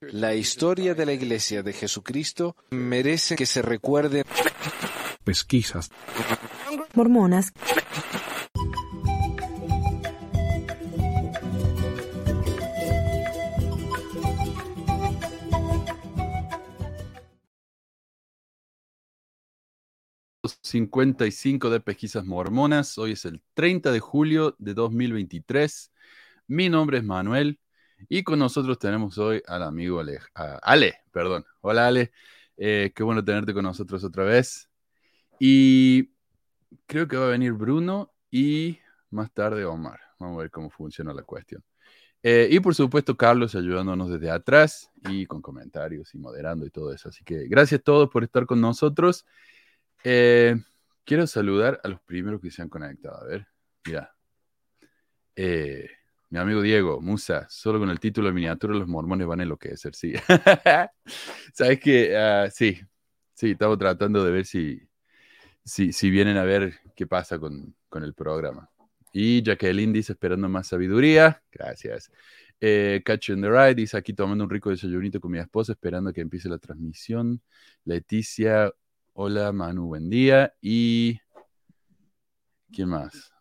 La 0.00 0.34
historia 0.34 0.94
de 0.94 1.06
la 1.06 1.14
Iglesia 1.14 1.62
de 1.62 1.72
Jesucristo 1.72 2.54
merece 2.70 3.34
que 3.34 3.46
se 3.46 3.62
recuerde. 3.62 4.24
Pesquisas. 5.24 5.90
Mormonas. 6.94 7.52
...55 20.62 21.70
de 21.70 21.80
pesquisas 21.80 22.24
mormonas. 22.24 22.98
Hoy 22.98 23.12
es 23.12 23.24
el 23.24 23.40
30 23.54 23.92
de 23.92 24.00
julio 24.00 24.56
de 24.58 24.74
2023. 24.74 25.92
Mi 26.48 26.68
nombre 26.68 26.98
es 26.98 27.04
Manuel 27.04 27.58
y 28.08 28.22
con 28.22 28.38
nosotros 28.38 28.78
tenemos 28.78 29.18
hoy 29.18 29.42
al 29.46 29.62
amigo 29.62 30.00
Ale. 30.00 30.20
Ale, 30.34 31.00
perdón. 31.10 31.44
Hola 31.60 31.88
Ale, 31.88 32.12
eh, 32.56 32.92
qué 32.94 33.02
bueno 33.02 33.24
tenerte 33.24 33.52
con 33.54 33.64
nosotros 33.64 34.02
otra 34.04 34.24
vez. 34.24 34.68
Y 35.38 36.10
creo 36.86 37.08
que 37.08 37.16
va 37.16 37.26
a 37.26 37.30
venir 37.30 37.52
Bruno 37.52 38.12
y 38.30 38.78
más 39.10 39.32
tarde 39.32 39.64
Omar. 39.64 40.00
Vamos 40.18 40.38
a 40.38 40.42
ver 40.42 40.50
cómo 40.50 40.70
funciona 40.70 41.12
la 41.12 41.22
cuestión. 41.22 41.62
Eh, 42.22 42.48
y 42.50 42.60
por 42.60 42.74
supuesto 42.74 43.16
Carlos 43.16 43.54
ayudándonos 43.54 44.10
desde 44.10 44.30
atrás 44.30 44.90
y 45.08 45.26
con 45.26 45.40
comentarios 45.40 46.14
y 46.14 46.18
moderando 46.18 46.66
y 46.66 46.70
todo 46.70 46.92
eso. 46.92 47.08
Así 47.08 47.22
que 47.24 47.46
gracias 47.46 47.80
a 47.80 47.84
todos 47.84 48.08
por 48.10 48.24
estar 48.24 48.46
con 48.46 48.60
nosotros. 48.60 49.26
Eh, 50.02 50.56
quiero 51.04 51.26
saludar 51.26 51.80
a 51.84 51.88
los 51.88 52.00
primeros 52.02 52.40
que 52.40 52.50
se 52.50 52.62
han 52.62 52.68
conectado. 52.68 53.22
A 53.22 53.24
ver, 53.24 53.46
mira. 53.84 54.12
Eh, 55.36 55.90
mi 56.30 56.38
amigo 56.38 56.60
Diego, 56.60 57.00
Musa, 57.00 57.46
solo 57.48 57.78
con 57.78 57.90
el 57.90 58.00
título 58.00 58.28
de 58.28 58.34
miniatura 58.34 58.74
los 58.74 58.88
mormones 58.88 59.26
van 59.26 59.40
a 59.40 59.42
enloquecer, 59.44 59.94
sí. 59.94 60.14
Sabes 61.52 61.80
que, 61.80 62.16
ah, 62.16 62.48
sí, 62.50 62.80
sí, 63.34 63.52
estamos 63.52 63.78
tratando 63.78 64.24
de 64.24 64.30
ver 64.32 64.44
si, 64.44 64.80
si, 65.64 65.92
si, 65.92 66.10
vienen 66.10 66.36
a 66.36 66.44
ver 66.44 66.80
qué 66.96 67.06
pasa 67.06 67.38
con, 67.38 67.76
con 67.88 68.02
el 68.02 68.14
programa. 68.14 68.70
Y 69.12 69.42
Jacqueline 69.42 69.92
dice, 69.92 70.12
esperando 70.12 70.48
más 70.48 70.68
sabiduría. 70.68 71.42
Gracias. 71.50 72.10
Eh, 72.60 73.02
Catch 73.04 73.30
in 73.30 73.42
the 73.42 73.48
Ride 73.48 73.74
dice, 73.74 73.96
aquí 73.96 74.12
tomando 74.12 74.44
un 74.44 74.50
rico 74.50 74.70
desayunito 74.70 75.20
con 75.20 75.30
mi 75.30 75.38
esposa, 75.38 75.72
esperando 75.72 76.12
que 76.12 76.20
empiece 76.20 76.48
la 76.48 76.58
transmisión. 76.58 77.40
Leticia, 77.84 78.72
hola 79.14 79.52
Manu, 79.52 79.86
buen 79.86 80.10
día. 80.10 80.54
Y... 80.60 81.18
¿Quién 82.72 82.88
más? 82.88 83.32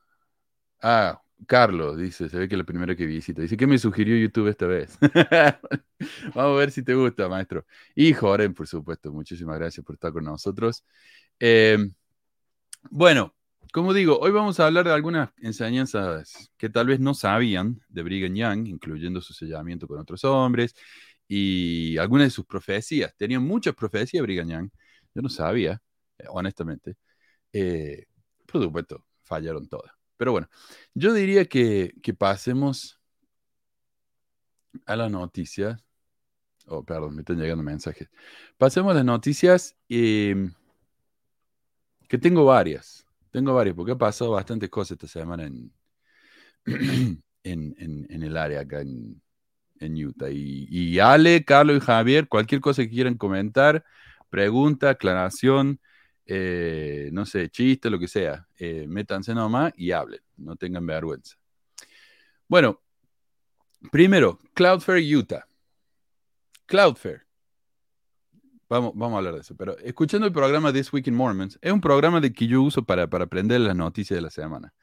Ah, 0.81 1.21
Carlos 1.47 1.97
dice, 1.97 2.29
se 2.29 2.37
ve 2.37 2.47
que 2.47 2.57
la 2.57 2.63
primera 2.63 2.95
que 2.95 3.05
visita. 3.05 3.41
Dice, 3.41 3.57
¿qué 3.57 3.67
me 3.67 3.77
sugirió 3.77 4.17
YouTube 4.17 4.47
esta 4.47 4.65
vez? 4.65 4.97
Vamos 6.33 6.55
a 6.55 6.59
ver 6.59 6.71
si 6.71 6.83
te 6.83 6.95
gusta, 6.95 7.29
maestro. 7.29 7.65
Y 7.93 8.13
Joren, 8.13 8.53
por 8.53 8.67
supuesto, 8.67 9.11
muchísimas 9.11 9.57
gracias 9.59 9.85
por 9.85 9.95
estar 9.95 10.11
con 10.13 10.23
nosotros. 10.23 10.83
Eh, 11.39 11.77
bueno, 12.89 13.35
como 13.73 13.93
digo, 13.93 14.17
hoy 14.19 14.31
vamos 14.31 14.59
a 14.59 14.67
hablar 14.67 14.85
de 14.85 14.93
algunas 14.93 15.31
enseñanzas 15.41 16.49
que 16.57 16.69
tal 16.69 16.87
vez 16.87 16.99
no 16.99 17.13
sabían 17.13 17.81
de 17.89 18.03
Brigham 18.03 18.33
Young, 18.35 18.67
incluyendo 18.67 19.21
su 19.21 19.33
sellamiento 19.33 19.87
con 19.87 19.99
otros 19.99 20.23
hombres 20.23 20.73
y 21.27 21.97
algunas 21.97 22.27
de 22.27 22.31
sus 22.31 22.45
profecías. 22.45 23.13
Tenían 23.17 23.43
muchas 23.43 23.75
profecías 23.75 24.23
Brigham 24.23 24.49
Young. 24.49 24.69
Yo 25.13 25.21
no 25.21 25.29
sabía, 25.29 25.81
eh, 26.17 26.25
honestamente. 26.29 26.95
Eh, 27.53 28.05
por 28.45 28.63
supuesto, 28.63 29.05
fallaron 29.23 29.67
todas. 29.67 29.94
Pero 30.17 30.31
bueno, 30.31 30.49
yo 30.93 31.13
diría 31.13 31.45
que, 31.45 31.93
pasemos 32.17 32.99
a 34.85 34.95
las 34.95 35.11
noticias. 35.11 35.83
Oh, 36.67 36.83
perdón, 36.83 37.15
me 37.15 37.21
están 37.21 37.37
llegando 37.37 37.63
mensajes. 37.63 38.09
Pasemos 38.57 38.91
a 38.91 38.95
las 38.95 39.05
noticias 39.05 39.75
em, 39.89 40.53
que 42.07 42.17
tengo 42.17 42.45
varias. 42.45 43.05
Tengo 43.31 43.53
varias 43.53 43.75
porque 43.75 43.91
ha 43.91 43.97
pasado 43.97 44.31
bastantes 44.31 44.69
cosas 44.69 44.91
esta 44.91 45.07
semana 45.07 45.43
en, 45.43 45.71
en, 47.43 48.23
el 48.23 48.37
área 48.37 48.61
acá 48.61 48.81
en, 48.81 49.21
Utah. 50.05 50.29
Y, 50.29 50.67
y, 50.69 50.99
Ale, 50.99 51.43
Carlos 51.43 51.77
y 51.77 51.79
Javier, 51.81 52.27
cualquier 52.27 52.61
cosa 52.61 52.81
que 52.83 52.89
quieran 52.89 53.17
comentar, 53.17 53.83
pregunta, 54.29 54.91
aclaración, 54.91 55.79
eh, 56.25 57.09
no 57.11 57.25
sé, 57.25 57.49
chiste, 57.49 57.89
lo 57.89 57.99
que 57.99 58.07
sea, 58.07 58.47
eh, 58.57 58.85
métanse 58.87 59.33
nomás 59.33 59.73
y 59.77 59.91
hablen, 59.91 60.21
no 60.37 60.55
tengan 60.55 60.85
vergüenza. 60.85 61.35
Bueno, 62.47 62.81
primero, 63.91 64.39
Cloudflare 64.53 65.15
Utah. 65.15 65.47
Cloudflare. 66.65 67.21
Vamos, 68.67 68.93
vamos 68.95 69.13
a 69.13 69.17
hablar 69.19 69.35
de 69.35 69.41
eso, 69.41 69.55
pero 69.55 69.77
escuchando 69.77 70.25
el 70.25 70.33
programa 70.33 70.73
This 70.73 70.91
Week 70.91 71.05
in 71.05 71.13
Mormons, 71.13 71.59
es 71.61 71.71
un 71.71 71.81
programa 71.81 72.19
de 72.19 72.33
que 72.33 72.47
yo 72.47 72.63
uso 72.63 72.83
para, 72.83 73.07
para 73.07 73.25
aprender 73.25 73.61
las 73.61 73.75
noticias 73.75 74.17
de 74.17 74.21
la 74.21 74.31
semana. 74.31 74.73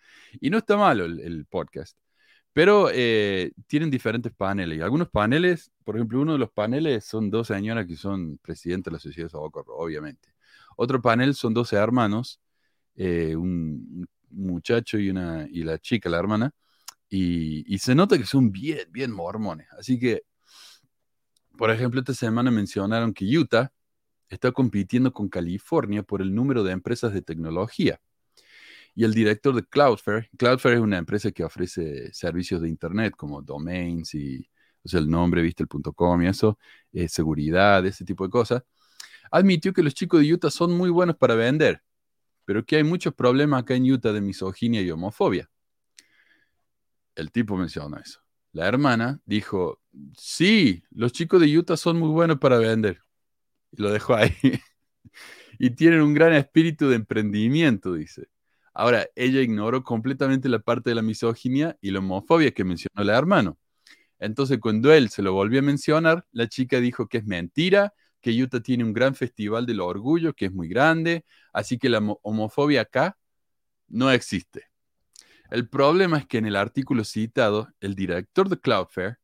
Y 0.40 0.50
no 0.50 0.58
está 0.58 0.76
malo 0.76 1.04
el, 1.04 1.46
podcast, 1.46 1.98
pero 2.52 2.88
eh, 2.92 3.52
tienen 3.66 3.90
diferentes 3.90 4.32
paneles. 4.32 4.78
Y 4.78 4.82
algunos 4.82 5.08
paneles, 5.10 5.72
por 5.84 5.96
ejemplo, 5.96 6.20
uno 6.20 6.34
de 6.34 6.38
los 6.38 6.50
paneles 6.52 7.04
son 7.04 7.30
dos 7.30 7.48
señoras 7.48 7.86
que 7.86 7.96
son 7.96 8.38
presidentes 8.38 8.90
de 8.90 8.96
la 8.96 9.00
sociedad 9.00 9.28
Socorro, 9.28 9.76
obviamente. 9.76 10.31
Otro 10.82 11.00
panel 11.00 11.36
son 11.36 11.54
12 11.54 11.76
hermanos, 11.76 12.40
eh, 12.96 13.36
un 13.36 14.04
muchacho 14.30 14.98
y, 14.98 15.10
una, 15.10 15.46
y 15.48 15.62
la 15.62 15.78
chica, 15.78 16.10
la 16.10 16.18
hermana, 16.18 16.50
y, 17.08 17.78
se 17.78 17.94
nota 17.94 18.18
que 18.18 18.26
son 18.26 18.50
bien, 18.50 18.88
bien 18.90 19.12
mormones. 19.12 19.68
Así 19.78 19.96
que, 19.96 20.24
por 21.56 21.70
ejemplo, 21.70 22.00
esta 22.00 22.14
semana 22.14 22.50
mencionaron 22.50 23.14
que 23.14 23.24
Utah 23.26 23.72
está 24.28 24.50
compitiendo 24.50 25.12
con 25.12 25.28
California 25.28 26.02
por 26.02 26.20
el 26.20 26.34
número 26.34 26.64
de 26.64 26.72
empresas 26.72 27.12
de 27.14 27.22
tecnología. 27.22 28.00
Y 28.96 29.04
el 29.04 29.14
director 29.14 29.54
de 29.54 29.64
Cloudflare, 29.64 30.30
Cloudflare 30.36 30.78
es 30.78 30.82
una 30.82 30.98
empresa 30.98 31.30
que 31.30 31.44
ofrece 31.44 32.12
servicios 32.12 32.60
de 32.60 32.68
Internet 32.68 33.14
como 33.16 33.40
domains 33.40 34.14
y, 34.16 34.48
o 34.82 34.88
sea, 34.88 34.98
el 34.98 35.08
nombre, 35.08 35.42
viste, 35.42 35.62
el 35.62 35.68
.com 35.94 36.22
y 36.22 36.26
eso, 36.26 36.58
eh, 36.92 37.08
seguridad, 37.08 37.86
ese 37.86 38.04
tipo 38.04 38.24
de 38.24 38.30
cosas 38.30 38.64
admitió 39.32 39.72
que 39.72 39.82
los 39.82 39.94
chicos 39.94 40.20
de 40.20 40.32
Utah 40.32 40.50
son 40.50 40.72
muy 40.76 40.90
buenos 40.90 41.16
para 41.16 41.34
vender, 41.34 41.82
pero 42.44 42.64
que 42.64 42.76
hay 42.76 42.84
muchos 42.84 43.14
problemas 43.14 43.62
acá 43.62 43.74
en 43.74 43.90
Utah 43.90 44.12
de 44.12 44.20
misoginia 44.20 44.82
y 44.82 44.90
homofobia. 44.90 45.50
El 47.14 47.32
tipo 47.32 47.56
mencionó 47.56 47.98
eso. 47.98 48.20
La 48.52 48.68
hermana 48.68 49.20
dijo, 49.24 49.80
sí, 50.16 50.84
los 50.90 51.12
chicos 51.12 51.40
de 51.40 51.58
Utah 51.58 51.78
son 51.78 51.98
muy 51.98 52.10
buenos 52.10 52.38
para 52.38 52.58
vender. 52.58 53.00
Y 53.70 53.80
lo 53.80 53.90
dejó 53.90 54.14
ahí. 54.14 54.34
y 55.58 55.70
tienen 55.70 56.02
un 56.02 56.12
gran 56.12 56.34
espíritu 56.34 56.88
de 56.90 56.96
emprendimiento, 56.96 57.94
dice. 57.94 58.28
Ahora, 58.74 59.06
ella 59.16 59.40
ignoró 59.40 59.82
completamente 59.82 60.48
la 60.50 60.58
parte 60.58 60.90
de 60.90 60.96
la 60.96 61.02
misoginia 61.02 61.78
y 61.80 61.90
la 61.90 62.00
homofobia 62.00 62.52
que 62.52 62.64
mencionó 62.64 63.02
la 63.02 63.16
hermana. 63.16 63.54
Entonces, 64.18 64.58
cuando 64.60 64.92
él 64.92 65.08
se 65.08 65.22
lo 65.22 65.32
volvió 65.32 65.60
a 65.60 65.62
mencionar, 65.62 66.26
la 66.32 66.48
chica 66.48 66.80
dijo 66.80 67.08
que 67.08 67.18
es 67.18 67.24
mentira 67.24 67.94
que 68.22 68.30
Utah 68.42 68.60
tiene 68.60 68.84
un 68.84 68.92
gran 68.94 69.14
festival 69.14 69.66
del 69.66 69.80
orgullo 69.80 70.32
que 70.34 70.46
es 70.46 70.52
muy 70.52 70.68
grande, 70.68 71.24
así 71.52 71.78
que 71.78 71.88
la 71.90 71.98
homofobia 72.22 72.82
acá 72.82 73.18
no 73.88 74.10
existe. 74.10 74.68
El 75.50 75.68
problema 75.68 76.18
es 76.18 76.26
que 76.26 76.38
en 76.38 76.46
el 76.46 76.56
artículo 76.56 77.04
citado, 77.04 77.68
el 77.80 77.94
director 77.94 78.48
de 78.48 78.58
Cloudflare 78.58 79.18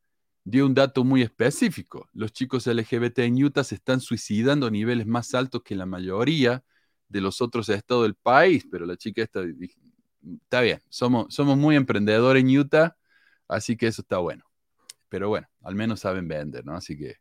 dio 0.44 0.66
un 0.66 0.74
dato 0.74 1.04
muy 1.04 1.22
específico. 1.22 2.08
Los 2.12 2.32
chicos 2.32 2.66
LGBT 2.66 3.20
en 3.20 3.42
Utah 3.44 3.64
se 3.64 3.76
están 3.76 4.00
suicidando 4.00 4.66
a 4.66 4.70
niveles 4.70 5.06
más 5.06 5.34
altos 5.34 5.62
que 5.62 5.74
la 5.76 5.86
mayoría 5.86 6.62
de 7.08 7.20
los 7.20 7.40
otros 7.40 7.68
estados 7.70 8.04
del 8.04 8.14
país, 8.14 8.66
pero 8.70 8.84
la 8.86 8.96
chica 8.96 9.22
está, 9.22 9.42
está 10.42 10.60
bien, 10.60 10.80
somos, 10.88 11.32
somos 11.34 11.56
muy 11.56 11.76
emprendedores 11.76 12.42
en 12.42 12.58
Utah, 12.58 12.96
así 13.48 13.76
que 13.76 13.86
eso 13.86 14.02
está 14.02 14.18
bueno. 14.18 14.44
Pero 15.08 15.28
bueno, 15.28 15.48
al 15.62 15.74
menos 15.74 16.00
saben 16.00 16.28
vender, 16.28 16.64
¿no? 16.64 16.74
Así 16.74 16.96
que 16.96 17.16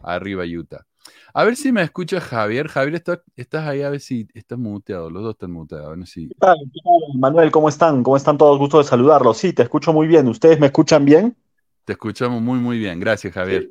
arriba 0.00 0.44
Utah. 0.44 0.86
A 1.34 1.44
ver 1.44 1.56
si 1.56 1.72
me 1.72 1.82
escucha 1.82 2.20
Javier. 2.20 2.68
Javier, 2.68 3.02
estás 3.36 3.66
ahí 3.66 3.82
a 3.82 3.90
ver 3.90 4.00
si 4.00 4.26
estás 4.32 4.58
muteado. 4.58 5.10
Los 5.10 5.22
dos 5.22 5.34
están 5.34 5.52
muteados. 5.52 5.96
¿Qué 6.14 6.28
tal? 6.38 6.56
Manuel, 7.14 7.50
¿cómo 7.50 7.68
están? 7.68 8.02
¿Cómo 8.02 8.16
están 8.16 8.38
todos? 8.38 8.58
Gusto 8.58 8.78
de 8.78 8.84
saludarlos. 8.84 9.36
Sí, 9.36 9.52
te 9.52 9.62
escucho 9.62 9.92
muy 9.92 10.06
bien. 10.06 10.28
¿Ustedes 10.28 10.58
me 10.58 10.66
escuchan 10.66 11.04
bien? 11.04 11.36
Te 11.84 11.92
escuchamos 11.92 12.40
muy, 12.40 12.58
muy 12.58 12.78
bien. 12.78 12.98
Gracias, 12.98 13.32
Javier. 13.34 13.70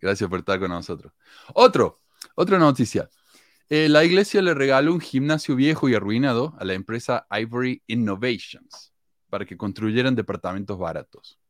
Gracias 0.00 0.28
por 0.28 0.40
estar 0.40 0.60
con 0.60 0.68
nosotros. 0.68 1.12
Otro, 1.54 2.02
otra 2.34 2.58
noticia. 2.58 3.08
Eh, 3.70 3.88
la 3.88 4.04
iglesia 4.04 4.42
le 4.42 4.52
regaló 4.52 4.92
un 4.92 5.00
gimnasio 5.00 5.56
viejo 5.56 5.88
y 5.88 5.94
arruinado 5.94 6.54
a 6.58 6.64
la 6.64 6.74
empresa 6.74 7.26
Ivory 7.30 7.82
Innovations 7.86 8.92
para 9.30 9.46
que 9.46 9.56
construyeran 9.56 10.14
departamentos 10.14 10.78
baratos. 10.78 11.40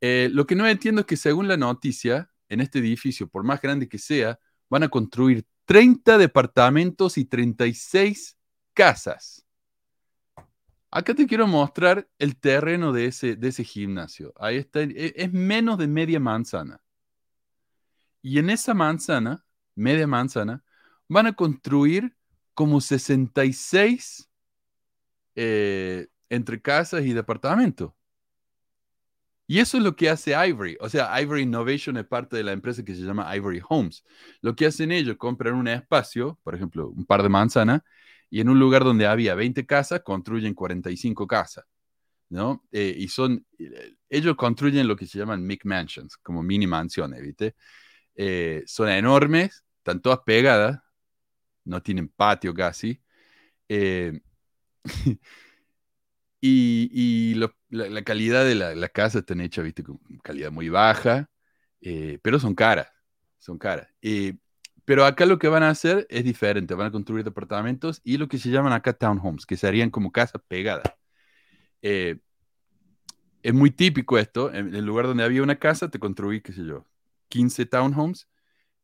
Eh, 0.00 0.28
lo 0.32 0.46
que 0.46 0.56
no 0.56 0.66
entiendo 0.66 1.02
es 1.02 1.06
que 1.06 1.16
según 1.16 1.46
la 1.46 1.56
noticia, 1.56 2.31
en 2.52 2.60
este 2.60 2.80
edificio, 2.80 3.28
por 3.28 3.44
más 3.44 3.62
grande 3.62 3.88
que 3.88 3.98
sea, 3.98 4.38
van 4.68 4.82
a 4.82 4.88
construir 4.88 5.46
30 5.64 6.18
departamentos 6.18 7.16
y 7.16 7.24
36 7.24 8.36
casas. 8.74 9.46
Acá 10.90 11.14
te 11.14 11.26
quiero 11.26 11.46
mostrar 11.46 12.06
el 12.18 12.36
terreno 12.36 12.92
de 12.92 13.06
ese, 13.06 13.36
de 13.36 13.48
ese 13.48 13.64
gimnasio. 13.64 14.34
Ahí 14.36 14.58
está, 14.58 14.82
e, 14.82 15.14
es 15.16 15.32
menos 15.32 15.78
de 15.78 15.88
media 15.88 16.20
manzana. 16.20 16.82
Y 18.20 18.38
en 18.38 18.50
esa 18.50 18.74
manzana, 18.74 19.46
media 19.74 20.06
manzana, 20.06 20.62
van 21.08 21.26
a 21.26 21.32
construir 21.32 22.14
como 22.52 22.82
66 22.82 24.28
eh, 25.34 26.08
entre 26.28 26.60
casas 26.60 27.06
y 27.06 27.14
departamentos. 27.14 27.94
Y 29.52 29.58
eso 29.60 29.76
es 29.76 29.84
lo 29.84 29.94
que 29.96 30.08
hace 30.08 30.32
Ivory. 30.32 30.78
O 30.80 30.88
sea, 30.88 31.20
Ivory 31.20 31.42
Innovation 31.42 31.98
es 31.98 32.06
parte 32.06 32.38
de 32.38 32.42
la 32.42 32.52
empresa 32.52 32.82
que 32.82 32.94
se 32.94 33.02
llama 33.02 33.36
Ivory 33.36 33.60
Homes. 33.68 34.02
Lo 34.40 34.56
que 34.56 34.64
hacen 34.64 34.90
ellos, 34.90 35.18
compran 35.18 35.52
un 35.52 35.68
espacio, 35.68 36.40
por 36.42 36.54
ejemplo, 36.54 36.88
un 36.88 37.04
par 37.04 37.22
de 37.22 37.28
manzanas, 37.28 37.82
y 38.30 38.40
en 38.40 38.48
un 38.48 38.58
lugar 38.58 38.82
donde 38.82 39.06
había 39.06 39.34
20 39.34 39.66
casas, 39.66 40.00
construyen 40.02 40.54
45 40.54 41.26
casas. 41.26 41.66
¿no? 42.30 42.64
Eh, 42.72 42.94
y 42.96 43.08
son, 43.08 43.44
eh, 43.58 43.92
ellos 44.08 44.36
construyen 44.36 44.88
lo 44.88 44.96
que 44.96 45.06
se 45.06 45.18
llaman 45.18 45.46
Mic 45.46 45.66
Mansions, 45.66 46.16
como 46.16 46.42
mini 46.42 46.66
mansiones, 46.66 47.20
¿viste? 47.20 47.54
Eh, 48.14 48.62
son 48.64 48.88
enormes, 48.88 49.66
están 49.76 50.00
todas 50.00 50.20
pegadas, 50.24 50.80
no 51.64 51.82
tienen 51.82 52.08
patio 52.08 52.54
casi. 52.54 53.02
y, 56.40 57.34
la, 57.72 58.02
calidad 58.02 58.44
de 58.44 58.54
la, 58.54 58.88
casa 58.88 59.20
está 59.20 59.34
hecha, 59.42 59.62
¿viste? 59.62 59.82
Con 59.82 59.98
calidad 60.22 60.50
muy 60.52 60.68
baja, 60.68 61.30
pero 62.22 62.38
son 62.38 62.54
caras, 62.54 62.88
son 63.38 63.58
caras. 63.58 63.88
pero 64.84 65.04
acá 65.04 65.26
lo 65.26 65.38
que 65.38 65.48
van 65.48 65.62
a 65.62 65.70
hacer 65.70 66.06
es 66.10 66.24
diferente, 66.24 66.74
van 66.74 66.88
a 66.88 66.92
construir 66.92 67.24
departamentos 67.24 68.00
y 68.04 68.18
lo 68.18 68.28
que 68.28 68.38
se 68.38 68.50
llaman 68.50 68.72
acá 68.72 68.92
townhomes, 68.92 69.46
que 69.46 69.56
serían 69.56 69.90
como 69.90 70.12
casas 70.12 70.42
pegadas. 70.48 70.92
Eh, 71.82 72.20
es 73.42 73.52
muy 73.52 73.70
típico 73.70 74.18
esto. 74.18 74.52
En 74.52 74.74
el 74.74 74.84
lugar 74.84 75.06
donde 75.06 75.24
había 75.24 75.42
una 75.42 75.58
casa, 75.58 75.90
te 75.90 75.98
construí, 75.98 76.40
qué 76.40 76.52
sé 76.52 76.64
yo, 76.64 76.86
15 77.28 77.66
townhomes 77.66 78.28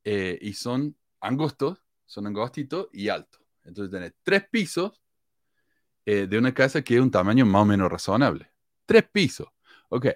eh, 0.05 0.39
y 0.43 0.55
son 0.55 0.97
angostos, 1.21 1.83
son 2.07 2.27
angostitos 2.27 2.89
y 2.93 3.09
altos. 3.09 3.41
Entonces 3.65 3.93
tenés 3.93 4.15
tres 4.23 4.49
pisos 4.49 5.03
eh, 6.07 6.27
de 6.27 6.39
una 6.39 6.53
casa 6.55 6.83
que 6.83 6.97
es 6.97 7.01
un 7.01 7.11
tamaño 7.11 7.47
más 7.47 7.63
o 7.63 7.67
menos 7.67 7.91
razonable. 7.91 8.51
Tres 8.89 9.05
pisos. 9.13 9.47
Ok. 9.91 10.07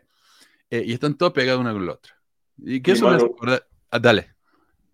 y 0.70 0.94
están 0.94 1.18
todos 1.18 1.34
pegados 1.34 1.60
una 1.60 1.72
con 1.72 1.84
la 1.84 1.92
otra. 1.92 2.14
¿Y 2.56 2.80
qué 2.80 2.92
es 2.92 3.02
ah, 3.02 3.98
dale. 3.98 4.30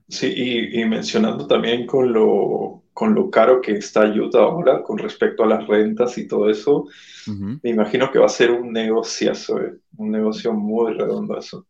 Sí, 0.09 0.33
y, 0.35 0.81
y 0.81 0.85
mencionando 0.85 1.47
también 1.47 1.87
con 1.87 2.13
lo 2.13 2.83
con 2.99 3.15
lo 3.15 3.31
caro 3.31 3.61
que 3.61 3.77
está 3.77 4.07
Utah 4.07 4.41
ahora 4.41 4.83
con 4.83 4.99
respecto 4.99 5.45
a 5.45 5.47
las 5.47 5.65
rentas 5.69 6.19
y 6.19 6.27
todo 6.27 6.51
eso, 6.51 6.89
me 7.29 7.71
imagino 7.71 8.11
que 8.11 8.19
va 8.19 8.27
a 8.27 8.29
ser 8.29 8.51
un 8.51 8.73
negociazo, 8.73 9.61
eh, 9.61 9.77
un 9.99 10.11
negocio 10.11 10.53
muy 10.53 10.95
redondo 10.95 11.39
eso. 11.39 11.65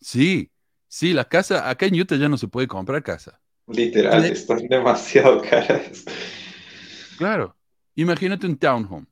Sí, 0.00 0.48
sí, 0.86 1.14
la 1.14 1.24
casa, 1.24 1.68
acá 1.68 1.86
en 1.86 2.00
Utah 2.00 2.14
ya 2.14 2.28
no 2.28 2.38
se 2.38 2.46
puede 2.46 2.68
comprar 2.68 3.02
casa. 3.02 3.40
Literal, 3.66 4.24
están 4.24 4.68
demasiado 4.68 5.42
caras. 5.50 6.04
Claro, 7.18 7.56
imagínate 7.96 8.46
un 8.46 8.56
townhome. 8.56 9.06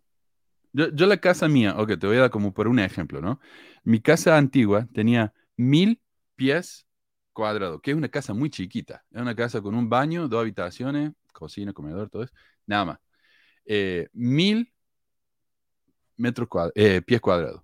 Yo, 0.72 1.06
la 1.06 1.16
casa 1.18 1.48
mía, 1.48 1.74
ok, 1.78 1.98
te 1.98 2.06
voy 2.06 2.16
a 2.16 2.20
dar 2.20 2.30
como 2.30 2.52
por 2.52 2.68
un 2.68 2.78
ejemplo, 2.78 3.20
¿no? 3.20 3.40
Mi 3.84 4.00
casa 4.00 4.36
antigua 4.36 4.86
tenía 4.92 5.32
mil 5.56 6.00
pies 6.36 6.86
cuadrado, 7.32 7.80
que 7.80 7.92
es 7.92 7.96
una 7.96 8.08
casa 8.08 8.34
muy 8.34 8.50
chiquita. 8.50 9.04
Es 9.10 9.20
una 9.20 9.34
casa 9.34 9.60
con 9.60 9.74
un 9.74 9.88
baño, 9.88 10.28
dos 10.28 10.40
habitaciones, 10.40 11.12
cocina, 11.32 11.72
comedor, 11.72 12.10
todo 12.10 12.24
eso. 12.24 12.34
Nada 12.66 12.84
más. 12.84 12.98
Eh, 13.64 14.08
mil 14.12 14.72
metros 16.16 16.48
cuadrados, 16.48 16.72
eh, 16.76 17.02
pies 17.02 17.20
cuadrados. 17.20 17.62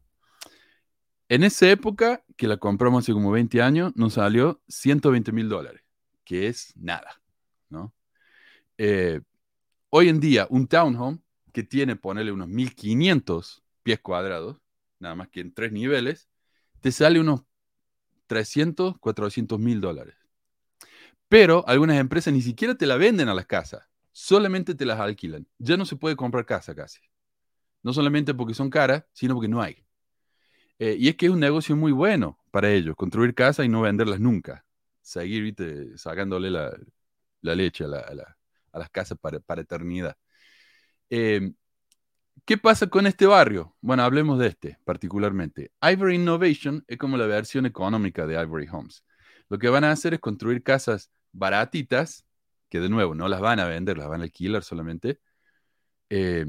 En 1.29 1.43
esa 1.43 1.71
época, 1.71 2.23
que 2.37 2.47
la 2.47 2.59
compramos 2.59 3.05
hace 3.05 3.13
como 3.13 3.31
20 3.31 3.63
años, 3.63 3.93
nos 3.97 4.15
salió 4.15 4.63
120 4.69 5.33
mil 5.33 5.49
dólares, 5.49 5.83
que 6.25 6.49
es 6.49 6.73
nada, 6.77 7.23
¿no? 7.69 7.95
Eh, 8.79 9.21
hoy 9.91 10.09
en 10.09 10.21
día, 10.21 10.47
un 10.51 10.67
townhome 10.67 11.24
que 11.55 11.63
tiene, 11.63 11.95
ponerle 11.95 12.33
unos 12.33 12.49
1500 12.49 13.63
pies 13.85 14.01
cuadrados, 14.01 14.59
nada 14.99 15.15
más 15.15 15.29
que 15.29 15.41
en 15.41 15.55
tres 15.55 15.71
niveles, 15.71 16.29
te 16.81 16.91
sale 16.91 17.21
unos 17.21 17.45
300, 18.27 18.99
400 18.99 19.61
mil 19.61 19.81
dólares. 19.81 20.17
Pero 21.29 21.65
algunas 21.69 21.99
empresas 21.99 22.35
ni 22.35 22.43
siquiera 22.43 22.75
te 22.75 22.87
la 22.87 22.97
venden 22.97 23.29
a 23.29 23.35
las 23.35 23.47
casas, 23.47 23.89
solamente 24.11 24.75
te 24.75 24.85
las 24.85 24.99
alquilan. 24.99 25.47
Ya 25.59 25.77
no 25.77 25.87
se 25.87 25.95
puede 25.95 26.17
comprar 26.17 26.45
casa 26.45 26.75
casi. 26.75 27.01
No 27.85 27.93
solamente 27.93 28.35
porque 28.35 28.55
son 28.55 28.69
caras, 28.69 29.05
sino 29.13 29.35
porque 29.35 29.49
no 29.49 29.63
hay. 29.63 29.87
Eh, 30.81 30.97
y 30.99 31.09
es 31.09 31.15
que 31.15 31.27
es 31.27 31.33
un 31.33 31.39
negocio 31.39 31.77
muy 31.77 31.93
bueno 31.93 32.37
para 32.51 32.69
ellos, 32.73 32.97
construir 32.97 33.33
casas 33.33 33.65
y 33.65 33.69
no 33.69 33.83
venderlas 33.83 34.19
nunca. 34.19 34.65
Seguir 35.03 35.55
sacándole 35.97 36.51
la, 36.51 36.77
leche 37.43 37.85
a, 37.85 37.89
las 38.73 38.91
casas 38.91 39.17
para, 39.21 39.39
para 39.39 39.61
eternidad. 39.61 40.17
Eh, 41.17 41.53
¿Qué 42.45 42.59
pasa 42.59 42.89
con 42.89 43.07
este 43.07 43.25
barrio? 43.27 43.77
Bueno, 43.81 44.03
hablemos 44.03 44.37
de 44.41 44.49
este 44.49 44.79
particularmente. 44.85 45.71
Ivory 45.81 46.17
Innovation 46.17 46.85
es 46.89 46.99
como 46.99 47.17
la 47.17 47.27
versión 47.27 47.67
económica 47.67 48.27
de 48.27 48.35
Ivory 48.43 48.67
Homes. 48.73 49.05
Lo 49.49 49.59
que 49.59 49.69
van 49.69 49.85
a 49.85 49.93
hacer 49.93 50.15
es 50.15 50.21
construir 50.21 50.65
casas 50.65 51.13
baratitas, 51.31 52.27
que 52.69 52.81
de 52.81 52.89
nuevo 52.89 53.15
no 53.15 53.29
las 53.29 53.41
van 53.41 53.61
a 53.61 53.67
vender, 53.67 53.97
las 53.97 54.09
van 54.09 54.23
a 54.23 54.25
alquilar 54.25 54.65
solamente. 54.65 55.21
Eh, 56.11 56.47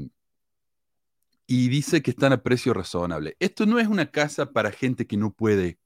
y 1.46 1.68
dice 1.68 2.02
que 2.02 2.10
están 2.10 2.32
a 2.32 2.42
precio 2.42 2.74
razonable. 2.74 3.36
Esto 3.38 3.66
no 3.66 3.78
es 3.78 3.86
una 3.86 4.10
casa 4.10 4.52
para 4.52 4.72
gente 4.72 5.06
que 5.06 5.16
no 5.16 5.32
puede, 5.32 5.78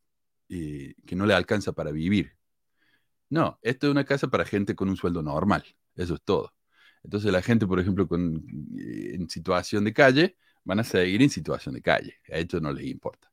eh, 0.49 0.95
que 1.07 1.17
no 1.17 1.27
le 1.27 1.35
alcanza 1.35 1.73
para 1.73 1.93
vivir. 1.93 2.35
No, 3.29 3.59
esto 3.63 3.89
es 3.89 3.91
una 3.93 4.05
casa 4.05 4.29
para 4.29 4.47
gente 4.47 4.75
con 4.75 4.89
un 4.89 4.97
sueldo 4.97 5.23
normal. 5.23 5.65
Eso 5.97 6.15
es 6.15 6.23
todo. 6.23 6.55
Entonces 7.03 7.33
la 7.33 7.43
gente, 7.43 7.67
por 7.67 7.81
ejemplo, 7.81 8.07
con, 8.07 8.45
en 8.77 9.29
situación 9.29 9.85
de 9.85 9.93
calle, 9.93 10.37
van 10.65 10.81
a 10.81 10.85
seguir 10.85 11.23
en 11.23 11.31
situación 11.31 11.75
de 11.75 11.83
calle. 11.83 12.17
A 12.31 12.37
ellos 12.37 12.61
no 12.61 12.73
les 12.73 12.87
importa. 12.87 13.31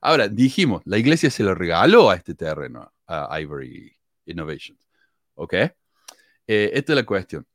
Ahora, 0.00 0.28
dijimos, 0.28 0.82
la 0.84 0.98
iglesia 0.98 1.30
se 1.30 1.42
lo 1.42 1.54
regaló 1.54 2.10
a 2.10 2.16
este 2.16 2.34
terreno, 2.34 2.92
a 3.06 3.40
Ivory 3.40 3.96
Innovations. 4.26 4.80
¿Ok? 5.34 5.54
Eh, 5.54 5.72
esta 6.46 6.92
es 6.92 6.96
la 6.96 7.04
cuestión. 7.04 7.46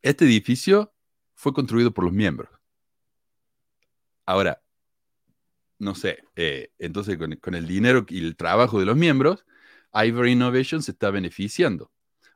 Este 0.00 0.24
edificio 0.24 0.92
fue 1.34 1.52
construido 1.52 1.92
por 1.92 2.04
los 2.04 2.12
miembros. 2.12 2.50
Ahora, 4.24 4.62
no 5.78 5.94
sé, 5.94 6.24
eh, 6.36 6.72
entonces 6.78 7.18
con, 7.18 7.34
con, 7.36 7.54
el 7.54 7.66
dinero 7.66 8.06
y 8.08 8.24
el 8.24 8.36
trabajo 8.36 8.78
de 8.78 8.86
los 8.86 8.96
miembros, 8.96 9.44
Ivory 9.92 10.32
Innovations 10.32 10.84
se 10.84 10.92
está 10.92 11.10
beneficiando. 11.10 11.90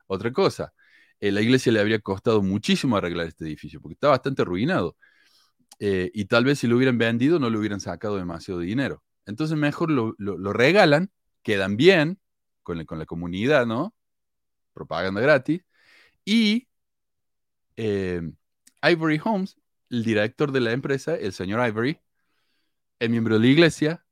Otra 0.07 0.31
cosa, 0.31 0.73
eh, 1.19 1.31
la 1.31 1.41
iglesia 1.41 1.71
le 1.71 1.79
habría 1.79 1.99
costado 1.99 2.41
muchísimo 2.41 2.97
arreglar 2.97 3.27
este 3.27 3.45
edificio, 3.45 3.81
porque 3.81 3.93
está 3.95 4.09
bastante 4.09 4.43
arruinado. 4.43 4.97
Eh, 5.79 6.11
y 6.13 6.25
tal 6.25 6.45
vez 6.45 6.59
si 6.59 6.67
lo 6.67 6.75
hubieran 6.77 6.97
vendido 6.97 7.39
no 7.39 7.49
le 7.49 7.57
hubieran 7.57 7.79
sacado 7.79 8.17
demasiado 8.17 8.59
dinero. 8.59 9.03
Entonces 9.25 9.57
mejor 9.57 9.91
lo, 9.91 10.13
regalan, 10.53 11.11
quedan 11.43 11.77
bien 11.77 12.19
con, 12.63 12.77
la 12.77 13.05
comunidad, 13.05 13.65
¿no? 13.67 13.93
Propaganda 14.73 15.21
gratis. 15.21 15.63
Y 16.25 16.67
eh, 17.77 18.21
Ivory 18.83 19.21
Holmes, 19.23 19.57
el 19.89 20.03
director 20.03 20.51
de 20.51 20.61
la 20.61 20.71
empresa, 20.73 21.15
el 21.15 21.33
señor 21.33 21.65
Ivory, 21.67 21.99
es 22.99 23.09
miembro 23.09 23.35
de 23.35 23.41
la 23.41 23.47
iglesia, 23.47 24.05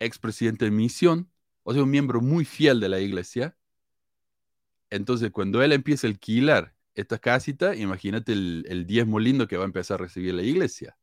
expresidente 0.00 0.64
de 0.64 0.70
misión, 0.72 1.30
o 1.62 1.72
sea, 1.72 1.82
un 1.82 1.90
miembro 1.90 2.20
muy 2.20 2.44
fiel 2.44 2.80
de 2.80 2.88
la 2.88 3.00
iglesia, 3.00 3.56
entonces, 4.92 5.30
cuando 5.32 5.62
él 5.62 5.72
empieza 5.72 6.06
a 6.06 6.10
alquilar 6.10 6.74
esta 6.94 7.18
casita, 7.18 7.74
imagínate 7.74 8.32
el, 8.32 8.84
diezmo 8.86 9.18
lindo 9.20 9.48
que 9.48 9.56
va 9.56 9.64
a 9.64 9.66
empezar 9.66 9.94
a 9.94 10.04
recibir 10.04 10.34
la 10.34 10.42
iglesia. 10.42 10.98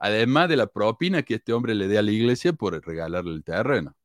Además 0.00 0.48
de 0.48 0.56
la 0.56 0.66
propina 0.66 1.22
que 1.22 1.34
este 1.34 1.52
hombre 1.52 1.76
le 1.76 1.86
dé 1.86 1.98
a 1.98 2.02
la 2.02 2.10
iglesia 2.10 2.52
por 2.54 2.84
regalarle 2.84 3.32
el 3.32 3.44
terreno. 3.44 3.96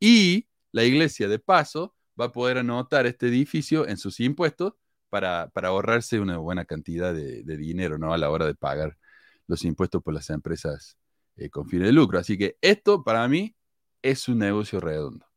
Y 0.00 0.48
la 0.72 0.82
iglesia, 0.82 1.28
de 1.28 1.38
paso, 1.38 1.94
va 2.20 2.26
a 2.26 2.32
poder 2.32 2.58
anotar 2.58 3.06
este 3.06 3.28
edificio 3.28 3.86
en 3.86 3.98
sus 3.98 4.18
impuestos 4.18 4.74
para, 5.10 5.52
ahorrarse 5.54 6.18
una 6.18 6.38
buena 6.38 6.64
cantidad 6.64 7.14
de, 7.14 7.44
dinero 7.56 7.98
¿no? 7.98 8.12
a 8.12 8.18
la 8.18 8.30
hora 8.30 8.46
de 8.46 8.56
pagar 8.56 8.98
los 9.46 9.64
impuestos 9.64 10.02
por 10.02 10.12
las 10.12 10.28
empresas 10.30 10.98
eh, 11.36 11.50
con 11.50 11.68
fines 11.68 11.86
de 11.86 11.92
lucro. 11.92 12.18
Así 12.18 12.36
que 12.36 12.56
esto 12.60 13.04
para 13.04 13.28
mí 13.28 13.54
es 14.02 14.26
un 14.26 14.38
negocio 14.38 14.80
redondo 14.80 15.31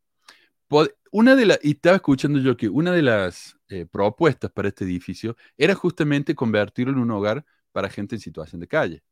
una 1.11 1.35
de 1.35 1.45
las, 1.45 1.59
y 1.63 1.71
estaba 1.71 1.95
escuchando 1.95 2.39
yo 2.39 2.57
que 2.57 2.69
una 2.69 2.91
de 2.91 3.01
las 3.01 3.57
eh, 3.69 3.85
propuestas 3.85 4.51
para 4.51 4.67
este 4.67 4.85
edificio 4.85 5.35
era 5.57 5.75
justamente 5.75 6.35
convertirlo 6.35 6.93
en 6.93 6.99
un 6.99 7.11
hogar 7.11 7.45
para 7.71 7.89
gente 7.89 8.15
en 8.15 8.21
situación 8.21 8.61
de 8.61 8.67
calle. 8.67 9.03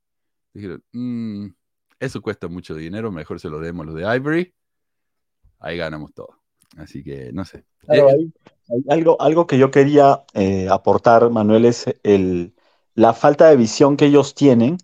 Dijeron, 0.53 0.83
mm, 0.91 1.47
eso 1.99 2.21
cuesta 2.21 2.47
mucho 2.47 2.75
dinero, 2.75 3.11
mejor 3.11 3.39
se 3.39 3.49
lo 3.49 3.59
demos 3.59 3.83
a 3.83 3.91
los 3.91 3.95
de 3.95 4.15
Ivory, 4.15 4.53
ahí 5.59 5.77
ganamos 5.77 6.13
todo. 6.13 6.39
Así 6.77 7.03
que, 7.03 7.31
no 7.33 7.45
sé. 7.45 7.65
Eh, 7.89 8.01
hay, 8.01 8.83
algo, 8.89 9.21
algo 9.21 9.47
que 9.47 9.57
yo 9.57 9.71
quería 9.71 10.23
eh, 10.33 10.67
aportar, 10.69 11.29
Manuel, 11.29 11.65
es 11.65 11.85
el, 12.03 12.53
la 12.95 13.13
falta 13.13 13.49
de 13.49 13.55
visión 13.55 13.97
que 13.97 14.05
ellos 14.05 14.33
tienen 14.35 14.77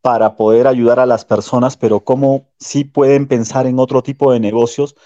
para 0.00 0.36
poder 0.36 0.66
ayudar 0.66 1.00
a 1.00 1.06
las 1.06 1.24
personas, 1.24 1.76
pero 1.76 2.00
cómo 2.00 2.48
sí 2.58 2.84
pueden 2.84 3.26
pensar 3.26 3.66
en 3.66 3.78
otro 3.78 4.02
tipo 4.02 4.32
de 4.32 4.40
negocios 4.40 4.96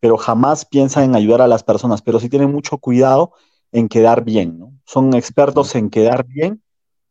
pero 0.00 0.16
jamás 0.16 0.64
piensan 0.64 1.04
en 1.04 1.16
ayudar 1.16 1.42
a 1.42 1.48
las 1.48 1.62
personas, 1.62 2.02
pero 2.02 2.20
sí 2.20 2.28
tienen 2.28 2.52
mucho 2.52 2.78
cuidado 2.78 3.32
en 3.72 3.88
quedar 3.88 4.24
bien, 4.24 4.58
¿no? 4.58 4.72
Son 4.84 5.14
expertos 5.14 5.74
en 5.74 5.90
quedar 5.90 6.26
bien, 6.26 6.62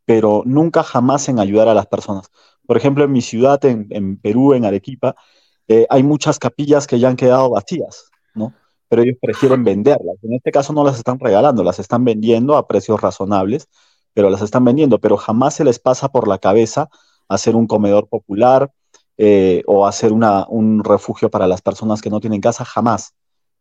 pero 0.05 0.43
nunca 0.45 0.83
jamás 0.83 1.27
en 1.29 1.39
ayudar 1.39 1.67
a 1.67 1.73
las 1.73 1.87
personas. 1.87 2.29
Por 2.65 2.77
ejemplo, 2.77 3.03
en 3.03 3.11
mi 3.11 3.21
ciudad, 3.21 3.63
en, 3.65 4.17
Perú, 4.17 4.53
en 4.53 4.65
Arequipa, 4.65 5.15
eh, 5.67 5.85
hay 5.89 6.03
muchas 6.03 6.39
capillas 6.39 6.87
que 6.87 6.99
ya 6.99 7.09
han 7.09 7.15
quedado 7.15 7.49
vacías, 7.49 8.09
¿no? 8.33 8.53
Pero 8.87 9.01
ellos 9.01 9.17
prefieren 9.21 9.63
venderlas. 9.63 10.17
En 10.21 10.33
este 10.33 10.51
caso 10.51 10.73
no 10.73 10.83
las 10.83 10.97
están 10.97 11.19
regalando, 11.19 11.63
las 11.63 11.79
están 11.79 12.05
vendiendo 12.05 12.55
a 12.55 12.67
precios 12.67 13.01
razonables, 13.01 13.67
pero 14.13 14.29
las 14.29 14.41
están 14.41 14.63
vendiendo, 14.63 14.99
pero 14.99 15.17
jamás 15.17 15.55
se 15.55 15.63
les 15.63 15.79
pasa 15.79 16.09
por 16.09 16.27
la 16.27 16.37
cabeza 16.37 16.89
hacer 17.27 17.55
un 17.55 17.67
comedor 17.67 18.07
popular 18.07 18.71
eh, 19.17 19.63
o 19.67 19.87
hacer 19.87 20.11
una, 20.11 20.45
un 20.47 20.83
refugio 20.83 21.29
para 21.29 21.47
las 21.47 21.61
personas 21.61 22.01
que 22.01 22.09
no 22.09 22.19
tienen 22.19 22.41
casa, 22.41 22.65
jamás. 22.65 23.13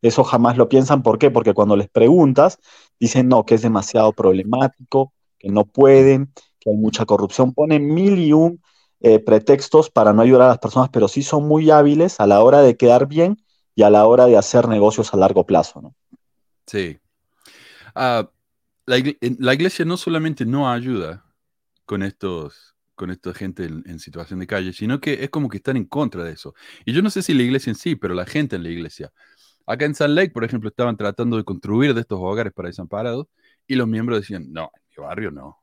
Eso 0.03 0.25
jamás 0.25 0.57
lo 0.57 0.69
piensan. 0.69 1.03
¿Por 1.03 1.19
qué? 1.19 1.31
Porque 1.31 1.55
cuando 1.55 1.77
les 1.77 1.89
preguntas, 1.89 2.59
dicen 3.01 3.29
no, 3.29 3.45
que 3.45 3.55
es 3.55 3.63
demasiado 3.63 4.13
problemático, 4.13 5.13
que 5.39 5.49
no 5.49 5.65
pueden, 5.65 6.33
que 6.61 6.71
hay 6.71 6.77
mucha 6.77 7.07
corrupción. 7.07 7.53
Ponen 7.53 7.93
mil 7.93 8.19
y 8.19 8.33
un 8.33 8.61
eh, 9.01 9.19
pretextos 9.19 9.91
para 9.91 10.13
no 10.13 10.23
ayudar 10.23 10.43
a 10.43 10.49
las 10.49 10.59
personas, 10.59 10.89
pero 10.91 11.09
sí 11.09 11.23
son 11.23 11.47
muy 11.47 11.71
hábiles 11.71 12.21
a 12.21 12.27
la 12.27 12.43
hora 12.43 12.61
de 12.63 12.77
quedar 12.77 13.07
bien 13.07 13.43
y 13.75 13.83
a 13.83 13.91
la 13.91 14.07
hora 14.07 14.27
de 14.27 14.37
hacer 14.37 14.69
negocios 14.69 15.13
a 15.13 15.17
largo 15.17 15.45
plazo. 15.45 15.83
¿no? 15.83 15.95
Sí. 16.67 16.99
Ah, 17.95 18.29
la, 18.87 18.99
iglesia 18.99 19.85
no 19.85 19.97
solamente 19.97 20.45
no 20.45 20.71
ayuda 20.71 21.25
con 21.87 22.03
estos 22.03 22.74
con 22.95 23.11
esta 23.11 23.35
gente 23.35 23.65
en, 23.65 23.99
situación 23.99 24.41
de 24.41 24.47
calle, 24.47 24.73
sino 24.73 25.01
que 25.01 25.25
es 25.25 25.31
como 25.31 25.49
que 25.49 25.59
están 25.59 25.77
en 25.77 25.87
contra 25.87 26.25
de 26.25 26.33
eso. 26.33 26.55
Y 26.85 26.93
yo 26.93 27.03
no 27.03 27.11
sé 27.11 27.23
si 27.23 27.35
la 27.35 27.43
iglesia 27.43 27.71
en 27.71 27.77
sí, 27.77 27.97
pero 27.97 28.15
la 28.15 28.27
gente 28.27 28.57
en 28.57 28.63
la 28.63 28.71
iglesia. 28.71 29.13
Acá 29.67 29.87
en 29.87 29.95
San 29.95 30.15
Lake, 30.15 30.31
por 30.33 30.45
ejemplo, 30.45 30.69
estaban 30.69 30.97
tratando 30.97 31.37
de 31.37 31.45
construir 31.45 31.95
de 31.95 32.03
estos 32.03 32.19
hogares 32.21 32.53
para 32.53 32.69
desamparados 32.69 33.27
y 33.67 33.77
los 33.77 33.89
miembros 33.89 34.21
decían, 34.21 34.53
no, 34.53 34.71
en 34.75 34.83
mi 34.97 35.05
barrio 35.05 35.31
no, 35.31 35.59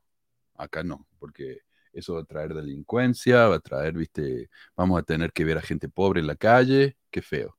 acá 0.56 0.82
no, 0.82 1.06
porque 1.18 1.58
eso 1.92 2.14
va 2.14 2.20
a 2.22 2.24
traer 2.24 2.54
delincuencia, 2.54 3.48
va 3.48 3.56
a 3.56 3.60
traer, 3.60 3.94
viste, 3.94 4.50
vamos 4.76 4.98
a 5.00 5.02
tener 5.04 5.32
que 5.32 5.44
ver 5.44 5.58
a 5.58 5.62
gente 5.62 5.88
pobre 5.88 6.20
en 6.20 6.26
la 6.26 6.36
calle, 6.36 6.96
qué 7.10 7.22
feo. 7.22 7.56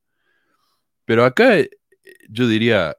Pero 1.04 1.24
acá 1.24 1.58
eh, 1.58 1.70
yo 2.28 2.48
diría, 2.48 2.96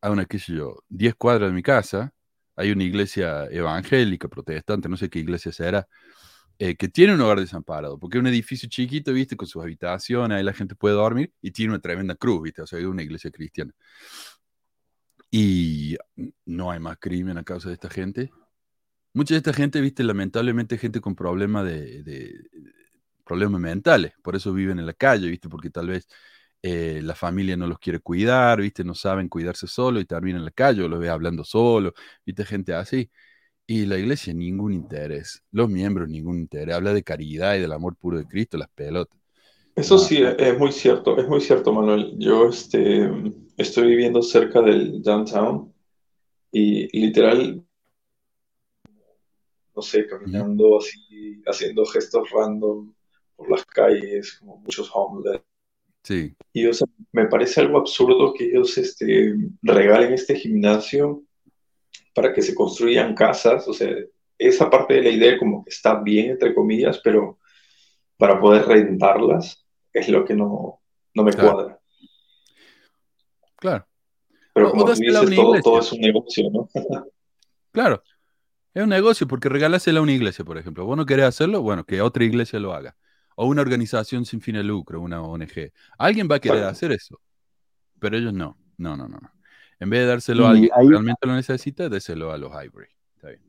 a 0.00 0.10
una, 0.10 0.24
qué 0.26 0.38
sé 0.38 0.54
yo, 0.54 0.84
10 0.88 1.14
cuadras 1.16 1.50
de 1.50 1.54
mi 1.54 1.62
casa, 1.62 2.12
hay 2.56 2.72
una 2.72 2.84
iglesia 2.84 3.46
evangélica, 3.46 4.28
protestante, 4.28 4.88
no 4.88 4.96
sé 4.96 5.08
qué 5.10 5.20
iglesia 5.20 5.52
será, 5.52 5.88
eh, 6.60 6.76
que 6.76 6.88
tiene 6.88 7.14
un 7.14 7.20
hogar 7.20 7.38
desamparado, 7.40 7.98
porque 7.98 8.18
es 8.18 8.20
un 8.20 8.26
edificio 8.26 8.68
chiquito, 8.68 9.12
viste, 9.12 9.36
con 9.36 9.46
sus 9.46 9.62
habitaciones, 9.62 10.36
ahí 10.38 10.42
la 10.44 10.52
gente 10.52 10.74
puede 10.74 10.96
dormir 10.96 11.32
y 11.40 11.52
tiene 11.52 11.72
una 11.72 11.80
tremenda 11.80 12.16
cruz, 12.16 12.42
viste, 12.42 12.62
o 12.62 12.66
sea, 12.66 12.78
es 12.80 12.86
una 12.86 13.02
iglesia 13.02 13.30
cristiana. 13.30 13.72
Y 15.30 15.96
no 16.46 16.70
hay 16.70 16.80
más 16.80 16.98
crimen 16.98 17.38
a 17.38 17.44
causa 17.44 17.68
de 17.68 17.74
esta 17.74 17.90
gente. 17.90 18.30
Mucha 19.12 19.34
de 19.34 19.38
esta 19.38 19.52
gente, 19.52 19.80
viste, 19.80 20.02
lamentablemente 20.04 20.78
gente 20.78 21.00
con 21.00 21.14
problemas 21.14 21.64
de, 21.66 22.34
problemas 23.24 23.60
mentales, 23.60 24.12
por 24.22 24.36
eso 24.36 24.52
viven 24.52 24.78
en 24.78 24.86
la 24.86 24.94
calle, 24.94 25.28
viste, 25.28 25.48
porque 25.48 25.70
tal 25.70 25.88
vez 25.88 26.08
eh, 26.62 27.00
la 27.02 27.14
familia 27.14 27.56
no 27.56 27.66
los 27.66 27.78
quiere 27.78 28.00
cuidar, 28.00 28.60
viste, 28.60 28.84
no 28.84 28.94
saben 28.94 29.28
cuidarse 29.28 29.66
solo 29.66 30.00
y 30.00 30.06
terminan 30.06 30.40
en 30.40 30.46
la 30.46 30.50
calle 30.52 30.82
o 30.82 30.88
los 30.88 31.00
ve 31.00 31.08
hablando 31.10 31.44
solo, 31.44 31.94
viste, 32.24 32.44
gente 32.44 32.74
así. 32.74 33.10
Y 33.70 33.84
la 33.84 33.98
iglesia 33.98 34.32
ningún 34.32 34.72
interés, 34.72 35.44
los 35.52 35.68
miembros 35.68 36.08
ningún 36.08 36.38
interés, 36.38 36.74
habla 36.74 36.94
de 36.94 37.02
caridad 37.02 37.54
y 37.54 37.60
del 37.60 37.72
amor 37.72 37.96
puro 37.96 38.16
de 38.16 38.24
Cristo, 38.24 38.56
las 38.56 38.70
pelotas. 38.70 39.20
Eso 39.76 39.98
sí, 39.98 40.22
es 40.22 40.58
muy 40.58 40.72
cierto, 40.72 41.18
es 41.18 41.28
muy 41.28 41.42
cierto, 41.42 41.70
Manuel. 41.70 42.14
Yo 42.16 42.48
este, 42.48 43.10
estoy 43.58 43.88
viviendo 43.88 44.22
cerca 44.22 44.62
del 44.62 45.02
downtown 45.02 45.70
y 46.50 46.98
literal, 46.98 47.62
no 49.76 49.82
sé, 49.82 50.06
caminando 50.06 50.78
así, 50.78 51.42
haciendo 51.44 51.84
gestos 51.84 52.30
random 52.30 52.94
por 53.36 53.50
las 53.50 53.66
calles, 53.66 54.38
como 54.40 54.56
muchos 54.56 54.90
homeless. 54.94 55.42
Sí. 56.04 56.34
Y 56.54 56.64
o 56.64 56.72
sea, 56.72 56.86
me 57.12 57.26
parece 57.26 57.60
algo 57.60 57.76
absurdo 57.76 58.32
que 58.32 58.46
ellos 58.46 58.78
este, 58.78 59.36
regalen 59.60 60.14
este 60.14 60.36
gimnasio 60.36 61.22
para 62.18 62.34
que 62.34 62.42
se 62.42 62.52
construyan 62.52 63.14
casas, 63.14 63.68
o 63.68 63.72
sea, 63.72 63.94
esa 64.36 64.68
parte 64.68 64.94
de 64.94 65.02
la 65.02 65.10
idea 65.10 65.38
como 65.38 65.62
que 65.62 65.70
está 65.70 66.00
bien, 66.00 66.32
entre 66.32 66.52
comillas, 66.52 67.00
pero 67.04 67.38
para 68.16 68.40
poder 68.40 68.66
rentarlas 68.66 69.64
es 69.92 70.08
lo 70.08 70.24
que 70.24 70.34
no, 70.34 70.80
no 71.14 71.22
me 71.22 71.32
cuadra. 71.32 71.78
Claro. 73.54 73.86
Pero 74.52 74.72
como 74.72 74.84
tú 74.84 74.94
dices, 74.94 75.36
todo, 75.36 75.60
todo, 75.62 75.78
es 75.78 75.92
un 75.92 76.00
negocio, 76.00 76.50
¿no? 76.50 76.68
claro. 77.70 78.02
Es 78.74 78.82
un 78.82 78.88
negocio 78.88 79.28
porque 79.28 79.48
regalásela 79.48 80.00
a 80.00 80.02
una 80.02 80.10
iglesia, 80.10 80.44
por 80.44 80.58
ejemplo. 80.58 80.84
Vos 80.86 80.96
no 80.96 81.06
querés 81.06 81.26
hacerlo, 81.26 81.62
bueno, 81.62 81.84
que 81.84 82.02
otra 82.02 82.24
iglesia 82.24 82.58
lo 82.58 82.74
haga. 82.74 82.96
O 83.36 83.46
una 83.46 83.62
organización 83.62 84.24
sin 84.24 84.40
fin 84.40 84.56
de 84.56 84.64
lucro, 84.64 85.00
una 85.00 85.22
ONG. 85.22 85.70
Alguien 85.98 86.26
va 86.28 86.34
a 86.34 86.40
querer 86.40 86.64
hacer 86.64 86.90
eso. 86.90 87.20
Pero 88.00 88.16
ellos 88.16 88.34
no. 88.34 88.58
No, 88.76 88.96
no, 88.96 89.06
no. 89.06 89.20
En 89.80 89.90
vez 89.90 90.00
de 90.00 90.06
dárselo 90.06 90.46
a 90.46 90.50
alguien 90.50 90.70
que 90.76 90.88
realmente 90.88 91.26
lo 91.26 91.34
necesita, 91.34 91.88
déselo 91.88 92.32
a 92.32 92.38
los. 92.38 92.50
Está 92.50 93.28
bien. 93.28 93.40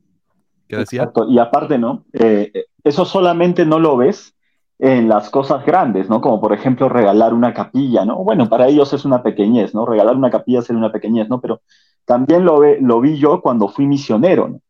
¿Qué 0.67 0.77
decía? 0.77 1.12
Y 1.27 1.39
aparte, 1.39 1.77
¿no? 1.77 2.05
Eh, 2.13 2.65
eso 2.83 3.05
solamente 3.05 3.65
no 3.65 3.79
lo 3.79 3.98
ves 3.98 4.36
en 4.77 5.09
las 5.09 5.29
cosas 5.29 5.65
grandes, 5.65 6.09
¿no? 6.09 6.21
Como 6.21 6.39
por 6.39 6.53
ejemplo 6.53 6.88
regalar 6.88 7.33
una 7.33 7.53
capilla, 7.53 8.05
¿no? 8.05 8.24
Bueno, 8.24 8.48
para 8.48 8.67
ellos 8.67 8.93
es 8.93 9.03
una 9.03 9.21
pequeñez, 9.21 9.74
¿no? 9.74 9.86
Regalar 9.86 10.15
una 10.15 10.29
capilla 10.29 10.59
es 10.59 10.69
una 10.69 10.91
pequeñez, 10.91 11.27
¿no? 11.27 11.41
Pero 11.41 11.62
también 12.05 12.45
lo, 12.45 12.59
ve, 12.59 12.77
lo 12.81 13.01
vi 13.01 13.17
yo 13.17 13.41
cuando 13.41 13.67
fui 13.67 13.86
misionero, 13.86 14.48
¿no? 14.48 14.62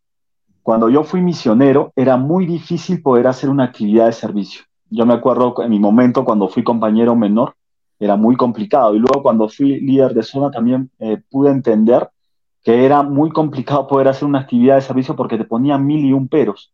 Cuando 0.64 0.90
yo 0.90 1.04
fui 1.04 1.22
misionero 1.22 1.94
era 1.96 2.18
muy 2.18 2.46
difícil 2.46 3.02
poder 3.02 3.28
hacer 3.28 3.50
una 3.50 3.66
actividad 3.66 4.08
de 4.08 4.14
servicio. 4.14 4.64
Yo 4.90 5.06
me 5.06 5.14
acuerdo 5.14 5.54
en 5.64 5.70
mi 5.70 5.80
momento 5.80 6.26
cuando 6.26 6.48
fui 6.48 6.64
compañero 6.64 7.16
menor, 7.16 7.56
era 8.00 8.16
muy 8.16 8.36
complicado. 8.36 8.96
Y 8.96 9.00
luego 9.00 9.22
cuando 9.22 9.50
fui 9.50 9.80
líder 9.82 10.14
de 10.14 10.24
zona 10.24 10.50
también 10.50 10.90
eh, 11.00 11.22
pude 11.30 11.52
entender 11.52 12.10
que 12.64 12.86
era 12.86 13.04
muy 13.04 13.30
complicado 13.30 13.88
poder 13.88 14.08
hacer 14.08 14.28
una 14.28 14.40
actividad 14.40 14.76
de 14.76 14.82
servicio 14.82 15.16
porque 15.16 15.38
te 15.38 15.46
ponían 15.46 15.86
mil 15.86 16.06
y 16.06 16.14
un 16.14 16.28
peros. 16.28 16.74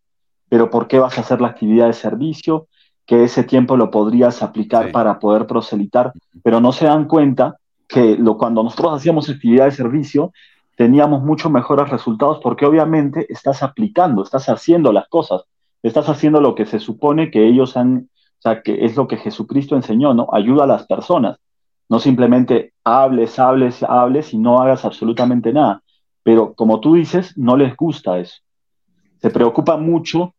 Pero 0.50 0.70
¿por 0.70 0.88
qué 0.88 1.00
vas 1.00 1.18
a 1.18 1.22
hacer 1.22 1.42
la 1.42 1.50
actividad 1.50 1.88
de 1.88 1.94
servicio? 1.94 2.68
Que 3.06 3.24
ese 3.24 3.44
tiempo 3.44 3.78
lo 3.78 3.92
podrías 3.92 4.42
aplicar 4.42 4.92
para 4.92 5.20
poder 5.20 5.46
proselitar, 5.46 6.12
pero 6.44 6.60
no 6.60 6.72
se 6.72 6.86
dan 6.86 7.06
cuenta 7.06 7.58
que 7.88 8.18
lo, 8.18 8.38
cuando 8.38 8.64
nosotros 8.64 8.94
hacíamos 8.94 9.30
actividad 9.30 9.66
de 9.66 9.72
servicio 9.72 10.32
teníamos 10.76 11.24
mucho 11.24 11.50
mejores 11.50 11.90
resultados 11.90 12.40
porque 12.42 12.66
obviamente 12.66 13.26
estás 13.30 13.64
aplicando, 13.64 14.24
estás 14.24 14.50
haciendo 14.50 14.92
las 14.92 15.08
cosas, 15.08 15.44
estás 15.84 16.10
haciendo 16.10 16.42
lo 16.42 16.56
que 16.56 16.66
se 16.66 16.80
supone 16.80 17.32
que 17.32 17.48
ellos 17.48 17.78
han 17.78 18.10
sea, 18.50 18.62
que 18.62 18.86
es 18.86 18.96
lo 18.96 19.08
que 19.08 19.18
Jesucristo 19.18 19.76
enseñó, 19.76 20.14
¿no? 20.14 20.28
Ayuda 20.32 20.64
a 20.64 20.68
las 20.68 20.86
personas. 20.86 21.38
No 21.90 22.00
simplemente 22.00 22.74
hables, 22.84 23.38
hables, 23.40 23.84
hables 23.84 24.34
y 24.34 24.38
no 24.38 24.62
hagas 24.62 24.86
absolutamente 24.86 25.54
nada. 25.54 25.84
Pero 26.24 26.54
como 26.54 26.80
tú 26.80 26.96
dices, 26.96 27.38
no 27.38 27.56
les 27.58 27.76
gusta 27.76 28.18
eso. 28.20 28.42
Se 29.22 29.30
preocupa 29.30 29.78
mucho 29.78 30.34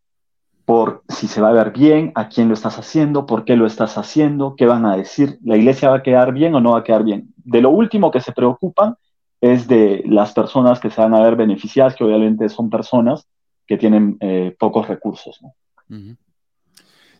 por 0.64 1.04
si 1.08 1.28
se 1.28 1.40
va 1.40 1.50
a 1.50 1.52
ver 1.52 1.70
bien, 1.70 2.10
a 2.16 2.28
quién 2.28 2.48
lo 2.48 2.54
estás 2.54 2.76
haciendo, 2.76 3.25
por 3.25 3.44
qué 3.44 3.54
lo 3.54 3.66
estás 3.66 3.96
haciendo, 3.96 4.56
qué 4.56 4.66
van 4.66 4.84
a 4.84 4.96
decir, 4.96 5.38
la 5.44 5.56
iglesia 5.56 5.90
va 5.90 5.98
a 5.98 6.02
quedar 6.02 6.32
bien 6.32 6.56
o 6.56 6.60
no 6.60 6.72
va 6.72 6.80
a 6.80 6.84
quedar 6.84 7.04
bien. 7.04 7.32
De 7.36 7.60
lo 7.60 7.70
último 7.70 8.10
que 8.10 8.20
se 8.20 8.32
preocupan 8.32 8.96
es 9.40 9.68
de 9.68 10.02
las 10.06 10.32
personas 10.32 10.80
que 10.80 10.90
se 10.90 11.00
van 11.00 11.14
a 11.14 11.20
ver 11.20 11.36
beneficiadas, 11.36 11.94
que 11.94 12.02
obviamente 12.02 12.48
son 12.48 12.68
personas 12.68 13.28
que 13.64 13.76
tienen 13.76 14.16
eh, 14.20 14.56
pocos 14.58 14.88
recursos. 14.88 15.40
¿no? 15.40 15.52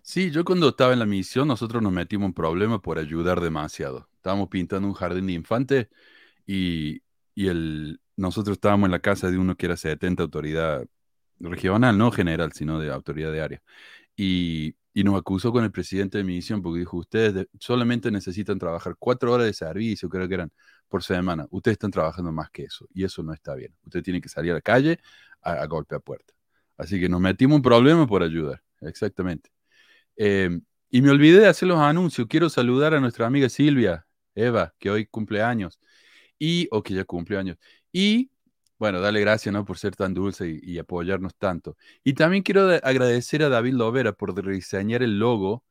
Sí, 0.09 0.31
yo 0.31 0.45
cuando 0.45 0.69
estaba 0.69 0.93
en 0.93 1.01
la 1.01 1.07
misión, 1.07 1.49
nosotros 1.49 1.83
nos 1.83 1.93
metimos 1.93 2.27
en 2.29 2.33
problema 2.33 2.81
por 2.81 2.97
ayudar 2.99 3.41
demasiado. 3.41 4.09
Estábamos 4.15 4.49
pintando 4.49 4.87
un 4.87 4.95
jardín 4.95 5.27
de 5.27 5.33
infante 5.33 5.91
y, 6.47 7.03
el, 7.37 8.01
nosotros 8.17 8.57
estábamos 8.57 8.87
en 8.87 8.93
la 8.93 9.01
casa 9.01 9.31
de 9.31 9.39
uno 9.39 9.57
que 9.57 9.67
era 9.67 9.77
70 9.77 10.23
autoridad 10.23 10.87
regional, 11.41 11.99
no 11.99 12.13
general, 12.13 12.53
sino 12.53 12.79
de 12.81 12.93
autoridad 12.93 13.33
de 13.33 13.41
área. 13.43 13.63
Y, 14.17 14.77
nos 14.95 15.17
acusó 15.19 15.53
con 15.53 15.65
el 15.65 15.73
presidente 15.73 16.19
de 16.19 16.25
misión 16.25 16.63
porque 16.63 16.81
dijo, 16.81 16.99
ustedes 16.99 17.49
solamente 17.61 18.11
necesitan 18.11 18.59
trabajar 18.59 18.97
cuatro 18.99 19.33
horas 19.33 19.47
de 19.47 19.55
servicio, 19.55 20.09
creo 20.09 20.29
que 20.29 20.35
eran 20.35 20.53
por 20.89 21.03
semana. 21.05 21.47
Ustedes 21.51 21.75
están 21.77 21.91
trabajando 21.91 22.33
más 22.33 22.51
que 22.51 22.65
eso 22.65 22.89
y 22.95 23.05
eso 23.05 23.23
no 23.23 23.33
está 23.33 23.55
bien. 23.55 23.75
Ustedes 23.85 24.05
tienen 24.05 24.23
que 24.23 24.29
salir 24.29 24.53
a 24.53 24.55
la 24.57 24.63
calle 24.63 25.01
a, 25.43 25.55
a 25.55 25.67
golpe 25.67 25.97
a 25.97 26.01
puerta. 26.01 26.35
Así 26.79 27.01
que 27.01 27.09
nos 27.09 27.21
metimos 27.21 27.57
en 27.57 27.63
problema 27.63 28.07
por 28.07 28.23
ayudar, 28.23 28.63
exactamente. 28.83 29.56
Em, 30.17 30.63
y 30.91 31.03
me 31.03 31.11
olvidé 31.11 31.41
de 31.41 31.49
hacer 31.49 31.69
los 31.69 31.79
anuncios. 31.79 32.27
Quiero 32.29 32.49
saludar 32.51 32.95
a 32.95 33.01
nuestra 33.01 33.27
amiga 33.27 33.49
Silvia, 33.49 34.07
Eva, 34.35 34.75
que 34.79 34.91
hoy 34.91 35.07
cumple 35.07 35.43
años. 35.43 35.81
Y, 36.39 36.69
o 36.71 36.83
que 36.83 36.95
ya 36.95 37.05
cumple 37.05 37.39
años. 37.39 37.57
Y, 37.93 38.31
bueno, 38.79 39.01
dale 39.01 39.21
gracias, 39.21 39.53
¿no? 39.53 39.65
Por 39.65 39.79
ser 39.79 39.97
tan 39.97 40.15
dulce 40.15 40.61
y, 40.63 40.79
apoyarnos 40.79 41.35
tanto. 41.37 41.77
Y 42.05 42.15
también 42.15 42.43
quiero 42.43 42.69
agradecer 42.83 43.43
a 43.43 43.49
David 43.49 43.75
Lovera 43.75 44.13
por 44.13 44.35
diseñar 44.35 45.03
el 45.03 45.19
logo 45.19 45.65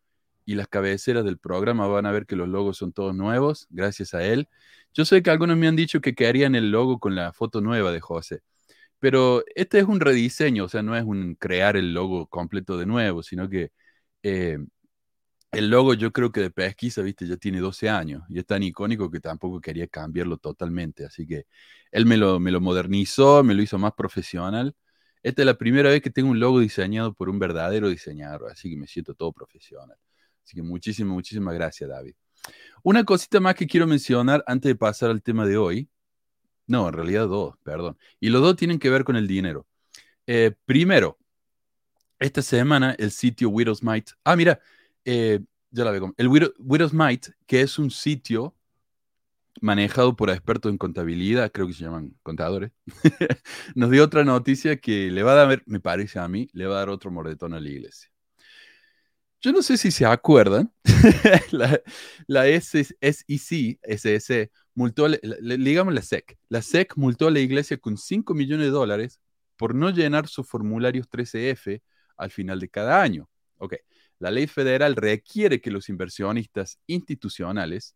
y 0.46 0.56
las 0.56 0.68
cabeceras 0.68 1.26
del 1.26 1.38
programa 1.40 1.88
van 1.88 2.06
a 2.06 2.12
ver 2.12 2.26
que 2.26 2.36
los 2.36 2.48
logos 2.48 2.78
son 2.78 2.94
todos 2.94 3.16
nuevos, 3.16 3.68
gracias 3.70 4.14
a 4.14 4.24
él. 4.24 4.48
Yo 4.94 5.06
sé 5.06 5.24
que 5.24 5.32
algunos 5.32 5.58
me 5.58 5.68
han 5.68 5.76
dicho 5.76 6.02
que 6.02 6.16
quedarían 6.16 6.56
el 6.56 6.72
logo 6.72 7.00
con 7.00 7.16
la 7.16 7.34
foto 7.34 7.62
nueva 7.62 7.92
de 7.92 8.00
José, 8.02 8.42
pero 9.00 9.44
este 9.56 9.80
es 9.80 9.86
un 9.86 10.00
rediseño, 10.00 10.66
o 10.66 10.70
sea, 10.70 10.84
no 10.84 10.96
es 10.98 11.04
un 11.04 11.36
crear 11.36 11.78
el 11.78 11.94
logo 11.94 12.28
completo 12.28 12.78
de 12.78 12.86
nuevo, 12.86 13.24
sino 13.24 13.50
que 13.50 13.72
eh, 14.28 14.58
el 15.52 15.70
logo 15.70 15.94
yo 15.94 16.12
creo 16.12 16.32
que 16.32 16.42
de 16.42 16.50
pesquisa, 16.50 17.04
viste, 17.04 17.28
ya 17.28 17.38
tiene 17.38 17.60
12 17.60 17.90
años 17.90 18.24
y 18.28 18.40
es 18.40 18.46
tan 18.48 18.64
icónico 18.64 19.12
que 19.12 19.20
tampoco 19.20 19.62
quería 19.62 19.88
cambiarlo 19.88 20.38
totalmente. 20.38 21.06
Así 21.06 21.28
que 21.28 21.46
él 21.92 22.08
me 22.08 22.18
lo, 22.18 22.40
me 22.40 22.50
lo 22.52 22.60
modernizó, 22.60 23.44
me 23.44 23.54
lo 23.54 23.62
hizo 23.62 23.78
más 23.78 23.94
profesional. 23.94 24.76
Esta 25.22 25.44
es 25.44 25.46
la 25.46 25.58
primera 25.60 25.90
vez 25.92 26.02
que 26.02 26.10
tengo 26.10 26.30
un 26.30 26.40
logo 26.40 26.60
diseñado 26.60 27.14
por 27.14 27.30
un 27.30 27.38
verdadero 27.38 27.88
diseñador, 27.88 28.52
así 28.52 28.72
que 28.72 28.78
me 28.78 28.88
siento 28.88 29.14
todo 29.14 29.32
profesional. 29.32 29.98
Así 30.44 30.56
que 30.56 30.64
muchísimas, 30.64 31.14
muchísimas 31.14 31.54
gracias, 31.54 31.88
David. 31.88 32.16
Una 32.84 33.04
cosita 33.04 33.40
más 33.40 33.54
que 33.54 33.68
quiero 33.68 33.86
mencionar 33.86 34.44
antes 34.48 34.70
de 34.70 34.76
pasar 34.76 35.12
al 35.12 35.22
tema 35.22 35.46
de 35.46 35.58
hoy. 35.58 35.88
No, 36.66 36.88
en 36.88 36.94
realidad 36.96 37.28
dos, 37.28 37.56
perdón. 37.64 37.98
Y 38.20 38.30
los 38.30 38.42
dos 38.42 38.56
tienen 38.56 38.80
que 38.80 38.90
ver 38.90 39.04
con 39.04 39.16
el 39.18 39.28
dinero. 39.28 39.68
Eh, 40.26 40.52
primero, 40.66 41.20
esta 42.20 42.42
semana 42.42 42.96
el 42.98 43.12
sitio 43.12 43.50
Widow's 43.50 43.84
Might. 43.84 44.10
Ah, 44.24 44.36
mira, 44.36 44.60
eh, 45.04 45.40
ya 45.72 45.84
la 45.84 45.92
veo. 45.92 46.14
El 46.18 46.28
Widow's 46.28 46.94
Might, 46.94 47.28
que 47.46 47.62
es 47.62 47.78
un 47.80 47.92
sitio 47.92 48.56
manejado 49.62 50.16
por 50.16 50.30
expertos 50.30 50.72
en 50.72 50.78
contabilidad, 50.78 51.52
creo 51.52 51.68
que 51.68 51.74
se 51.74 51.84
llaman 51.84 52.16
contadores, 52.24 52.72
nos 53.76 53.90
dio 53.90 54.04
otra 54.04 54.24
noticia 54.24 54.78
que 54.78 55.10
le 55.12 55.24
va 55.24 55.32
a 55.34 55.36
dar, 55.36 55.64
me 55.66 55.80
parece 55.80 56.20
a 56.20 56.28
mí, 56.28 56.50
le 56.54 56.66
va 56.66 56.76
a 56.76 56.80
dar 56.80 56.90
otro 56.90 57.12
mordetón 57.12 57.54
a 57.54 57.60
la 57.60 57.70
iglesia. 57.70 58.10
Yo 59.42 59.52
no 59.52 59.62
sé 59.62 59.78
si 59.78 59.92
se 59.92 60.06
acuerdan, 60.06 60.74
la, 61.52 61.80
la 62.28 62.48
SEC, 62.48 62.98
SEC, 63.00 64.52
multó, 64.74 65.08
digamos 65.08 65.94
la 65.94 66.02
SEC, 66.02 66.38
la 66.50 66.62
SEC 66.62 66.98
multó 66.98 67.28
a 67.28 67.32
la 67.32 67.40
iglesia 67.40 67.78
con 67.78 67.98
5 67.98 68.34
millones 68.34 68.66
de 68.66 68.72
dólares 68.72 69.22
por 69.56 69.76
no 69.76 69.90
llenar 69.92 70.28
sus 70.28 70.48
formularios 70.48 71.08
13F 71.10 71.82
al 72.18 72.32
final 72.32 72.60
de 72.60 72.70
cada 72.70 73.02
año. 73.02 73.30
Ok, 73.58 73.76
la 74.20 74.32
ley 74.32 74.48
federal 74.48 74.96
requiere 74.96 75.62
que 75.62 75.72
los 75.72 75.90
inversionistas 75.90 76.80
institucionales 76.88 77.96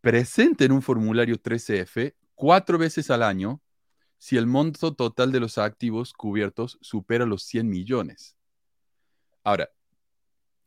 presenten 0.00 0.72
un 0.72 0.82
formulario 0.82 1.36
13F 1.36 2.14
cuatro 2.34 2.78
veces 2.78 3.10
al 3.10 3.22
año 3.22 3.60
si 4.18 4.36
el 4.36 4.46
monto 4.46 4.94
total 4.94 5.32
de 5.32 5.40
los 5.40 5.58
activos 5.58 6.12
cubiertos 6.12 6.78
supera 6.80 7.24
los 7.24 7.42
100 7.44 7.68
millones. 7.68 8.36
Ahora, 9.42 9.70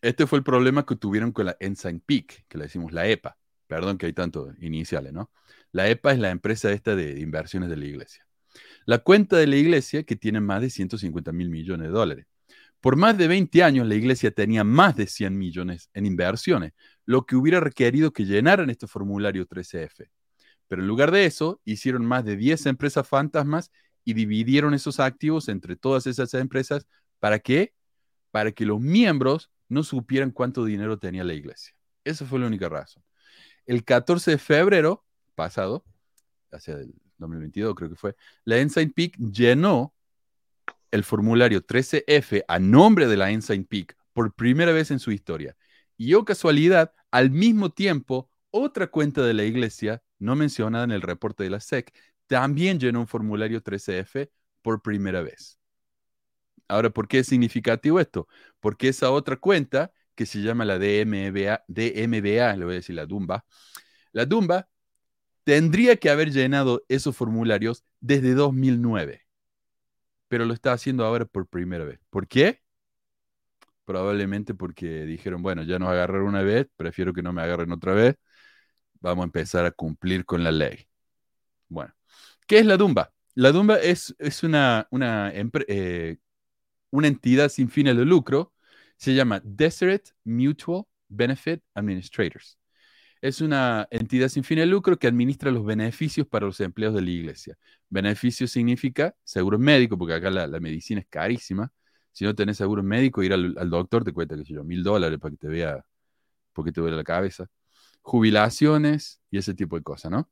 este 0.01 0.27
fue 0.27 0.39
el 0.39 0.43
problema 0.43 0.85
que 0.85 0.95
tuvieron 0.95 1.31
con 1.31 1.45
la 1.45 1.57
Ensign 1.59 1.99
Peak, 1.99 2.45
que 2.47 2.57
le 2.57 2.65
decimos 2.65 2.91
la 2.91 3.07
EPA. 3.07 3.37
Perdón 3.67 3.97
que 3.97 4.07
hay 4.07 4.13
tanto 4.13 4.51
iniciales, 4.59 5.13
¿no? 5.13 5.31
La 5.71 5.87
EPA 5.87 6.11
es 6.11 6.19
la 6.19 6.31
empresa 6.31 6.71
esta 6.71 6.95
de, 6.95 7.19
inversiones 7.19 7.69
de 7.69 7.77
la 7.77 7.85
iglesia. 7.85 8.27
La 8.85 8.99
cuenta 8.99 9.37
de 9.37 9.47
la 9.47 9.55
iglesia 9.55 10.03
que 10.03 10.15
tiene 10.15 10.41
más 10.41 10.61
de 10.61 10.69
150 10.69 11.31
mil 11.31 11.49
millones 11.49 11.87
de 11.87 11.93
dólares. 11.93 12.27
Por 12.81 12.97
más 12.97 13.17
de 13.17 13.29
20 13.29 13.63
años 13.63 13.87
la 13.87 13.95
iglesia 13.95 14.31
tenía 14.31 14.65
más 14.65 14.95
de 14.97 15.07
100 15.07 15.37
millones 15.37 15.89
en 15.93 16.05
inversiones, 16.05 16.73
lo 17.05 17.25
que 17.25 17.37
hubiera 17.37 17.61
requerido 17.61 18.11
que 18.11 18.25
llenaran 18.25 18.69
este 18.69 18.87
formulario 18.87 19.47
13F. 19.47 20.09
Pero 20.67 20.81
en 20.81 20.87
lugar 20.87 21.11
de 21.11 21.25
eso, 21.25 21.61
hicieron 21.63 22.05
más 22.05 22.25
de 22.25 22.35
10 22.35 22.65
empresas 22.65 23.07
fantasmas 23.07 23.71
y 24.03 24.13
dividieron 24.13 24.73
esos 24.73 24.99
activos 24.99 25.47
entre 25.47 25.75
todas 25.75 26.07
esas 26.07 26.33
empresas. 26.33 26.87
¿Para 27.19 27.39
qué? 27.39 27.73
Para 28.31 28.51
que 28.51 28.65
los 28.65 28.81
miembros 28.81 29.49
no 29.69 29.83
supieran 29.83 30.31
cuánto 30.31 30.65
dinero 30.65 30.99
tenía 30.99 31.23
la 31.23 31.33
iglesia. 31.33 31.73
Esa 32.03 32.25
fue 32.25 32.39
la 32.39 32.47
única 32.47 32.67
razón. 32.67 33.03
El 33.65 33.83
14 33.85 34.31
de 34.31 34.37
febrero 34.37 35.05
pasado, 35.35 35.85
hacia 36.51 36.75
el 36.75 36.93
2022 37.23 37.75
creo 37.75 37.89
que 37.89 37.95
fue, 37.95 38.15
la 38.45 38.57
Ensign 38.57 38.91
Peak 38.91 39.17
llenó 39.17 39.93
el 40.91 41.03
formulario 41.03 41.65
13F 41.65 42.43
a 42.47 42.59
nombre 42.59 43.07
de 43.07 43.17
la 43.17 43.31
Ensign 43.31 43.65
Peak 43.65 43.97
por 44.13 44.33
primera 44.33 44.71
vez 44.71 44.91
en 44.91 44.99
su 44.99 45.11
historia. 45.11 45.55
Y 45.97 46.13
oh 46.13 46.23
casualidad, 46.25 46.93
al 47.11 47.31
mismo 47.31 47.71
tiempo, 47.71 48.29
otra 48.51 48.87
cuenta 48.87 49.23
de 49.23 49.33
la 49.33 49.43
iglesia, 49.43 50.03
no 50.19 50.35
mencionada 50.35 50.83
en 50.83 50.91
el 50.91 51.01
reporte 51.01 51.43
de 51.43 51.49
la 51.49 51.59
SEC, 51.59 51.91
también 52.27 52.79
llenó 52.79 52.99
un 53.01 53.07
formulario 53.07 53.61
13F 53.61 54.29
por 54.61 54.81
primera 54.81 55.21
vez. 55.21 55.59
Ahora, 56.67 56.89
¿por 56.89 57.07
qué 57.07 57.19
es 57.19 57.27
significativo 57.27 57.99
esto? 57.99 58.27
Porque 58.59 58.87
esa 58.87 59.11
otra 59.11 59.37
cuenta, 59.37 59.91
que 60.15 60.25
se 60.25 60.41
llama 60.41 60.65
la 60.65 60.77
DMBA, 60.77 61.63
DMBA, 61.67 62.55
le 62.55 62.65
voy 62.65 62.73
a 62.73 62.77
decir 62.77 62.95
la 62.95 63.05
Dumba, 63.05 63.45
la 64.11 64.25
Dumba 64.25 64.69
tendría 65.43 65.97
que 65.97 66.09
haber 66.09 66.31
llenado 66.31 66.83
esos 66.89 67.15
formularios 67.15 67.83
desde 67.99 68.33
2009 68.33 69.23
pero 70.33 70.45
lo 70.45 70.55
está 70.55 70.73
haciendo 70.73 71.05
ahora 71.05 71.25
por 71.25 71.47
primera 71.47 71.85
vez. 71.85 71.99
¿Por 72.09 72.27
qué? 72.27 72.59
Probablemente 73.85 74.55
porque 74.55 75.05
dijeron, 75.05 75.43
bueno, 75.43 75.61
ya 75.61 75.77
nos 75.77 75.89
agarraron 75.89 76.29
una 76.29 76.41
vez, 76.41 76.67
prefiero 76.75 77.13
que 77.13 77.21
no 77.21 77.31
me 77.31 77.43
agarren 77.43 77.71
otra 77.71 77.93
vez, 77.93 78.15
vamos 78.99 79.21
a 79.21 79.25
empezar 79.25 79.63
a 79.65 79.71
cumplir 79.71 80.25
con 80.25 80.43
la 80.43 80.51
ley. 80.51 80.87
Bueno, 81.69 81.93
¿qué 82.47 82.57
es 82.57 82.65
la 82.65 82.77
Dumba? 82.77 83.13
La 83.35 83.51
Dumba 83.51 83.77
es, 83.79 84.15
una, 84.41 84.87
eh, 85.67 86.17
una 86.89 87.07
entidad 87.07 87.49
sin 87.49 87.69
fines 87.69 87.95
de 87.95 88.05
lucro, 88.05 88.53
se 88.97 89.13
llama 89.13 89.39
Deseret 89.43 90.15
Mutual 90.23 90.85
Benefit 91.09 91.61
Administrators 91.75 92.57
es 93.23 93.39
una 93.39 93.87
entidad 93.89 94.27
sin 94.27 94.43
fin 94.43 94.57
de 94.57 94.65
lucro 94.65 94.99
que 94.99 95.07
administra 95.07 95.49
los 95.49 95.63
beneficios 95.63 96.27
para 96.27 96.45
los 96.45 96.59
empleados 96.59 96.97
de 96.97 97.03
la 97.03 97.09
iglesia. 97.09 97.57
Beneficio 97.89 98.49
significa 98.49 99.15
seguro 99.23 99.57
médico, 99.57 99.97
porque 99.97 100.15
acá 100.15 100.29
la, 100.29 100.59
medicina 100.59 100.99
es 100.99 101.07
carísima. 101.07 101.71
Si 102.11 102.25
no 102.25 102.35
tenés 102.35 102.57
seguro 102.57 102.83
médico, 102.83 103.23
ir 103.23 103.31
al, 103.31 103.69
doctor 103.69 104.03
te 104.03 104.11
cuesta, 104.11 104.35
qué 104.35 104.43
sé 104.43 104.53
yo, 104.53 104.65
mil 104.65 104.83
dólares 104.83 105.19
para 105.19 105.31
que 105.31 105.37
te 105.37 105.47
vea, 105.47 105.85
porque 106.51 106.73
te 106.73 106.81
duele 106.81 106.97
la 106.97 107.05
cabeza. 107.05 107.49
Jubilaciones 108.01 109.21
y 109.31 109.37
ese 109.37 109.53
tipo 109.53 109.77
de 109.77 109.83
cosas, 109.83 110.11
¿no? 110.11 110.29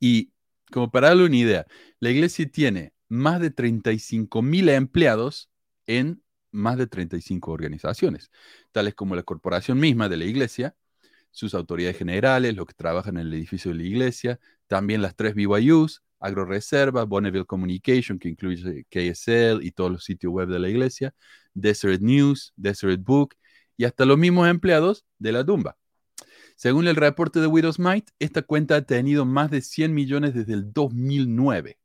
Y 0.00 0.32
como 0.72 0.90
para 0.90 1.10
darle 1.10 1.26
una 1.26 1.36
idea, 1.36 1.64
la 2.00 2.10
iglesia 2.10 2.50
tiene 2.50 2.92
más 3.08 3.40
de 3.40 3.52
35 3.52 4.42
mil 4.42 4.68
empleados 4.68 5.48
en 5.86 6.24
más 6.50 6.76
de 6.76 6.88
35 6.88 7.52
organizaciones, 7.52 8.32
tales 8.72 8.96
como 8.96 9.14
la 9.14 9.22
corporación 9.22 9.78
misma 9.78 10.08
de 10.08 10.16
la 10.16 10.24
iglesia, 10.24 10.74
sus 11.34 11.52
autoridades 11.54 11.98
generales, 11.98 12.54
los 12.54 12.64
que 12.64 12.74
trabajan 12.74 13.16
en 13.16 13.26
el 13.26 13.34
edificio 13.34 13.72
de 13.72 13.78
la 13.78 13.82
iglesia, 13.82 14.40
también 14.68 15.02
las 15.02 15.16
tres 15.16 15.34
BYUs, 15.34 16.00
AgroReserva, 16.20 17.04
Bonneville 17.04 17.44
Communication, 17.44 18.20
que 18.20 18.28
incluye 18.28 18.86
KSL 18.88 19.64
y 19.64 19.72
todos 19.72 19.90
los 19.90 20.04
sitios 20.04 20.32
web 20.32 20.48
de 20.48 20.60
la 20.60 20.68
iglesia, 20.68 21.12
Desert 21.52 22.00
News, 22.00 22.52
Desert 22.56 23.02
Book 23.02 23.34
y 23.76 23.84
hasta 23.84 24.04
los 24.04 24.16
mismos 24.16 24.48
empleados 24.48 25.04
de 25.18 25.32
la 25.32 25.44
tumba. 25.44 25.76
Según 26.54 26.86
el 26.86 26.94
reporte 26.94 27.40
de 27.40 27.48
Widow's 27.48 27.80
Might, 27.80 28.10
esta 28.20 28.42
cuenta 28.42 28.76
ha 28.76 28.82
tenido 28.82 29.24
más 29.24 29.50
de 29.50 29.60
100 29.60 29.92
millones 29.92 30.34
desde 30.34 30.52
el 30.54 30.72
2009. 30.72 31.80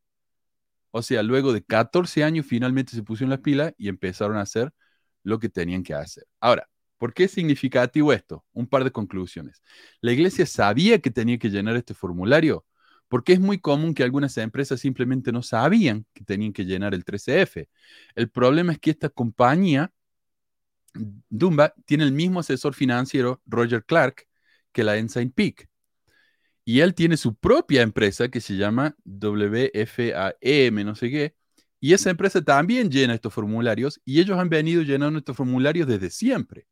O 0.91 1.01
sea, 1.01 1.23
luego 1.23 1.53
de 1.53 1.63
14 1.63 2.23
años 2.23 2.45
finalmente 2.45 2.91
se 2.91 3.01
pusieron 3.01 3.31
las 3.31 3.39
pilas 3.39 3.73
y 3.79 3.88
empezaron 3.88 4.38
a 4.38 4.41
hacer 4.41 4.71
lo 5.23 5.39
que 5.39 5.49
tenían 5.49 5.81
que 5.81 5.95
hacer. 5.95 6.25
Ahora, 6.39 6.69
¿Por 6.99 7.13
qué 7.15 7.23
es 7.23 7.31
significativo 7.31 8.13
esto? 8.13 8.45
Un 8.53 8.67
par 8.67 8.83
de 8.83 8.91
conclusiones. 8.91 9.63
La 10.01 10.12
iglesia 10.12 10.45
sabía 10.45 10.99
que 10.99 11.09
tenía 11.09 11.39
que 11.39 11.49
llenar 11.49 11.75
este 11.77 11.95
formulario 11.95 12.65
porque 13.09 13.33
es 13.33 13.39
muy 13.39 13.59
común 13.59 13.93
que 13.93 14.03
algunas 14.03 14.38
empresas 14.38 14.79
simplemente 14.79 15.31
no 15.31 15.41
sabían 15.41 16.05
que 16.13 16.23
tenían 16.23 16.53
que 16.53 16.63
llenar 16.63 16.93
el 16.93 17.03
13F. 17.03 17.67
El 18.15 18.29
problema 18.29 18.71
es 18.71 18.79
que 18.79 18.91
esta 18.91 19.09
compañía, 19.09 19.91
Dumba, 21.29 21.73
tiene 21.85 22.03
el 22.03 22.12
mismo 22.12 22.39
asesor 22.39 22.75
financiero, 22.75 23.41
Roger 23.47 23.83
Clark, 23.83 24.27
que 24.71 24.83
la 24.83 24.97
Ensign 24.97 25.31
Peak. 25.31 25.69
Y 26.63 26.81
él 26.81 26.93
tiene 26.93 27.17
su 27.17 27.35
propia 27.35 27.81
empresa 27.81 28.29
que 28.29 28.41
se 28.41 28.55
llama 28.55 28.95
WFAM, 29.03 30.85
no 30.85 30.95
sé 30.95 31.09
qué. 31.09 31.35
Y 31.79 31.93
esa 31.93 32.12
empresa 32.12 32.43
también 32.43 32.91
llena 32.91 33.15
estos 33.15 33.33
formularios 33.33 33.99
y 34.05 34.19
ellos 34.19 34.38
han 34.38 34.49
venido 34.49 34.83
llenando 34.83 35.17
estos 35.19 35.35
formularios 35.35 35.88
desde 35.88 36.12
siempre. 36.12 36.67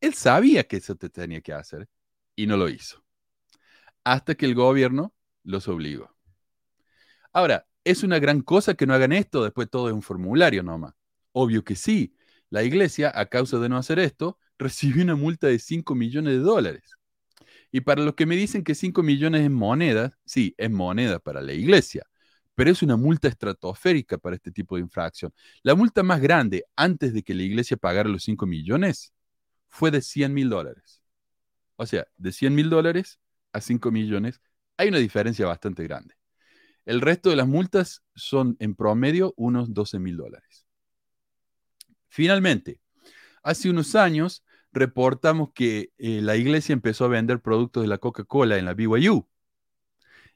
Él 0.00 0.14
sabía 0.14 0.64
que 0.64 0.78
eso 0.78 0.96
te 0.96 1.10
tenía 1.10 1.40
que 1.40 1.52
hacer 1.52 1.88
y 2.36 2.46
no 2.46 2.56
lo 2.56 2.68
hizo. 2.68 3.04
Hasta 4.04 4.34
que 4.34 4.46
el 4.46 4.54
gobierno 4.54 5.14
los 5.42 5.68
obligó. 5.68 6.14
Ahora, 7.32 7.66
¿es 7.84 8.02
una 8.02 8.18
gran 8.18 8.42
cosa 8.42 8.74
que 8.74 8.86
no 8.86 8.94
hagan 8.94 9.12
esto? 9.12 9.44
Después 9.44 9.68
todo 9.70 9.88
es 9.88 9.94
un 9.94 10.02
formulario 10.02 10.62
nomás. 10.62 10.94
Obvio 11.32 11.64
que 11.64 11.76
sí. 11.76 12.14
La 12.48 12.64
iglesia, 12.64 13.12
a 13.14 13.26
causa 13.26 13.58
de 13.58 13.68
no 13.68 13.76
hacer 13.76 13.98
esto, 13.98 14.38
recibió 14.58 15.02
una 15.02 15.16
multa 15.16 15.46
de 15.46 15.58
5 15.58 15.94
millones 15.94 16.34
de 16.34 16.40
dólares. 16.40 16.96
Y 17.72 17.82
para 17.82 18.02
los 18.02 18.14
que 18.14 18.26
me 18.26 18.36
dicen 18.36 18.64
que 18.64 18.74
5 18.74 19.02
millones 19.02 19.42
es 19.42 19.50
moneda, 19.50 20.18
sí, 20.24 20.54
es 20.58 20.70
moneda 20.70 21.20
para 21.20 21.40
la 21.40 21.52
iglesia, 21.52 22.04
pero 22.54 22.70
es 22.70 22.82
una 22.82 22.96
multa 22.96 23.28
estratosférica 23.28 24.18
para 24.18 24.36
este 24.36 24.50
tipo 24.50 24.76
de 24.76 24.82
infracción. 24.82 25.32
La 25.62 25.74
multa 25.74 26.02
más 26.02 26.20
grande 26.20 26.64
antes 26.76 27.14
de 27.14 27.22
que 27.22 27.34
la 27.34 27.42
iglesia 27.42 27.76
pagara 27.76 28.08
los 28.08 28.24
5 28.24 28.46
millones 28.46 29.12
fue 29.70 29.90
de 29.90 30.02
100 30.02 30.34
mil 30.34 30.50
dólares. 30.50 31.02
O 31.76 31.86
sea, 31.86 32.06
de 32.18 32.32
100 32.32 32.54
mil 32.54 32.68
dólares 32.68 33.20
a 33.52 33.60
5 33.60 33.90
millones 33.90 34.40
hay 34.76 34.88
una 34.88 34.98
diferencia 34.98 35.46
bastante 35.46 35.82
grande. 35.84 36.14
El 36.84 37.00
resto 37.00 37.30
de 37.30 37.36
las 37.36 37.46
multas 37.46 38.02
son 38.14 38.56
en 38.60 38.74
promedio 38.74 39.34
unos 39.36 39.72
12 39.72 39.98
mil 39.98 40.16
dólares. 40.16 40.66
Finalmente, 42.08 42.80
hace 43.42 43.70
unos 43.70 43.94
años 43.94 44.44
reportamos 44.72 45.52
que 45.52 45.92
eh, 45.98 46.20
la 46.22 46.36
iglesia 46.36 46.72
empezó 46.72 47.04
a 47.04 47.08
vender 47.08 47.40
productos 47.40 47.82
de 47.82 47.88
la 47.88 47.98
Coca-Cola 47.98 48.58
en 48.58 48.64
la 48.64 48.74
BYU. 48.74 49.26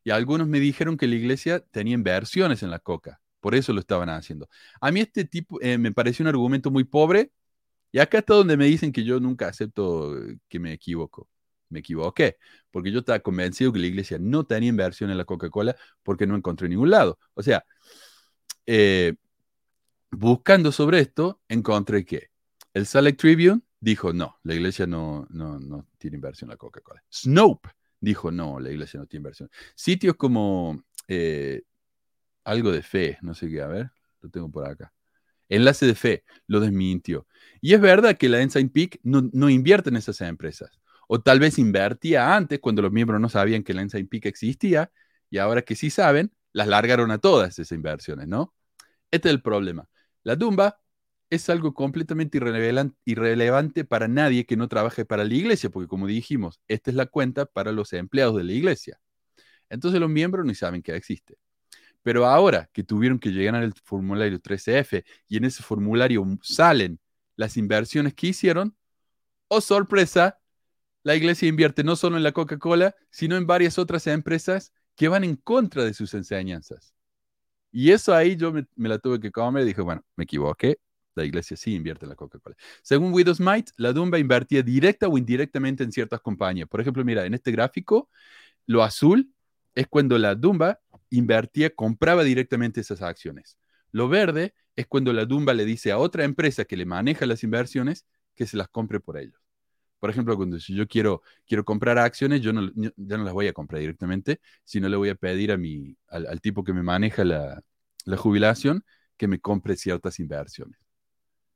Y 0.05 0.11
algunos 0.11 0.47
me 0.47 0.61
dijeron 0.61 0.97
que 0.97 1.07
la 1.07 1.14
iglesia 1.14 1.61
tenía 1.61 1.94
inversiones 1.94 2.62
en 2.62 2.70
la 2.70 2.79
Coca. 2.79 3.20
Por 3.40 3.55
eso 3.55 3.73
lo 3.73 3.81
estaban 3.81 4.09
haciendo. 4.11 4.49
A 4.81 4.90
mí 4.90 5.01
este 5.01 5.25
tipo 5.25 5.61
eh, 5.61 5.79
me 5.79 5.92
pareció 5.92 6.23
un 6.23 6.29
argumento 6.29 6.70
muy 6.70 6.85
pobre. 6.85 7.33
Y 7.95 8.01
acá 8.01 8.19
está 8.19 8.35
donde 8.35 8.57
me 8.57 8.65
dicen 8.65 8.91
que 8.91 9.05
yo 9.05 9.21
nunca 9.21 9.47
acepto 9.47 10.17
que 10.49 10.59
me 10.59 10.73
equivoco. 10.73 11.29
Me 11.69 11.79
equivoqué, 11.79 12.39
porque 12.73 12.91
yo 12.91 12.99
estaba 12.99 13.21
convencido 13.21 13.73
que 13.73 13.79
la 13.79 13.87
iglesia 13.87 14.19
no 14.21 14.45
tenía 14.45 14.69
inversión 14.69 15.11
en 15.13 15.17
la 15.17 15.25
Coca-Cola 15.25 15.77
porque 16.03 16.27
no 16.27 16.35
encontré 16.35 16.69
ningún 16.69 16.91
lado. 16.91 17.21
O 17.35 17.43
sea, 17.45 17.65
eh, 18.67 19.15
buscando 20.11 20.73
sobre 20.73 20.99
esto, 20.99 21.41
encontré 21.49 22.05
que 22.05 22.31
el 22.73 22.85
Select 22.87 23.21
Tribune 23.21 23.63
dijo, 23.79 24.13
no, 24.13 24.41
la 24.43 24.55
iglesia 24.55 24.89
no, 24.89 25.29
no, 25.31 25.87
tiene 25.97 26.17
inversión 26.17 26.49
en 26.51 26.55
la 26.55 26.57
Coca-Cola. 26.57 27.01
Snope 27.13 27.69
dijo, 28.01 28.33
no, 28.33 28.59
la 28.59 28.73
iglesia 28.73 28.99
no 28.99 29.07
tiene 29.07 29.21
inversión. 29.21 29.49
Sitios 29.77 30.17
como 30.17 30.83
eh, 31.07 31.63
algo 32.43 32.73
de 32.73 32.83
fe, 32.83 33.19
no 33.23 33.35
sé 33.35 33.49
qué, 33.49 33.63
a 33.63 33.69
ver, 33.69 33.93
lo 34.21 34.31
tengo 34.31 34.51
por 34.51 34.69
acá. 34.69 34.93
Enlace 35.55 35.87
de 35.87 35.95
fe, 35.95 36.25
lo 36.47 36.61
desmintió. 36.61 37.27
Y 37.61 37.75
es 37.75 37.81
verdad 37.81 38.17
que 38.17 38.29
la 38.29 38.40
Ensign 38.40 38.69
Peak 38.69 39.01
no, 39.03 39.29
no 39.33 39.49
invierte 39.51 39.90
en 39.90 39.97
esas 39.97 40.21
empresas. 40.21 40.71
O 41.09 41.21
tal 41.21 41.40
vez 41.40 41.59
invertía 41.59 42.35
antes 42.37 42.61
cuando 42.61 42.83
los 42.83 42.93
miembros 42.93 43.21
no 43.21 43.29
sabían 43.29 43.62
que 43.62 43.75
la 43.75 43.83
Ensign 43.83 44.09
Peak 44.09 44.27
existía 44.27 44.90
y 45.31 45.38
ahora 45.38 45.62
que 45.62 45.75
sí 45.77 45.90
saben, 45.90 46.33
las 46.53 46.69
largaron 46.69 47.11
a 47.11 47.19
todas 47.19 47.59
esas 47.59 47.73
inversiones, 47.73 48.29
¿no? 48.29 48.55
Este 49.11 49.29
es 49.29 49.35
el 49.35 49.43
problema. 49.43 49.88
La 50.23 50.38
tumba 50.38 50.81
es 51.31 51.51
algo 51.51 51.75
completamente 51.75 52.38
irrelevante 53.05 53.85
para 53.85 54.09
nadie 54.09 54.47
que 54.47 54.57
no 54.57 54.69
trabaje 54.69 55.05
para 55.05 55.25
la 55.25 55.35
iglesia, 55.35 55.71
porque 55.71 55.88
como 55.88 56.07
dijimos, 56.07 56.61
esta 56.69 56.90
es 56.90 56.97
la 56.97 57.07
cuenta 57.07 57.47
para 57.47 57.73
los 57.73 57.93
empleados 57.93 58.37
de 58.37 58.45
la 58.45 58.53
iglesia. 58.53 59.01
Entonces 59.69 60.01
los 60.01 60.11
miembros 60.11 60.47
ni 60.47 60.55
saben 60.55 60.83
que 60.83 60.95
existe. 60.95 61.37
Pero 62.05 62.27
ahora 62.27 62.69
que 62.73 62.85
tuvieron 62.85 63.19
que 63.19 63.31
llegar 63.31 63.55
al 63.57 63.73
formulario 63.83 64.38
13F 64.38 65.05
y 65.27 65.38
en 65.38 65.45
ese 65.47 65.62
formulario 65.62 66.25
salen 66.43 67.01
las 67.35 67.57
inversiones 67.57 68.12
que 68.12 68.29
hicieron, 68.29 68.77
oh 69.49 69.62
sorpresa, 69.62 70.38
la 71.03 71.17
iglesia 71.17 71.49
invierte 71.49 71.83
no 71.83 71.97
solo 71.97 72.19
en 72.19 72.23
la 72.23 72.33
Coca-Cola, 72.33 72.95
sino 73.11 73.37
en 73.37 73.47
varias 73.47 73.79
otras 73.79 74.07
empresas 74.07 74.73
que 74.95 75.09
van 75.09 75.25
en 75.25 75.37
contra 75.37 75.83
de 75.83 75.95
sus 75.95 76.12
enseñanzas. 76.12 76.95
Y 77.73 77.90
eso 77.90 78.14
ahí 78.14 78.37
yo 78.37 78.53
me, 78.53 78.67
la 78.77 78.99
tuve 78.99 79.19
que 79.19 79.33
comer 79.33 79.62
y 79.62 79.67
dije, 79.69 79.81
bueno, 79.81 80.05
me 80.14 80.25
equivoqué, 80.25 80.79
la 81.14 81.25
iglesia 81.25 81.57
sí 81.57 81.75
invierte 81.75 82.05
en 82.05 82.11
la 82.11 82.17
Coca-Cola. 82.17 82.55
Según 82.83 83.14
Widows 83.14 83.40
Might, 83.40 83.71
la 83.79 83.95
Dumba 83.95 84.19
invertía 84.19 84.62
directa 84.62 85.09
o 85.09 85.17
indirectamente 85.17 85.85
en 85.85 85.90
ciertas 85.90 86.21
compañías. 86.21 86.69
Por 86.69 86.83
ejemplo, 86.83 87.03
mira, 87.03 87.25
en 87.25 87.33
este 87.33 87.51
gráfico, 87.51 88.11
lo 88.67 88.83
azul 88.83 89.33
es 89.75 89.87
cuando 89.88 90.19
la 90.19 90.35
Dumba 90.35 90.81
invertía, 91.16 91.70
compraba 91.70 92.24
directamente 92.24 92.81
esas 92.81 93.03
acciones. 93.03 93.59
Lo 93.92 94.09
verde 94.09 94.55
es 94.77 94.87
cuando 94.87 95.12
la 95.12 95.24
Dumba 95.24 95.55
le 95.55 95.64
dice 95.64 95.92
a 95.92 95.98
otra 95.98 96.24
empresa 96.24 96.64
que 96.64 96.77
le 96.77 96.87
maneja 96.87 97.27
las 97.27 97.44
inversiones 97.44 98.07
que 98.35 98.46
se 98.46 98.57
las 98.57 98.68
compre 98.68 99.00
por 99.00 99.18
ellos. 99.18 99.40
Por 100.00 100.11
ejemplo, 100.11 100.37
cuando 100.37 100.61
si 100.61 100.74
yo 100.74 100.87
quiero, 100.87 101.22
quiero 101.46 101.64
comprar 101.64 101.98
acciones, 101.98 102.42
yo 102.42 102.53
no, 102.53 102.70
ya 102.74 103.16
no 103.16 103.24
las 103.24 103.33
voy 103.33 103.48
a 103.48 103.53
comprar 103.53 103.81
directamente, 103.81 104.40
sino 104.64 104.88
le 104.88 104.96
voy 104.96 105.09
a 105.09 105.14
pedir 105.14 105.53
a 105.53 105.57
mi, 105.57 105.96
al, 106.09 106.40
tipo 106.40 106.62
que 106.62 106.74
me 106.74 106.83
maneja 106.83 107.24
la, 107.24 107.62
la 108.05 108.16
jubilación 108.16 108.85
que 109.16 109.29
me 109.29 109.40
compre 109.40 109.77
ciertas 109.77 110.20
inversiones. 110.20 110.79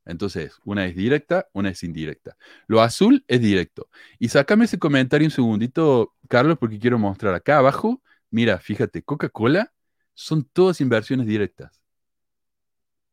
Entonces, 0.08 0.54
una 0.64 0.86
es 0.86 0.96
directa, 0.96 1.48
una 1.52 1.68
es 1.68 1.82
indirecta. 1.82 2.36
Lo 2.66 2.80
azul 2.80 3.24
es 3.28 3.42
directo. 3.42 3.90
Y 4.18 4.30
sácame 4.30 4.64
ese 4.64 4.78
comentario 4.78 5.26
un 5.26 5.30
segundito, 5.30 6.14
Carlos, 6.28 6.56
porque 6.58 6.78
quiero 6.78 6.98
mostrar 6.98 7.34
acá 7.34 7.58
abajo. 7.58 8.02
Mira, 8.30 8.58
fíjate, 8.58 9.02
Coca-Cola 9.02 9.72
son 10.14 10.44
todas 10.44 10.80
inversiones 10.80 11.26
directas. 11.26 11.80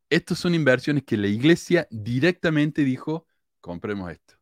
Estas 0.08 0.38
son 0.38 0.54
inversiones 0.54 1.04
que 1.04 1.16
la 1.16 1.26
iglesia 1.26 1.88
directamente 1.90 2.84
dijo, 2.84 3.26
compremos 3.60 4.10
esto. 4.10 4.34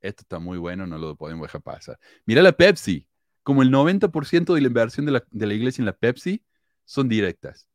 Esto 0.00 0.22
está 0.22 0.38
muy 0.38 0.58
bueno, 0.58 0.86
no 0.86 0.98
lo 0.98 1.16
podemos 1.16 1.46
dejar 1.46 1.62
pasar. 1.62 1.98
Mira 2.24 2.42
la 2.42 2.52
Pepsi, 2.52 3.06
como 3.42 3.62
el 3.62 3.70
90% 3.70 4.54
de 4.54 4.60
la 4.60 4.66
inversión 4.66 5.06
de 5.06 5.46
la, 5.46 5.54
iglesia 5.54 5.82
en 5.82 5.86
la 5.86 5.96
Pepsi 5.96 6.44
son 6.84 7.08
directas. 7.08 7.68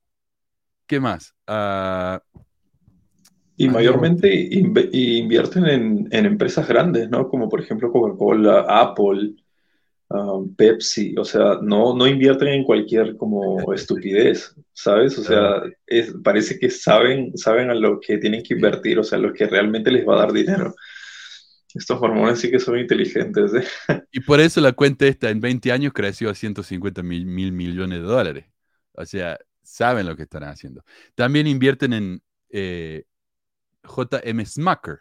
¿Qué 0.88 1.00
más? 1.00 1.36
Ah, 1.48 2.22
y 3.58 3.70
mayormente 3.70 4.34
invierten 4.92 5.66
en, 6.12 6.26
empresas 6.26 6.68
grandes, 6.68 7.10
¿no? 7.10 7.30
Como 7.30 7.48
por 7.48 7.62
ejemplo 7.62 7.92
Coca-Cola, 7.92 8.66
Apple, 8.68 9.36
um, 10.10 10.54
Pepsi. 10.56 11.16
O 11.18 11.26
sea, 11.26 11.60
no, 11.62 11.96
no 11.96 12.08
invierten 12.08 12.50
en 12.50 12.64
cualquier 12.64 13.16
como 13.18 13.58
estupidez, 13.74 14.56
¿sabes? 14.74 15.18
O 15.18 15.24
sea, 15.24 15.64
parece 16.24 16.60
que 16.60 16.70
saben, 16.70 17.38
saben 17.38 17.70
a 17.70 17.76
lo 17.76 18.00
que 18.00 18.18
tienen 18.18 18.44
que 18.44 18.54
invertir, 18.54 19.00
o 19.00 19.04
sea, 19.04 19.18
lo 19.18 19.34
que 19.34 19.48
realmente 19.48 19.92
les 19.92 20.08
va 20.08 20.16
a 20.16 20.26
dar 20.26 20.34
dinero. 20.34 20.76
Estos 21.74 22.00
mormones 22.00 22.40
sí 22.40 22.50
que 22.50 22.60
son 22.60 22.80
inteligentes. 22.80 23.54
¿eh? 23.54 24.02
Y 24.12 24.22
por 24.22 24.40
eso 24.40 24.62
la 24.62 24.72
cuenta 24.72 25.06
esta 25.06 25.30
en 25.30 25.42
20 25.42 25.72
años 25.74 25.92
creció 25.94 26.30
a 26.30 26.36
150 26.36 27.04
mil, 27.04 27.26
mil 27.26 27.52
millones 27.52 28.00
de 28.00 28.06
dólares. 28.06 28.46
O 28.94 29.06
sea, 29.06 29.38
saben 29.62 30.06
lo 30.06 30.16
que 30.16 30.24
están 30.24 30.44
haciendo. 30.44 30.86
También 31.16 31.48
invierten 31.48 31.92
en 31.92 32.24
eh, 32.50 33.04
JM 33.84 34.46
Smacker. 34.46 35.00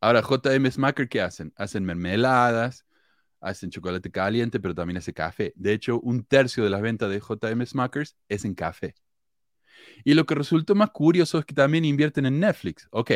Ahora, 0.00 0.20
JM 0.20 0.70
Smacker, 0.70 1.08
¿qué 1.08 1.20
hacen? 1.20 1.52
Hacen 1.56 1.84
mermeladas, 1.84 2.84
hacen 3.40 3.70
chocolate 3.70 4.10
caliente, 4.10 4.60
pero 4.60 4.74
también 4.74 4.98
hace 4.98 5.12
café. 5.12 5.52
De 5.56 5.72
hecho, 5.72 6.00
un 6.00 6.24
tercio 6.24 6.64
de 6.64 6.70
las 6.70 6.82
ventas 6.82 7.10
de 7.10 7.20
JM 7.20 7.64
Smackers 7.64 8.16
es 8.28 8.44
en 8.44 8.54
café. 8.54 8.94
Y 10.04 10.14
lo 10.14 10.26
que 10.26 10.34
resultó 10.34 10.74
más 10.74 10.90
curioso 10.90 11.38
es 11.38 11.44
que 11.44 11.54
también 11.54 11.84
invierten 11.84 12.26
en 12.26 12.40
Netflix. 12.40 12.88
Ok, 12.90 13.12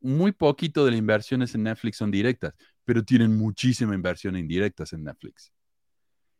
muy 0.00 0.32
poquito 0.32 0.84
de 0.84 0.92
las 0.92 0.98
inversiones 0.98 1.54
en 1.54 1.64
Netflix 1.64 1.98
son 1.98 2.10
directas, 2.10 2.54
pero 2.84 3.04
tienen 3.04 3.36
muchísima 3.36 3.94
inversión 3.94 4.36
indirectas 4.36 4.92
en 4.92 5.04
Netflix. 5.04 5.52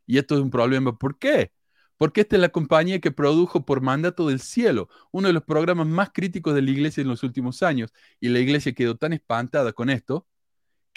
Y 0.06 0.18
esto 0.18 0.36
es 0.36 0.40
un 0.40 0.50
problema. 0.50 0.96
¿Por 0.96 1.18
qué? 1.18 1.52
porque 1.96 2.22
esta 2.22 2.36
es 2.36 2.42
la 2.42 2.50
compañía 2.50 3.00
que 3.00 3.10
produjo 3.10 3.64
por 3.64 3.80
mandato 3.80 4.28
del 4.28 4.40
cielo 4.40 4.88
uno 5.12 5.28
de 5.28 5.34
los 5.34 5.44
programas 5.44 5.86
más 5.86 6.10
críticos 6.12 6.54
de 6.54 6.62
la 6.62 6.70
iglesia 6.70 7.00
en 7.00 7.08
los 7.08 7.22
últimos 7.22 7.62
años, 7.62 7.92
y 8.20 8.28
la 8.28 8.38
iglesia 8.38 8.74
quedó 8.74 8.96
tan 8.96 9.12
espantada 9.12 9.72
con 9.72 9.90
esto 9.90 10.26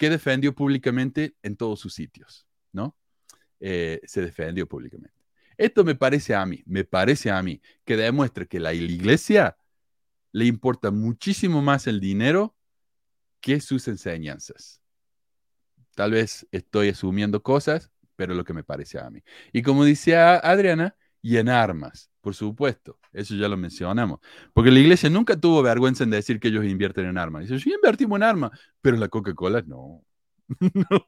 que 0.00 0.08
defendió 0.08 0.54
públicamente 0.54 1.36
en 1.42 1.56
todos 1.56 1.78
sus 1.78 1.92
sitios, 1.92 2.46
¿no? 2.72 2.96
Eh, 3.60 4.00
se 4.04 4.22
defendió 4.22 4.66
públicamente. 4.66 5.14
Esto 5.58 5.84
me 5.84 5.94
parece 5.94 6.34
a 6.34 6.46
mí, 6.46 6.62
me 6.64 6.84
parece 6.84 7.30
a 7.30 7.42
mí, 7.42 7.60
que 7.84 7.98
demuestra 7.98 8.46
que 8.46 8.60
la 8.60 8.72
iglesia 8.72 9.58
le 10.32 10.46
importa 10.46 10.90
muchísimo 10.90 11.60
más 11.60 11.86
el 11.86 12.00
dinero 12.00 12.56
que 13.42 13.60
sus 13.60 13.88
enseñanzas. 13.88 14.80
Tal 15.94 16.12
vez 16.12 16.46
estoy 16.50 16.88
asumiendo 16.88 17.42
cosas, 17.42 17.90
pero 18.16 18.32
lo 18.32 18.42
que 18.42 18.54
me 18.54 18.64
parece 18.64 18.98
a 18.98 19.10
mí. 19.10 19.22
Y 19.52 19.60
como 19.60 19.84
decía 19.84 20.36
Adriana, 20.36 20.96
y 21.20 21.36
en 21.36 21.50
armas, 21.50 22.09
por 22.20 22.34
supuesto, 22.34 22.98
eso 23.12 23.34
ya 23.34 23.48
lo 23.48 23.56
mencionamos, 23.56 24.20
porque 24.52 24.70
la 24.70 24.78
iglesia 24.78 25.08
nunca 25.10 25.36
tuvo 25.36 25.62
vergüenza 25.62 26.04
en 26.04 26.10
decir 26.10 26.38
que 26.38 26.48
ellos 26.48 26.64
invierten 26.64 27.06
en 27.06 27.18
armas. 27.18 27.42
Dice, 27.42 27.58
sí, 27.58 27.72
invertimos 27.72 28.16
en 28.16 28.24
armas, 28.24 28.50
pero 28.80 28.96
la 28.96 29.08
Coca-Cola 29.08 29.62
no. 29.66 30.02
no. 30.60 31.04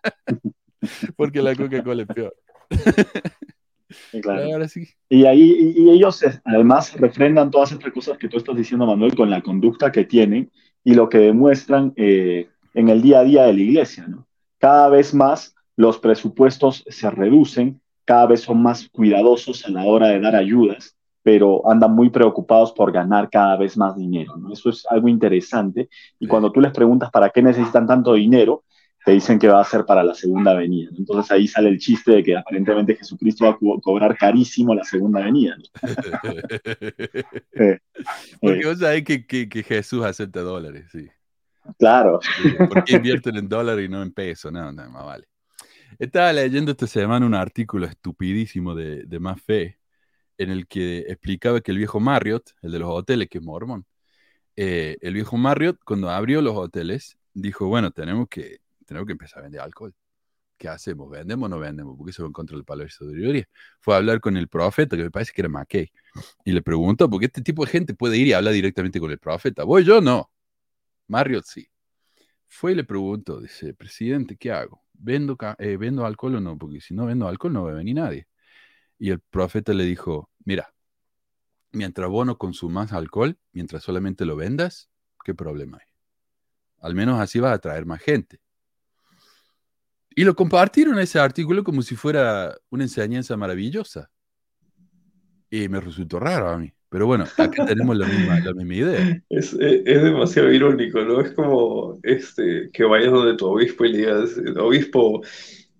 porque 1.16 1.42
la 1.42 1.54
Coca-Cola 1.54 2.02
es 2.02 2.08
peor. 2.08 2.34
Claro. 4.22 4.68
sí. 4.68 4.88
Y 5.08 5.24
ahí 5.24 5.74
y 5.76 5.90
ellos 5.90 6.22
eh, 6.22 6.40
además 6.44 6.94
refrendan 6.94 7.50
todas 7.50 7.72
estas 7.72 7.92
cosas 7.92 8.18
que 8.18 8.28
tú 8.28 8.36
estás 8.36 8.56
diciendo, 8.56 8.86
Manuel, 8.86 9.14
con 9.14 9.30
la 9.30 9.42
conducta 9.42 9.90
que 9.90 10.04
tienen 10.04 10.50
y 10.84 10.94
lo 10.94 11.08
que 11.08 11.18
demuestran 11.18 11.92
eh, 11.96 12.48
en 12.74 12.88
el 12.88 13.02
día 13.02 13.20
a 13.20 13.24
día 13.24 13.42
de 13.44 13.52
la 13.52 13.60
iglesia. 13.60 14.06
¿no? 14.06 14.26
Cada 14.58 14.88
vez 14.88 15.12
más 15.14 15.54
los 15.76 15.98
presupuestos 15.98 16.84
se 16.88 17.10
reducen, 17.10 17.79
cada 18.04 18.26
vez 18.26 18.40
son 18.40 18.62
más 18.62 18.88
cuidadosos 18.88 19.64
a 19.66 19.70
la 19.70 19.84
hora 19.84 20.08
de 20.08 20.20
dar 20.20 20.36
ayudas, 20.36 20.96
pero 21.22 21.68
andan 21.70 21.94
muy 21.94 22.10
preocupados 22.10 22.72
por 22.72 22.92
ganar 22.92 23.28
cada 23.30 23.56
vez 23.56 23.76
más 23.76 23.96
dinero. 23.96 24.34
Eso 24.52 24.70
es 24.70 24.86
algo 24.88 25.08
interesante. 25.08 25.88
Y 26.18 26.26
cuando 26.26 26.50
tú 26.50 26.60
les 26.60 26.72
preguntas 26.72 27.10
para 27.10 27.30
qué 27.30 27.42
necesitan 27.42 27.86
tanto 27.86 28.14
dinero, 28.14 28.64
te 29.04 29.12
dicen 29.12 29.38
que 29.38 29.48
va 29.48 29.60
a 29.60 29.64
ser 29.64 29.84
para 29.86 30.02
la 30.02 30.14
segunda 30.14 30.54
venida. 30.54 30.90
Entonces 30.96 31.30
ahí 31.30 31.46
sale 31.48 31.70
el 31.70 31.78
chiste 31.78 32.12
de 32.12 32.22
que 32.22 32.36
aparentemente 32.36 32.96
Jesucristo 32.96 33.44
va 33.44 33.52
a 33.52 33.58
cobrar 33.80 34.16
carísimo 34.16 34.74
la 34.74 34.84
segunda 34.84 35.22
venida. 35.22 35.56
Porque 38.40 38.66
vos 38.66 38.78
sabés 38.78 39.04
que, 39.04 39.26
que, 39.26 39.62
Jesús 39.62 40.04
acepta 40.04 40.40
dólares, 40.40 40.86
sí. 40.92 41.08
Claro. 41.78 42.20
¿Por 42.68 42.84
qué 42.84 42.96
invierten 42.96 43.36
en 43.36 43.48
dólar 43.48 43.80
y 43.80 43.88
no 43.88 44.02
en 44.02 44.12
peso? 44.12 44.50
No, 44.50 44.72
no, 44.72 44.90
más 44.90 45.04
vale. 45.04 45.29
Estaba 45.98 46.32
leyendo 46.32 46.70
esta 46.72 46.86
semana 46.86 47.26
un 47.26 47.34
artículo 47.34 47.86
estupidísimo 47.86 48.74
de, 48.74 49.04
de 49.04 49.20
Más 49.20 49.40
Fe, 49.42 49.78
en 50.38 50.50
el 50.50 50.66
que 50.66 51.00
explicaba 51.00 51.60
que 51.60 51.70
el 51.72 51.78
viejo 51.78 52.00
Marriott, 52.00 52.52
el 52.62 52.72
de 52.72 52.78
los 52.78 52.90
hoteles, 52.90 53.28
que 53.28 53.38
es 53.38 53.44
mormón, 53.44 53.86
eh, 54.56 54.96
el 55.00 55.14
viejo 55.14 55.36
Marriott, 55.36 55.78
cuando 55.84 56.10
abrió 56.10 56.42
los 56.42 56.56
hoteles, 56.56 57.18
dijo, 57.34 57.66
bueno, 57.66 57.90
tenemos 57.90 58.28
que, 58.28 58.60
tenemos 58.86 59.06
que 59.06 59.12
empezar 59.12 59.40
a 59.40 59.42
vender 59.42 59.60
alcohol. 59.60 59.94
¿Qué 60.58 60.68
hacemos? 60.68 61.10
¿Vendemos 61.10 61.46
o 61.46 61.48
no 61.48 61.58
vendemos? 61.58 61.96
Porque 61.96 62.10
eso 62.10 62.22
va 62.22 62.26
en 62.28 62.32
contra 62.34 62.56
del 62.56 62.64
palo 62.64 62.84
de 62.84 62.90
sabiduría. 62.90 63.48
Fue 63.80 63.94
a 63.94 63.98
hablar 63.98 64.20
con 64.20 64.36
el 64.36 64.48
profeta, 64.48 64.96
que 64.96 65.04
me 65.04 65.10
parece 65.10 65.32
que 65.32 65.40
era 65.42 65.48
McKay, 65.48 65.90
y 66.44 66.52
le 66.52 66.62
preguntó, 66.62 67.08
porque 67.08 67.26
este 67.26 67.42
tipo 67.42 67.64
de 67.64 67.70
gente 67.70 67.94
puede 67.94 68.18
ir 68.18 68.26
y 68.28 68.32
hablar 68.34 68.52
directamente 68.52 69.00
con 69.00 69.10
el 69.10 69.18
profeta. 69.18 69.64
¿Voy 69.64 69.84
yo? 69.84 70.00
No. 70.00 70.30
Marriott 71.08 71.46
sí. 71.46 71.66
Fue 72.48 72.72
y 72.72 72.74
le 72.74 72.84
preguntó, 72.84 73.40
dice, 73.40 73.74
presidente, 73.74 74.36
¿qué 74.36 74.52
hago? 74.52 74.82
¿Vendo, 75.02 75.36
eh, 75.58 75.76
¿Vendo 75.76 76.04
alcohol 76.04 76.36
o 76.36 76.40
no? 76.40 76.58
Porque 76.58 76.80
si 76.80 76.94
no 76.94 77.06
vendo 77.06 77.26
alcohol 77.26 77.52
no 77.52 77.64
va 77.64 77.70
a 77.70 77.74
venir 77.74 77.96
nadie. 77.96 78.28
Y 78.98 79.10
el 79.10 79.20
profeta 79.20 79.72
le 79.72 79.84
dijo, 79.84 80.30
mira, 80.44 80.74
mientras 81.72 82.08
vos 82.10 82.26
no 82.26 82.36
consumas 82.36 82.92
alcohol, 82.92 83.38
mientras 83.52 83.82
solamente 83.82 84.26
lo 84.26 84.36
vendas, 84.36 84.90
¿qué 85.24 85.34
problema 85.34 85.78
hay? 85.78 85.86
Al 86.80 86.94
menos 86.94 87.18
así 87.18 87.40
vas 87.40 87.52
a 87.52 87.54
atraer 87.54 87.86
más 87.86 88.00
gente. 88.00 88.40
Y 90.10 90.24
lo 90.24 90.34
compartieron 90.34 90.98
ese 90.98 91.18
artículo 91.18 91.64
como 91.64 91.82
si 91.82 91.96
fuera 91.96 92.54
una 92.68 92.84
enseñanza 92.84 93.36
maravillosa. 93.36 94.10
Y 95.48 95.68
me 95.68 95.80
resultó 95.80 96.20
raro 96.20 96.50
a 96.50 96.58
mí. 96.58 96.72
Pero 96.90 97.06
bueno, 97.06 97.24
acá 97.36 97.64
tenemos 97.66 97.96
la 97.96 98.06
misma, 98.06 98.40
la 98.40 98.52
misma 98.52 98.74
idea. 98.74 99.22
Es, 99.30 99.54
es, 99.54 100.02
demasiado 100.02 100.52
irónico, 100.52 101.00
¿no? 101.02 101.20
Es 101.20 101.30
como 101.32 101.98
este, 102.02 102.70
que 102.72 102.84
vayas 102.84 103.12
donde 103.12 103.36
tu 103.36 103.46
obispo 103.46 103.84
y 103.84 103.92
le 103.92 103.98
digas, 103.98 104.30
obispo, 104.58 105.22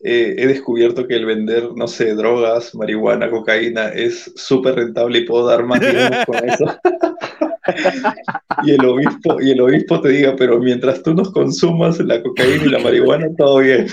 eh, 0.02 0.36
he 0.38 0.46
descubierto 0.46 1.06
que 1.06 1.16
el 1.16 1.26
vender, 1.26 1.70
no 1.76 1.86
sé, 1.86 2.14
drogas, 2.14 2.74
marihuana, 2.74 3.28
cocaína 3.28 3.88
es 3.88 4.32
súper 4.34 4.76
rentable 4.76 5.18
y 5.18 5.24
puedo 5.26 5.46
dar 5.46 5.64
más 5.64 5.80
dinero 5.80 6.16
con 6.26 6.48
eso. 6.48 6.78
y, 8.64 8.70
el 8.70 8.84
obispo, 8.86 9.40
y 9.42 9.50
el 9.50 9.60
obispo 9.60 10.00
te 10.00 10.08
diga, 10.08 10.34
pero 10.36 10.58
mientras 10.58 11.02
tú 11.02 11.12
nos 11.12 11.30
consumas 11.32 11.98
la 11.98 12.22
cocaína 12.22 12.64
y 12.64 12.68
la 12.68 12.78
marihuana, 12.78 13.26
todo 13.36 13.58
bien. 13.58 13.88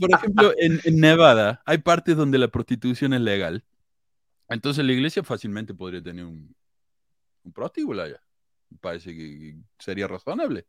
por 0.00 0.10
ejemplo, 0.10 0.52
en, 0.58 0.80
Nevada 0.98 1.62
hay 1.64 1.78
partes 1.78 2.16
donde 2.16 2.38
la 2.38 2.48
prostitución 2.48 3.12
es 3.12 3.20
legal. 3.20 3.62
Entonces 4.48 4.84
la 4.84 4.92
iglesia 4.92 5.22
fácilmente 5.22 5.74
podría 5.74 6.02
tener 6.02 6.24
un, 6.24 6.54
un 7.44 7.52
prostíbulo 7.52 8.02
allá. 8.02 8.22
Parece 8.80 9.14
que 9.16 9.56
sería 9.78 10.08
razonable 10.08 10.66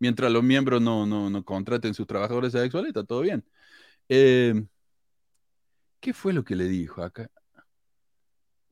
mientras 0.00 0.32
los 0.32 0.42
miembros 0.42 0.82
no, 0.82 1.06
no, 1.06 1.30
no 1.30 1.44
contraten 1.44 1.94
sus 1.94 2.06
trabajadores 2.08 2.52
sexuales, 2.52 2.88
está 2.88 3.04
todo 3.04 3.20
bien. 3.20 3.44
Eh, 4.08 4.64
¿Qué 6.00 6.12
fue 6.12 6.32
lo 6.32 6.44
que 6.44 6.56
le 6.56 6.64
dijo 6.64 7.02
acá? 7.02 7.30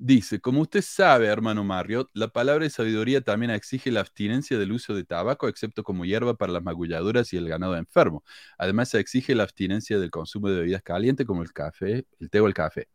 Dice, 0.01 0.41
como 0.41 0.61
usted 0.61 0.81
sabe, 0.81 1.27
hermano 1.27 1.65
Marriott, 1.65 2.09
la 2.15 2.29
palabra 2.29 2.63
de 2.65 2.71
sabiduría 2.71 3.21
también 3.21 3.51
exige 3.51 3.91
la 3.91 3.99
abstinencia 4.01 4.57
del 4.57 4.71
uso 4.71 4.95
de 4.95 5.03
tabaco, 5.05 5.49
excepto 5.49 5.83
como 5.83 6.05
hierba 6.05 6.37
para 6.37 6.53
las 6.53 6.63
magulladuras 6.63 7.33
y 7.33 7.37
el 7.37 7.49
ganado 7.49 7.77
enfermo. 7.77 8.23
Además, 8.59 8.91
se 8.91 9.01
exige 9.01 9.35
la 9.35 9.43
abstinencia 9.43 9.99
del 9.99 10.13
consumo 10.13 10.51
de 10.51 10.61
bebidas 10.61 10.83
calientes 10.83 11.27
como 11.27 11.43
el 11.43 11.53
café, 11.53 12.07
el 12.21 12.31
té 12.31 12.39
o 12.41 12.47
el 12.47 12.55
café. 12.55 12.89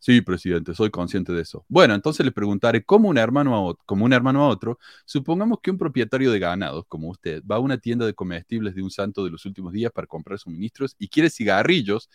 Sí, 0.00 0.20
presidente, 0.20 0.74
soy 0.74 0.90
consciente 0.90 1.32
de 1.32 1.42
eso. 1.42 1.64
Bueno, 1.68 1.94
entonces 1.94 2.24
le 2.24 2.30
preguntaré, 2.30 2.84
como 2.84 3.08
un 3.08 3.18
hermano 3.18 3.54
a 3.54 3.60
otro, 3.60 3.82
como 3.84 4.04
un 4.04 4.12
hermano 4.12 4.44
a 4.44 4.48
otro, 4.48 4.78
supongamos 5.04 5.58
que 5.60 5.72
un 5.72 5.78
propietario 5.78 6.30
de 6.30 6.38
ganados, 6.38 6.84
como 6.86 7.08
usted, 7.08 7.42
va 7.44 7.56
a 7.56 7.58
una 7.58 7.78
tienda 7.78 8.06
de 8.06 8.14
comestibles 8.14 8.74
de 8.76 8.82
un 8.82 8.90
santo 8.90 9.24
de 9.24 9.30
los 9.30 9.44
últimos 9.44 9.72
días 9.72 9.90
para 9.92 10.06
comprar 10.06 10.38
suministros 10.38 10.94
y 10.98 11.08
quiere 11.08 11.30
cigarrillos 11.30 12.08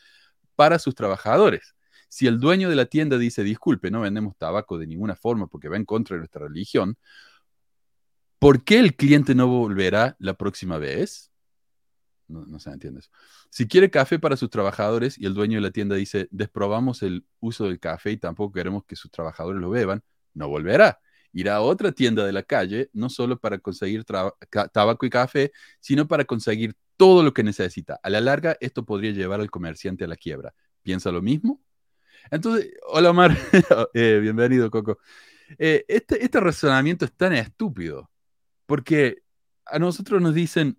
para 0.56 0.80
sus 0.80 0.96
trabajadores. 0.96 1.76
Si 2.08 2.28
el 2.28 2.40
dueño 2.40 2.70
de 2.70 2.76
la 2.76 2.86
tienda 2.86 3.18
dice, 3.18 3.44
disculpe, 3.44 3.92
no 3.92 4.02
vendemos 4.02 4.38
tabaco 4.38 4.78
de 4.78 4.88
ninguna 4.88 5.16
forma 5.16 5.48
porque 5.48 5.68
va 5.68 5.76
en 5.78 5.86
contra 5.86 6.16
de 6.16 6.20
nuestra 6.20 6.48
religión, 6.48 6.98
¿por 8.40 8.64
qué 8.64 8.80
el 8.80 8.96
cliente 8.96 9.36
no 9.36 9.48
volverá 9.48 10.16
la 10.20 10.36
próxima 10.36 10.78
vez? 10.78 11.33
No, 12.28 12.60
se 12.60 12.70
entiende 12.70 13.02
eso. 13.02 13.10
Si 13.50 13.68
quiere 13.68 13.90
café 13.90 14.18
para 14.18 14.38
sus 14.38 14.50
trabajadores 14.50 15.18
y 15.20 15.26
el 15.26 15.34
dueño 15.34 15.58
de 15.58 15.62
la 15.62 15.72
tienda 15.72 15.96
dice, 15.96 16.28
desprobamos 16.32 17.04
el 17.04 17.26
uso 17.40 17.66
del 17.66 17.80
café 17.80 18.12
y 18.12 18.18
tampoco 18.18 18.54
queremos 18.54 18.86
que 18.86 18.96
sus 18.96 19.12
trabajadores 19.12 19.62
lo 19.62 19.70
beban, 19.70 20.04
no 20.34 20.48
volverá. 20.48 21.00
Irá 21.34 21.56
a 21.56 21.62
otra 21.62 21.92
tienda 21.92 22.26
de 22.26 22.32
la 22.32 22.44
calle, 22.44 22.90
no 22.94 23.10
solo 23.10 23.40
para 23.40 23.58
conseguir 23.60 24.06
tabaco 24.06 25.06
y 25.06 25.10
café, 25.10 25.52
sino 25.80 26.08
para 26.08 26.26
conseguir 26.26 26.76
todo 26.96 27.24
lo 27.24 27.34
que 27.34 27.44
necesita. 27.44 28.00
A 28.04 28.10
la 28.10 28.22
larga, 28.22 28.56
esto 28.60 28.86
podría 28.86 29.12
llevar 29.12 29.42
al 29.42 29.52
comerciante 29.52 30.06
a 30.06 30.08
la 30.08 30.16
quiebra. 30.16 30.54
¿Piensa 30.84 31.12
lo 31.12 31.22
mismo? 31.22 31.62
Entonces, 32.32 32.72
hola 32.88 33.10
Omar, 33.10 33.32
eh, 33.94 34.20
bienvenido 34.22 34.70
Coco. 34.72 35.00
Eh, 35.58 35.86
este, 35.88 36.24
este 36.24 36.40
razonamiento 36.40 37.06
es 37.06 37.14
tan 37.14 37.34
estúpido, 37.34 38.10
porque 38.66 39.24
a 39.66 39.80
nosotros 39.80 40.22
nos 40.22 40.34
dicen, 40.34 40.78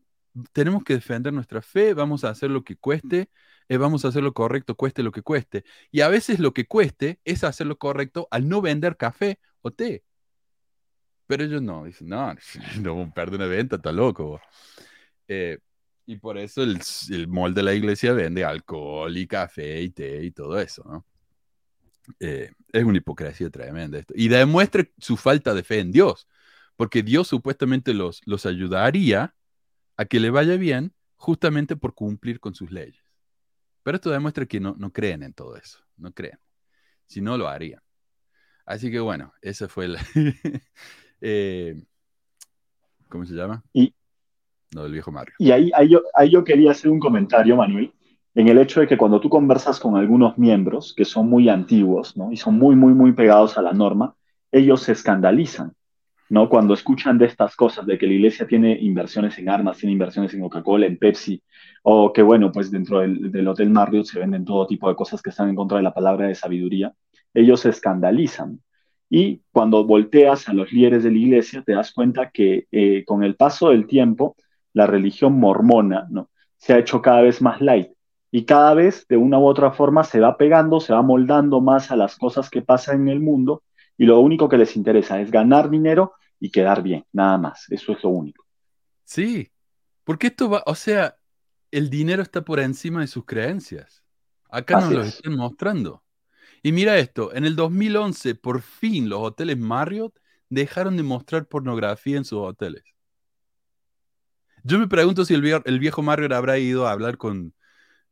tenemos 0.53 0.85
que 0.85 0.95
defender 0.95 1.33
nuestra 1.33 1.63
fe, 1.63 1.95
vamos 1.95 2.25
a 2.25 2.31
hacer 2.31 2.51
lo 2.51 2.65
que 2.65 2.77
cueste, 2.77 3.31
eh, 3.69 3.77
vamos 3.77 4.05
a 4.05 4.09
hacer 4.09 4.23
lo 4.23 4.35
correcto, 4.35 4.77
cueste 4.77 5.03
lo 5.03 5.13
que 5.13 5.23
cueste. 5.23 5.65
Y 5.91 6.01
a 6.01 6.09
veces 6.09 6.39
lo 6.41 6.53
que 6.53 6.67
cueste 6.67 7.21
es 7.25 7.45
hacer 7.45 7.67
lo 7.67 7.79
correcto 7.79 8.29
al 8.31 8.49
no 8.49 8.61
vender 8.61 8.97
café 8.97 9.39
o 9.63 9.71
té. 9.71 10.05
Pero 11.27 11.45
ellos 11.45 11.63
no, 11.63 11.85
dicen, 11.85 12.09
no, 12.09 12.35
no 12.81 13.13
perder 13.15 13.41
una 13.41 13.47
venta, 13.47 13.77
está 13.77 13.93
loco. 13.93 14.41
Eh, 15.29 15.59
y 16.07 16.17
por 16.17 16.37
eso 16.39 16.63
el, 16.63 16.81
el 17.11 17.29
molde 17.29 17.61
de 17.61 17.65
la 17.65 17.75
iglesia 17.75 18.13
vende 18.13 18.45
alcohol 18.45 19.17
y 19.17 19.27
café 19.27 19.81
y 19.83 19.91
té 19.91 20.25
y 20.25 20.31
todo 20.33 20.61
eso, 20.61 20.85
¿no? 20.85 21.07
Eh, 22.21 22.51
es 22.73 22.85
una 22.85 22.99
hipocresía 22.99 23.51
tremenda 23.51 23.99
esto. 23.99 24.15
Y 24.17 24.29
demuestra 24.29 24.87
su 24.99 25.17
falta 25.17 25.55
de 25.55 25.63
fe 25.63 25.79
en 25.81 25.93
Dios, 25.93 26.29
porque 26.77 27.03
Dios 27.03 27.29
supuestamente 27.29 27.95
los, 27.95 28.21
los 28.27 28.47
ayudaría 28.47 29.35
a 29.97 30.05
que 30.05 30.21
le 30.21 30.31
vaya 30.31 30.57
bien 30.57 30.93
justamente 31.17 31.77
por 31.77 31.95
cumplir 31.95 32.41
con 32.41 32.55
sus 32.55 32.71
leyes. 32.71 33.03
Pero 33.83 33.97
esto 33.97 34.11
demuestra 34.11 34.47
que 34.47 34.61
no, 34.61 34.75
no 34.79 34.93
creen 34.93 35.23
en 35.23 35.35
todo 35.35 35.57
eso, 35.57 35.79
no 35.97 36.13
creen. 36.13 36.39
Si 37.07 37.21
no, 37.21 37.37
lo 37.37 37.49
harían. 37.49 37.81
Así 38.65 38.91
que 38.91 39.01
bueno, 39.01 39.33
ese 39.43 39.69
fue 39.69 39.87
el... 39.87 39.97
Eh, 41.27 41.75
¿Cómo 43.09 43.25
se 43.25 43.33
llama? 43.33 43.65
Y, 43.73 43.95
no, 44.75 44.83
del 44.83 44.93
viejo 44.93 45.11
Mario. 45.11 45.35
Y 45.39 45.53
ahí, 45.53 45.71
ahí, 45.75 45.89
yo, 45.89 46.03
ahí 46.13 46.29
yo 46.29 46.45
quería 46.45 46.73
hacer 46.73 46.91
un 46.91 46.99
comentario, 46.99 47.57
Manuel, 47.57 47.95
en 48.35 48.49
el 48.49 48.59
hecho 48.59 48.81
de 48.81 48.87
que 48.87 48.99
cuando 48.99 49.21
tú 49.21 49.31
conversas 49.31 49.81
con 49.81 49.97
algunos 49.97 50.37
miembros 50.37 50.93
que 50.95 51.07
son 51.07 51.31
muy 51.31 51.49
antiguos 51.49 52.15
¿no? 52.15 52.31
y 52.31 52.37
son 52.37 52.59
muy, 52.59 52.77
muy, 52.77 52.93
muy 52.93 53.13
pegados 53.13 53.57
a 53.57 53.63
la 53.63 53.73
norma, 53.73 54.17
ellos 54.51 54.83
se 54.83 54.93
escandalizan 54.93 55.73
¿no? 56.29 56.49
Cuando 56.49 56.75
escuchan 56.75 57.19
de 57.19 57.27
estas 57.27 57.57
cosas, 57.57 57.87
de 57.87 57.99
que 57.99 58.07
la 58.07 58.15
iglesia 58.15 58.47
tiene 58.47 58.79
inversiones 58.81 59.39
en 59.39 59.49
armas, 59.49 59.79
tiene 59.79 59.93
inversiones 59.93 60.33
en 60.35 60.41
Coca-Cola, 60.41 60.87
en 60.87 60.99
Pepsi, 60.99 61.43
o 61.83 62.13
que, 62.13 62.23
bueno, 62.23 62.51
pues 62.51 62.71
dentro 62.71 63.01
del, 63.01 63.49
Hotel 63.49 63.71
Marriott 63.71 64.07
se 64.07 64.19
venden 64.19 64.45
todo 64.45 64.67
tipo 64.67 64.89
de 64.89 64.97
cosas 64.97 65.21
que 65.23 65.31
están 65.31 65.49
en 65.49 65.55
contra 65.55 65.77
de 65.77 65.83
la 65.83 65.95
palabra 65.95 66.27
de 66.27 66.35
sabiduría, 66.35 66.93
ellos 67.33 67.61
se 67.61 67.71
escandalizan. 67.71 68.61
Y 69.11 69.43
cuando 69.53 69.85
volteas 69.85 70.49
a 70.49 70.55
los 70.55 70.73
líderes 70.73 71.05
de 71.05 71.11
la 71.11 71.19
iglesia, 71.19 71.63
te 71.63 71.73
das 71.73 71.93
cuenta 71.93 72.31
que 72.31 72.67
eh, 72.73 73.05
con 73.05 73.23
el 73.23 73.37
paso 73.37 73.69
del 73.69 73.87
tiempo, 73.87 74.37
la 74.73 74.87
religión 74.87 75.39
mormona 75.39 76.07
¿no? 76.11 76.31
se 76.57 76.73
ha 76.73 76.79
hecho 76.79 77.03
cada 77.03 77.23
vez 77.23 77.41
más 77.43 77.61
light 77.61 77.91
y 78.31 78.45
cada 78.45 78.75
vez 78.75 79.07
de 79.09 79.17
una 79.17 79.39
u 79.39 79.45
otra 79.47 79.71
forma 79.71 80.03
se 80.03 80.19
va 80.19 80.37
pegando, 80.37 80.81
se 80.81 80.93
va 80.93 81.03
moldando 81.03 81.61
más 81.61 81.93
a 81.93 81.97
las 81.97 82.17
cosas 82.17 82.51
que 82.51 82.63
pasan 82.63 83.03
en 83.03 83.09
el 83.09 83.21
mundo 83.21 83.63
y 83.97 84.07
lo 84.07 84.21
único 84.21 84.49
que 84.49 84.59
les 84.59 84.77
interesa 84.77 85.21
es 85.21 85.31
ganar 85.31 85.71
dinero 85.71 86.15
y 86.41 86.51
quedar 86.51 86.83
bien, 86.83 87.05
nada 87.13 87.39
más. 87.39 87.67
Eso 87.71 87.93
es 87.93 88.03
lo 88.03 88.11
único. 88.11 88.45
Sí, 89.05 89.51
porque 90.03 90.29
esto 90.29 90.51
va, 90.51 90.63
o 90.67 90.75
sea, 90.75 91.17
el 91.71 91.91
dinero 91.91 92.23
está 92.23 92.45
por 92.45 92.61
encima 92.61 93.01
de 93.01 93.07
sus 93.07 93.25
creencias. 93.25 94.03
Acá 94.51 94.81
nos 94.81 94.93
lo 94.93 95.03
están 95.03 95.37
mostrando. 95.37 96.03
Y 96.63 96.73
mira 96.73 96.99
esto, 96.99 97.35
en 97.35 97.45
el 97.45 97.57
2011, 97.57 98.35
por 98.37 98.63
fin 98.63 99.09
los 99.09 99.21
hoteles 99.21 99.59
Marriott 99.59 100.19
dejaron 100.49 100.97
de 100.97 101.03
mostrar 101.03 101.47
pornografía 101.47 102.17
en 102.17 102.25
sus 102.25 102.39
hoteles. 102.39 102.85
Yo 104.63 104.79
me 104.79 104.89
pregunto 104.89 105.25
si 105.25 105.35
el, 105.35 105.43
viejo, 105.43 105.61
el 105.67 105.79
viejo 105.79 106.03
Marriott 106.03 106.33
habrá 106.33 106.59
ido 106.59 106.87
a 106.87 106.93
hablar 106.93 107.19
con, 107.19 107.55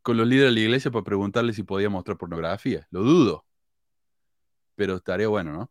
con 0.02 0.16
los 0.16 0.26
líderes 0.26 0.50
de 0.50 0.60
la 0.60 0.66
iglesia 0.66 0.90
para 0.90 1.04
preguntarle 1.04 1.54
si 1.54 1.62
podía 1.62 1.88
mostrar 1.88 2.18
pornografía. 2.18 2.86
Lo 2.90 3.02
dudo 3.02 3.46
pero 4.82 4.96
estaría 4.96 5.28
bueno, 5.28 5.52
¿no? 5.52 5.70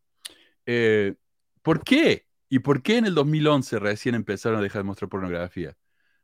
Eh, 0.65 1.15
¿Por 1.61 1.83
qué? 1.83 2.27
¿Y 2.47 2.59
por 2.59 2.81
qué 2.81 2.95
en 2.95 3.05
el 3.05 3.13
2011 3.13 3.77
recién 3.77 4.15
empezaron 4.15 4.59
a 4.59 4.61
dejar 4.61 4.83
de 4.83 4.85
mostrar 4.85 5.09
pornografía? 5.09 5.75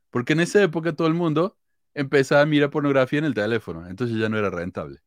Porque 0.09 0.31
en 0.31 0.39
esa 0.39 0.63
época 0.63 0.95
todo 0.95 1.09
el 1.09 1.13
mundo 1.13 1.57
empezaba 1.93 2.43
a 2.43 2.45
mirar 2.45 2.69
pornografía 2.69 3.19
en 3.19 3.25
el 3.25 3.33
teléfono, 3.33 3.85
entonces 3.89 4.17
ya 4.17 4.29
no 4.29 4.37
era 4.37 4.49
rentable. 4.49 5.01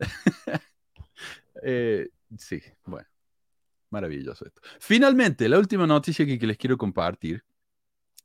Eh, 1.62 2.08
sí, 2.38 2.62
bueno. 2.86 3.06
Maravilloso 3.90 4.46
esto. 4.46 4.62
Finalmente, 4.78 5.46
la 5.46 5.58
última 5.58 5.86
noticia 5.86 6.24
que, 6.24 6.38
les 6.46 6.56
quiero 6.56 6.78
compartir, 6.78 7.44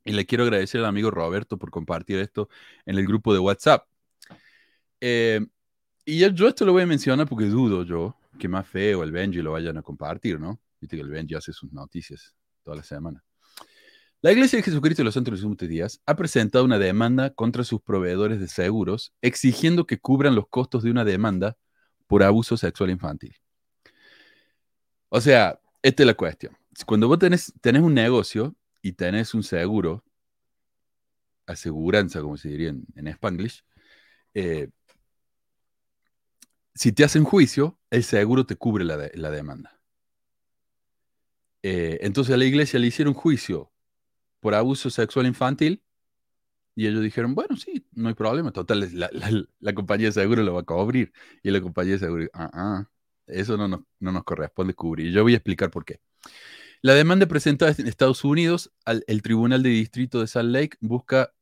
y 0.06 0.14
le 0.14 0.26
quiero 0.26 0.46
agradecer 0.46 0.80
al 0.80 0.88
amigo 0.88 1.12
Roberto 1.12 1.58
por 1.58 1.70
compartir 1.70 2.20
esto 2.20 2.48
en 2.86 2.98
el 2.98 3.06
grupo 3.06 3.34
de 3.34 3.40
WhatsApp. 3.40 3.86
Eh, 5.02 5.46
y 6.06 6.20
yo, 6.20 6.48
esto 6.48 6.66
lo 6.66 6.72
voy 6.72 6.84
a 6.84 6.88
mencionar 6.88 7.28
porque 7.28 7.46
dudo 7.46 7.84
yo 7.84 8.16
que 8.38 8.48
más 8.48 8.68
feo 8.68 9.04
el 9.04 9.12
Benji 9.12 9.42
lo 9.42 9.52
vayan 9.52 9.78
a 9.78 9.82
compartir, 9.82 10.40
¿no? 10.40 10.60
Viste 10.80 10.98
que 10.98 11.04
el 11.04 11.10
Benji 11.10 11.36
hace 11.36 11.54
sus 11.54 11.72
noticias 11.72 12.36
toda 12.64 12.78
la 12.78 12.84
semana. 12.84 13.24
La 14.22 14.32
Iglesia 14.32 14.58
de 14.58 14.64
Jesucristo 14.64 15.02
de 15.02 15.06
los 15.06 15.14
Santos 15.14 15.32
de 15.32 15.38
los 15.38 15.44
Últimos 15.44 15.70
Días 15.70 16.02
ha 16.06 16.16
presentado 16.16 16.66
una 16.66 16.80
demanda 16.80 17.30
contra 17.30 17.64
sus 17.64 17.82
proveedores 17.82 18.40
de 18.40 18.48
seguros, 18.48 19.14
exigiendo 19.22 19.86
que 19.86 20.00
cubran 20.00 20.34
los 20.34 20.48
costos 20.50 20.84
de 20.84 20.90
una 20.90 21.06
demanda 21.06 21.58
por 22.08 22.24
abuso 22.24 22.58
sexual 22.58 22.90
infantil. 22.90 23.36
O 25.10 25.22
sea, 25.22 25.60
esta 25.82 26.04
es 26.04 26.08
la 26.08 26.16
cuestión. 26.16 26.58
Cuando 26.86 27.08
vos 27.08 27.20
tenés, 27.20 27.54
un 27.64 27.94
negocio 27.94 28.56
y 28.82 28.94
tenés 28.94 29.34
un 29.34 29.44
seguro, 29.44 30.04
aseguranza, 31.46 32.22
como 32.22 32.38
se 32.38 32.50
diría 32.50 32.70
en, 32.70 32.86
en 32.96 33.08
Spanglish, 33.08 33.64
eh, 34.34 34.70
si 36.76 36.92
te 36.92 37.04
hacen 37.04 37.24
juicio, 37.24 37.80
el 37.90 38.04
seguro 38.04 38.46
te 38.46 38.58
cubre 38.58 38.84
la, 38.84 38.98
demanda. 39.32 39.80
Eh, 41.64 42.00
entonces 42.02 42.34
a 42.34 42.38
la 42.38 42.46
iglesia 42.46 42.80
le 42.80 42.88
hicieron 42.88 43.14
juicio 43.14 43.72
por 44.40 44.54
abuso 44.54 44.90
sexual 44.90 45.26
infantil 45.26 45.82
y 46.76 46.88
ellos 46.88 47.02
dijeron, 47.02 47.34
bueno, 47.34 47.56
sí, 47.56 47.88
no 47.94 48.10
hay 48.10 48.14
problema, 48.14 48.52
total, 48.52 48.88
la, 48.94 49.74
compañía 49.74 50.08
de 50.08 50.12
seguro 50.12 50.44
lo 50.44 50.54
va 50.54 50.62
a 50.62 50.64
cubrir. 50.64 51.14
Y 51.42 51.50
la 51.50 51.62
compañía 51.62 51.94
de 51.94 52.00
seguro, 52.00 52.26
ah, 52.34 52.50
ah 52.54 52.90
eso 53.28 53.56
no 53.56 53.68
nos, 53.70 53.80
no 54.00 54.12
nos 54.12 54.24
corresponde 54.26 54.74
cubrir. 54.74 55.12
Yo 55.14 55.24
voy 55.24 55.34
a 55.34 55.38
explicar 55.38 55.72
por 55.72 55.86
qué. 55.86 56.02
La 56.82 56.94
demanda 56.94 57.26
presentada 57.26 57.74
en 57.78 57.88
Estados 57.88 58.26
Unidos, 58.26 58.74
al, 58.84 59.04
el 59.08 59.22
Tribunal 59.22 59.64
de 59.64 59.70
Distrito 59.70 60.20
de 60.20 60.28
Salt 60.28 60.52
Lake 60.52 60.78
busca 60.82 61.34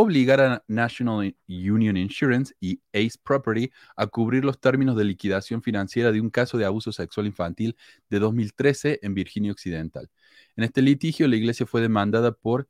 obligar 0.00 0.40
a 0.40 0.64
National 0.68 1.34
Union 1.48 1.96
Insurance 1.96 2.54
y 2.60 2.80
Ace 2.92 3.18
Property 3.20 3.72
a 3.96 4.06
cubrir 4.06 4.44
los 4.44 4.60
términos 4.60 4.96
de 4.96 5.04
liquidación 5.04 5.60
financiera 5.60 6.12
de 6.12 6.20
un 6.20 6.30
caso 6.30 6.56
de 6.56 6.64
abuso 6.64 6.92
sexual 6.92 7.26
infantil 7.26 7.76
de 8.08 8.20
2013 8.20 9.00
en 9.02 9.14
Virginia 9.14 9.50
Occidental. 9.50 10.08
En 10.54 10.62
este 10.62 10.82
litigio, 10.82 11.26
la 11.26 11.34
iglesia 11.34 11.66
fue 11.66 11.80
demandada 11.80 12.30
por 12.30 12.68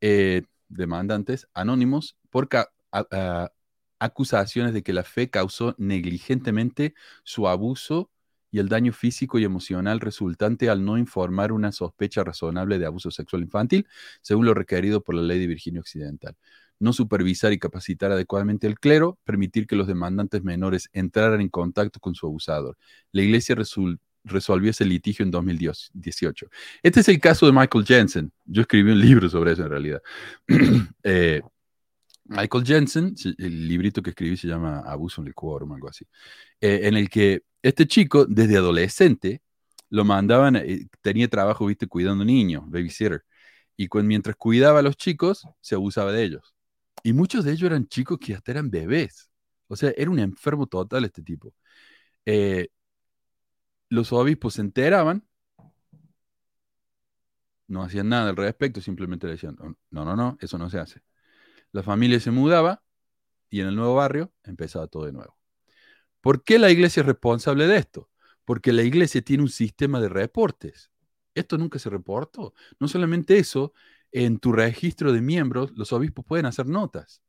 eh, 0.00 0.42
demandantes 0.68 1.48
anónimos 1.52 2.16
por 2.30 2.48
acusaciones 3.98 4.72
de 4.72 4.84
que 4.84 4.92
la 4.92 5.02
fe 5.02 5.30
causó 5.30 5.74
negligentemente 5.78 6.94
su 7.24 7.48
abuso 7.48 8.08
y 8.52 8.60
el 8.60 8.68
daño 8.68 8.92
físico 8.92 9.40
y 9.40 9.44
emocional 9.44 9.98
resultante 9.98 10.70
al 10.70 10.84
no 10.84 10.96
informar 10.96 11.50
una 11.50 11.72
sospecha 11.72 12.22
razonable 12.22 12.78
de 12.78 12.86
abuso 12.86 13.10
sexual 13.10 13.42
infantil, 13.42 13.86
según 14.22 14.46
lo 14.46 14.54
requerido 14.54 15.02
por 15.02 15.16
la 15.16 15.22
ley 15.22 15.40
de 15.40 15.48
Virginia 15.48 15.80
Occidental. 15.80 16.36
No 16.80 16.92
supervisar 16.92 17.52
y 17.52 17.58
capacitar 17.58 18.12
adecuadamente 18.12 18.66
el 18.66 18.78
clero, 18.78 19.18
permitir 19.24 19.66
que 19.66 19.76
los 19.76 19.86
demandantes 19.86 20.42
menores 20.42 20.88
entraran 20.92 21.40
en 21.40 21.48
contacto 21.48 22.00
con 22.00 22.14
su 22.14 22.26
abusador. 22.26 22.76
La 23.12 23.22
iglesia 23.22 23.56
resolvió 24.24 24.70
ese 24.70 24.84
litigio 24.84 25.24
en 25.24 25.30
2018. 25.30 26.46
Este 26.82 27.00
es 27.00 27.08
el 27.08 27.20
caso 27.20 27.46
de 27.46 27.52
Michael 27.52 27.84
Jensen. 27.84 28.32
Yo 28.44 28.62
escribí 28.62 28.92
un 28.92 29.00
libro 29.00 29.28
sobre 29.28 29.52
eso 29.52 29.62
en 29.62 29.70
realidad. 29.70 30.02
eh, 31.02 31.42
Michael 32.28 32.64
Jensen, 32.64 33.14
el 33.38 33.66
librito 33.66 34.02
que 34.02 34.10
escribí 34.10 34.36
se 34.36 34.46
llama 34.46 34.80
Abuso 34.80 35.22
en 35.22 35.28
el 35.28 35.34
Quórum, 35.34 35.72
algo 35.72 35.88
así, 35.88 36.04
eh, 36.60 36.80
en 36.84 36.96
el 36.96 37.08
que 37.08 37.42
este 37.62 37.86
chico, 37.86 38.26
desde 38.26 38.58
adolescente, 38.58 39.42
lo 39.90 40.04
mandaban, 40.04 40.56
eh, 40.56 40.88
tenía 41.02 41.28
trabajo, 41.28 41.66
viste, 41.66 41.86
cuidando 41.86 42.24
niños, 42.24 42.64
babysitter, 42.66 43.24
y 43.76 43.88
mientras 44.02 44.36
cuidaba 44.36 44.80
a 44.80 44.82
los 44.82 44.96
chicos, 44.96 45.46
se 45.60 45.74
abusaba 45.74 46.12
de 46.12 46.24
ellos. 46.24 46.54
Y 47.02 47.12
muchos 47.12 47.44
de 47.44 47.52
ellos 47.52 47.64
eran 47.64 47.86
chicos 47.86 48.18
que 48.18 48.34
hasta 48.34 48.52
eran 48.52 48.70
bebés. 48.70 49.30
O 49.68 49.76
sea, 49.76 49.92
era 49.96 50.10
un 50.10 50.18
enfermo 50.18 50.66
total 50.66 51.04
este 51.04 51.22
tipo. 51.22 51.54
Eh, 52.26 52.68
los 53.90 54.12
obispos 54.12 54.54
se 54.54 54.60
enteraban, 54.62 55.26
no 57.66 57.82
hacían 57.82 58.08
nada 58.08 58.30
al 58.30 58.36
respecto, 58.36 58.80
simplemente 58.80 59.26
le 59.26 59.34
decían, 59.34 59.56
no, 59.90 60.04
no, 60.04 60.16
no, 60.16 60.38
eso 60.40 60.58
no 60.58 60.70
se 60.70 60.78
hace 60.78 61.02
la 61.72 61.82
familia 61.82 62.20
se 62.20 62.30
mudaba 62.30 62.82
y 63.50 63.60
en 63.60 63.68
el 63.68 63.76
nuevo 63.76 63.94
barrio 63.94 64.32
empezaba 64.44 64.86
todo 64.86 65.06
de 65.06 65.12
nuevo. 65.12 65.36
¿Por 66.20 66.44
qué 66.44 66.58
la 66.58 66.70
iglesia 66.70 67.00
es 67.00 67.06
responsable 67.06 67.66
de 67.66 67.78
esto? 67.78 68.10
Porque 68.44 68.72
la 68.72 68.82
iglesia 68.82 69.22
tiene 69.22 69.42
un 69.42 69.50
sistema 69.50 70.00
de 70.00 70.08
reportes. 70.08 70.90
Esto 71.34 71.58
nunca 71.58 71.78
se 71.78 71.90
reportó. 71.90 72.54
No 72.80 72.88
solamente 72.88 73.38
eso, 73.38 73.72
en 74.12 74.38
tu 74.38 74.52
registro 74.52 75.12
de 75.12 75.20
miembros, 75.20 75.72
los 75.76 75.92
obispos 75.92 76.24
pueden 76.24 76.46
hacer 76.46 76.66
notas. 76.66 77.22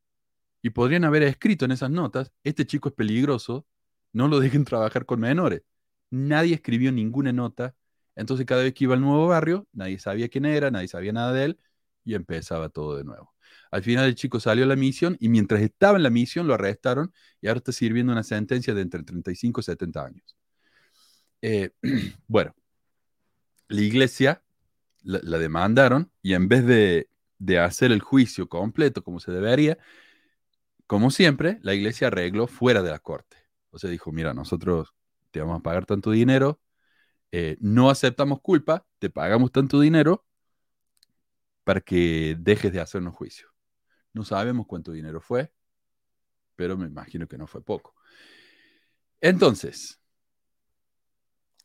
Y 0.61 0.71
podrían 0.71 1.05
haber 1.05 1.23
escrito 1.23 1.65
en 1.65 1.71
esas 1.71 1.91
notas, 1.91 2.31
este 2.43 2.65
chico 2.65 2.89
es 2.89 2.95
peligroso, 2.95 3.65
no 4.13 4.27
lo 4.27 4.39
dejen 4.39 4.65
trabajar 4.65 5.05
con 5.05 5.19
menores. 5.19 5.63
Nadie 6.09 6.55
escribió 6.55 6.91
ninguna 6.91 7.31
nota. 7.33 7.75
Entonces 8.15 8.45
cada 8.45 8.63
vez 8.63 8.73
que 8.73 8.85
iba 8.85 8.95
al 8.95 9.01
nuevo 9.01 9.27
barrio, 9.27 9.67
nadie 9.73 9.99
sabía 9.99 10.29
quién 10.29 10.45
era, 10.45 10.71
nadie 10.71 10.87
sabía 10.87 11.13
nada 11.13 11.33
de 11.33 11.45
él 11.45 11.59
y 12.03 12.15
empezaba 12.15 12.69
todo 12.69 12.97
de 12.97 13.03
nuevo. 13.03 13.33
Al 13.71 13.83
final 13.83 14.05
el 14.05 14.15
chico 14.15 14.39
salió 14.39 14.65
a 14.65 14.67
la 14.67 14.75
misión 14.75 15.15
y 15.19 15.29
mientras 15.29 15.61
estaba 15.61 15.97
en 15.97 16.03
la 16.03 16.09
misión 16.09 16.47
lo 16.47 16.53
arrestaron 16.55 17.13
y 17.41 17.47
ahora 17.47 17.59
está 17.59 17.71
sirviendo 17.71 18.11
una 18.11 18.23
sentencia 18.23 18.73
de 18.73 18.81
entre 18.81 19.03
35 19.03 19.61
y 19.61 19.63
70 19.63 20.05
años. 20.05 20.35
Eh, 21.41 21.71
bueno, 22.27 22.53
la 23.67 23.81
iglesia 23.81 24.43
la, 25.03 25.37
demandaron 25.37 26.11
y 26.21 26.33
en 26.33 26.47
vez 26.47 26.65
de, 26.65 27.09
de 27.37 27.59
hacer 27.59 27.91
el 27.91 28.01
juicio 28.01 28.49
completo 28.49 29.03
como 29.03 29.19
se 29.19 29.31
debería, 29.31 29.77
como 30.87 31.11
siempre, 31.11 31.59
la 31.61 31.75
iglesia 31.75 32.07
arregló 32.07 32.47
fuera 32.47 32.81
de 32.81 32.89
la 32.89 32.97
corte. 32.97 33.37
O 33.69 33.77
sea, 33.77 33.89
dijo, 33.89 34.11
mira, 34.11 34.33
nosotros 34.33 34.95
te 35.29 35.39
vamos 35.39 35.59
a 35.59 35.63
pagar 35.63 35.85
tanto 35.85 36.09
dinero, 36.09 36.59
eh, 37.31 37.57
no 37.59 37.91
aceptamos 37.91 38.41
culpa, 38.41 38.87
te 38.97 39.09
pagamos 39.11 39.51
tanto 39.51 39.79
dinero 39.79 40.25
para 41.63 41.81
que 41.81 42.35
dejes 42.39 42.73
de 42.73 42.81
hacernos 42.81 43.13
juicio. 43.13 43.49
No 44.13 44.25
sabemos 44.25 44.65
cuánto 44.65 44.91
dinero 44.91 45.21
fue, 45.21 45.53
pero 46.55 46.75
me 46.75 46.87
imagino 46.87 47.27
que 47.27 47.37
no 47.37 47.45
fue 47.45 47.61
poco. 47.61 47.93
Entonces, 49.21 49.99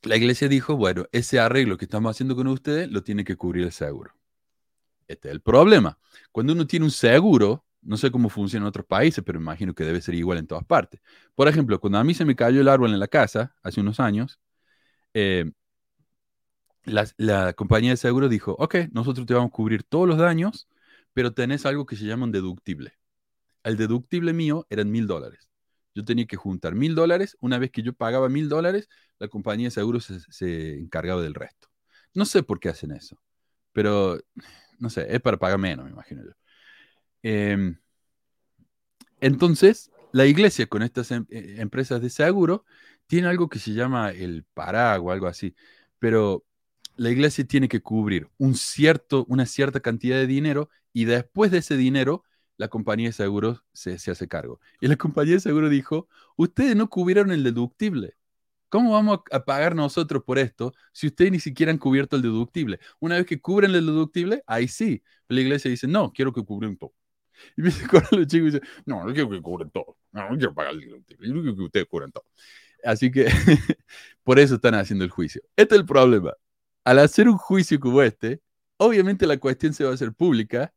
la 0.04 0.16
iglesia 0.16 0.48
dijo, 0.48 0.76
bueno, 0.76 1.06
ese 1.12 1.40
arreglo 1.40 1.76
que 1.76 1.84
estamos 1.86 2.10
haciendo 2.10 2.36
con 2.36 2.46
ustedes 2.48 2.90
lo 2.90 3.02
tiene 3.02 3.24
que 3.24 3.36
cubrir 3.36 3.64
el 3.64 3.72
seguro. 3.72 4.14
Este 5.08 5.28
es 5.28 5.34
el 5.34 5.40
problema. 5.40 5.98
Cuando 6.32 6.52
uno 6.52 6.66
tiene 6.66 6.84
un 6.86 6.90
seguro, 6.90 7.64
no 7.82 7.96
sé 7.96 8.10
cómo 8.10 8.28
funciona 8.28 8.64
en 8.64 8.68
otros 8.68 8.86
países, 8.86 9.22
pero 9.24 9.38
imagino 9.38 9.74
que 9.74 9.84
debe 9.84 10.00
ser 10.00 10.14
igual 10.14 10.38
en 10.38 10.46
todas 10.46 10.64
partes. 10.64 11.00
Por 11.34 11.48
ejemplo, 11.48 11.80
cuando 11.80 11.98
a 11.98 12.04
mí 12.04 12.14
se 12.14 12.24
me 12.24 12.36
cayó 12.36 12.60
el 12.60 12.68
árbol 12.68 12.92
en 12.92 13.00
la 13.00 13.08
casa 13.08 13.54
hace 13.62 13.80
unos 13.80 14.00
años, 14.00 14.40
eh, 15.14 15.52
la, 16.84 17.52
compañía 17.54 17.90
de 17.90 17.96
seguro 17.96 18.28
dijo, 18.28 18.56
ok, 18.58 18.76
nosotros 18.92 19.26
te 19.26 19.34
vamos 19.34 19.48
a 19.48 19.52
cubrir 19.52 19.82
todos 19.84 20.08
los 20.08 20.18
daños 20.18 20.68
pero 21.14 21.32
tenés 21.32 21.64
algo 21.66 21.86
que 21.86 21.96
se 21.96 22.04
llama 22.04 22.24
un 22.24 22.32
deductible. 22.32 22.98
El 23.64 23.76
deductible 23.78 24.34
mío 24.34 24.66
eran 24.70 24.90
mil 24.90 25.06
dólares. 25.06 25.48
Yo 25.94 26.04
tenía 26.04 26.26
que 26.26 26.36
juntar 26.36 26.74
mil 26.74 26.94
dólares. 26.94 27.36
Una 27.40 27.58
vez 27.58 27.70
que 27.70 27.82
yo 27.82 27.92
pagaba 27.94 28.28
mil 28.28 28.48
dólares, 28.48 28.88
la 29.18 29.28
compañía 29.28 29.68
de 29.68 29.70
seguros 29.70 30.12
se, 30.28 30.78
encargaba 30.78 31.22
del 31.22 31.34
resto. 31.34 31.68
No 32.14 32.24
sé 32.24 32.42
por 32.42 32.60
qué 32.60 32.68
hacen 32.68 32.92
eso, 32.92 33.20
pero 33.72 34.18
no 34.78 34.90
sé, 34.90 35.06
es 35.14 35.20
para 35.20 35.38
pagar 35.38 35.58
menos, 35.58 35.84
me 35.86 35.92
imagino 35.92 36.22
yo. 36.24 36.32
Em, 37.22 37.78
entonces, 39.20 39.90
la 40.12 40.26
iglesia 40.26 40.66
con 40.66 40.82
estas 40.82 41.10
em, 41.10 41.26
eh, 41.30 41.56
empresas 41.58 42.00
de 42.02 42.10
seguro 42.10 42.64
tiene 43.06 43.28
algo 43.28 43.48
que 43.48 43.58
se 43.58 43.72
llama 43.72 44.10
el 44.10 44.44
paraguas, 44.54 45.14
algo 45.14 45.26
así, 45.26 45.54
pero 45.98 46.44
la 46.96 47.10
iglesia 47.10 47.44
tiene 47.44 47.68
que 47.68 47.80
cubrir 47.82 48.28
un 48.38 48.54
cierto, 48.54 49.24
una 49.28 49.46
cierta 49.46 49.80
cantidad 49.80 50.16
de 50.16 50.26
dinero 50.26 50.70
y 50.92 51.06
después 51.06 51.50
de 51.50 51.58
ese 51.58 51.76
dinero, 51.76 52.24
la 52.56 52.68
compañía 52.68 53.08
de 53.08 53.12
seguros 53.12 53.64
se, 53.72 53.94
hace 53.94 54.28
cargo. 54.28 54.60
Y 54.80 54.88
la 54.88 54.96
compañía 54.96 55.34
de 55.34 55.40
seguros 55.40 55.70
dijo, 55.70 56.08
ustedes 56.36 56.76
no 56.76 56.88
cubrieron 56.88 57.30
el 57.32 57.42
deductible. 57.42 58.16
¿Cómo 58.68 58.92
vamos 58.92 59.20
a 59.30 59.44
pagar 59.44 59.76
nosotros 59.76 60.24
por 60.24 60.38
esto 60.38 60.74
si 60.92 61.06
ustedes 61.06 61.30
ni 61.30 61.40
siquiera 61.40 61.70
han 61.70 61.78
cubierto 61.78 62.16
el 62.16 62.22
deductible? 62.22 62.80
Una 62.98 63.16
vez 63.16 63.26
que 63.26 63.40
cubren 63.40 63.74
el 63.74 63.86
deductible, 63.86 64.42
ahí 64.46 64.68
sí. 64.68 65.02
La 65.28 65.40
iglesia 65.40 65.70
dice, 65.70 65.86
no, 65.86 66.12
quiero 66.12 66.32
que 66.32 66.44
cubren 66.44 66.76
todo. 66.76 66.92
Y 67.56 67.62
me 67.62 67.68
dicen 67.70 67.88
los 67.92 68.26
chicos 68.26 68.32
y 68.34 68.40
dicen, 68.40 68.62
no, 68.84 69.04
no 69.04 69.12
quiero 69.12 69.30
que 69.30 69.40
cubren 69.40 69.70
todo. 69.70 69.96
No, 70.12 70.30
no 70.30 70.36
quiero 70.36 70.54
pagar 70.54 70.74
el 70.74 70.80
deductible. 70.80 71.28
Yo 71.28 71.34
quiero 71.34 71.56
que 71.56 71.62
ustedes 71.62 71.86
cubran 71.86 72.12
todo. 72.12 72.24
Así 72.84 73.10
que 73.10 73.26
por 74.24 74.38
eso 74.38 74.56
están 74.56 74.74
haciendo 74.74 75.04
el 75.04 75.10
juicio. 75.10 75.42
Este 75.56 75.74
es 75.74 75.80
el 75.80 75.86
problema. 75.86 76.32
Al 76.84 76.98
hacer 76.98 77.28
un 77.28 77.38
juicio 77.38 77.80
como 77.80 78.02
este, 78.02 78.40
obviamente 78.76 79.26
la 79.26 79.38
cuestión 79.38 79.72
se 79.72 79.84
va 79.84 79.90
a 79.90 79.94
hacer 79.94 80.12
pública 80.12 80.72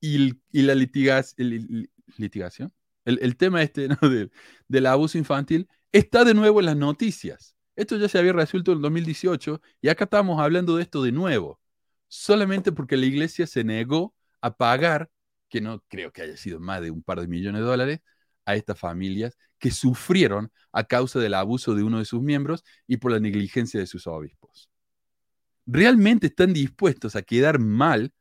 y, 0.00 0.38
la 0.52 0.74
litigación, 0.74 2.72
el, 3.04 3.36
tema 3.36 3.62
este 3.62 3.88
del 4.68 4.86
abuso 4.86 5.18
infantil, 5.18 5.68
está 5.92 6.24
de 6.24 6.34
nuevo 6.34 6.60
en 6.60 6.66
las 6.66 6.76
noticias. 6.76 7.56
Esto 7.76 7.96
ya 7.96 8.08
se 8.08 8.18
había 8.18 8.32
resuelto 8.32 8.72
en 8.72 8.82
2018 8.82 9.60
y 9.80 9.88
acá 9.88 10.04
estamos 10.04 10.40
hablando 10.40 10.76
de 10.76 10.82
esto 10.82 11.02
de 11.02 11.12
nuevo, 11.12 11.60
solamente 12.08 12.72
porque 12.72 12.96
la 12.96 13.06
iglesia 13.06 13.46
se 13.46 13.64
negó 13.64 14.14
a 14.40 14.56
pagar, 14.56 15.10
que 15.48 15.60
no 15.60 15.82
creo 15.88 16.12
que 16.12 16.22
haya 16.22 16.36
sido 16.36 16.60
más 16.60 16.80
de 16.80 16.90
un 16.90 17.02
par 17.02 17.20
de 17.20 17.28
millones 17.28 17.60
de 17.60 17.66
dólares, 17.66 18.00
a 18.46 18.56
estas 18.56 18.78
familias 18.78 19.36
que 19.58 19.70
sufrieron 19.70 20.50
a 20.72 20.84
causa 20.84 21.20
del 21.20 21.34
abuso 21.34 21.74
de 21.74 21.82
uno 21.82 21.98
de 21.98 22.04
sus 22.04 22.22
miembros 22.22 22.64
y 22.86 22.96
por 22.96 23.12
la 23.12 23.20
negligencia 23.20 23.78
de 23.78 23.86
sus 23.86 24.06
obispos. 24.06 24.70
Realmente 25.66 26.28
están 26.28 26.52
dispuestos 26.52 27.14
a 27.14 27.22
quedar 27.22 27.58
mal 27.58 28.12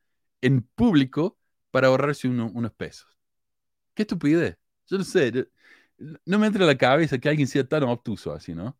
en 0.41 0.61
público 0.61 1.38
para 1.71 1.87
ahorrarse 1.87 2.27
unos 2.27 2.71
pesos. 2.73 3.07
Qué 3.93 4.03
estupidez. 4.03 4.57
Yo 4.87 4.97
no 4.97 5.03
sé, 5.03 5.47
no 6.25 6.39
me 6.39 6.47
entra 6.47 6.63
en 6.63 6.67
la 6.67 6.77
cabeza 6.77 7.17
que 7.17 7.29
alguien 7.29 7.47
sea 7.47 7.67
tan 7.67 7.83
obtuso 7.83 8.31
así, 8.31 8.53
¿no? 8.53 8.77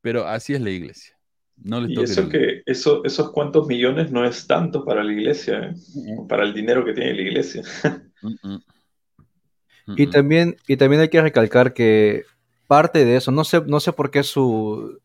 Pero 0.00 0.26
así 0.26 0.54
es 0.54 0.60
la 0.60 0.70
iglesia. 0.70 1.16
No 1.56 1.80
les 1.80 1.90
y 1.90 2.02
eso 2.02 2.28
que 2.28 2.62
eso, 2.66 3.04
esos 3.04 3.30
cuantos 3.30 3.68
millones 3.68 4.10
no 4.10 4.24
es 4.24 4.46
tanto 4.46 4.84
para 4.84 5.04
la 5.04 5.12
iglesia, 5.12 5.70
¿eh? 5.70 5.74
para 6.28 6.42
el 6.42 6.52
dinero 6.52 6.84
que 6.84 6.92
tiene 6.92 7.14
la 7.14 7.22
iglesia. 7.22 7.62
y, 9.96 10.06
también, 10.08 10.56
y 10.66 10.76
también 10.76 11.02
hay 11.02 11.08
que 11.08 11.22
recalcar 11.22 11.72
que 11.72 12.24
parte 12.66 13.04
de 13.04 13.16
eso, 13.16 13.30
no 13.30 13.44
sé, 13.44 13.62
no 13.66 13.78
sé 13.78 13.92
por 13.92 14.10
qué 14.10 14.24
su, 14.24 14.98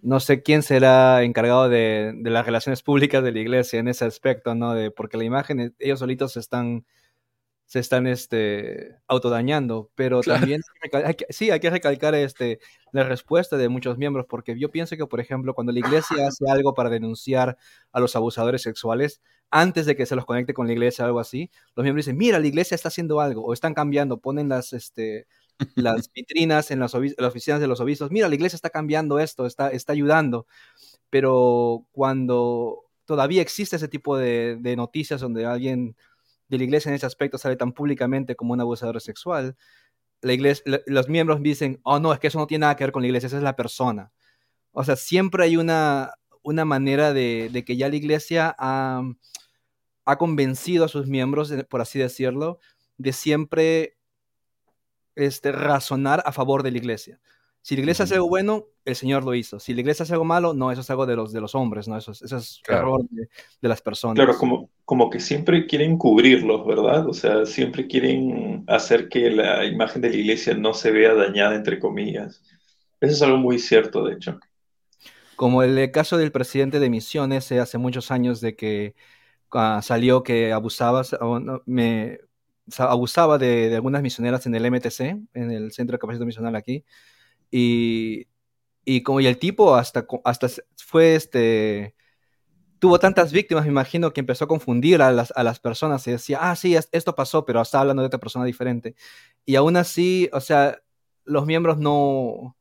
no 0.00 0.20
sé 0.20 0.42
quién 0.42 0.62
será 0.62 1.22
encargado 1.22 1.68
de, 1.68 2.12
de, 2.14 2.30
las 2.30 2.46
relaciones 2.46 2.82
públicas 2.82 3.22
de 3.24 3.32
la 3.32 3.40
iglesia 3.40 3.80
en 3.80 3.88
ese 3.88 4.04
aspecto, 4.04 4.54
¿no? 4.54 4.74
De, 4.74 4.90
porque 4.90 5.16
la 5.16 5.24
imagen, 5.24 5.74
ellos 5.78 5.98
solitos 5.98 6.36
están 6.36 6.84
se 7.66 7.80
están 7.80 8.06
este, 8.06 8.96
autodañando, 9.08 9.90
pero 9.96 10.20
también 10.22 10.62
sí, 11.30 11.50
hay 11.50 11.58
que 11.60 11.70
recalcar 11.70 12.14
este, 12.14 12.60
la 12.92 13.02
respuesta 13.02 13.56
de 13.56 13.68
muchos 13.68 13.98
miembros, 13.98 14.26
porque 14.28 14.56
yo 14.58 14.70
pienso 14.70 14.96
que, 14.96 15.06
por 15.06 15.18
ejemplo, 15.18 15.52
cuando 15.52 15.72
la 15.72 15.80
iglesia 15.80 16.28
hace 16.28 16.48
algo 16.48 16.74
para 16.74 16.90
denunciar 16.90 17.56
a 17.90 18.00
los 18.00 18.14
abusadores 18.14 18.62
sexuales, 18.62 19.20
antes 19.50 19.84
de 19.84 19.96
que 19.96 20.06
se 20.06 20.14
los 20.14 20.24
conecte 20.24 20.54
con 20.54 20.68
la 20.68 20.74
iglesia 20.74 21.04
o 21.04 21.08
algo 21.08 21.20
así, 21.20 21.50
los 21.74 21.82
miembros 21.82 22.06
dicen, 22.06 22.16
mira, 22.16 22.38
la 22.38 22.46
iglesia 22.46 22.76
está 22.76 22.88
haciendo 22.88 23.20
algo, 23.20 23.44
o 23.44 23.52
están 23.52 23.74
cambiando, 23.74 24.18
ponen 24.20 24.48
las, 24.48 24.72
este, 24.72 25.26
las 25.74 26.10
vitrinas 26.12 26.70
en 26.70 26.80
las, 26.80 26.94
oficinas 26.94 27.60
de 27.60 27.66
los 27.66 27.80
obispos, 27.80 28.10
mira, 28.10 28.28
la 28.28 28.34
iglesia 28.34 28.56
está 28.56 28.70
cambiando 28.70 29.18
esto, 29.18 29.46
está, 29.46 29.70
está 29.70 29.92
ayudando, 29.92 30.46
pero 31.10 31.86
cuando 31.92 32.84
todavía 33.04 33.42
existe 33.42 33.76
ese 33.76 33.88
tipo 33.88 34.16
de, 34.16 34.56
de 34.60 34.76
noticias 34.76 35.20
donde 35.20 35.46
alguien 35.46 35.96
de 36.48 36.58
la 36.58 36.64
iglesia 36.64 36.90
en 36.90 36.94
ese 36.94 37.06
aspecto 37.06 37.38
sale 37.38 37.56
tan 37.56 37.72
públicamente 37.72 38.36
como 38.36 38.52
un 38.52 38.60
abusador 38.60 39.00
sexual, 39.00 39.56
la 40.22 40.32
iglesia, 40.32 40.82
los 40.86 41.08
miembros 41.08 41.42
dicen, 41.42 41.80
oh 41.82 41.98
no, 42.00 42.12
es 42.12 42.18
que 42.18 42.28
eso 42.28 42.38
no 42.38 42.46
tiene 42.46 42.62
nada 42.62 42.76
que 42.76 42.84
ver 42.84 42.92
con 42.92 43.02
la 43.02 43.08
iglesia, 43.08 43.28
esa 43.28 43.36
es 43.36 43.42
la 43.42 43.56
persona. 43.56 44.12
O 44.72 44.84
sea, 44.84 44.96
siempre 44.96 45.44
hay 45.44 45.56
una, 45.56 46.12
una 46.42 46.64
manera 46.64 47.12
de, 47.12 47.64
que 47.66 47.76
ya 47.76 47.88
la 47.88 47.96
iglesia 47.96 48.54
ha, 48.58 49.02
ha, 50.04 50.18
convencido 50.18 50.84
a 50.84 50.88
sus 50.88 51.06
miembros, 51.06 51.52
por 51.68 51.80
así 51.80 51.98
decirlo, 51.98 52.58
de 52.98 53.12
siempre 53.12 53.95
este, 55.16 55.52
razonar 55.52 56.22
a 56.24 56.32
favor 56.32 56.62
de 56.62 56.70
la 56.70 56.78
iglesia. 56.78 57.18
Si 57.66 57.74
la 57.74 57.80
iglesia 57.80 58.04
hace 58.04 58.14
algo 58.14 58.28
bueno, 58.28 58.66
el 58.84 58.94
Señor 58.94 59.24
lo 59.24 59.34
hizo. 59.34 59.58
Si 59.58 59.74
la 59.74 59.80
iglesia 59.80 60.04
hace 60.04 60.12
algo 60.12 60.24
malo, 60.24 60.54
no, 60.54 60.70
eso 60.70 60.82
es 60.82 60.90
algo 60.90 61.04
de 61.04 61.16
los, 61.16 61.32
de 61.32 61.40
los 61.40 61.56
hombres, 61.56 61.88
¿no? 61.88 61.98
Eso 61.98 62.12
es, 62.12 62.22
eso 62.22 62.36
es 62.36 62.62
error 62.68 63.02
de, 63.10 63.28
las 63.60 63.82
personas. 63.82 64.14
Claro, 64.14 64.38
como, 64.38 64.70
como 64.84 65.10
que 65.10 65.18
siempre 65.18 65.66
quieren 65.66 65.98
cubrirlos, 65.98 66.64
¿verdad? 66.64 67.08
O 67.08 67.12
sea, 67.12 67.44
siempre 67.44 67.88
quieren 67.88 68.62
hacer 68.68 69.08
que 69.08 69.30
la 69.30 69.64
imagen 69.64 70.00
de 70.00 70.10
la 70.10 70.16
iglesia 70.16 70.54
no 70.54 70.74
se 70.74 70.92
vea 70.92 71.12
dañada, 71.14 71.56
entre 71.56 71.80
comillas. 71.80 72.40
Eso 73.00 73.14
es 73.14 73.22
algo 73.22 73.38
muy 73.38 73.58
cierto, 73.58 74.04
de 74.04 74.14
hecho. 74.14 74.38
Como 75.34 75.64
el 75.64 75.90
caso 75.90 76.18
del 76.18 76.30
presidente 76.30 76.78
de 76.78 76.88
Misiones 76.88 77.50
eh, 77.50 77.58
hace 77.58 77.78
muchos 77.78 78.12
años 78.12 78.40
de 78.40 78.54
que 78.54 78.94
ah, 79.50 79.80
salió 79.82 80.22
que 80.22 80.52
abusaba, 80.52 81.02
me, 81.66 82.20
abusaba 82.78 83.38
de, 83.38 83.68
de 83.68 83.76
algunas 83.76 84.02
misioneras 84.02 84.46
en 84.46 84.54
el 84.54 84.66
MTC, 84.66 85.00
en 85.34 85.50
el 85.50 85.72
Centro 85.72 85.94
de 85.94 85.98
Capacitación 85.98 86.26
Misional 86.26 86.56
aquí, 86.56 86.84
y, 87.50 88.28
y 88.84 89.02
como 89.02 89.20
y 89.20 89.26
el 89.26 89.38
tipo 89.38 89.74
hasta, 89.76 90.06
hasta 90.24 90.48
fue 90.76 91.14
este, 91.14 91.94
tuvo 92.78 92.98
tantas 92.98 93.32
víctimas, 93.32 93.64
me 93.64 93.70
imagino 93.70 94.12
que 94.12 94.20
empezó 94.20 94.44
a 94.44 94.48
confundir 94.48 95.02
a 95.02 95.10
las, 95.10 95.32
a 95.36 95.42
las 95.42 95.60
personas 95.60 96.06
y 96.06 96.12
decía, 96.12 96.38
ah, 96.40 96.56
sí, 96.56 96.76
esto 96.92 97.14
pasó, 97.14 97.44
pero 97.44 97.60
está 97.60 97.80
hablando 97.80 98.02
de 98.02 98.06
otra 98.06 98.20
persona 98.20 98.44
diferente. 98.44 98.94
Y 99.44 99.56
aún 99.56 99.76
así, 99.76 100.28
o 100.32 100.40
sea, 100.40 100.80
los 101.24 101.46
miembros 101.46 101.78
no, 101.78 102.56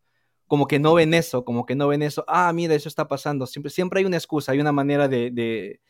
como 0.47 0.67
que 0.67 0.79
no 0.79 0.93
ven 0.93 1.13
eso, 1.13 1.45
como 1.45 1.65
que 1.65 1.75
no 1.75 1.87
ven 1.87 2.01
eso, 2.01 2.23
ah, 2.27 2.51
mira, 2.53 2.75
eso 2.75 2.89
está 2.89 3.07
pasando. 3.07 3.45
Siempre, 3.47 3.69
siempre 3.69 3.99
hay 3.99 4.05
una 4.05 4.17
excusa, 4.17 4.51
hay 4.51 4.59
una 4.59 4.71
manera 4.71 5.07
de, 5.07 5.31
de, 5.31 5.81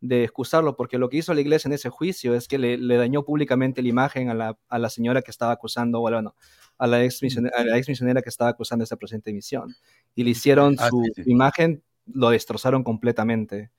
de 0.00 0.24
excusarlo, 0.24 0.76
porque 0.76 0.98
lo 0.98 1.08
que 1.10 1.18
hizo 1.18 1.34
la 1.34 1.42
iglesia 1.42 1.68
en 1.68 1.74
ese 1.74 1.90
juicio 1.90 2.34
es 2.34 2.48
que 2.48 2.58
le, 2.58 2.78
le 2.78 2.96
dañó 2.96 3.24
públicamente 3.24 3.82
la 3.82 3.88
imagen 3.88 4.30
a 4.30 4.34
la, 4.34 4.58
a 4.68 4.78
la 4.78 4.88
señora 4.88 5.22
que 5.22 5.30
estaba 5.30 5.52
acusando, 5.52 6.00
bueno, 6.00 6.34
a 6.78 6.86
la 6.86 7.04
ex 7.04 7.22
misionera, 7.22 8.22
que 8.22 8.30
estaba 8.30 8.50
acusando 8.50 8.84
esa 8.84 8.96
presente 8.96 9.32
misión. 9.32 9.76
Y 10.14 10.24
le 10.24 10.30
hicieron 10.30 10.76
ah, 10.78 10.88
su 10.88 11.04
imagen, 11.26 11.82
lo 12.06 12.30
destrozaron 12.30 12.82
completamente, 12.82 13.70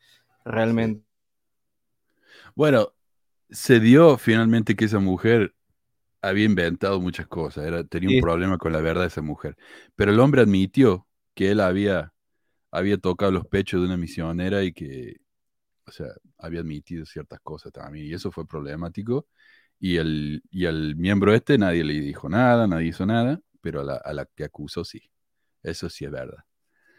realmente. 0.45 1.03
Bueno, 2.53 2.93
se 3.49 3.79
dio 3.79 4.17
finalmente 4.17 4.75
que 4.75 4.85
esa 4.85 4.99
mujer 4.99 5.55
había 6.21 6.45
inventado 6.45 7.01
muchas 7.01 7.25
cosas, 7.25 7.65
era, 7.65 7.83
tenía 7.83 8.17
un 8.17 8.21
problema 8.21 8.59
con 8.59 8.71
la 8.71 8.81
verdad 8.81 9.01
de 9.01 9.07
esa 9.07 9.23
mujer. 9.23 9.57
Pero 9.95 10.11
el 10.11 10.19
hombre 10.19 10.41
admitió 10.41 11.07
que 11.33 11.49
él 11.49 11.59
había, 11.59 12.13
había 12.69 12.99
tocado 12.99 13.31
los 13.31 13.47
pechos 13.47 13.81
de 13.81 13.87
una 13.87 13.97
misionera 13.97 14.63
y 14.63 14.73
que, 14.73 15.21
o 15.85 15.91
sea, 15.91 16.07
había 16.37 16.61
admitido 16.61 17.05
ciertas 17.05 17.39
cosas 17.41 17.71
también. 17.71 18.05
Y 18.07 18.13
eso 18.13 18.31
fue 18.31 18.47
problemático. 18.47 19.27
Y 19.79 19.97
el, 19.97 20.43
y 20.51 20.65
el 20.65 20.95
miembro 20.95 21.33
este 21.33 21.57
nadie 21.57 21.83
le 21.83 21.93
dijo 21.93 22.29
nada, 22.29 22.67
nadie 22.67 22.87
hizo 22.87 23.05
nada, 23.05 23.41
pero 23.61 23.81
a 23.81 23.83
la, 23.83 23.95
a 23.95 24.13
la 24.13 24.25
que 24.25 24.43
acusó 24.43 24.83
sí. 24.85 25.01
Eso 25.63 25.89
sí 25.89 26.05
es 26.05 26.11
verdad. 26.11 26.43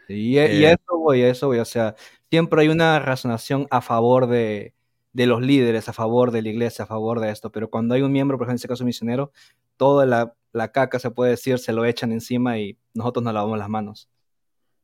Y, 0.07 0.33
y 0.33 0.37
eh, 0.37 0.71
eso 0.71 0.97
voy, 0.97 1.21
eso 1.21 1.47
voy. 1.47 1.59
O 1.59 1.65
sea, 1.65 1.95
siempre 2.29 2.61
hay 2.61 2.67
una 2.67 2.99
razonación 2.99 3.67
a 3.71 3.81
favor 3.81 4.27
de, 4.27 4.73
de, 5.13 5.27
los 5.27 5.41
líderes, 5.41 5.87
a 5.87 5.93
favor 5.93 6.31
de 6.31 6.41
la 6.41 6.49
iglesia, 6.49 6.83
a 6.83 6.87
favor 6.87 7.19
de 7.19 7.29
esto. 7.29 7.51
Pero 7.51 7.69
cuando 7.69 7.95
hay 7.95 8.01
un 8.01 8.11
miembro, 8.11 8.37
por 8.37 8.45
ejemplo, 8.45 8.53
en 8.53 8.57
este 8.57 8.67
caso 8.67 8.85
misionero, 8.85 9.31
toda 9.77 10.05
la, 10.05 10.35
la 10.51 10.71
caca, 10.71 10.99
se 10.99 11.11
puede 11.11 11.31
decir, 11.31 11.59
se 11.59 11.73
lo 11.73 11.85
echan 11.85 12.11
encima 12.11 12.59
y 12.59 12.77
nosotros 12.93 13.23
nos 13.23 13.33
lavamos 13.33 13.57
las 13.57 13.69
manos. 13.69 14.09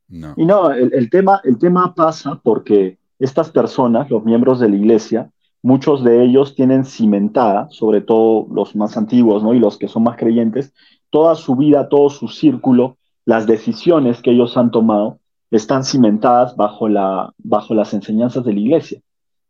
No. 0.07 0.33
Y 0.37 0.45
no, 0.45 0.71
el, 0.71 0.93
el, 0.93 1.09
tema, 1.09 1.41
el 1.43 1.59
tema 1.59 1.93
pasa 1.93 2.39
porque 2.41 2.97
estas 3.19 3.51
personas, 3.51 4.09
los 4.09 4.23
miembros 4.23 4.59
de 4.59 4.69
la 4.69 4.75
iglesia, 4.75 5.29
muchos 5.61 6.03
de 6.03 6.23
ellos 6.23 6.55
tienen 6.55 6.85
cimentada, 6.85 7.67
sobre 7.69 8.01
todo 8.01 8.47
los 8.53 8.75
más 8.75 8.95
antiguos 8.97 9.43
¿no? 9.43 9.53
y 9.53 9.59
los 9.59 9.77
que 9.77 9.87
son 9.87 10.03
más 10.03 10.17
creyentes, 10.17 10.73
toda 11.09 11.35
su 11.35 11.55
vida, 11.55 11.89
todo 11.89 12.09
su 12.09 12.27
círculo, 12.29 12.97
las 13.25 13.45
decisiones 13.45 14.21
que 14.21 14.31
ellos 14.31 14.57
han 14.57 14.71
tomado 14.71 15.19
están 15.51 15.83
cimentadas 15.83 16.55
bajo, 16.55 16.87
la, 16.87 17.33
bajo 17.37 17.73
las 17.73 17.93
enseñanzas 17.93 18.45
de 18.45 18.53
la 18.53 18.59
iglesia. 18.59 19.01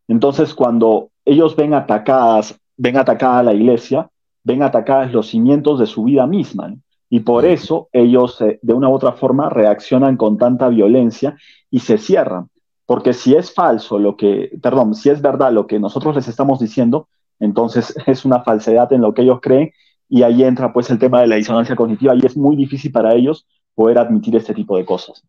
Entonces, 0.08 0.54
cuando 0.54 1.12
ellos 1.26 1.56
ven 1.56 1.74
atacadas, 1.74 2.60
ven 2.78 2.98
atacada 2.98 3.44
la 3.44 3.54
iglesia, 3.54 4.10
ven 4.44 4.64
atacadas 4.64 5.12
los 5.12 5.28
cimientos 5.28 5.80
de 5.80 5.86
su 5.86 6.04
vida 6.04 6.26
misma. 6.26 6.74
Y 7.10 7.22
por 7.22 7.46
eso 7.46 7.90
ellos, 7.92 8.40
eh, 8.42 8.60
de 8.62 8.74
una 8.74 8.90
u 8.90 8.94
otra 8.94 9.14
forma, 9.14 9.50
reaccionan 9.50 10.16
con 10.16 10.38
tanta 10.38 10.70
violencia 10.70 11.38
y 11.70 11.80
se 11.80 11.98
cierran. 11.98 12.49
Porque 12.90 13.14
si 13.14 13.36
es 13.36 13.54
falso 13.54 14.00
lo 14.00 14.18
que, 14.18 14.52
perdón, 14.64 14.96
si 14.96 15.12
es 15.12 15.22
verdad 15.22 15.54
lo 15.54 15.68
que 15.68 15.78
nosotros 15.78 16.16
les 16.16 16.28
estamos 16.28 16.60
diciendo, 16.60 17.08
entonces 17.40 17.94
es 18.08 18.26
una 18.26 18.42
falsedad 18.42 18.92
en 18.92 19.02
lo 19.02 19.14
que 19.14 19.22
ellos 19.22 19.42
creen 19.44 19.72
y 20.10 20.24
ahí 20.24 20.44
entra 20.44 20.74
pues 20.74 20.90
el 20.90 20.98
tema 20.98 21.22
de 21.22 21.28
la 21.28 21.36
disonancia 21.36 21.76
cognitiva 21.76 22.16
y 22.16 22.26
es 22.26 22.36
muy 22.36 22.56
difícil 22.56 22.92
para 22.92 23.14
ellos 23.14 23.46
poder 23.76 24.00
admitir 24.00 24.36
este 24.36 24.56
tipo 24.56 24.76
de 24.76 24.86
cosas. 24.86 25.24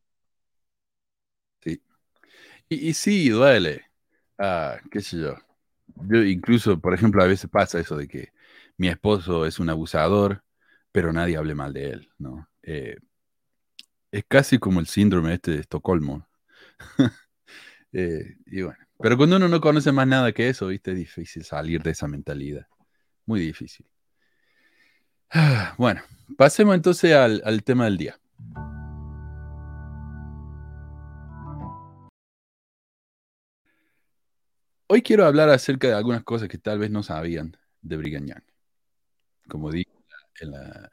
Sí. 1.63 1.83
Y, 2.71 2.95
sí, 2.95 3.29
duele. 3.29 3.83
Ah, 4.39 4.79
qué 4.91 5.03
sé 5.03 5.19
yo. 5.19 5.35
Yo 6.09 6.25
incluso, 6.25 6.81
por 6.81 6.95
ejemplo, 6.95 7.23
a 7.23 7.27
veces 7.27 7.51
pasa 7.51 7.79
eso 7.79 7.95
de 7.95 8.09
que 8.09 8.33
mi 8.79 8.89
esposo 8.89 9.45
es 9.45 9.61
un 9.61 9.69
abusador, 9.69 10.43
pero 10.93 11.13
nadie 11.13 11.37
hable 11.37 11.55
mal 11.55 11.75
de 11.75 11.91
él, 11.91 12.09
¿no? 12.17 12.49
Eh, 12.63 12.97
es 14.13 14.25
casi 14.27 14.59
como 14.59 14.81
el 14.81 14.87
síndrome 14.87 15.35
este 15.35 15.51
de 15.51 15.61
Estocolmo. 15.61 16.27
Eh, 17.93 18.37
y 18.47 18.63
bueno, 18.63 18.79
pero 18.99 19.17
cuando 19.17 19.37
uno 19.37 19.49
no 19.49 19.61
conoce 19.61 19.93
más 19.93 20.07
nada 20.07 20.33
que 20.33 20.49
eso, 20.49 20.69
¿viste? 20.69 20.93
Es 20.93 20.97
difícil 20.99 21.45
salir 21.45 21.83
de 21.83 21.91
esa 21.91 22.07
mentalidad. 22.09 22.67
Muy 23.27 23.41
difícil. 23.41 23.87
Bueno, 25.79 26.03
pasemos 26.37 26.75
entonces 26.75 27.15
al, 27.15 27.43
al 27.45 27.63
tema 27.63 27.85
del 27.85 27.99
día. 27.99 28.21
Hoy 34.89 35.03
quiero 35.03 35.25
hablar 35.25 35.49
acerca 35.51 35.87
de 35.87 35.95
algunas 35.95 36.25
cosas 36.25 36.49
que 36.49 36.59
tal 36.59 36.81
vez 36.81 36.91
no 36.91 37.03
sabían 37.05 37.57
de 37.81 37.97
Brigham 37.97 38.27
Young. 38.27 38.43
Como 39.49 39.71
dije 39.71 39.91
en 40.41 40.51
la, 40.51 40.91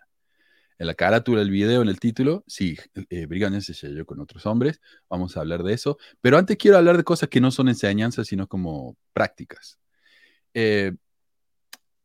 En 0.79 0.87
la 0.87 0.93
carátula 0.93 1.39
del 1.39 1.49
video, 1.49 1.81
en 1.81 1.89
el 1.89 1.99
título, 1.99 2.43
sí, 2.47 2.77
eh, 3.09 3.25
Brigham 3.25 3.59
se 3.61 3.73
selló 3.73 4.05
con 4.05 4.19
otros 4.19 4.45
hombres, 4.45 4.79
vamos 5.09 5.35
a 5.35 5.39
hablar 5.39 5.63
de 5.63 5.73
eso, 5.73 5.97
pero 6.21 6.37
antes 6.37 6.57
quiero 6.57 6.77
hablar 6.77 6.97
de 6.97 7.03
cosas 7.03 7.29
que 7.29 7.41
no 7.41 7.49
son 7.49 7.67
enseñanzas, 7.69 8.27
sino 8.27 8.47
como 8.47 8.95
prácticas. 9.13 9.79
Eh, 10.53 10.93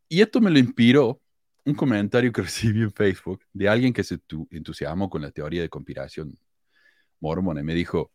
y 0.08 0.20
esto 0.20 0.40
me 0.40 0.50
lo 0.50 0.58
inspiró 0.58 1.20
un 1.64 1.74
comentario 1.74 2.32
que 2.32 2.42
recibí 2.42 2.82
en 2.82 2.92
Facebook 2.92 3.40
de 3.52 3.68
alguien 3.68 3.92
que 3.92 4.04
se 4.04 4.18
entusiasmó 4.50 5.10
con 5.10 5.22
la 5.22 5.30
teoría 5.30 5.62
de 5.62 5.68
conspiración 5.68 6.38
mormona 7.20 7.60
y 7.60 7.64
me 7.64 7.74
dijo, 7.74 8.12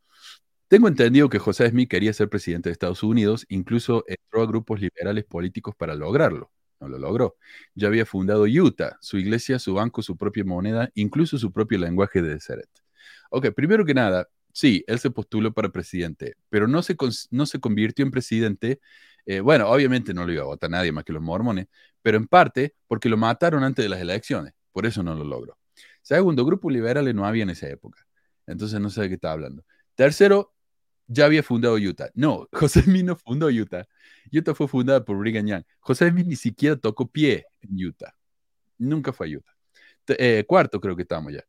tengo 0.67 0.87
entendido 0.89 1.29
que 1.29 1.39
José 1.39 1.69
Smith 1.69 1.89
quería 1.89 2.13
ser 2.13 2.29
presidente 2.29 2.69
de 2.69 2.73
Estados 2.73 3.03
Unidos, 3.03 3.45
incluso 3.49 4.03
entró 4.07 4.41
a 4.41 4.47
grupos 4.47 4.81
liberales 4.81 5.23
políticos 5.25 5.75
para 5.77 5.95
lograrlo. 5.95 6.51
No 6.79 6.87
lo 6.87 6.99
logró. 6.99 7.37
Ya 7.73 7.87
había 7.87 8.05
fundado 8.05 8.43
Utah, 8.43 8.97
su 9.01 9.17
iglesia, 9.17 9.59
su 9.59 9.73
banco, 9.73 10.01
su 10.01 10.15
propia 10.15 10.43
moneda, 10.43 10.91
incluso 10.93 11.37
su 11.37 11.51
propio 11.51 11.79
lenguaje 11.79 12.21
de 12.21 12.29
Deseret. 12.29 12.69
Ok, 13.31 13.51
primero 13.55 13.85
que 13.85 13.93
nada, 13.93 14.27
sí, 14.53 14.83
él 14.87 14.99
se 14.99 15.09
postuló 15.09 15.53
para 15.53 15.69
presidente, 15.69 16.35
pero 16.49 16.67
no 16.67 16.81
se, 16.83 16.95
no 17.31 17.45
se 17.45 17.59
convirtió 17.59 18.05
en 18.05 18.11
presidente. 18.11 18.79
Eh, 19.25 19.39
bueno, 19.39 19.69
obviamente 19.69 20.13
no 20.13 20.25
lo 20.25 20.31
iba 20.33 20.43
a 20.43 20.45
votar 20.45 20.69
nadie 20.69 20.91
más 20.91 21.03
que 21.03 21.13
los 21.13 21.21
mormones, 21.21 21.67
pero 22.01 22.17
en 22.17 22.27
parte 22.27 22.75
porque 22.87 23.09
lo 23.09 23.17
mataron 23.17 23.63
antes 23.63 23.83
de 23.83 23.89
las 23.89 23.99
elecciones. 23.99 24.53
Por 24.71 24.85
eso 24.85 25.03
no 25.03 25.15
lo 25.15 25.23
logró. 25.23 25.57
Segundo, 26.01 26.45
grupos 26.45 26.71
liberales 26.71 27.13
no 27.15 27.25
había 27.25 27.43
en 27.43 27.49
esa 27.49 27.67
época. 27.67 28.05
Entonces 28.45 28.79
no 28.79 28.89
sé 28.89 29.01
de 29.01 29.07
qué 29.09 29.15
está 29.15 29.31
hablando. 29.31 29.65
Tercero, 29.95 30.53
ya 31.07 31.25
había 31.25 31.41
fundado 31.41 31.75
Utah. 31.75 32.09
No, 32.13 32.47
José 32.53 32.81
Smith 32.81 33.05
no 33.05 33.15
fundó 33.15 33.47
Utah. 33.47 33.87
Utah 34.31 34.53
fue 34.53 34.67
fundada 34.67 35.03
por 35.03 35.17
Brigham 35.17 35.47
Young. 35.47 35.63
José 35.79 36.09
Smith 36.09 36.27
ni 36.27 36.35
siquiera 36.35 36.75
tocó 36.75 37.07
pie 37.09 37.45
en 37.61 37.85
Utah. 37.85 38.13
Nunca 38.77 39.13
fue 39.13 39.27
a 39.27 39.37
Utah. 39.37 39.53
Eh, 40.09 40.45
cuarto 40.47 40.79
creo 40.79 40.95
que 40.95 41.01
estamos 41.03 41.33
ya. 41.33 41.43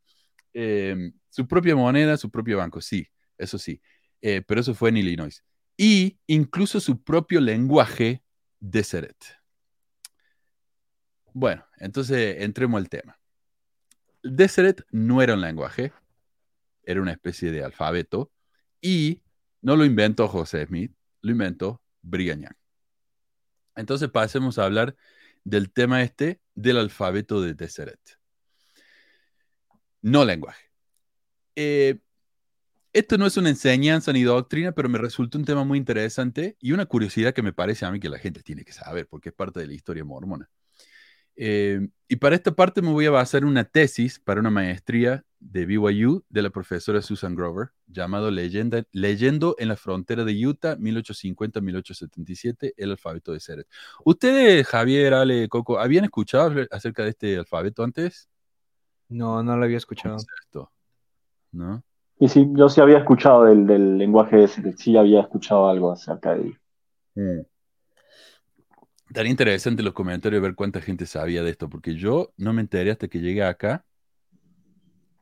Em, 0.53 1.13
su 1.29 1.47
propia 1.47 1.77
moneda, 1.77 2.17
su 2.17 2.31
propio 2.31 2.59
banco, 2.59 2.81
sí, 2.81 3.07
eso 3.37 3.59
sí. 3.59 3.81
Eh, 4.21 4.43
pero 4.47 4.61
eso 4.61 4.75
fue 4.75 4.89
en 4.89 4.97
Illinois. 4.99 5.45
Y 5.77 6.19
incluso 6.27 6.81
su 6.81 7.03
propio 7.03 7.41
lenguaje, 7.41 8.23
Deseret. 8.61 9.17
Bueno, 11.33 11.65
entonces 11.77 12.37
entremos 12.41 12.79
al 12.81 12.89
tema. 12.89 13.19
Deseret 14.23 14.83
no 14.91 15.23
era 15.23 15.35
un 15.35 15.41
lenguaje, 15.41 15.93
era 16.83 17.01
una 17.01 17.13
especie 17.13 17.53
de 17.53 17.63
alfabeto 17.63 18.33
y 18.81 19.23
no 19.61 19.77
lo 19.77 19.85
inventó 19.85 20.29
José 20.29 20.67
Smith, 20.67 20.93
lo 21.23 21.33
inventó 21.33 21.83
Brigham 22.03 22.41
Young. 22.41 22.57
Entonces 23.77 24.11
pasemos 24.11 24.59
a 24.59 24.65
hablar 24.65 24.97
del 25.45 25.73
tema 25.73 26.03
este 26.03 26.41
del 26.55 26.79
alfabeto 26.79 27.41
de 27.41 27.55
Deseret. 27.55 28.01
No 30.03 30.25
lenguaje. 30.25 30.71
Eh, 31.57 31.99
esto 32.93 33.19
no 33.19 33.27
es 33.27 33.37
una 33.37 33.51
enseñanza 33.51 34.13
ni 34.13 34.23
doctrina, 34.23 34.73
pero 34.73 34.89
me 34.89 34.99
resulta 34.99 35.39
un 35.39 35.45
tema 35.45 35.65
muy 35.65 35.79
interesante 35.79 36.57
y 36.61 36.73
una 36.73 36.87
curiosidad 36.87 37.35
que 37.35 37.43
me 37.43 37.53
parece 37.53 37.85
a 37.85 37.91
mí 37.91 38.01
que 38.01 38.09
la 38.09 38.19
gente 38.19 38.43
tiene 38.43 38.65
que 38.65 38.73
saber, 38.73 39.07
porque 39.07 39.29
es 39.29 39.35
parte 39.35 39.61
de 39.61 39.67
la 39.67 39.75
historia 39.75 40.05
mormona. 40.05 40.49
Eh, 41.37 41.89
y 42.09 42.17
para 42.17 42.35
esta 42.35 42.53
parte 42.53 42.83
me 42.83 42.91
voy 42.91 43.07
a 43.07 43.11
basar 43.11 43.43
en 43.43 43.49
una 43.49 43.65
tesis 43.65 44.19
para 44.19 44.41
una 44.41 44.51
maestría 44.51 45.25
de 45.41 45.66
BYU 45.66 46.24
de 46.28 46.43
la 46.43 46.51
profesora 46.51 47.01
Susan 47.03 47.34
Grover, 47.34 47.70
llamado 47.86 48.30
Leyenda, 48.30 48.84
Leyendo 48.93 49.57
en 49.59 49.68
la 49.68 49.76
frontera 49.76 50.24
de 50.24 50.47
Utah, 50.47 50.76
1850-1877, 50.76 52.74
el 52.76 52.91
alfabeto 52.91 53.32
de 53.32 53.41
Seret. 53.41 53.66
¿Ustedes, 54.05 54.66
Javier, 54.66 55.14
Ale, 55.14 55.49
Coco, 55.49 55.78
habían 55.78 56.05
escuchado 56.05 56.53
acerca 56.70 57.05
de 57.05 57.11
este 57.11 57.39
alfabeto 57.39 57.82
antes? 57.84 58.28
No, 59.09 59.43
no 59.43 59.57
lo 59.57 59.64
había 59.64 59.78
escuchado. 59.78 60.16
¿No? 61.53 61.82
Y 62.20 62.28
sí, 62.28 62.47
yo 62.55 62.68
sí 62.68 62.80
había 62.80 62.99
escuchado 62.99 63.45
del, 63.45 63.66
del 63.66 63.97
lenguaje 63.97 64.36
de 64.36 64.49
Seret, 64.49 64.76
sí 64.76 64.97
había 64.97 65.20
escuchado 65.20 65.68
algo 65.68 65.93
acerca 65.93 66.34
de 66.34 66.43
él. 66.43 66.59
Mm. 67.14 67.41
Tan 69.12 69.26
interesante 69.26 69.82
los 69.82 69.95
comentarios 69.95 70.43
ver 70.43 70.55
cuánta 70.55 70.82
gente 70.82 71.07
sabía 71.07 71.43
de 71.43 71.51
esto, 71.51 71.70
porque 71.70 71.95
yo 71.95 72.34
no 72.36 72.53
me 72.53 72.61
enteré 72.61 72.91
hasta 72.91 73.09
que 73.09 73.20
llegué 73.20 73.43
acá 73.43 73.86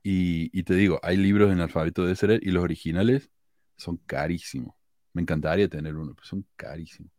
y, 0.09 0.62
te 0.62 0.74
digo, 0.74 1.00
hay 1.02 1.16
libros 1.16 1.50
en 1.50 1.61
alfabeto 1.61 2.07
de 2.07 2.14
Seret 2.14 2.40
y 2.40 2.52
los 2.52 2.62
originales 2.62 3.28
son 3.76 3.96
carísimos. 3.96 4.76
Me 5.12 5.22
encantaría 5.22 5.68
tener 5.68 5.96
uno, 5.96 6.14
pero 6.14 6.24
son 6.24 6.46
carísimos. 6.54 7.11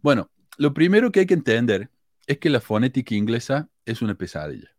Bueno, 0.00 0.30
lo 0.56 0.72
primero 0.72 1.12
que 1.12 1.20
hay 1.20 1.26
que 1.26 1.34
entender 1.34 1.90
es 2.26 2.38
que 2.38 2.48
la 2.48 2.62
fonética 2.62 3.14
inglesa 3.14 3.68
es 3.84 4.00
una 4.00 4.14
pesadilla. 4.14 4.70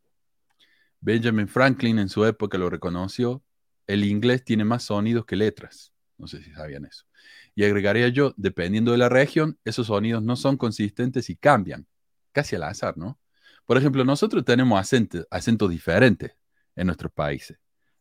Benjamin 1.01 1.47
Franklin 1.47 1.99
en 1.99 2.09
su 2.09 2.25
época 2.25 2.57
lo 2.57 2.67
reconoció. 2.67 3.43
El 3.85 4.05
inglés 4.05 4.43
tiene 4.43 4.65
más 4.65 4.83
sonidos 4.85 5.27
que 5.27 5.35
letras. 5.35 5.93
No 6.17 6.25
sé 6.25 6.41
si 6.41 6.51
sabían 6.53 6.85
eso. 6.85 7.05
Y 7.53 7.63
agregaría 7.63 8.07
yo, 8.07 8.33
dependiendo 8.37 8.91
de 8.91 8.97
la 8.97 9.09
región, 9.09 9.59
esos 9.65 9.85
sonidos 9.85 10.23
no 10.23 10.35
son 10.35 10.57
consistentes 10.57 11.29
y 11.29 11.35
cambian, 11.35 11.85
casi 12.31 12.55
al 12.55 12.63
azar, 12.63 12.97
¿no? 12.97 13.19
Por 13.67 13.77
ejemplo, 13.77 14.03
nosotros 14.03 14.43
tenemos 14.45 14.79
acentos, 14.79 15.27
acentos 15.29 15.69
diferentes 15.69 16.31
en 16.75 16.87
nuestros 16.87 17.11
países. 17.11 17.57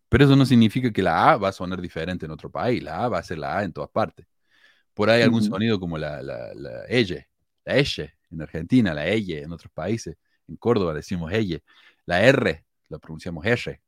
Pero 0.09 0.25
eso 0.25 0.37
no 0.37 0.45
significa 0.45 0.93
que 0.93 1.03
la 1.03 1.33
A 1.33 1.37
va 1.37 1.49
a 1.49 1.53
sonar 1.53 1.81
diferente 1.81 2.27
en 2.27 2.33
otro 2.33 2.51
país. 2.51 2.83
La 2.83 3.05
A 3.05 3.09
va 3.09 3.19
a 3.19 3.23
ser 3.23 3.39
la 3.39 3.59
A 3.59 3.65
en 3.65 3.73
todas 3.73 3.91
partes. 3.91 4.27
Por 4.95 5.09
ahí 5.09 5.23
algún 5.23 5.43
sonido 5.43 5.79
como 5.79 5.97
la, 5.99 6.23
la, 6.23 6.53
la 6.55 6.85
elle, 6.89 7.29
la 7.65 7.77
elle 7.77 8.15
en 8.31 8.43
Argentina, 8.43 8.93
la 8.93 9.07
elle 9.07 9.43
en 9.43 9.53
otros 9.53 9.73
países. 9.73 10.17
En 10.49 10.57
Córdoba 10.57 10.95
decimos 10.95 11.33
elle. 11.33 11.63
La 12.07 12.23
R 12.23 12.65
la 12.89 12.99
pronunciamos 12.99 13.45
R. 13.47 13.81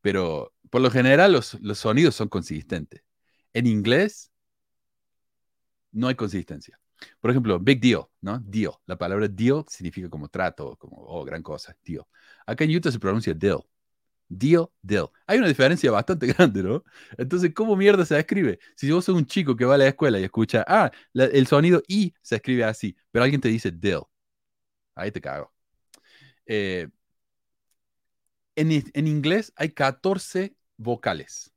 Pero 0.00 0.52
por 0.70 0.80
lo 0.80 0.90
general 0.90 1.32
los, 1.32 1.54
los 1.60 1.78
sonidos 1.78 2.14
son 2.14 2.28
consistentes. 2.28 3.02
En 3.52 3.66
inglés 3.66 4.30
no 5.92 6.08
hay 6.08 6.14
consistencia. 6.14 6.78
Por 7.20 7.30
ejemplo, 7.30 7.58
big 7.58 7.80
deal, 7.80 8.04
¿no? 8.20 8.38
Deal. 8.38 8.72
La 8.86 8.96
palabra 8.96 9.28
deal 9.28 9.64
significa 9.68 10.08
como 10.08 10.28
trato, 10.28 10.76
como, 10.76 10.96
oh, 10.98 11.24
gran 11.24 11.42
cosa, 11.42 11.76
deal. 11.84 12.04
Acá 12.46 12.64
en 12.64 12.76
Utah 12.76 12.90
se 12.90 12.98
pronuncia 12.98 13.34
deal. 13.34 13.60
Deal, 14.36 14.68
deal. 14.82 15.08
Hay 15.26 15.38
una 15.38 15.48
diferencia 15.48 15.90
bastante 15.90 16.26
grande, 16.32 16.62
¿no? 16.62 16.84
Entonces, 17.16 17.52
¿cómo 17.54 17.76
mierda 17.76 18.04
se 18.04 18.18
escribe? 18.18 18.58
Si 18.76 18.90
vos 18.90 19.04
sos 19.04 19.14
un 19.16 19.26
chico 19.26 19.56
que 19.56 19.64
va 19.64 19.74
a 19.74 19.78
la 19.78 19.86
escuela 19.88 20.18
y 20.18 20.24
escucha, 20.24 20.64
ah, 20.66 20.90
el 21.14 21.46
sonido 21.46 21.82
I 21.88 22.14
se 22.22 22.36
escribe 22.36 22.64
así, 22.64 22.96
pero 23.10 23.24
alguien 23.24 23.40
te 23.40 23.48
dice 23.48 23.70
deal. 23.70 24.02
Ahí 24.94 25.10
te 25.10 25.20
cago. 25.20 25.52
Eh, 26.46 26.88
en, 28.56 28.70
en, 28.92 29.06
inglés 29.06 29.52
hay 29.56 29.70
14 29.70 30.56
vocales. 30.76 31.52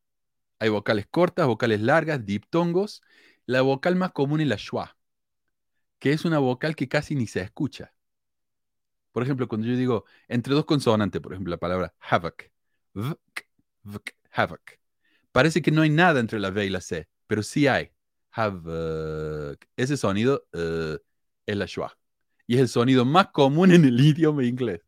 Hay 0.59 0.69
vocales 0.69 1.07
cortas, 1.09 1.47
vocales 1.47 1.81
largas, 1.81 2.25
diptongos. 2.25 3.01
La 3.45 3.61
vocal 3.61 3.95
más 3.95 4.11
común 4.11 4.41
es 4.41 4.47
la 4.47 4.57
schwa, 4.57 4.97
que 5.99 6.11
es 6.13 6.25
una 6.25 6.39
vocal 6.39 6.75
que 6.75 6.87
casi 6.89 7.15
ni 7.15 7.27
se 7.27 7.41
escucha. 7.41 7.93
Por 9.11 9.23
ejemplo, 9.23 9.47
cuando 9.47 9.67
yo 9.67 9.75
digo 9.75 10.05
entre 10.27 10.53
dos 10.53 10.65
consonantes, 10.65 11.21
por 11.21 11.33
ejemplo, 11.33 11.51
la 11.51 11.57
palabra 11.57 11.93
havoc, 12.01 12.43
havoc. 14.31 14.79
Parece 15.31 15.61
que 15.61 15.71
no 15.71 15.81
hay 15.81 15.89
nada 15.89 16.19
entre 16.19 16.39
la 16.39 16.49
V 16.49 16.65
y 16.65 16.69
la 16.69 16.81
C, 16.81 17.07
pero 17.27 17.43
sí 17.43 17.67
hay. 17.67 17.91
Havoc. 18.31 19.63
Ese 19.75 19.97
sonido 19.97 20.45
uh, 20.53 20.97
es 21.45 21.57
la 21.57 21.67
schwa. 21.67 21.97
Y 22.45 22.55
es 22.55 22.61
el 22.61 22.67
sonido 22.69 23.05
más 23.05 23.27
común 23.27 23.71
en 23.71 23.85
el 23.85 23.99
idioma 24.05 24.43
inglés. 24.45 24.81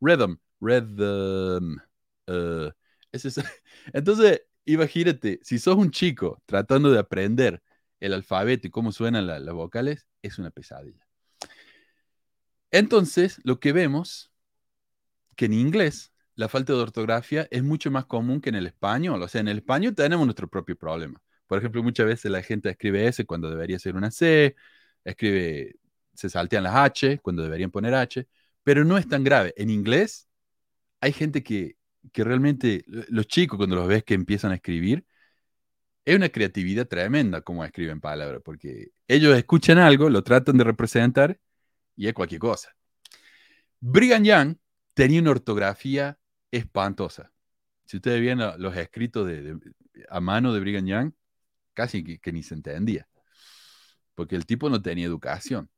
Rhythm, 0.00 0.36
rhythm. 0.60 1.78
Uh, 2.26 2.70
Entonces, 3.92 4.42
imagínate, 4.64 5.40
si 5.42 5.58
sos 5.58 5.76
un 5.76 5.90
chico 5.90 6.42
tratando 6.46 6.90
de 6.90 6.98
aprender 6.98 7.62
el 8.00 8.12
alfabeto 8.12 8.66
y 8.66 8.70
cómo 8.70 8.92
suenan 8.92 9.26
las 9.26 9.54
vocales, 9.54 10.06
es 10.22 10.38
una 10.38 10.50
pesadilla. 10.50 11.06
Entonces, 12.70 13.40
lo 13.44 13.58
que 13.58 13.72
vemos, 13.72 14.32
que 15.34 15.46
en 15.46 15.54
inglés 15.54 16.12
la 16.36 16.48
falta 16.48 16.72
de 16.74 16.78
ortografía 16.80 17.48
es 17.50 17.62
mucho 17.64 17.90
más 17.90 18.06
común 18.06 18.40
que 18.40 18.50
en 18.50 18.56
el 18.56 18.66
español. 18.66 19.22
O 19.22 19.28
sea, 19.28 19.40
en 19.40 19.48
el 19.48 19.58
español 19.58 19.94
tenemos 19.94 20.26
nuestro 20.26 20.48
propio 20.48 20.76
problema. 20.76 21.20
Por 21.46 21.58
ejemplo, 21.58 21.82
muchas 21.82 22.06
veces 22.06 22.30
la 22.30 22.42
gente 22.42 22.70
escribe 22.70 23.06
S 23.08 23.24
cuando 23.24 23.50
debería 23.50 23.78
ser 23.78 23.96
una 23.96 24.10
C, 24.10 24.54
escribe, 25.04 25.76
se 26.14 26.28
saltean 26.28 26.64
las 26.64 26.74
H 26.76 27.18
cuando 27.20 27.42
deberían 27.42 27.70
poner 27.70 27.94
H, 27.94 28.26
pero 28.62 28.84
no 28.84 28.98
es 28.98 29.08
tan 29.08 29.24
grave. 29.24 29.54
En 29.56 29.70
inglés 29.70 30.28
hay 31.00 31.12
gente 31.12 31.42
que, 31.42 31.76
que 32.12 32.24
realmente, 32.24 32.84
los 32.86 33.26
chicos 33.28 33.56
cuando 33.56 33.76
los 33.76 33.88
ves 33.88 34.04
que 34.04 34.14
empiezan 34.14 34.52
a 34.52 34.56
escribir, 34.56 35.06
es 36.04 36.16
una 36.16 36.28
creatividad 36.28 36.86
tremenda 36.86 37.40
como 37.42 37.64
escriben 37.64 38.00
palabras, 38.00 38.42
porque 38.44 38.90
ellos 39.08 39.36
escuchan 39.36 39.78
algo, 39.78 40.08
lo 40.10 40.22
tratan 40.22 40.56
de 40.58 40.64
representar 40.64 41.38
y 41.96 42.08
es 42.08 42.14
cualquier 42.14 42.40
cosa. 42.40 42.76
Brigham 43.80 44.24
Young 44.24 44.56
tenía 44.94 45.20
una 45.20 45.32
ortografía 45.32 46.18
espantosa. 46.56 47.32
Si 47.84 47.96
ustedes 47.96 48.20
ven 48.20 48.38
los 48.58 48.76
escritos 48.76 49.26
de, 49.26 49.58
a 50.08 50.20
mano 50.20 50.52
de 50.52 50.60
Brigham 50.60 50.86
Young, 50.86 51.12
casi 51.74 52.18
que, 52.18 52.32
ni 52.32 52.42
se 52.42 52.54
entendía, 52.54 53.08
porque 54.14 54.36
el 54.36 54.46
tipo 54.46 54.68
no 54.70 54.82
tenía 54.82 55.06
educación. 55.06 55.70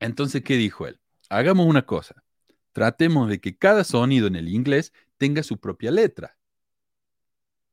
Entonces, 0.00 0.42
¿qué 0.42 0.56
dijo 0.56 0.86
él? 0.86 1.00
Hagamos 1.30 1.66
una 1.66 1.86
cosa. 1.86 2.22
Tratemos 2.72 3.28
de 3.28 3.40
que 3.40 3.56
cada 3.56 3.84
sonido 3.84 4.26
en 4.26 4.36
el 4.36 4.48
inglés 4.48 4.92
tenga 5.16 5.42
su 5.42 5.58
propia 5.58 5.90
letra. 5.90 6.36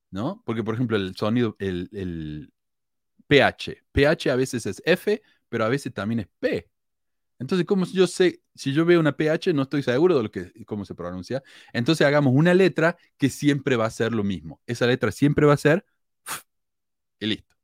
¿No? 0.09 0.41
Porque, 0.45 0.63
por 0.63 0.75
ejemplo, 0.75 0.95
el 0.95 1.15
sonido, 1.15 1.55
el, 1.59 1.89
el 1.91 2.53
PH. 3.27 3.83
PH 3.91 4.31
a 4.31 4.35
veces 4.35 4.65
es 4.65 4.81
F, 4.85 5.21
pero 5.49 5.65
a 5.65 5.69
veces 5.69 5.93
también 5.93 6.21
es 6.21 6.27
P. 6.39 6.69
Entonces, 7.39 7.65
como 7.65 7.85
yo 7.85 8.07
sé, 8.07 8.41
si 8.55 8.73
yo 8.73 8.85
veo 8.85 8.99
una 8.99 9.17
PH, 9.17 9.53
no 9.53 9.63
estoy 9.63 9.83
seguro 9.83 10.17
de 10.17 10.23
lo 10.23 10.31
que, 10.31 10.51
cómo 10.65 10.85
se 10.85 10.95
pronuncia. 10.95 11.43
Entonces, 11.73 12.05
hagamos 12.07 12.33
una 12.35 12.53
letra 12.53 12.97
que 13.17 13.29
siempre 13.29 13.75
va 13.75 13.85
a 13.85 13.89
ser 13.89 14.13
lo 14.13 14.23
mismo. 14.23 14.61
Esa 14.67 14.87
letra 14.87 15.11
siempre 15.11 15.45
va 15.45 15.53
a 15.53 15.57
ser 15.57 15.85
y 17.19 17.27
listo. 17.27 17.55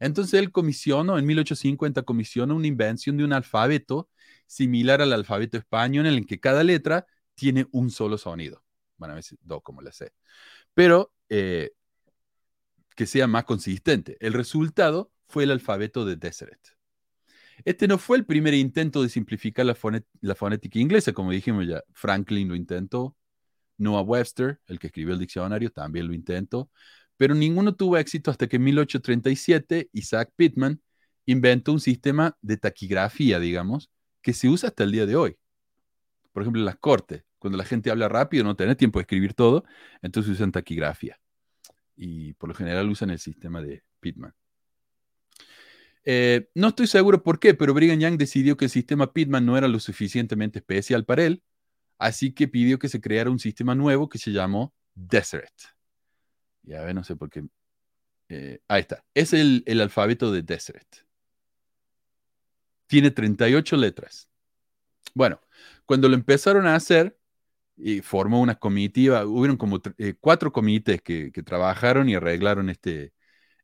Entonces, 0.00 0.34
él 0.34 0.52
comisionó, 0.52 1.18
en 1.18 1.26
1850, 1.26 2.02
comisionó 2.02 2.56
una 2.56 2.66
invención 2.66 3.16
de 3.16 3.24
un 3.24 3.32
alfabeto 3.32 4.08
similar 4.46 5.02
al 5.02 5.12
alfabeto 5.12 5.58
español, 5.58 6.06
en 6.06 6.14
el 6.14 6.26
que 6.26 6.40
cada 6.40 6.64
letra 6.64 7.06
tiene 7.34 7.66
un 7.72 7.90
solo 7.90 8.18
sonido. 8.18 8.64
Bueno, 8.96 9.12
a 9.12 9.16
veces 9.16 9.38
dos, 9.42 9.62
como 9.62 9.82
la 9.82 9.92
sé. 9.92 10.12
Pero 10.74 11.12
eh, 11.28 11.72
que 12.96 13.06
sea 13.06 13.26
más 13.26 13.44
consistente. 13.44 14.16
El 14.20 14.32
resultado 14.32 15.12
fue 15.28 15.44
el 15.44 15.50
alfabeto 15.52 16.04
de 16.04 16.16
Deseret. 16.16 16.77
Este 17.64 17.88
no 17.88 17.98
fue 17.98 18.16
el 18.18 18.24
primer 18.26 18.54
intento 18.54 19.02
de 19.02 19.08
simplificar 19.08 19.66
la, 19.66 19.74
fonética 19.74 20.78
inglesa, 20.78 21.12
como 21.12 21.30
dijimos 21.30 21.66
ya. 21.66 21.82
Franklin 21.92 22.48
lo 22.48 22.54
intentó, 22.54 23.16
Noah 23.78 24.02
Webster, 24.02 24.60
el 24.66 24.78
que 24.78 24.88
escribió 24.88 25.14
el 25.14 25.20
diccionario, 25.20 25.70
también 25.70 26.06
lo 26.06 26.14
intentó, 26.14 26.70
pero 27.16 27.34
ninguno 27.34 27.74
tuvo 27.74 27.96
éxito 27.98 28.30
hasta 28.30 28.46
que 28.46 28.56
en 28.56 28.64
1837 28.64 29.90
Isaac 29.92 30.32
Pittman 30.36 30.80
inventó 31.26 31.72
un 31.72 31.80
sistema 31.80 32.36
de 32.40 32.56
taquigrafía, 32.56 33.38
digamos, 33.40 33.90
que 34.22 34.32
se 34.32 34.48
usa 34.48 34.70
hasta 34.70 34.84
el 34.84 34.92
día 34.92 35.06
de 35.06 35.16
hoy. 35.16 35.36
Por 36.32 36.42
ejemplo, 36.42 36.60
en 36.60 36.66
las 36.66 36.76
cortes, 36.76 37.24
cuando 37.38 37.58
la 37.58 37.64
gente 37.64 37.90
habla 37.90 38.08
rápido, 38.08 38.44
no 38.44 38.56
tiene 38.56 38.76
tiempo 38.76 38.98
de 38.98 39.02
escribir 39.02 39.34
todo, 39.34 39.64
entonces 40.02 40.32
usan 40.32 40.52
taquigrafía. 40.52 41.18
Y 41.96 42.34
por 42.34 42.48
lo 42.48 42.54
general 42.54 42.88
usan 42.88 43.10
el 43.10 43.18
sistema 43.18 43.60
de 43.62 43.82
Pittman. 44.00 44.34
Eh, 46.04 46.48
no 46.54 46.68
estoy 46.68 46.86
seguro 46.86 47.22
por 47.22 47.38
qué, 47.38 47.54
pero 47.54 47.74
Brigham 47.74 47.98
Young 47.98 48.18
decidió 48.18 48.56
que 48.56 48.66
el 48.66 48.70
sistema 48.70 49.12
Pitman 49.12 49.44
no 49.44 49.56
era 49.56 49.68
lo 49.68 49.80
suficientemente 49.80 50.60
especial 50.60 51.04
para 51.04 51.24
él, 51.24 51.42
así 51.98 52.32
que 52.32 52.48
pidió 52.48 52.78
que 52.78 52.88
se 52.88 53.00
creara 53.00 53.30
un 53.30 53.38
sistema 53.38 53.74
nuevo 53.74 54.08
que 54.08 54.18
se 54.18 54.30
llamó 54.30 54.74
Deseret. 54.94 55.52
Ya 56.62 56.82
ver, 56.82 56.94
no 56.94 57.04
sé 57.04 57.16
por 57.16 57.30
qué. 57.30 57.44
Eh, 58.28 58.60
ahí 58.68 58.80
está. 58.80 59.04
Es 59.14 59.32
el, 59.32 59.64
alfabeto 59.80 60.32
de 60.32 60.42
Deseret. 60.42 61.06
Tiene 62.86 63.10
38 63.10 63.76
letras. 63.76 64.28
Bueno, 65.14 65.40
cuando 65.86 66.08
lo 66.08 66.14
empezaron 66.14 66.66
a 66.66 66.74
hacer, 66.74 67.18
y 67.76 68.00
formó 68.00 68.40
una 68.40 68.56
comitiva, 68.56 69.24
hubieron 69.24 69.56
como 69.56 69.80
eh, 69.98 70.14
cuatro 70.18 70.52
comités 70.52 71.00
que, 71.00 71.30
que, 71.30 71.42
trabajaron 71.44 72.08
y 72.08 72.16
arreglaron 72.16 72.70
este, 72.70 73.12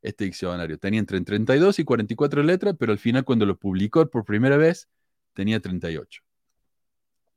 este 0.04 0.24
diccionario. 0.24 0.78
Tenía 0.78 1.00
entre 1.00 1.20
32 1.20 1.78
y 1.78 1.84
44 1.84 2.42
letras, 2.42 2.76
pero 2.78 2.92
al 2.92 2.98
final 2.98 3.24
cuando 3.24 3.46
lo 3.46 3.58
publicó 3.58 4.08
por 4.08 4.24
primera 4.24 4.56
vez 4.56 4.88
tenía 5.32 5.60
38. 5.60 6.22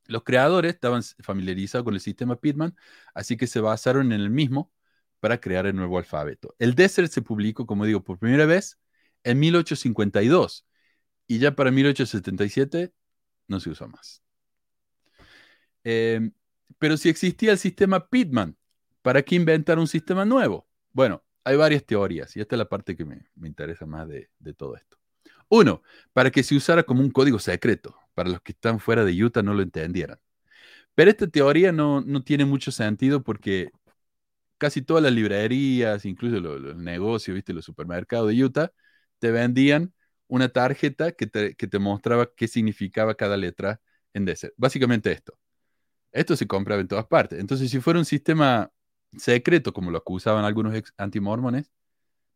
Los 0.05 0.24
creadores 0.24 0.74
estaban 0.74 1.01
familiarizados 1.20 1.86
con 1.86 1.93
el 1.93 2.01
sistema 2.01 2.36
Pitman, 2.36 2.76
así 3.13 3.38
que 3.38 3.47
se 3.47 3.59
basaron 3.59 4.11
en 4.11 4.22
el 4.22 4.30
mismo 4.30 4.72
para 5.20 5.39
crear 5.39 5.65
el 5.65 5.76
nuevo 5.76 5.97
alfabeto. 5.97 6.55
El 6.59 6.76
Desert 6.76 7.11
se 7.11 7.22
publicó, 7.22 7.65
como 7.65 7.86
digo, 7.86 8.03
por 8.03 8.20
primera 8.20 8.45
vez 8.45 8.78
en 9.24 9.39
1852 9.39 10.65
y 11.26 11.39
ya 11.39 11.55
para 11.55 11.72
1877 11.72 12.93
no 13.47 13.59
se 13.59 13.70
usó 13.70 13.88
más. 13.88 14.22
Em, 15.84 16.32
pero 16.80 16.97
si 16.97 17.09
existía 17.09 17.51
el 17.51 17.57
sistema 17.57 18.09
Pitman, 18.09 18.57
¿para 19.01 19.22
qué 19.24 19.36
inventar 19.36 19.80
un 19.80 19.88
sistema 19.88 20.26
nuevo? 20.26 20.68
Bueno, 20.91 21.24
hay 21.48 21.56
varias 21.56 21.86
teorías 21.86 22.36
y 22.36 22.41
esta 22.41 22.56
es 22.56 22.58
la 22.58 22.68
parte 22.68 22.95
que 22.98 23.06
me, 23.06 23.26
interesa 23.41 23.86
más 23.86 24.08
de, 24.10 24.30
todo 24.58 24.76
esto. 24.76 24.98
Uno, 25.48 25.82
para 26.12 26.30
que 26.30 26.43
se 26.43 26.56
usara 26.56 26.84
como 26.84 27.02
un 27.02 27.10
código 27.10 27.39
secreto, 27.39 27.95
para 28.14 28.30
los 28.30 28.41
que 28.41 28.52
están 28.52 28.80
fuera 28.82 29.06
de 29.06 29.24
Utah 29.24 29.43
no 29.43 29.54
lo 29.54 29.62
entendieran. 29.62 30.20
Pero 30.95 31.12
esta 31.12 31.28
teoría 31.28 31.72
no, 31.72 32.04
tiene 32.26 32.45
mucho 32.45 32.72
sentido 32.72 33.24
porque 33.24 33.72
casi 34.58 34.82
todas 34.82 35.04
las 35.04 35.14
librerías, 35.14 36.06
incluso 36.06 36.39
los, 36.41 36.76
negocios, 36.76 37.36
¿viste? 37.36 37.54
los 37.54 37.66
supermercados 37.66 38.30
de 38.30 38.43
Utah, 38.43 38.72
te 39.20 39.32
vendían 39.32 39.93
una 40.28 40.50
tarjeta 40.50 41.14
que 41.14 41.28
te, 41.28 41.56
que 41.56 41.68
te 41.68 41.80
mostraba 41.80 42.30
qué 42.36 42.50
significaba 42.50 43.16
cada 43.16 43.38
letra 43.38 43.80
en 44.14 44.26
Desert. 44.26 44.54
Básicamente 44.58 45.14
esto. 45.14 45.39
Esto 46.12 46.36
se 46.36 46.48
compraba 46.48 46.82
en 46.82 46.88
todas 46.89 47.08
partes. 47.08 47.39
Entonces, 47.39 47.72
si 47.72 47.80
fuera 47.80 48.00
un 48.00 48.06
sistema 48.06 48.72
secreto, 49.18 49.74
como 49.74 49.91
lo 49.91 49.99
acusaban 49.99 50.45
algunos 50.45 50.74
antimormones, 50.97 51.72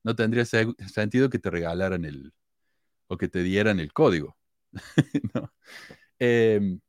no 0.04 0.16
tendría 0.16 0.46
sentido 0.46 1.30
que 1.30 1.40
te 1.40 1.50
regalaran 1.50 2.06
el 2.06 2.34
o 3.08 3.18
que 3.18 3.28
te 3.28 3.44
dieran 3.44 3.80
el 3.80 3.94
código. 3.94 4.38
Em, 6.24 6.80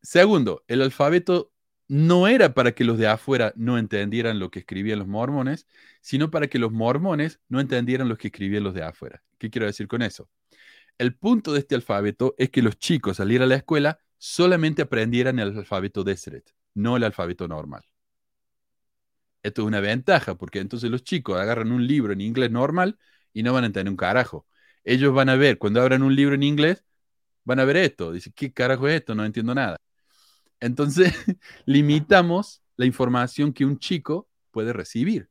segundo, 0.00 0.64
el 0.68 0.82
alfabeto 0.82 1.52
no 1.88 2.28
era 2.28 2.54
para 2.54 2.72
que 2.72 2.84
los 2.84 2.98
de 2.98 3.08
afuera 3.08 3.52
no 3.56 3.78
entendieran 3.78 4.38
lo 4.38 4.50
que 4.50 4.60
escribían 4.60 5.00
los 5.00 5.08
mormones, 5.08 5.66
sino 6.00 6.30
para 6.30 6.46
que 6.46 6.60
los 6.60 6.70
mormones 6.70 7.40
no 7.48 7.60
entendieran 7.60 8.08
lo 8.08 8.16
que 8.16 8.28
escribían 8.28 8.62
los 8.62 8.74
de 8.74 8.84
afuera. 8.84 9.24
¿Qué 9.38 9.50
quiero 9.50 9.66
decir 9.66 9.88
con 9.88 10.02
eso? 10.02 10.30
El 10.98 11.16
punto 11.16 11.52
de 11.52 11.58
este 11.60 11.74
alfabeto 11.74 12.36
es 12.38 12.50
que 12.50 12.62
los 12.62 12.78
chicos 12.78 13.18
al 13.18 13.32
ir 13.32 13.42
a 13.42 13.46
la 13.46 13.56
escuela 13.56 13.98
solamente 14.18 14.82
aprendieran 14.82 15.40
el 15.40 15.58
alfabeto 15.58 16.04
Deseret, 16.04 16.54
no 16.74 16.96
el 16.96 17.04
alfabeto 17.04 17.48
normal. 17.48 17.82
Esto 19.42 19.62
es 19.62 19.68
una 19.68 19.80
ventaja, 19.80 20.34
porque 20.34 20.60
entonces 20.60 20.90
los 20.90 21.02
chicos 21.02 21.38
agarran 21.38 21.72
un 21.72 21.86
libro 21.86 22.12
en 22.12 22.20
inglés 22.20 22.50
normal 22.50 22.98
y 23.32 23.42
no 23.42 23.52
van 23.52 23.64
a 23.64 23.66
entender 23.68 23.90
un 23.90 23.96
carajo. 23.96 24.46
Ellos 24.84 25.14
van 25.14 25.28
a 25.28 25.36
ver, 25.36 25.58
cuando 25.58 25.80
abran 25.80 26.02
un 26.02 26.14
libro 26.14 26.34
en 26.34 26.42
inglés, 26.42 26.84
van 27.44 27.60
a 27.60 27.64
ver 27.64 27.76
esto. 27.76 28.12
Dicen, 28.12 28.32
¿qué 28.36 28.52
carajo 28.52 28.88
es 28.88 28.96
esto? 28.96 29.14
No 29.14 29.24
entiendo 29.24 29.54
nada. 29.54 29.76
Entonces, 30.60 31.12
limitamos 31.66 32.62
la 32.76 32.86
información 32.86 33.52
que 33.52 33.64
un 33.64 33.78
chico 33.78 34.28
puede 34.50 34.72
recibir. 34.72 35.28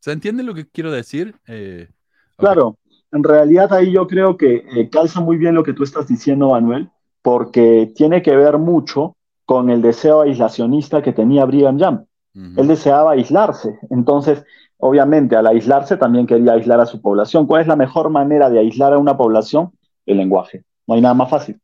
¿Se 0.00 0.12
entiende 0.12 0.42
lo 0.42 0.54
que 0.54 0.68
quiero 0.68 0.90
decir? 0.90 1.36
Eh, 1.46 1.88
claro, 2.36 2.76
en 3.12 3.22
realidad 3.22 3.72
ahí 3.72 3.92
yo 3.92 4.06
creo 4.06 4.36
que 4.36 4.66
eh, 4.74 4.90
calza 4.90 5.20
muy 5.20 5.36
bien 5.36 5.54
lo 5.54 5.62
que 5.62 5.74
tú 5.74 5.84
estás 5.84 6.08
diciendo, 6.08 6.50
Manuel, 6.50 6.90
porque 7.22 7.92
tiene 7.94 8.20
que 8.22 8.34
ver 8.34 8.58
mucho 8.58 9.16
con 9.44 9.70
el 9.70 9.80
deseo 9.80 10.22
aislacionista 10.22 11.02
que 11.02 11.12
tenía 11.12 11.44
Brigham 11.44 11.78
Young. 11.78 12.04
Él 12.34 12.66
deseaba 12.66 13.12
aislarse. 13.12 13.78
Entonces, 13.90 14.44
obviamente, 14.78 15.36
al 15.36 15.46
aislarse 15.46 15.96
también 15.96 16.26
quería 16.26 16.52
aislar 16.52 16.80
a 16.80 16.86
su 16.86 17.00
población. 17.00 17.46
¿Cuál 17.46 17.62
es 17.62 17.68
la 17.68 17.76
mejor 17.76 18.10
manera 18.10 18.48
de 18.48 18.58
aislar 18.58 18.92
a 18.92 18.98
una 18.98 19.16
población? 19.16 19.72
El 20.06 20.16
lenguaje. 20.16 20.64
No 20.86 20.94
hay 20.94 21.00
nada 21.00 21.14
más 21.14 21.30
fácil. 21.30 21.60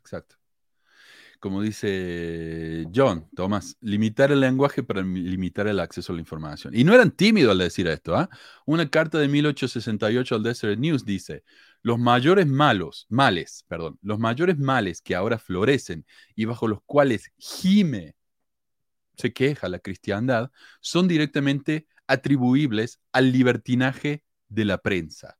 Exacto. 0.00 0.36
Como 1.40 1.60
dice 1.60 2.86
John, 2.94 3.26
Tomás, 3.36 3.76
limitar 3.82 4.32
el 4.32 4.40
lenguaje 4.40 4.82
para 4.82 5.02
limitar 5.02 5.66
el 5.66 5.78
acceso 5.78 6.10
a 6.10 6.14
la 6.14 6.20
información. 6.20 6.74
Y 6.74 6.84
no 6.84 6.94
eran 6.94 7.10
tímidos 7.10 7.52
al 7.52 7.58
decir 7.58 7.86
esto. 7.86 8.16
¿ah? 8.16 8.30
Una 8.64 8.88
carta 8.88 9.18
de 9.18 9.28
1868 9.28 10.36
al 10.36 10.42
Desert 10.42 10.78
News 10.78 11.04
dice, 11.04 11.44
los 11.82 11.98
mayores 11.98 12.46
malos, 12.46 13.06
males, 13.10 13.66
perdón, 13.68 13.98
los 14.00 14.18
mayores 14.18 14.58
males 14.58 15.02
que 15.02 15.14
ahora 15.14 15.36
florecen 15.36 16.06
y 16.34 16.46
bajo 16.46 16.66
los 16.66 16.78
cuales 16.86 17.30
gime 17.36 18.14
se 19.16 19.32
queja 19.32 19.68
la 19.68 19.78
cristiandad 19.78 20.50
son 20.80 21.08
directamente 21.08 21.86
atribuibles 22.06 23.00
al 23.12 23.32
libertinaje 23.32 24.22
de 24.48 24.64
la 24.64 24.78
prensa. 24.78 25.38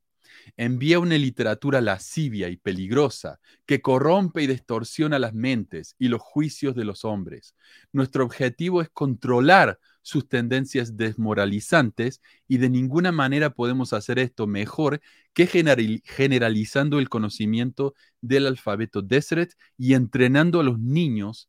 Envía 0.56 0.98
una 0.98 1.16
literatura 1.16 1.80
lascivia 1.80 2.48
y 2.48 2.56
peligrosa 2.56 3.40
que 3.66 3.80
corrompe 3.80 4.42
y 4.42 4.46
distorsiona 4.46 5.18
las 5.18 5.32
mentes 5.34 5.94
y 5.98 6.08
los 6.08 6.20
juicios 6.20 6.74
de 6.74 6.84
los 6.84 7.04
hombres. 7.04 7.54
Nuestro 7.92 8.24
objetivo 8.24 8.82
es 8.82 8.90
controlar 8.90 9.78
sus 10.02 10.28
tendencias 10.28 10.96
desmoralizantes 10.96 12.20
y 12.46 12.58
de 12.58 12.68
ninguna 12.68 13.10
manera 13.10 13.50
podemos 13.50 13.92
hacer 13.92 14.18
esto 14.18 14.46
mejor 14.46 15.00
que 15.32 15.46
generalizando 15.46 16.98
el 16.98 17.08
conocimiento 17.08 17.94
del 18.20 18.46
alfabeto 18.46 19.02
Deseret 19.02 19.56
y 19.78 19.94
entrenando 19.94 20.60
a 20.60 20.64
los 20.64 20.78
niños 20.78 21.48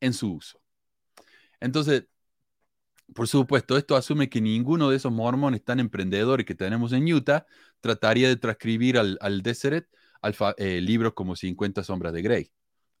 en 0.00 0.12
su 0.12 0.32
uso. 0.32 0.60
Entonces, 1.60 2.06
por 3.14 3.26
supuesto, 3.28 3.76
esto 3.76 3.96
asume 3.96 4.28
que 4.28 4.40
ninguno 4.40 4.90
de 4.90 4.96
esos 4.96 5.12
mormones 5.12 5.64
tan 5.64 5.80
emprendedores 5.80 6.44
que 6.46 6.54
tenemos 6.54 6.92
en 6.92 7.10
Utah 7.12 7.46
trataría 7.80 8.28
de 8.28 8.36
transcribir 8.36 8.98
al, 8.98 9.18
al 9.20 9.42
Deseret 9.42 9.88
eh, 10.56 10.80
libros 10.80 11.14
como 11.14 11.36
50 11.36 11.84
sombras 11.84 12.12
de 12.12 12.22
Grey. 12.22 12.52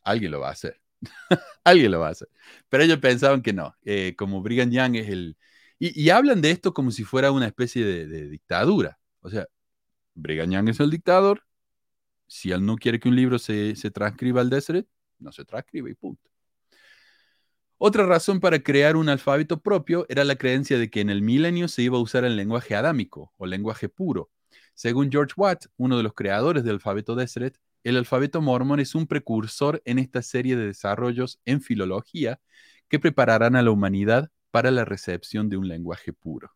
Alguien 0.02 0.32
lo 0.32 0.40
va 0.40 0.48
a 0.48 0.52
hacer. 0.52 0.80
Alguien 1.64 1.92
lo 1.92 2.00
va 2.00 2.08
a 2.08 2.10
hacer. 2.12 2.28
Pero 2.68 2.84
ellos 2.84 2.98
pensaban 2.98 3.42
que 3.42 3.52
no. 3.52 3.74
Eh, 3.84 4.14
como 4.16 4.42
Brigham 4.42 4.70
Young 4.70 4.96
es 4.96 5.08
el... 5.08 5.36
Y, 5.80 6.10
hablan 6.10 6.40
de 6.40 6.50
esto 6.50 6.74
como 6.74 6.90
si 6.90 7.04
fuera 7.04 7.30
una 7.30 7.46
especie 7.46 7.84
de, 7.84 8.28
dictadura. 8.28 8.98
O 9.20 9.30
sea, 9.30 9.46
Brigham 10.14 10.50
Young 10.50 10.68
es 10.70 10.80
el 10.80 10.90
dictador. 10.90 11.44
Si 12.26 12.50
él 12.52 12.66
no 12.66 12.76
quiere 12.76 13.00
que 13.00 13.08
un 13.08 13.16
libro 13.16 13.38
se, 13.38 13.76
se 13.76 13.90
transcriba 13.90 14.40
al 14.40 14.50
Deseret, 14.50 14.88
no 15.20 15.32
se 15.32 15.44
transcribe 15.44 15.90
y 15.90 15.94
punto. 15.94 16.27
Otra 17.80 18.04
razón 18.06 18.40
para 18.40 18.58
crear 18.58 18.96
un 18.96 19.08
alfabeto 19.08 19.60
propio 19.60 20.04
era 20.08 20.24
la 20.24 20.34
creencia 20.34 20.78
de 20.78 20.90
que 20.90 21.00
en 21.00 21.10
el 21.10 21.22
milenio 21.22 21.68
se 21.68 21.82
iba 21.82 21.96
a 21.96 22.00
usar 22.00 22.24
el 22.24 22.36
lenguaje 22.36 22.74
adámico 22.74 23.32
o 23.36 23.46
lenguaje 23.46 23.88
puro. 23.88 24.30
Según 24.74 25.12
George 25.12 25.34
Watt, 25.36 25.66
uno 25.76 25.96
de 25.96 26.02
los 26.02 26.12
creadores 26.12 26.64
del 26.64 26.74
alfabeto 26.74 27.14
Deseret, 27.14 27.56
el 27.84 27.96
alfabeto 27.96 28.42
mormón 28.42 28.80
es 28.80 28.96
un 28.96 29.06
precursor 29.06 29.80
en 29.84 30.00
esta 30.00 30.22
serie 30.22 30.56
de 30.56 30.66
desarrollos 30.66 31.40
en 31.44 31.62
filología 31.62 32.40
que 32.88 32.98
prepararán 32.98 33.54
a 33.54 33.62
la 33.62 33.70
humanidad 33.70 34.30
para 34.50 34.72
la 34.72 34.84
recepción 34.84 35.48
de 35.48 35.56
un 35.56 35.68
lenguaje 35.68 36.12
puro. 36.12 36.50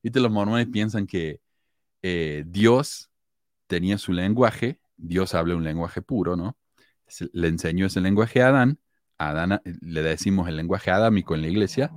¿Viste? 0.00 0.20
Los 0.20 0.30
mormones 0.30 0.68
piensan 0.68 1.08
que 1.08 1.40
eh, 2.02 2.44
Dios 2.46 3.10
tenía 3.66 3.98
su 3.98 4.12
lenguaje, 4.12 4.80
Dios 4.96 5.34
habla 5.34 5.56
un 5.56 5.64
lenguaje 5.64 6.02
puro, 6.02 6.36
¿no? 6.36 6.56
le 7.32 7.48
enseñó 7.48 7.86
ese 7.86 8.00
lenguaje 8.00 8.42
a 8.42 8.48
Adán, 8.48 8.78
a 9.22 9.30
Adán 9.30 9.60
le 9.64 10.02
decimos 10.02 10.48
el 10.48 10.56
lenguaje 10.56 10.90
adámico 10.90 11.34
en 11.34 11.42
la 11.42 11.48
iglesia, 11.48 11.92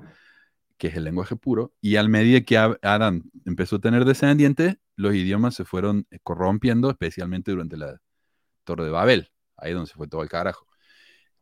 que 0.78 0.88
es 0.88 0.96
el 0.96 1.06
lenguaje 1.06 1.36
puro, 1.36 1.74
y 1.82 1.96
al 1.96 2.10
medida 2.10 2.42
que 2.42 2.58
Adán 2.58 3.24
empezó 3.46 3.78
a 3.78 3.82
tener 3.82 4.06
descendientes, 4.06 4.78
los 4.96 5.14
idiomas 5.16 5.56
se 5.56 5.66
fueron 5.66 6.08
corrompiendo, 6.24 6.90
especialmente 6.90 7.52
durante 7.52 7.78
la 7.78 8.00
Torre 8.64 8.86
de 8.86 8.92
Babel, 8.92 9.32
ahí 9.58 9.74
donde 9.74 9.90
se 9.90 9.96
fue 9.96 10.08
todo 10.08 10.24
el 10.24 10.30
carajo. 10.30 10.68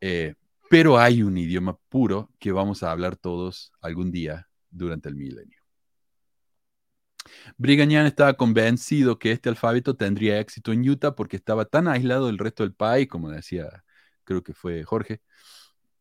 Eh, 0.01 0.36
pero 0.69 0.97
hay 0.97 1.23
un 1.23 1.38
idioma 1.38 1.77
puro 1.89 2.31
que 2.39 2.51
vamos 2.51 2.84
a 2.84 2.91
hablar 2.91 3.15
todos 3.15 3.71
algún 3.81 4.11
día 4.11 4.49
durante 4.69 5.09
el 5.09 5.15
milenio. 5.15 5.59
Brigham 7.57 8.05
estaba 8.05 8.34
convencido 8.34 9.17
que 9.17 9.31
este 9.31 9.49
alfabeto 9.49 9.95
tendría 9.95 10.39
éxito 10.39 10.71
en 10.71 10.88
Utah 10.88 11.15
porque 11.15 11.38
estaba 11.38 11.65
tan 11.65 11.88
aislado 11.88 12.27
del 12.27 12.38
resto 12.38 12.63
del 12.63 12.73
país, 12.73 13.07
como 13.07 13.29
decía, 13.29 13.84
creo 14.23 14.43
que 14.43 14.53
fue 14.53 14.84
Jorge, 14.84 15.21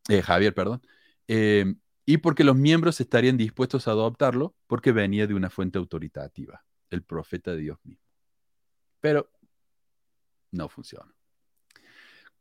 eh, 0.08 0.22
Javier, 0.22 0.54
perdón, 0.54 0.82
eh, 1.28 1.74
y 2.04 2.18
porque 2.18 2.44
los 2.44 2.56
miembros 2.56 3.00
estarían 3.00 3.36
dispuestos 3.36 3.86
a 3.86 3.92
adoptarlo 3.92 4.54
porque 4.66 4.92
venía 4.92 5.26
de 5.26 5.34
una 5.34 5.50
fuente 5.50 5.78
autoritativa, 5.78 6.64
el 6.90 7.02
profeta 7.02 7.52
de 7.52 7.58
Dios 7.58 7.78
mismo. 7.84 8.02
Pero 9.00 9.30
no 10.50 10.68
funciona. 10.68 11.12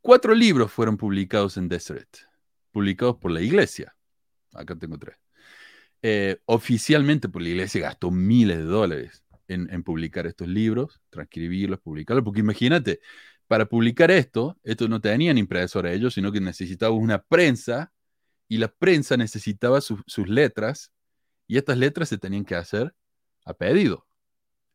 Cuatro 0.02 0.34
libros 0.34 0.72
fueron 0.72 0.98
publicados 0.98 1.58
en 1.58 1.70
Deseret, 1.70 2.28
publicados 2.72 3.18
por 3.18 3.32
la 3.32 3.42
iglesia. 3.42 3.96
Acá 4.54 4.76
tengo 4.76 4.98
tres. 4.98 5.18
Eh, 6.02 6.40
oficialmente 6.46 7.30
por 7.30 7.44
la 7.44 7.50
iglesia 7.50 7.82
gastó 7.82 8.10
miles 8.10 8.58
de 8.58 8.64
dólares 8.64 9.24
en, 9.48 9.84
publicar 9.84 10.26
estos 10.26 10.48
libros, 10.48 11.02
transcribirlos, 11.10 11.80
publicarlos, 11.82 12.24
porque 12.24 12.40
imagínate, 12.40 13.02
para 13.52 13.66
publicar 13.66 14.12
esto, 14.12 14.58
esto 14.64 14.88
no 14.88 15.02
tenían 15.02 15.38
impresora 15.38 15.92
ellos, 15.92 16.14
sino 16.14 16.32
que 16.32 16.40
necesitaban 16.40 16.98
una 16.98 17.22
prensa 17.22 17.92
y 18.48 18.60
la 18.60 18.70
prensa 18.70 19.18
necesitaba 19.18 19.82
sus 19.82 20.30
letras 20.30 20.94
y 21.48 21.58
estas 21.58 21.78
letras 21.78 22.08
se 22.08 22.18
tenían 22.18 22.46
que 22.46 22.56
hacer 22.56 22.96
a 23.44 23.54
pedido. 23.54 24.08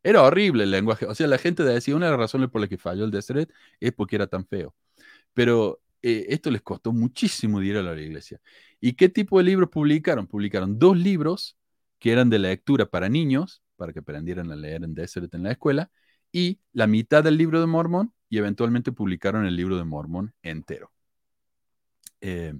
Era 0.03 0.23
horrible 0.23 0.65
el 0.65 0.73
lenguaje. 0.73 1.07
O 1.07 1.15
sea, 1.15 1.27
la 1.27 1.39
gente 1.39 1.63
decía, 1.63 1.97
una 1.97 2.05
de 2.05 2.13
las 2.13 2.21
razones 2.21 2.51
por 2.51 2.61
las 2.61 2.69
que 2.69 2.77
falló 2.77 3.07
el 3.07 3.11
Deseret 3.11 3.51
es 3.81 3.93
porque 3.95 4.17
era 4.17 4.27
tan 4.27 4.47
feo. 4.47 4.75
Pero 5.33 5.81
eh, 6.03 6.27
esto 6.29 6.51
les 6.51 6.61
costó 6.61 6.93
muchísimo 6.93 7.61
dinero 7.61 7.81
a 7.81 7.95
la 7.95 8.03
iglesia. 8.03 8.43
¿Y 8.79 8.93
qué 8.93 9.09
tipo 9.09 9.39
de 9.39 9.45
libros 9.45 9.71
publicaron? 9.71 10.27
Publicaron 10.27 10.79
dos 10.79 10.99
libros 10.99 11.57
que 11.99 12.13
eran 12.13 12.29
de 12.29 12.41
lectura 12.41 12.85
para 12.85 13.09
niños, 13.09 13.63
para 13.77 13.95
que 13.95 14.01
aprendieran 14.01 14.53
a 14.53 14.55
leer 14.55 14.85
en 14.85 14.93
Deseret 14.93 15.35
en 15.35 15.45
la 15.45 15.53
escuela, 15.53 15.91
y 16.31 16.61
la 16.75 16.87
mitad 16.87 17.25
del 17.25 17.39
libro 17.39 17.59
de 17.59 17.67
Mormón, 17.67 18.13
y 18.29 18.39
eventualmente 18.39 18.93
publicaron 18.93 19.47
el 19.47 19.57
libro 19.57 19.77
de 19.77 19.85
Mormón 19.85 20.35
entero. 20.43 20.93
Eh, 22.21 22.55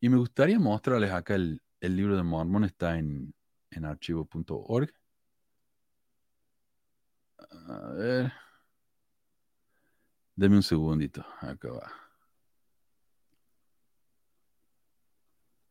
y 0.00 0.08
me 0.08 0.16
gustaría 0.16 0.58
mostrarles 0.58 1.12
acá 1.12 1.34
el, 1.34 1.60
libro 1.80 2.16
de 2.16 2.22
Mormón, 2.22 2.64
está 2.64 2.98
en, 2.98 3.34
en 3.70 3.84
archivo.org. 3.84 4.92
A 7.68 7.92
ver. 7.92 8.32
Deme 10.34 10.56
un 10.56 10.62
segundito, 10.62 11.24
acá 11.40 11.70
va. 11.70 12.05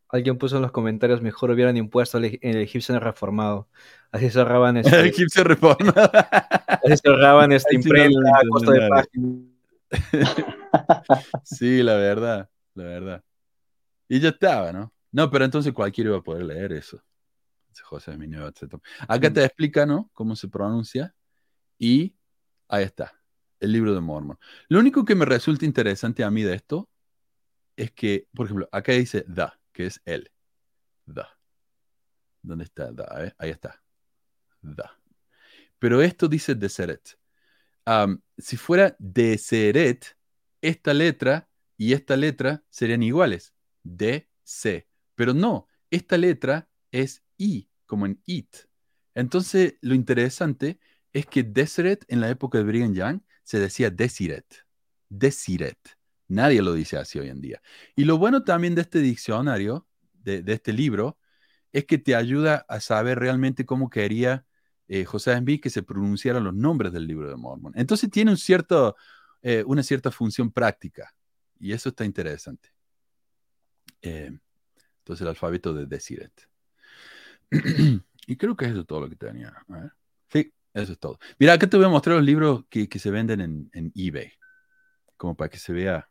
Alguien 0.10 0.38
puso 0.38 0.58
en 0.58 0.62
los 0.62 0.72
comentarios, 0.72 1.22
mejor 1.22 1.52
hubieran 1.52 1.78
impuesto 1.78 2.18
el, 2.18 2.40
el 2.42 2.58
egipcio 2.58 3.00
reformado. 3.00 3.68
Así 4.12 4.30
cerraban 4.30 4.78
este... 4.78 5.00
El 5.00 5.08
egipcio 5.08 5.44
reformado. 5.44 6.12
Así 6.68 6.98
cerraban 7.04 7.52
este 7.52 7.76
imprenta 7.76 8.20
a 8.30 8.42
costo 8.50 8.72
de 8.72 8.90
página. 8.90 9.56
sí, 11.44 11.84
la 11.84 11.96
verdad, 11.96 12.50
la 12.74 12.84
verdad. 12.84 13.24
Y 14.08 14.20
ya 14.20 14.30
estaba, 14.30 14.72
¿no? 14.72 14.94
No, 15.12 15.30
pero 15.32 15.46
entonces 15.46 15.74
cualquiera 15.74 16.10
iba 16.10 16.20
a 16.20 16.24
poder 16.24 16.46
leer 16.46 16.74
eso. 16.74 17.02
José 17.84 18.18
Mineo, 18.18 18.48
etc. 18.48 18.76
Acá 19.08 19.32
te 19.32 19.44
explica, 19.44 19.86
¿no? 19.86 20.10
Cómo 20.14 20.36
se 20.36 20.48
pronuncia. 20.48 21.14
Y 21.78 22.16
ahí 22.68 22.84
está, 22.84 23.14
el 23.60 23.72
libro 23.72 23.94
de 23.94 24.02
Mormon. 24.02 24.40
Lo 24.70 24.80
único 24.80 25.04
que 25.06 25.16
me 25.16 25.26
resulta 25.26 25.66
interesante 25.66 26.24
a 26.24 26.32
mí 26.32 26.44
de 26.44 26.56
esto 26.56 26.90
es 27.76 27.92
que, 27.92 28.28
por 28.34 28.46
ejemplo, 28.46 28.70
acá 28.72 28.94
dice 28.94 29.26
da 29.28 29.60
que 29.76 29.88
es 29.88 30.02
él. 30.06 30.32
Da. 31.06 31.28
¿Dónde 32.42 32.64
está 32.64 32.92
da? 32.92 33.36
Ahí 33.38 33.50
está. 33.52 33.84
Da. 34.62 34.98
Pero 35.78 36.02
esto 36.02 36.28
dice 36.28 36.56
Deseret. 36.56 37.20
si 38.38 38.58
fuera 38.58 38.96
Deseret, 38.98 40.18
esta 40.62 40.94
letra 40.94 41.50
y 41.78 41.94
esta 41.94 42.16
letra 42.16 42.64
serían 42.70 43.04
iguales. 43.04 43.54
D, 43.84 44.30
C. 44.44 44.88
Pero 45.14 45.34
no, 45.34 45.68
esta 45.92 46.18
letra 46.18 46.70
es 46.92 47.24
I, 47.38 47.70
como 47.86 48.06
en 48.06 48.22
it. 48.26 48.56
Entonces, 49.14 49.76
lo 49.82 49.94
interesante 49.94 50.80
es 51.14 51.26
que 51.26 51.44
Deseret 51.44 52.06
en 52.08 52.22
la 52.22 52.30
época 52.30 52.58
de 52.58 52.64
Brigham 52.64 52.94
Young 52.94 53.22
se 53.44 53.60
decía 53.60 53.90
Desiret. 53.90 54.66
Desiret. 55.10 55.78
Nadie 56.28 56.62
lo 56.62 56.74
dice 56.74 56.98
así 56.98 57.20
hoy 57.20 57.30
en 57.30 57.42
día. 57.42 57.62
Y 57.96 58.06
lo 58.06 58.18
bueno 58.18 58.44
también 58.44 58.76
de 58.76 58.82
este 58.82 59.00
diccionario, 59.00 59.88
de, 60.24 60.44
este 60.48 60.74
libro, 60.74 61.18
es 61.72 61.86
que 61.86 61.98
te 61.98 62.16
ayuda 62.16 62.66
a 62.68 62.80
saber 62.80 63.20
realmente 63.20 63.66
cómo 63.66 63.90
quería 63.90 64.46
eh, 64.88 65.06
José 65.06 65.38
Smith 65.38 65.62
que 65.62 65.70
se 65.70 65.84
pronunciaran 65.84 66.44
los 66.44 66.54
nombres 66.54 66.92
del 66.92 67.06
libro 67.06 67.30
de 67.30 67.36
Mormon. 67.36 67.74
Entonces 67.76 68.10
tiene 68.10 68.32
un 68.32 68.38
cierto, 68.38 68.96
eh, 69.42 69.64
una 69.68 69.84
cierta 69.84 70.10
función 70.10 70.52
práctica 70.52 71.14
y 71.60 71.74
eso 71.74 71.90
está 71.90 72.06
interesante. 72.06 72.70
Eh, 74.02 74.32
entonces 75.00 75.22
el 75.22 75.28
alfabeto 75.28 75.74
de 75.74 75.86
Desiret. 75.86 76.50
y 78.28 78.36
creo 78.36 78.56
que 78.56 78.66
eso 78.66 78.80
es 78.80 78.88
todo 78.88 79.02
lo 79.02 79.10
que 79.10 79.16
tenía. 79.16 79.54
Sí, 80.30 80.52
eso 80.74 80.94
es 80.94 81.00
todo. 81.00 81.20
Mira, 81.38 81.54
acá 81.54 81.68
te 81.68 81.78
voy 81.78 81.86
a 81.86 81.90
mostrar 81.90 82.16
los 82.16 82.26
libros 82.26 82.66
que, 82.70 82.88
se 82.98 83.12
venden 83.12 83.42
en, 83.42 83.70
en 83.74 83.92
eBay, 83.94 84.32
como 85.18 85.36
para 85.36 85.50
que 85.50 85.60
se 85.60 85.72
vea 85.72 86.10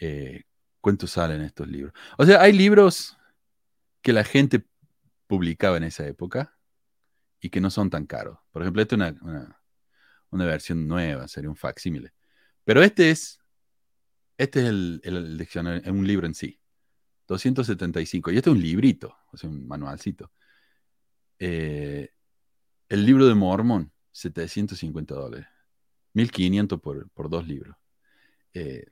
eh, 0.00 0.44
cuánto 0.80 1.06
salen 1.06 1.42
estos 1.42 1.68
libros. 1.68 1.92
O 2.16 2.24
sea, 2.24 2.40
hay 2.40 2.54
libros 2.54 3.18
que 4.00 4.14
la 4.14 4.24
gente 4.24 4.64
publicaba 5.26 5.76
en 5.76 5.84
esa 5.84 6.06
época 6.06 6.56
y 7.38 7.50
que 7.50 7.60
no 7.60 7.70
son 7.70 7.90
tan 7.90 8.06
caros. 8.06 8.38
Por 8.50 8.62
ejemplo, 8.62 8.80
esta 8.80 8.96
es 8.96 9.20
una, 9.20 10.46
versión 10.46 10.88
nueva, 10.88 11.28
sería 11.28 11.50
un 11.50 11.56
facsímile. 11.56 12.14
Pero 12.64 12.82
este 12.82 13.10
es, 13.10 13.40
este 14.38 14.60
es 14.60 14.66
el, 14.68 15.36
diccionario, 15.36 15.92
un 15.92 16.06
libro 16.06 16.26
en 16.26 16.34
sí. 16.34 16.58
275. 17.28 18.30
Y 18.30 18.38
este 18.38 18.48
es 18.50 18.56
un 18.56 18.62
librito, 18.62 19.16
o 19.32 19.36
sea, 19.36 19.50
un 19.50 19.68
manualcito. 19.68 20.32
Eh, 21.38 22.08
el 22.88 23.04
libro 23.04 23.26
de 23.26 23.34
Mormon, 23.34 23.92
750 24.12 25.14
dólares. 25.14 25.46
1500 26.14 26.80
por, 26.80 27.10
por 27.10 27.28
dos 27.28 27.46
libros. 27.46 27.76
Eh, 28.54 28.84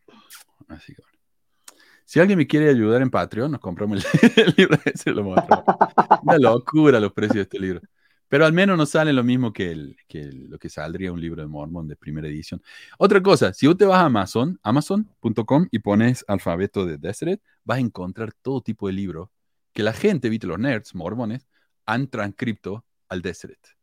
Si 2.05 2.21
alguien 2.21 2.39
me 2.39 2.47
quiere 2.47 2.71
ayudar 2.71 3.03
en 3.03 3.11
Patreon, 3.11 3.51
nos 3.53 3.61
compramos 3.61 4.05
el, 4.37 4.55
libro 4.57 4.79
ese, 4.85 5.11
lo 5.11 5.23
Una 5.23 6.39
locura 6.39 7.01
los 7.01 7.13
precios 7.13 7.37
de 7.37 7.43
este 7.43 7.59
libro. 7.59 7.81
Pero 8.29 8.45
al 8.45 8.53
menos 8.53 8.77
no 8.77 8.85
sale 8.85 9.13
lo 9.13 9.25
mismo 9.25 9.53
que, 9.53 9.71
el, 9.71 9.97
que 10.07 10.31
lo 10.33 10.59
que 10.59 10.69
saldría 10.69 11.13
un 11.13 11.21
libro 11.21 11.41
de 11.41 11.49
Mormon 11.49 11.89
de 11.89 11.97
primera 11.97 12.29
edición. 12.29 12.63
Otra 12.99 13.23
cosa, 13.23 13.55
si 13.55 13.67
usted 13.67 13.87
vas 13.87 13.99
a 13.99 14.05
Amazon, 14.05 14.59
amazon.com 14.63 15.69
y 15.71 15.79
pones 15.79 16.25
alfabeto 16.29 16.85
de 16.85 16.99
Deseret, 16.99 17.41
vas 17.65 17.79
a 17.79 17.81
encontrar 17.81 18.33
todo 18.33 18.61
tipo 18.61 18.87
de 18.87 18.93
libros 18.93 19.31
que 19.73 19.83
la 19.83 19.93
gente, 19.95 20.29
viste, 20.29 20.47
los 20.47 20.59
nerds, 20.59 20.95
mormones, 20.95 21.47
han 21.87 22.09
transcripto 22.09 22.85
al 23.09 23.23
Deseret. 23.23 23.78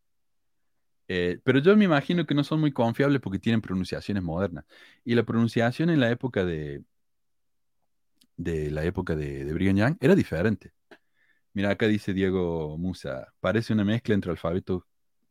Eh, 1.08 1.40
pero 1.44 1.60
yo 1.60 1.76
me 1.78 1.86
imagino 1.86 2.26
que 2.26 2.34
no 2.34 2.44
son 2.44 2.60
muy 2.60 2.72
confiables 2.72 3.22
porque 3.22 3.40
tienen 3.40 3.62
pronunciaciones 3.62 4.24
modernas. 4.24 4.66
Y 5.04 5.16
la 5.16 5.24
pronunciación 5.24 5.90
en 5.90 6.00
la 6.00 6.10
época 6.12 6.46
de, 6.46 6.84
de 8.38 8.72
la 8.72 8.84
época 8.84 9.16
de, 9.16 9.46
de 9.46 9.54
Brigham 9.54 9.98
era 10.00 10.16
diferente. 10.16 10.74
Mira, 11.54 11.72
acá 11.72 11.88
dice 11.88 12.14
Diego 12.14 12.78
Musa, 12.78 13.34
parece 13.40 13.74
una 13.74 13.86
mezcla 13.86 14.14
entre 14.14 14.32
alfabeto 14.32 14.86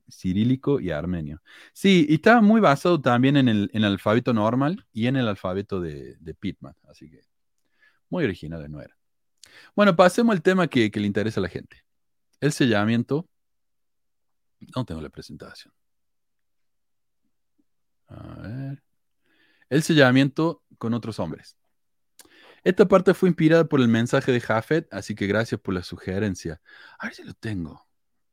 cirílico 0.08 0.80
y 0.80 0.90
armenio. 0.90 1.42
Sí, 1.72 2.06
y 2.08 2.14
estaba 2.14 2.40
muy 2.40 2.60
basado 2.60 3.00
también 3.00 3.36
en 3.36 3.48
el, 3.48 3.84
alfabeto 3.84 4.32
normal 4.32 4.86
y 4.92 5.06
en 5.06 5.16
el 5.16 5.28
alfabeto 5.28 5.80
de, 5.80 6.16
de 6.20 6.34
Pittman, 6.34 6.74
así 6.88 7.10
que 7.10 7.20
muy 8.08 8.24
original 8.24 8.70
no 8.70 8.80
era. 8.80 8.96
Bueno, 9.76 9.96
pasemos 9.96 10.34
al 10.34 10.42
tema 10.42 10.68
que, 10.68 10.90
que 10.90 11.00
le 11.00 11.06
interesa 11.06 11.40
a 11.40 11.42
la 11.42 11.48
gente. 11.48 11.84
El 12.40 12.52
sellamiento. 12.52 13.28
No 14.74 14.84
tengo 14.84 15.00
la 15.00 15.10
presentación. 15.10 15.72
A 18.08 18.40
ver. 18.42 18.82
El 19.68 19.82
sellamiento 19.82 20.62
con 20.78 20.94
otros 20.94 21.18
hombres. 21.18 21.56
Esta 22.62 22.88
parte 22.88 23.12
fue 23.12 23.28
inspirada 23.28 23.64
por 23.66 23.80
el 23.80 23.88
mensaje 23.88 24.32
de 24.32 24.40
Jafet, 24.40 24.88
así 24.92 25.14
que 25.14 25.26
gracias 25.26 25.60
por 25.60 25.74
la 25.74 25.82
sugerencia. 25.82 26.60
A 26.98 27.06
ver 27.06 27.14
si 27.14 27.22
lo 27.22 27.34
tengo. 27.34 27.86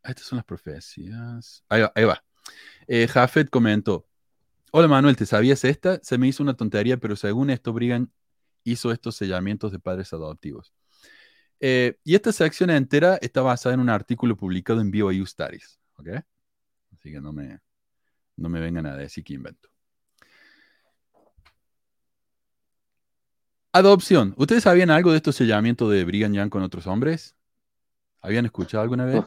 Estas 0.04 0.26
son 0.26 0.38
las 0.38 0.46
profecías. 0.46 1.64
Ahí 1.68 1.82
va. 1.82 1.92
Ahí 1.96 2.06
va. 2.06 2.24
Eh, 2.88 3.08
Jafet 3.08 3.50
comentó, 3.50 4.08
hola 4.72 4.88
Manuel, 4.88 5.16
¿te 5.16 5.26
sabías 5.26 5.64
esta? 5.64 6.00
Se 6.02 6.18
me 6.18 6.28
hizo 6.28 6.44
una 6.44 6.56
tontería, 6.56 6.98
pero 6.98 7.16
según 7.16 7.50
esto, 7.50 7.74
Brigham 7.74 8.10
hizo 8.64 8.92
estos 8.92 9.16
sellamientos 9.16 9.72
de 9.72 9.80
padres 9.80 10.14
adoptivos. 10.14 10.74
Eh, 11.60 12.00
y 12.04 12.16
esta 12.16 12.32
sección 12.32 12.70
entera 12.70 13.18
está 13.22 13.42
basada 13.42 13.76
en 13.76 13.82
un 13.82 13.90
artículo 13.90 14.36
publicado 14.36 14.82
en 14.82 14.92
BYU 14.92 15.26
Studies. 15.26 15.81
¿Ok? 16.02 16.24
Así 16.94 17.12
que 17.12 17.22
no 17.22 17.32
me, 17.32 17.60
no 18.38 18.50
me 18.50 18.60
vengan 18.60 18.86
a 18.86 18.96
decir 18.96 19.24
que 19.24 19.34
invento. 19.34 19.70
Adopción. 23.74 24.34
¿Ustedes 24.38 24.64
sabían 24.64 24.90
algo 24.90 25.12
de 25.12 25.18
estos 25.18 25.36
sellamientos 25.36 25.90
de 25.90 26.04
Brigham 26.04 26.34
Young 26.34 26.50
con 26.50 26.62
otros 26.62 26.88
hombres? 26.88 27.36
¿Habían 28.20 28.46
escuchado 28.46 28.84
alguna 28.84 29.06
vez? 29.06 29.24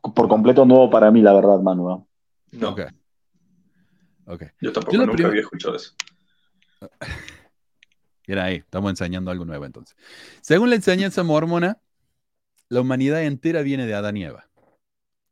Por 0.00 0.28
completo 0.28 0.64
nuevo 0.64 0.88
para 0.88 1.10
mí, 1.10 1.20
la 1.20 1.32
verdad, 1.32 1.58
Manu. 1.60 2.06
No. 2.52 2.70
Ok. 2.70 2.80
Ok. 4.26 4.42
Yo 4.60 4.72
tampoco 4.72 4.96
Yo 4.96 5.06
nunca 5.06 5.26
había 5.26 5.40
escuchado 5.40 5.74
eso. 5.74 5.94
Mira 8.26 8.44
ahí, 8.44 8.56
estamos 8.56 8.90
enseñando 8.90 9.30
algo 9.30 9.44
nuevo 9.44 9.66
entonces. 9.66 9.96
Según 10.40 10.70
la 10.70 10.76
enseñanza 10.76 11.22
mormona, 11.24 11.78
la 12.68 12.80
humanidad 12.80 13.22
entera 13.22 13.62
viene 13.62 13.86
de 13.86 13.94
Adán 13.94 14.16
y 14.16 14.24
Eva, 14.24 14.48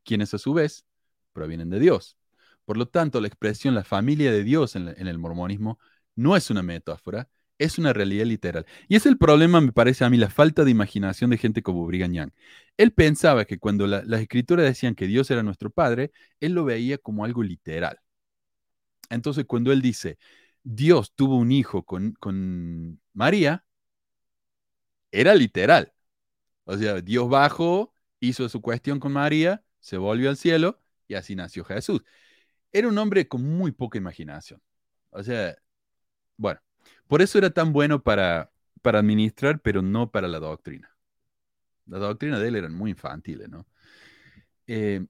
quienes 0.05 0.35
a 0.35 0.39
su 0.39 0.53
vez 0.55 0.85
provienen 1.33 1.71
de 1.71 1.81
Dios. 1.81 2.17
Por 2.65 2.77
lo 2.77 2.87
tanto, 2.87 3.21
la 3.21 3.29
expresión 3.29 3.75
la 3.75 3.85
familia 3.85 4.33
de 4.33 4.45
Dios 4.45 4.77
en, 4.77 4.89
el 4.89 5.19
mormonismo 5.19 5.79
no 6.15 6.37
es 6.37 6.51
una 6.51 6.63
metáfora, 6.63 7.29
es 7.59 7.79
una 7.79 7.93
realidad 7.93 8.27
literal. 8.27 8.67
Y 8.89 8.97
es 8.97 9.07
el 9.07 9.19
problema, 9.19 9.61
me 9.61 9.73
parece 9.73 10.05
a 10.05 10.11
mí, 10.11 10.17
la 10.17 10.31
falta 10.31 10.65
de 10.65 10.71
imaginación 10.71 11.31
de 11.31 11.39
gente 11.39 11.63
como 11.63 11.87
Brigham 11.87 12.13
Young. 12.13 12.31
Él 12.77 12.93
pensaba 12.93 13.45
que 13.45 13.59
cuando 13.59 13.87
la- 13.87 14.03
las 14.05 14.21
escrituras 14.21 14.67
decían 14.67 14.95
que 14.95 15.07
Dios 15.07 15.31
era 15.31 15.43
nuestro 15.43 15.71
Padre, 15.71 16.13
él 16.41 16.53
lo 16.53 16.65
veía 16.65 16.99
como 16.99 17.25
algo 17.25 17.43
literal. 17.43 17.99
Entonces, 19.11 19.45
cuando 19.47 19.73
él 19.73 19.83
dice, 19.83 20.19
Dios 20.63 21.13
tuvo 21.15 21.37
un 21.37 21.53
hijo 21.53 21.85
con, 21.85 22.13
con 22.15 23.01
María, 23.13 23.65
era 25.11 25.35
literal. 25.35 25.93
O 26.65 26.77
sea, 26.79 27.01
Dios 27.03 27.29
bajó, 27.29 27.95
hizo 28.21 28.49
su 28.49 28.63
cuestión 28.63 29.01
con 29.01 29.13
María, 29.13 29.65
se 29.83 29.99
volvió 29.99 30.31
al 30.31 30.37
cielo 30.39 30.81
y 31.09 31.15
así 31.15 31.37
nació 31.37 31.65
Jesús. 31.65 32.03
Era 32.73 32.89
un 32.89 32.97
hombre 32.97 33.29
con 33.29 33.43
muy 33.43 33.73
poca 33.73 33.99
imaginación. 33.99 34.63
O 35.11 35.23
sea, 35.23 35.55
bueno, 36.39 36.61
por 37.09 37.21
eso 37.21 37.37
era 37.37 37.51
tan 37.51 37.73
bueno 37.73 38.03
para, 38.03 38.51
para 38.81 39.01
administrar, 39.01 39.61
pero 39.61 39.83
no 39.83 40.11
para 40.11 40.29
la 40.29 40.39
doctrina. 40.39 40.97
La 41.87 41.99
doctrina 41.99 42.39
de 42.39 42.49
él 42.49 42.57
eran 42.57 42.75
muy 42.75 42.93
infantiles, 42.93 43.49
¿no? 43.49 43.67
Eh, 44.67 45.05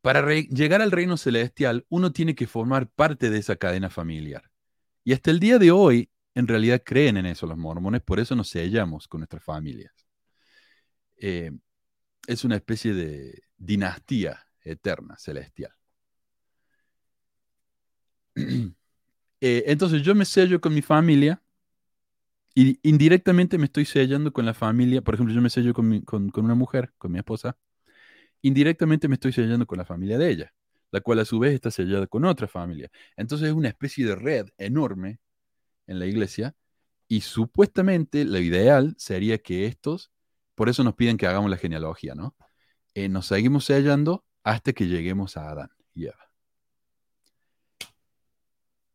para 0.00 0.24
llegar 0.32 0.80
al 0.80 0.92
reino 0.92 1.16
celestial, 1.16 1.84
uno 1.88 2.12
tiene 2.12 2.34
que 2.34 2.46
formar 2.46 2.88
parte 2.88 3.30
de 3.30 3.38
esa 3.38 3.56
cadena 3.56 3.90
familiar. 3.90 4.50
Y 5.04 5.12
hasta 5.12 5.30
el 5.30 5.40
día 5.40 5.58
de 5.58 5.72
hoy, 5.72 6.10
en 6.34 6.48
realidad 6.48 6.82
creen 6.84 7.16
en 7.16 7.26
eso 7.26 7.46
los 7.46 7.58
mormones, 7.58 8.00
por 8.02 8.20
eso 8.20 8.34
nos 8.36 8.48
sellamos 8.48 9.08
con 9.08 9.20
nuestras 9.20 9.42
familias. 9.44 9.92
Eh, 11.16 11.52
es 12.26 12.44
una 12.44 12.56
especie 12.56 12.94
de 12.94 13.42
dinastía 13.56 14.46
eterna, 14.62 15.16
celestial. 15.18 15.72
Eh, 19.44 19.64
entonces 19.72 20.02
yo 20.02 20.14
me 20.14 20.24
sello 20.24 20.60
con 20.60 20.72
mi 20.72 20.82
familia 20.82 21.42
y 22.54 22.78
indirectamente 22.88 23.58
me 23.58 23.64
estoy 23.64 23.84
sellando 23.84 24.32
con 24.32 24.46
la 24.46 24.54
familia. 24.54 25.02
Por 25.02 25.14
ejemplo, 25.14 25.34
yo 25.34 25.40
me 25.42 25.50
sello 25.50 25.74
con, 25.74 26.02
con 26.02 26.44
una 26.44 26.54
mujer, 26.54 26.92
con 26.96 27.10
mi 27.10 27.18
esposa. 27.18 27.56
Indirectamente 28.42 29.08
me 29.08 29.14
estoy 29.14 29.32
sellando 29.32 29.66
con 29.66 29.78
la 29.78 29.84
familia 29.84 30.16
de 30.16 30.30
ella, 30.30 30.54
la 30.92 31.00
cual 31.00 31.18
a 31.18 31.24
su 31.24 31.40
vez 31.40 31.54
está 31.54 31.72
sellada 31.72 32.06
con 32.06 32.24
otra 32.24 32.46
familia. 32.46 32.88
Entonces 33.16 33.48
es 33.48 33.54
una 33.54 33.68
especie 33.68 34.06
de 34.06 34.14
red 34.14 34.48
enorme 34.58 35.18
en 35.88 35.98
la 35.98 36.06
iglesia 36.06 36.54
y 37.08 37.22
supuestamente 37.22 38.24
lo 38.24 38.38
ideal 38.38 38.94
sería 38.96 39.38
que 39.38 39.66
estos, 39.66 40.11
por 40.54 40.68
eso 40.68 40.84
nos 40.84 40.94
piden 40.94 41.16
que 41.16 41.26
hagamos 41.26 41.50
la 41.50 41.56
genealogía, 41.56 42.14
¿no? 42.14 42.34
Eh, 42.94 43.08
nos 43.08 43.26
seguimos 43.26 43.64
sellando 43.64 44.24
hasta 44.42 44.72
que 44.72 44.86
lleguemos 44.86 45.36
a 45.36 45.50
Adán 45.50 45.70
y 45.94 46.06
Eva. 46.06 46.30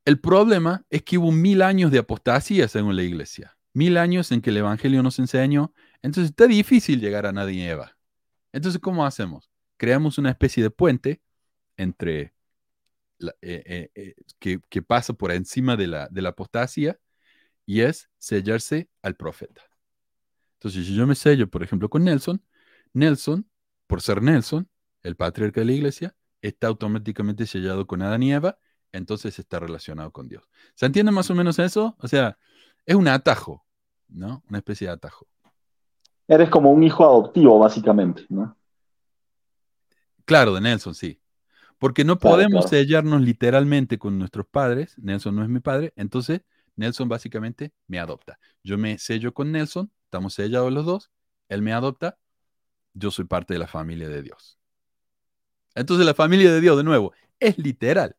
El 0.05 0.19
problema 0.19 0.85
es 0.89 1.03
que 1.03 1.17
hubo 1.17 1.31
mil 1.31 1.61
años 1.61 1.91
de 1.91 1.99
apostasía 1.99 2.67
según 2.67 2.95
la 2.95 3.03
iglesia, 3.03 3.57
mil 3.73 3.97
años 3.97 4.31
en 4.31 4.41
que 4.41 4.51
el 4.51 4.57
evangelio 4.57 5.03
nos 5.03 5.19
enseñó, 5.19 5.73
entonces 6.01 6.31
está 6.31 6.47
difícil 6.47 7.01
llegar 7.01 7.25
a 7.25 7.29
Adán 7.29 7.53
y 7.53 7.63
Eva. 7.63 7.97
Entonces, 8.53 8.79
¿cómo 8.79 9.05
hacemos? 9.05 9.49
Creamos 9.77 10.17
una 10.17 10.29
especie 10.29 10.63
de 10.63 10.69
puente 10.69 11.21
entre 11.75 12.33
eh, 13.41 13.89
eh, 13.95 14.15
que, 14.39 14.59
que 14.69 14.81
pasa 14.81 15.13
por 15.13 15.31
encima 15.31 15.75
de 15.75 15.87
la, 15.87 16.07
de 16.07 16.21
la 16.21 16.29
apostasía 16.29 16.99
y 17.65 17.81
es 17.81 18.09
sellarse 18.17 18.89
al 19.01 19.15
profeta. 19.15 19.61
Entonces, 20.57 20.85
si 20.87 20.95
yo 20.95 21.07
me 21.07 21.15
sello, 21.15 21.49
por 21.49 21.63
ejemplo, 21.63 21.89
con 21.89 22.03
Nelson, 22.03 22.41
Nelson, 22.93 23.49
por 23.87 24.01
ser 24.01 24.21
Nelson, 24.21 24.69
el 25.03 25.15
patriarca 25.15 25.61
de 25.61 25.65
la 25.67 25.73
iglesia, 25.73 26.15
está 26.41 26.67
automáticamente 26.67 27.45
sellado 27.45 27.87
con 27.87 28.01
Adán 28.01 28.23
y 28.23 28.33
Eva, 28.33 28.57
entonces 28.91 29.37
está 29.39 29.59
relacionado 29.59 30.11
con 30.11 30.27
Dios. 30.27 30.49
¿Se 30.75 30.85
entiende 30.85 31.11
más 31.11 31.29
o 31.29 31.35
menos 31.35 31.59
eso? 31.59 31.95
O 31.99 32.07
sea, 32.07 32.37
es 32.85 32.95
un 32.95 33.07
atajo, 33.07 33.65
¿no? 34.07 34.43
Una 34.49 34.59
especie 34.59 34.87
de 34.87 34.93
atajo. 34.93 35.27
Eres 36.29 36.49
como 36.49 36.71
un 36.71 36.83
hijo 36.83 37.03
adoptivo, 37.03 37.59
básicamente, 37.59 38.23
¿no? 38.29 38.55
Claro, 40.25 40.53
de 40.53 40.61
Nelson, 40.61 40.93
sí. 40.95 41.21
Porque 41.79 42.05
no 42.05 42.19
Claro, 42.19 42.21
podemos 42.21 42.49
claro. 42.49 42.67
sellarnos 42.67 43.21
literalmente 43.21 43.99
con 43.99 44.19
nuestros 44.19 44.47
padres. 44.47 44.95
Nelson 44.99 45.35
no 45.35 45.43
es 45.43 45.49
mi 45.49 45.59
padre. 45.61 45.93
Entonces, 45.95 46.41
Nelson 46.75 47.09
básicamente 47.09 47.73
me 47.87 47.99
adopta. 47.99 48.39
Yo 48.63 48.77
me 48.77 48.97
sello 48.99 49.33
con 49.33 49.51
Nelson, 49.51 49.91
estamos 50.07 50.33
sellados 50.33 50.71
los 50.73 50.85
dos. 50.85 51.11
Él 51.49 51.61
me 51.61 51.73
adopta. 51.73 52.17
Yo 52.93 53.11
soy 53.11 53.25
parte 53.25 53.53
de 53.53 53.59
la 53.59 53.67
familia 53.67 54.09
de 54.09 54.21
Dios. 54.23 54.57
Entonces, 55.75 56.05
la 56.05 56.15
familia 56.15 56.51
de 56.51 56.61
Dios, 56.61 56.77
de 56.77 56.83
nuevo, 56.83 57.13
es 57.39 57.57
literal. 57.57 58.15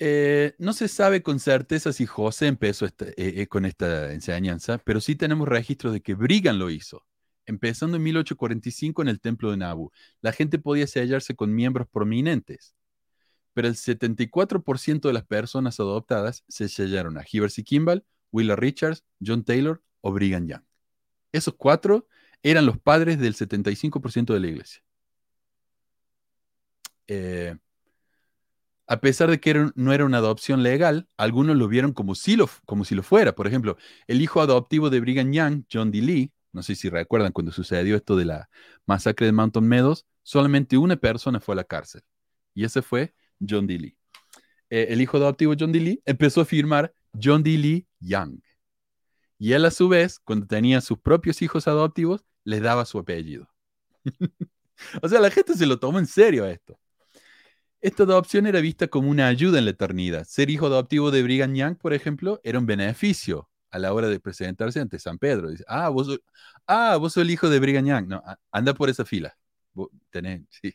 Eh, 0.00 0.54
no 0.58 0.72
se 0.72 0.86
sabe 0.88 1.22
con 1.22 1.40
certeza 1.40 1.92
si 1.92 2.06
José 2.06 2.46
empezó 2.46 2.86
esta- 2.86 3.06
eh, 3.08 3.14
eh, 3.16 3.46
con 3.48 3.64
esta 3.64 4.12
enseñanza, 4.12 4.78
pero 4.78 5.00
sí 5.00 5.16
tenemos 5.16 5.48
registros 5.48 5.92
de 5.92 6.00
que 6.00 6.14
Brigham 6.14 6.56
lo 6.56 6.70
hizo, 6.70 7.04
empezando 7.46 7.96
en 7.96 8.04
1845 8.04 9.02
en 9.02 9.08
el 9.08 9.20
templo 9.20 9.50
de 9.50 9.56
Nabu. 9.56 9.90
La 10.20 10.32
gente 10.32 10.58
podía 10.60 10.86
sellarse 10.86 11.34
con 11.34 11.52
miembros 11.52 11.88
prominentes, 11.88 12.74
pero 13.54 13.68
el 13.68 13.74
74% 13.76 15.08
de 15.08 15.14
las 15.14 15.26
personas 15.26 15.80
adoptadas 15.80 16.44
se 16.48 16.68
sellaron 16.68 17.18
a 17.18 17.24
Heber 17.30 17.50
C. 17.50 17.64
Kimball, 17.64 18.04
Willa 18.30 18.54
Richards, 18.56 19.04
John 19.24 19.44
Taylor 19.44 19.82
o 20.00 20.12
Brigham 20.12 20.46
Young. 20.46 20.62
Esos 21.32 21.54
cuatro 21.54 22.08
eran 22.42 22.66
los 22.66 22.78
padres 22.78 23.18
del 23.18 23.34
75% 23.34 24.32
de 24.32 24.40
la 24.40 24.46
iglesia. 24.46 24.82
Eh, 27.06 27.56
a 28.86 29.00
pesar 29.00 29.30
de 29.30 29.38
que 29.38 29.70
no 29.74 29.92
era 29.92 30.04
una 30.04 30.18
adopción 30.18 30.62
legal, 30.62 31.08
algunos 31.18 31.56
lo 31.56 31.68
vieron 31.68 31.92
como 31.92 32.14
si 32.14 32.36
lo, 32.36 32.48
como 32.64 32.84
si 32.84 32.94
lo 32.94 33.02
fuera. 33.02 33.34
Por 33.34 33.46
ejemplo, 33.46 33.76
el 34.06 34.22
hijo 34.22 34.40
adoptivo 34.40 34.88
de 34.88 35.00
Brigham 35.00 35.32
Young, 35.32 35.64
John 35.70 35.90
D. 35.90 36.00
Lee, 36.00 36.32
no 36.52 36.62
sé 36.62 36.74
si 36.74 36.88
recuerdan 36.88 37.32
cuando 37.32 37.52
sucedió 37.52 37.96
esto 37.96 38.16
de 38.16 38.24
la 38.24 38.48
masacre 38.86 39.26
de 39.26 39.32
Mountain 39.32 39.66
Meadows, 39.66 40.06
solamente 40.22 40.78
una 40.78 40.96
persona 40.96 41.40
fue 41.40 41.54
a 41.54 41.56
la 41.56 41.64
cárcel 41.64 42.02
y 42.54 42.64
ese 42.64 42.82
fue 42.82 43.14
John 43.46 43.66
D. 43.66 43.78
Lee. 43.78 43.96
Eh, 44.70 44.88
el 44.90 45.00
hijo 45.00 45.16
adoptivo 45.18 45.54
John 45.58 45.70
D. 45.70 45.80
Lee 45.80 46.02
empezó 46.04 46.40
a 46.40 46.44
firmar 46.44 46.92
John 47.12 47.42
D. 47.42 47.50
Lee 47.58 47.86
Young. 48.00 48.40
Y 49.38 49.52
él 49.52 49.64
a 49.64 49.70
su 49.70 49.88
vez, 49.88 50.18
cuando 50.18 50.46
tenía 50.46 50.80
sus 50.80 50.98
propios 50.98 51.42
hijos 51.42 51.68
adoptivos, 51.68 52.24
les 52.44 52.60
daba 52.60 52.84
su 52.84 52.98
apellido. 52.98 53.48
o 55.02 55.08
sea, 55.08 55.20
la 55.20 55.30
gente 55.30 55.54
se 55.54 55.66
lo 55.66 55.78
tomó 55.78 55.98
en 55.98 56.06
serio 56.06 56.44
a 56.44 56.50
esto. 56.50 56.78
Esta 57.80 58.02
adopción 58.02 58.46
era 58.46 58.60
vista 58.60 58.88
como 58.88 59.08
una 59.08 59.28
ayuda 59.28 59.58
en 59.58 59.64
la 59.64 59.70
eternidad. 59.70 60.24
Ser 60.24 60.50
hijo 60.50 60.66
adoptivo 60.66 61.12
de 61.12 61.22
Brigham 61.22 61.54
Young, 61.54 61.76
por 61.76 61.94
ejemplo, 61.94 62.40
era 62.42 62.58
un 62.58 62.66
beneficio 62.66 63.48
a 63.70 63.78
la 63.78 63.92
hora 63.92 64.08
de 64.08 64.18
presentarse 64.18 64.80
ante 64.80 64.98
San 64.98 65.18
Pedro. 65.18 65.50
Dice, 65.50 65.64
ah, 65.68 65.88
vos 65.88 66.08
sos, 66.08 66.20
ah, 66.66 66.96
vos 66.96 67.12
sos 67.12 67.22
el 67.22 67.30
hijo 67.30 67.48
de 67.48 67.60
Brigham 67.60 67.86
Young. 67.86 68.08
No, 68.08 68.22
anda 68.50 68.74
por 68.74 68.88
esa 68.88 69.04
fila. 69.04 69.36
Vos 69.72 69.90
tenés, 70.10 70.42
sí. 70.50 70.74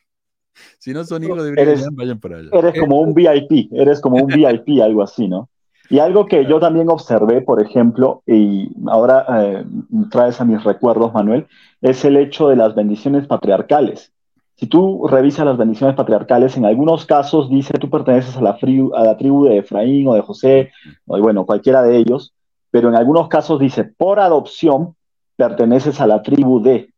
Si 0.77 0.93
no 0.93 1.03
son 1.03 1.23
hijos 1.23 1.43
de 1.43 1.51
Brigham 1.51 1.69
Eres- 1.69 1.81
Young, 1.81 1.95
vayan 1.95 2.19
para 2.19 2.37
allá. 2.37 2.49
Eres 2.53 2.79
como 2.79 3.01
un 3.01 3.13
VIP, 3.13 3.69
eres 3.73 3.99
como 3.99 4.23
un 4.23 4.27
VIP, 4.27 4.81
algo 4.81 5.03
así, 5.03 5.27
¿no? 5.27 5.49
Y 5.89 5.99
algo 5.99 6.25
que 6.25 6.45
yo 6.45 6.59
también 6.59 6.89
observé, 6.89 7.41
por 7.41 7.61
ejemplo, 7.61 8.23
y 8.25 8.69
ahora 8.87 9.25
eh, 9.29 9.65
traes 10.09 10.39
a 10.39 10.45
mis 10.45 10.63
recuerdos, 10.63 11.13
Manuel, 11.13 11.47
es 11.81 12.05
el 12.05 12.17
hecho 12.17 12.47
de 12.49 12.55
las 12.55 12.73
bendiciones 12.73 13.27
patriarcales. 13.27 14.13
Si 14.55 14.67
tú 14.67 15.07
revisas 15.07 15.45
las 15.45 15.57
bendiciones 15.57 15.95
patriarcales, 15.95 16.55
en 16.55 16.65
algunos 16.65 17.05
casos 17.05 17.49
dice 17.49 17.73
tú 17.73 17.89
perteneces 17.89 18.37
a 18.37 18.41
la, 18.41 18.57
a 18.95 19.03
la 19.03 19.17
tribu 19.17 19.45
de 19.45 19.57
Efraín 19.57 20.07
o 20.07 20.13
de 20.13 20.21
José, 20.21 20.71
o 21.05 21.19
bueno, 21.19 21.45
cualquiera 21.45 21.81
de 21.81 21.97
ellos, 21.97 22.33
pero 22.71 22.89
en 22.89 22.95
algunos 22.95 23.27
casos 23.27 23.59
dice 23.59 23.83
por 23.83 24.19
adopción 24.19 24.95
perteneces 25.35 25.99
a 25.99 26.07
la 26.07 26.21
tribu 26.21 26.61
de. 26.61 26.93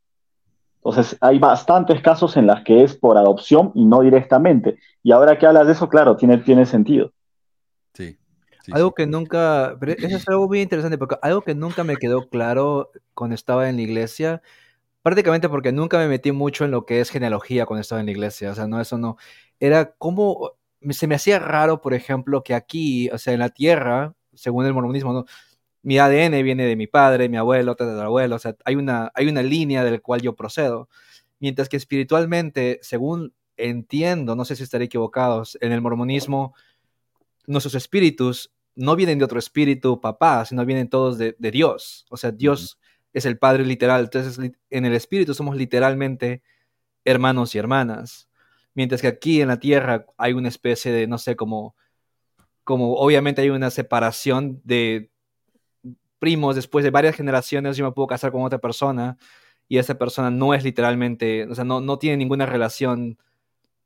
Entonces, 0.78 1.18
hay 1.22 1.40
bastantes 1.40 2.02
casos 2.02 2.38
en 2.38 2.46
las 2.46 2.64
que 2.64 2.84
es 2.84 2.96
por 2.96 3.18
adopción 3.18 3.72
y 3.74 3.86
no 3.86 4.02
directamente. 4.02 4.78
Y 5.02 5.12
ahora 5.12 5.40
que 5.40 5.48
hablas 5.48 5.66
de 5.66 5.74
eso, 5.74 5.90
claro, 5.90 6.16
tiene, 6.16 6.38
tiene 6.38 6.66
sentido. 6.66 7.12
Sí. 8.66 8.72
algo 8.74 8.94
que 8.96 9.06
nunca, 9.06 9.78
pero 9.80 9.92
eso 9.94 10.18
es 10.18 10.28
algo 10.28 10.48
muy 10.48 10.62
interesante, 10.62 10.98
porque 10.98 11.18
algo 11.22 11.42
que 11.42 11.54
nunca 11.54 11.84
me 11.84 11.98
quedó 11.98 12.28
claro 12.30 12.92
cuando 13.14 13.36
estaba 13.36 13.70
en 13.70 13.76
la 13.76 13.84
iglesia, 13.84 14.42
prácticamente 15.04 15.50
porque 15.50 15.72
nunca 15.72 15.98
me 16.00 16.08
metí 16.08 16.32
mucho 16.32 16.66
en 16.66 16.72
lo 16.72 16.86
que 16.86 17.00
es 17.02 17.12
genealogía 17.12 17.66
cuando 17.68 17.82
estaba 17.82 18.02
en 18.02 18.08
la 18.08 18.12
iglesia, 18.14 18.52
o 18.52 18.56
sea, 18.56 18.68
no, 18.68 18.82
eso 18.82 18.98
no, 18.98 19.18
era 19.60 19.92
como, 19.98 20.54
se 20.90 21.08
me 21.08 21.16
hacía 21.16 21.40
raro, 21.40 21.82
por 21.82 21.94
ejemplo, 21.94 22.44
que 22.44 22.56
aquí, 22.56 23.10
o 23.12 23.18
sea, 23.20 23.34
en 23.34 23.40
la 23.40 23.50
tierra, 23.50 24.16
según 24.34 24.66
el 24.66 24.74
mormonismo, 24.74 25.14
¿no? 25.14 25.26
mi 25.86 26.00
ADN 26.00 26.42
viene 26.44 26.66
de 26.66 26.76
mi 26.76 26.88
padre, 26.88 27.30
mi 27.30 27.38
abuelo, 27.38 27.76
abuelo, 27.80 28.38
o 28.38 28.40
sea, 28.40 28.56
hay 28.66 28.76
una, 28.76 29.12
hay 29.14 29.28
una 29.28 29.44
línea 29.44 29.84
del 29.84 30.02
cual 30.02 30.20
yo 30.22 30.36
procedo. 30.36 30.90
Mientras 31.40 31.70
que 31.70 31.78
espiritualmente, 31.78 32.80
según 32.82 33.36
entiendo, 33.56 34.36
no 34.36 34.46
sé 34.46 34.56
si 34.56 34.64
estaré 34.64 34.86
equivocado, 34.86 35.44
en 35.62 35.72
el 35.72 35.82
mormonismo, 35.82 36.56
nuestros 37.46 37.76
espíritus 37.76 38.52
no 38.76 38.96
vienen 38.96 39.20
de 39.20 39.26
otro 39.26 39.40
espíritu, 39.40 40.02
papá, 40.02 40.46
sino 40.46 40.66
vienen 40.66 40.90
todos 40.90 41.18
de, 41.18 41.36
Dios. 41.40 42.06
O 42.10 42.18
sea, 42.18 42.32
Dios 42.32 42.80
es 43.14 43.26
el 43.26 43.38
Padre 43.38 43.66
literal. 43.66 44.04
Entonces, 44.04 44.52
en 44.70 44.86
el 44.86 44.94
espíritu 44.94 45.34
somos 45.34 45.56
literalmente 45.56 46.44
hermanos 47.06 47.56
y 47.56 47.58
hermanas. 47.60 48.30
Mientras 48.74 49.02
que 49.02 49.08
aquí 49.08 49.42
en 49.42 49.48
la 49.48 49.60
tierra 49.60 50.06
hay 50.18 50.34
una 50.34 50.50
especie 50.50 50.92
de, 50.92 51.08
no 51.08 51.18
sé, 51.18 51.36
como, 51.36 51.76
como 52.64 52.96
obviamente 52.96 53.42
hay 53.42 53.50
una 53.50 53.70
separación 53.70 54.62
de 54.66 55.12
primos, 56.20 56.56
después 56.56 56.84
de 56.84 56.92
varias 56.92 57.16
generaciones 57.16 57.78
yo 57.78 57.86
me 57.86 57.92
puedo 57.92 58.08
casar 58.08 58.32
con 58.32 58.44
otra 58.44 58.60
persona 58.60 59.18
y 59.68 59.78
esa 59.78 59.98
persona 59.98 60.30
no 60.32 60.54
es 60.54 60.64
literalmente, 60.64 61.46
o 61.46 61.56
sea, 61.56 61.64
no, 61.64 61.82
no 61.82 61.98
tiene 62.00 62.18
ninguna 62.18 62.46
relación, 62.46 63.18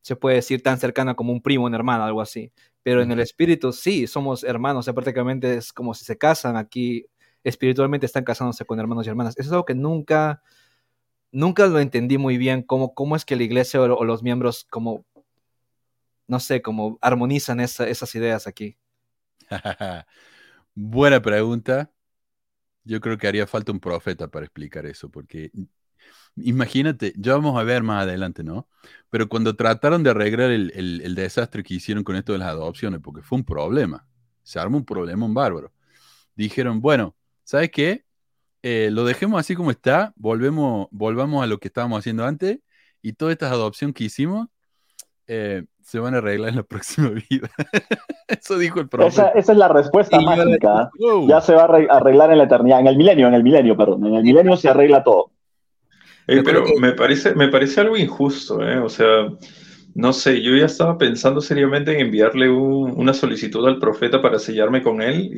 se 0.02 0.16
puede 0.16 0.38
decir, 0.38 0.64
tan 0.64 0.80
cercana 0.80 1.16
como 1.16 1.32
un 1.34 1.42
primo, 1.42 1.66
un 1.66 1.76
hermano, 1.76 2.04
algo 2.04 2.22
así. 2.22 2.52
Pero 2.84 3.02
en 3.02 3.12
el 3.12 3.20
espíritu 3.20 3.74
sí, 3.74 4.08
somos 4.08 4.44
hermanos, 4.44 4.82
o 4.82 4.84
sea, 4.84 4.94
prácticamente 4.94 5.56
es 5.56 5.74
como 5.74 5.94
si 5.94 6.06
se 6.06 6.18
casan 6.18 6.56
aquí, 6.56 7.06
espiritualmente 7.44 8.06
están 8.06 8.24
casándose 8.24 8.66
con 8.66 8.80
hermanos 8.80 9.06
y 9.06 9.10
hermanas. 9.10 9.36
Eso 9.38 9.50
es 9.50 9.52
algo 9.52 9.66
que 9.66 9.76
nunca, 9.76 10.42
nunca 11.32 11.68
lo 11.68 11.80
entendí 11.80 12.18
muy 12.18 12.38
bien, 12.38 12.64
cómo, 12.64 12.94
cómo 12.94 13.16
es 13.16 13.26
que 13.26 13.36
la 13.36 13.44
iglesia 13.44 13.82
o, 13.82 14.06
los 14.06 14.24
miembros, 14.24 14.66
como, 14.70 15.06
no 16.28 16.40
sé, 16.40 16.62
como 16.62 16.98
armonizan 17.02 17.60
esas 17.60 18.16
ideas 18.16 18.48
aquí. 18.48 18.78
Buena 20.76 21.22
pregunta 21.22 21.92
yo 22.90 23.00
creo 23.02 23.18
que 23.18 23.28
haría 23.28 23.46
falta 23.46 23.72
un 23.72 23.80
profeta 23.80 24.28
para 24.28 24.46
explicar 24.46 24.86
eso, 24.86 25.10
porque 25.10 25.52
imagínate, 26.36 27.14
ya 27.18 27.34
vamos 27.34 27.60
a 27.60 27.64
ver 27.64 27.84
más 27.84 28.04
adelante, 28.04 28.44
¿no? 28.44 28.68
Pero 29.10 29.28
cuando 29.28 29.56
trataron 29.56 30.04
de 30.04 30.12
arreglar 30.12 30.52
el, 30.52 31.16
desastre 31.16 31.64
que 31.64 31.74
hicieron 31.74 32.04
con 32.04 32.16
esto 32.16 32.34
de 32.34 32.40
las 32.40 32.50
adopciones, 32.50 33.02
porque 33.02 33.22
fue 33.22 33.38
un 33.38 33.44
problema, 33.44 34.06
se 34.44 34.60
armó 34.60 34.78
un 34.78 34.86
problema, 34.86 35.26
un 35.26 35.34
bárbaro, 35.34 35.72
dijeron, 36.36 36.82
bueno, 36.82 37.16
¿sabes 37.44 37.72
qué? 37.72 38.06
Eh, 38.62 38.90
lo 38.92 39.06
dejemos 39.06 39.40
así 39.40 39.56
como 39.56 39.72
está, 39.72 40.14
volvemos, 40.16 40.88
volvamos 40.92 41.44
a 41.44 41.48
lo 41.48 41.60
que 41.60 41.70
estábamos 41.70 42.00
haciendo 42.00 42.26
antes, 42.26 42.60
y 43.02 43.14
todas 43.14 43.34
estas 43.34 43.52
adopciones 43.52 43.96
que 43.96 44.04
hicimos, 44.06 44.48
eh, 45.28 45.64
se 45.82 46.00
van 46.00 46.14
a 46.14 46.18
arreglar 46.18 46.50
en 46.50 46.58
la 46.58 46.64
próxima 46.68 47.10
vida. 47.10 47.50
Eso 48.28 48.58
dijo 48.58 48.80
el 48.80 48.90
profesor. 48.90 49.32
Esa, 49.36 49.52
es 49.54 49.58
la 49.58 49.68
respuesta 49.68 50.20
mágica. 50.22 50.90
Ya 51.28 51.42
se 51.42 51.54
va 51.54 51.64
a 51.64 51.98
arreglar 51.98 52.32
en 52.32 52.38
la 52.38 52.44
eternidad, 52.44 52.80
en 52.80 52.88
el 52.88 52.98
milenio, 52.98 53.28
en 53.28 53.34
el 53.34 53.44
milenio, 53.44 53.76
perdón. 53.76 54.06
En 54.06 54.16
el 54.16 54.24
milenio 54.24 54.56
se 54.56 54.70
arregla 54.70 55.04
todo. 55.04 55.32
Pero 56.44 56.64
me 56.80 56.94
parece, 56.94 57.36
me 57.36 57.48
parece 57.48 57.82
algo 57.82 57.98
injusto, 57.98 58.62
¿eh? 58.68 58.78
O 58.78 58.90
sea, 58.90 59.30
no 59.96 60.14
sé, 60.14 60.42
yo 60.42 60.56
ya 60.56 60.66
estaba 60.66 60.98
pensando 60.98 61.42
seriamente 61.42 61.94
en 61.94 62.00
enviarle 62.00 62.50
una 62.50 63.14
solicitud 63.14 63.68
al 63.68 63.80
profeta 63.80 64.22
para 64.22 64.40
sellarme 64.40 64.82
con 64.82 65.02
él 65.02 65.30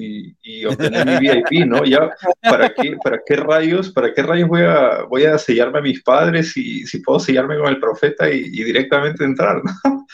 y, 0.43 0.65
obtener 0.65 1.05
mi 1.07 1.27
VIP, 1.27 1.65
¿no? 1.65 1.83
Ya, 1.85 2.11
¿para 2.41 2.73
qué, 2.73 2.95
para 3.03 3.19
qué 3.25 3.35
rayos, 3.35 3.91
para 3.91 4.13
qué 4.13 4.21
rayos 4.21 4.49
voy 4.49 4.61
a, 4.61 5.03
voy 5.09 5.23
a 5.23 5.37
sellarme 5.37 5.79
a 5.79 5.81
mis 5.81 6.03
padres 6.03 6.51
si, 6.51 6.85
si 6.85 6.99
puedo 6.99 7.19
sellarme 7.19 7.57
con 7.57 7.67
el 7.69 7.79
profeta 7.79 8.29
y, 8.29 8.49
directamente 8.49 9.23
entrar, 9.23 9.61
¿no? 9.63 10.05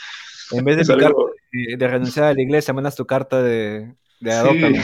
En 0.52 0.64
vez 0.64 0.88
de, 0.88 1.76
de, 1.78 1.88
renunciar 1.88 2.28
a 2.28 2.34
la 2.34 2.42
iglesia, 2.42 2.74
mandas 2.74 2.96
tu 2.96 3.06
carta 3.06 3.44
de, 3.44 3.94
de 4.22 4.82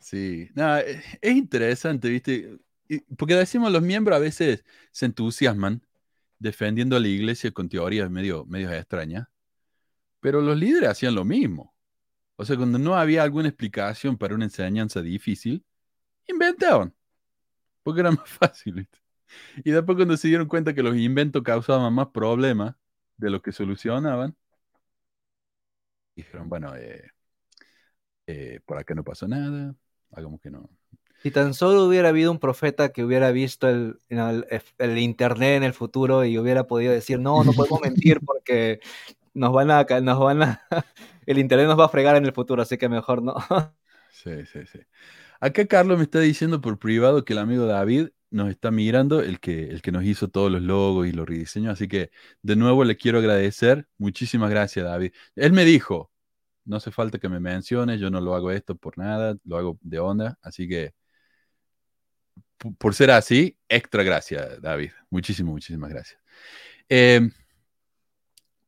Sí, 0.00 0.48
sí. 0.48 0.48
es 1.22 1.36
interesante, 1.36 2.08
¿viste? 2.08 2.58
Porque 3.16 3.34
decimos 3.34 3.72
los 3.72 3.82
miembros 3.82 4.16
a 4.16 4.20
veces 4.20 4.64
se 4.92 5.06
entusiasman 5.06 5.86
defendiendo 6.38 6.96
a 6.96 7.00
la 7.00 7.08
iglesia 7.08 7.52
con 7.52 7.68
teorías 7.68 8.10
medio, 8.10 8.44
medio 8.46 8.72
extrañas, 8.72 9.28
pero 10.20 10.40
los 10.42 10.56
líderes 10.58 10.90
hacían 10.90 11.14
lo 11.14 11.24
mismo. 11.24 11.74
O 12.36 12.44
sea, 12.44 12.56
cuando 12.56 12.78
no 12.78 12.96
había 12.96 13.22
alguna 13.22 13.48
explicación 13.48 14.16
para 14.18 14.34
una 14.34 14.46
enseñanza 14.46 15.02
difícil, 15.02 15.64
inventaban, 16.26 16.94
porque 17.82 18.00
era 18.00 18.10
más 18.12 18.28
fácil. 18.30 18.88
Y 19.64 19.70
después 19.70 19.96
cuando 19.96 20.16
se 20.16 20.28
dieron 20.28 20.48
cuenta 20.48 20.74
que 20.74 20.82
los 20.82 20.96
inventos 20.96 21.42
causaban 21.42 21.92
más 21.94 22.08
problemas 22.08 22.76
de 23.16 23.30
lo 23.30 23.42
que 23.42 23.52
solucionaban, 23.52 24.36
dijeron, 26.14 26.48
bueno, 26.48 26.74
eh, 26.76 27.10
eh, 28.26 28.60
por 28.64 28.78
acá 28.78 28.94
no 28.94 29.04
pasó 29.04 29.26
nada, 29.28 29.74
hagamos 30.12 30.40
que 30.40 30.50
no. 30.50 30.68
Si 31.22 31.30
tan 31.30 31.52
solo 31.54 31.84
hubiera 31.84 32.08
habido 32.08 32.32
un 32.32 32.38
profeta 32.38 32.90
que 32.90 33.04
hubiera 33.04 33.30
visto 33.30 33.68
el, 33.68 33.98
el, 34.08 34.98
Internet 34.98 35.58
en 35.58 35.62
el 35.64 35.74
futuro 35.74 36.24
y 36.24 36.38
hubiera 36.38 36.66
podido 36.66 36.92
decir, 36.92 37.20
no, 37.20 37.44
no 37.44 37.52
podemos 37.52 37.80
mentir 37.82 38.20
porque 38.24 38.80
nos 39.34 39.52
van 39.52 39.70
a, 39.70 39.84
nos 40.00 40.18
van 40.18 40.42
a, 40.42 40.62
el 41.26 41.38
Internet 41.38 41.68
nos 41.68 41.78
va 41.78 41.84
a 41.84 41.90
fregar 41.90 42.16
en 42.16 42.24
el 42.24 42.32
futuro, 42.32 42.62
así 42.62 42.78
que 42.78 42.88
mejor 42.88 43.22
no. 43.22 43.34
Sí, 44.10 44.44
sí, 44.46 44.60
sí. 44.70 44.80
Acá 45.40 45.66
Carlos 45.66 45.98
me 45.98 46.04
está 46.04 46.20
diciendo 46.20 46.60
por 46.60 46.78
privado 46.78 47.24
que 47.24 47.32
el 47.32 47.38
amigo 47.38 47.64
David 47.66 48.08
nos 48.30 48.50
está 48.50 48.70
mirando, 48.70 49.20
el 49.20 49.40
que, 49.40 49.64
el 49.70 49.82
que 49.82 49.92
nos 49.92 50.04
hizo 50.04 50.28
todos 50.28 50.50
los 50.50 50.62
logos 50.62 51.06
y 51.06 51.12
los 51.12 51.28
rediseños. 51.28 51.72
Así 51.72 51.88
que 51.88 52.10
de 52.42 52.56
nuevo 52.56 52.84
le 52.84 52.96
quiero 52.96 53.18
agradecer. 53.18 53.88
Muchísimas 53.98 54.50
gracias, 54.50 54.84
David. 54.84 55.12
Él 55.36 55.52
me 55.52 55.64
dijo, 55.64 56.10
no 56.64 56.76
hace 56.76 56.90
falta 56.90 57.18
que 57.18 57.28
me 57.28 57.40
menciones, 57.40 58.00
yo 58.00 58.10
no 58.10 58.20
lo 58.20 58.34
hago 58.34 58.50
esto 58.50 58.76
por 58.76 58.98
nada, 58.98 59.36
lo 59.44 59.56
hago 59.58 59.78
de 59.82 59.98
onda. 59.98 60.38
Así 60.42 60.68
que 60.68 60.94
por 62.78 62.94
ser 62.94 63.10
así, 63.10 63.56
extra 63.68 64.02
gracias, 64.02 64.60
David. 64.60 64.90
Muchísimas, 65.10 65.52
muchísimas 65.52 65.90
gracias. 65.90 66.18
Em, 66.88 67.30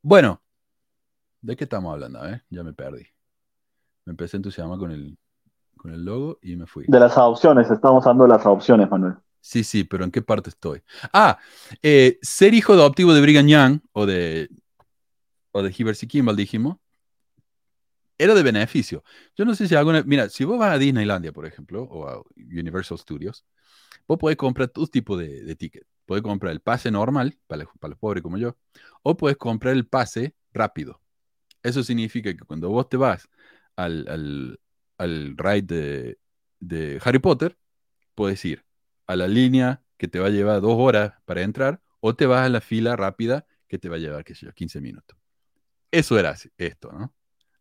bueno, 0.00 0.40
¿de 1.40 1.56
qué 1.56 1.64
estamos 1.64 1.92
hablando? 1.92 2.20
Ya 2.50 2.62
me 2.62 2.72
perdí. 2.72 3.06
Me 4.04 4.12
empecé 4.12 4.36
a 4.36 4.38
entusiasmar 4.38 4.78
con 4.78 4.90
el, 4.90 5.16
con 5.76 5.92
el 5.92 6.04
logo 6.04 6.38
y 6.42 6.56
me 6.56 6.66
fui. 6.66 6.84
De 6.88 6.98
las 6.98 7.16
adopciones, 7.16 7.70
estamos 7.70 8.04
hablando 8.04 8.24
de 8.24 8.30
las 8.30 8.46
adopciones, 8.46 8.90
Manuel. 8.90 9.14
Sí, 9.40 9.64
sí, 9.64 9.84
pero 9.84 10.04
¿en 10.04 10.10
qué 10.10 10.22
parte 10.22 10.50
estoy? 10.50 10.82
Ah, 11.12 11.38
eh, 11.82 12.18
ser 12.22 12.54
hijo 12.54 12.72
adoptivo 12.74 13.12
de 13.12 13.20
Brigham 13.20 13.46
Young 13.46 13.80
o 13.92 14.06
de, 14.06 14.48
o 15.50 15.62
de 15.62 15.74
Hibbert 15.76 15.98
Kimball, 15.98 16.36
dijimos, 16.36 16.76
era 18.18 18.34
de 18.34 18.42
beneficio. 18.42 19.02
Yo 19.36 19.44
no 19.44 19.54
sé 19.54 19.66
si 19.66 19.74
alguna. 19.74 20.04
Mira, 20.04 20.28
si 20.28 20.44
vos 20.44 20.58
vas 20.58 20.72
a 20.72 20.78
Disneylandia, 20.78 21.32
por 21.32 21.44
ejemplo, 21.44 21.82
o 21.82 22.08
a 22.08 22.22
Universal 22.36 22.98
Studios, 22.98 23.44
vos 24.06 24.18
podés 24.18 24.36
comprar 24.36 24.68
todo 24.68 24.86
tipo 24.86 25.16
de, 25.16 25.42
de 25.42 25.56
tickets. 25.56 25.86
Podés 26.06 26.22
comprar 26.22 26.52
el 26.52 26.60
pase 26.60 26.90
normal, 26.90 27.38
para, 27.46 27.64
para 27.80 27.90
los 27.90 27.98
pobres 27.98 28.22
como 28.22 28.38
yo, 28.38 28.56
o 29.02 29.16
puedes 29.16 29.36
comprar 29.36 29.74
el 29.74 29.86
pase 29.86 30.34
rápido. 30.52 31.00
Eso 31.62 31.82
significa 31.82 32.32
que 32.32 32.44
cuando 32.44 32.68
vos 32.70 32.88
te 32.88 32.96
vas 32.96 33.28
al, 33.76 34.06
al, 34.08 34.60
al 34.98 35.36
ride 35.36 35.62
de, 35.62 36.18
de 36.60 37.00
Harry 37.04 37.18
Potter, 37.18 37.56
puedes 38.14 38.44
ir 38.44 38.64
a 39.06 39.16
la 39.16 39.28
línea 39.28 39.82
que 39.96 40.08
te 40.08 40.18
va 40.18 40.26
a 40.26 40.30
llevar 40.30 40.60
dos 40.60 40.74
horas 40.76 41.14
para 41.24 41.42
entrar, 41.42 41.80
o 42.00 42.14
te 42.14 42.26
vas 42.26 42.44
a 42.44 42.48
la 42.48 42.60
fila 42.60 42.96
rápida 42.96 43.46
que 43.68 43.78
te 43.78 43.88
va 43.88 43.96
a 43.96 43.98
llevar, 43.98 44.24
qué 44.24 44.34
sé 44.34 44.46
yo, 44.46 44.52
15 44.52 44.80
minutos. 44.80 45.16
Eso 45.90 46.18
era 46.18 46.34
esto, 46.58 46.92
¿no? 46.92 47.14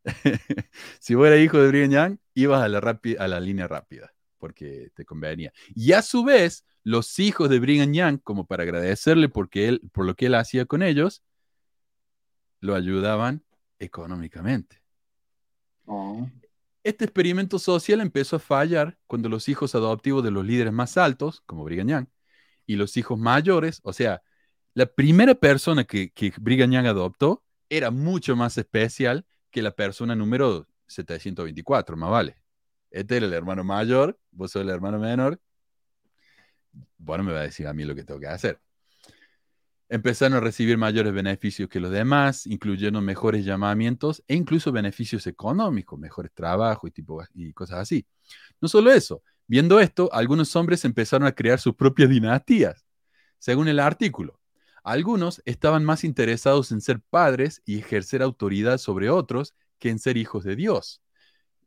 si 1.00 1.16
vos 1.16 1.28
eras 1.28 1.40
hijo 1.40 1.60
de 1.60 1.68
Brian 1.68 1.92
Young, 1.92 2.18
ibas 2.34 2.64
a 2.64 2.68
la, 2.68 2.80
a 3.20 3.28
la 3.28 3.40
línea 3.40 3.68
rápida, 3.68 4.14
porque 4.42 4.90
te 4.96 5.06
convenía. 5.06 5.54
Y 5.76 5.94
a 5.94 6.02
su 6.02 6.24
vez, 6.24 6.66
los 6.84 7.20
hijos 7.20 7.48
de 7.48 7.60
Brigham 7.60 7.94
Young, 7.94 8.20
como 8.24 8.48
para 8.48 8.64
agradecerle 8.64 9.30
porque 9.30 9.68
él, 9.68 9.82
por 9.94 10.06
lo 10.06 10.16
que 10.16 10.26
él 10.26 10.36
hacía 10.36 10.66
con 10.66 10.82
ellos, 10.82 11.24
lo 12.60 12.74
ayudaban 12.74 13.44
económicamente. 13.78 14.82
Oh. 15.86 16.28
Este 16.84 17.06
experimento 17.06 17.60
social 17.60 18.02
empezó 18.02 18.38
a 18.38 18.40
fallar 18.40 18.98
cuando 19.06 19.30
los 19.30 19.48
hijos 19.48 19.76
adoptivos 19.76 20.24
de 20.24 20.32
los 20.32 20.44
líderes 20.44 20.74
más 20.74 20.98
altos, 20.98 21.44
como 21.46 21.64
Brigham 21.64 21.88
Young, 21.88 22.08
y 22.66 22.76
los 22.78 22.98
hijos 22.98 23.20
mayores, 23.20 23.80
o 23.84 23.94
sea, 23.94 24.24
la 24.74 24.88
primera 24.88 25.36
persona 25.36 25.84
que, 25.84 26.12
que 26.12 26.34
Brigham 26.40 26.72
Young 26.72 26.88
adoptó 26.88 27.44
era 27.70 27.92
mucho 27.92 28.36
más 28.36 28.58
especial 28.58 29.26
que 29.52 29.62
la 29.62 29.72
persona 29.72 30.16
número 30.16 30.68
724, 30.88 31.96
más 31.96 32.10
vale. 32.10 32.42
Este 32.92 33.18
era 33.18 33.26
el 33.26 33.34
hermano 33.34 33.64
mayor, 33.64 34.20
vos 34.32 34.52
sos 34.52 34.62
el 34.62 34.70
hermano 34.70 35.00
menor. 35.00 35.40
Bueno, 36.98 37.24
me 37.24 37.32
va 37.32 37.40
a 37.40 37.44
decir 37.44 37.66
a 37.68 37.74
mí 37.74 37.84
lo 37.86 37.96
que 37.96 38.04
tengo 38.04 38.20
que 38.20 38.28
hacer. 38.28 38.60
Empezaron 39.90 40.38
a 40.38 40.40
recibir 40.40 40.78
mayores 40.78 41.12
beneficios 41.14 41.68
que 41.68 41.80
los 41.80 41.92
demás, 41.92 42.46
incluyendo 42.48 43.02
mejores 43.02 43.44
llamamientos 43.44 44.24
e 44.28 44.36
incluso 44.36 44.72
beneficios 44.72 45.28
económicos, 45.28 46.00
mejores 46.00 46.32
trabajos 46.34 46.92
y, 46.96 47.04
y 47.36 47.54
cosas 47.54 47.80
así. 47.80 48.06
No 48.62 48.68
solo 48.68 48.92
eso, 48.92 49.24
viendo 49.48 49.80
esto, 49.80 50.10
algunos 50.14 50.56
hombres 50.56 50.86
empezaron 50.86 51.28
a 51.28 51.34
crear 51.34 51.60
sus 51.60 51.76
propias 51.76 52.10
dinastías. 52.10 52.86
Según 53.38 53.68
el 53.68 53.80
artículo, 53.80 54.40
algunos 54.84 55.42
estaban 55.46 55.84
más 55.84 56.04
interesados 56.04 56.72
en 56.72 56.82
ser 56.82 57.02
padres 57.10 57.62
y 57.66 57.80
ejercer 57.80 58.22
autoridad 58.22 58.78
sobre 58.78 59.10
otros 59.10 59.56
que 59.78 59.90
en 59.90 60.00
ser 60.00 60.18
hijos 60.18 60.44
de 60.44 60.56
Dios. 60.56 61.02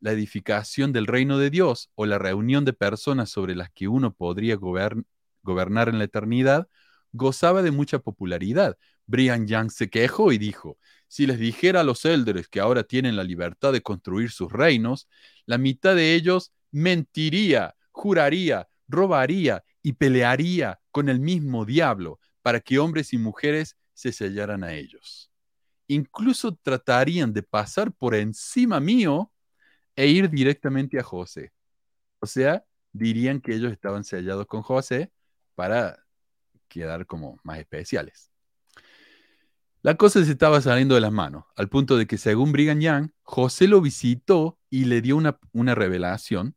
La 0.04 0.12
edificación 0.12 0.92
del 0.92 1.06
reino 1.06 1.38
de 1.38 1.48
Dios 1.48 1.88
o 1.94 2.04
la 2.04 2.18
reunión 2.18 2.66
de 2.66 2.74
personas 2.74 3.30
sobre 3.30 3.54
las 3.54 3.70
que 3.70 3.88
uno 3.88 4.12
podría 4.12 4.56
gobernar 4.56 5.88
en 5.88 5.96
la 5.96 6.04
eternidad 6.04 6.68
gozaba 7.10 7.62
de 7.62 7.70
mucha 7.70 8.00
popularidad. 8.00 8.76
Brian 9.06 9.46
Young 9.46 9.70
se 9.70 9.88
quejó 9.88 10.30
y 10.30 10.36
dijo, 10.36 10.76
si 11.08 11.26
les 11.26 11.38
dijera 11.38 11.80
a 11.80 11.84
los 11.84 12.04
élderes 12.04 12.48
que 12.48 12.60
ahora 12.60 12.82
tienen 12.82 13.16
la 13.16 13.24
libertad 13.24 13.72
de 13.72 13.80
construir 13.80 14.30
sus 14.30 14.52
reinos, 14.52 15.08
la 15.46 15.56
mitad 15.56 15.96
de 15.96 16.14
ellos 16.14 16.52
mentiría, 16.70 17.74
juraría, 17.90 18.68
robaría 18.86 19.64
y 19.82 19.94
pelearía 19.94 20.80
con 20.90 21.08
el 21.08 21.18
mismo 21.18 21.64
diablo 21.64 22.20
para 22.42 22.60
que 22.60 22.78
hombres 22.78 23.14
y 23.14 23.16
mujeres 23.16 23.78
se 23.94 24.12
sellaran 24.12 24.64
a 24.64 24.74
ellos. 24.74 25.30
Incluso 25.86 26.58
tratarían 26.62 27.32
de 27.32 27.42
pasar 27.42 27.90
por 27.90 28.14
encima 28.14 28.80
mío 28.80 29.30
e 29.96 30.06
ir 30.06 30.30
directamente 30.30 30.98
a 30.98 31.02
José. 31.02 31.52
O 32.20 32.26
sea, 32.26 32.64
dirían 32.92 33.40
que 33.40 33.54
ellos 33.54 33.72
estaban 33.72 34.04
sellados 34.04 34.46
con 34.46 34.62
José 34.62 35.12
para 35.54 36.04
quedar 36.68 37.06
como 37.06 37.38
más 37.42 37.58
especiales. 37.58 38.30
La 39.82 39.96
cosa 39.96 40.24
se 40.24 40.32
estaba 40.32 40.60
saliendo 40.62 40.94
de 40.94 41.02
las 41.02 41.12
manos, 41.12 41.44
al 41.56 41.68
punto 41.68 41.98
de 41.98 42.06
que 42.06 42.16
según 42.16 42.52
Brigham 42.52 42.80
Young, 42.80 43.10
José 43.22 43.68
lo 43.68 43.82
visitó 43.82 44.58
y 44.70 44.86
le 44.86 45.02
dio 45.02 45.16
una, 45.16 45.38
una 45.52 45.74
revelación 45.74 46.56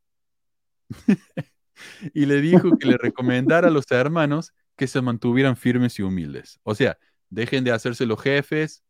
y 2.14 2.26
le 2.26 2.40
dijo 2.40 2.78
que 2.78 2.88
le 2.88 2.98
recomendara 2.98 3.68
a 3.68 3.72
los 3.72 3.92
hermanos 3.92 4.54
que 4.78 4.88
se 4.88 5.02
mantuvieran 5.02 5.58
firmes 5.58 6.00
y 6.00 6.04
humildes. 6.04 6.60
O 6.64 6.74
sea, 6.74 6.98
dejen 7.30 7.64
de 7.66 7.72
hacerse 7.72 8.06
los 8.06 8.22
jefes, 8.22 8.84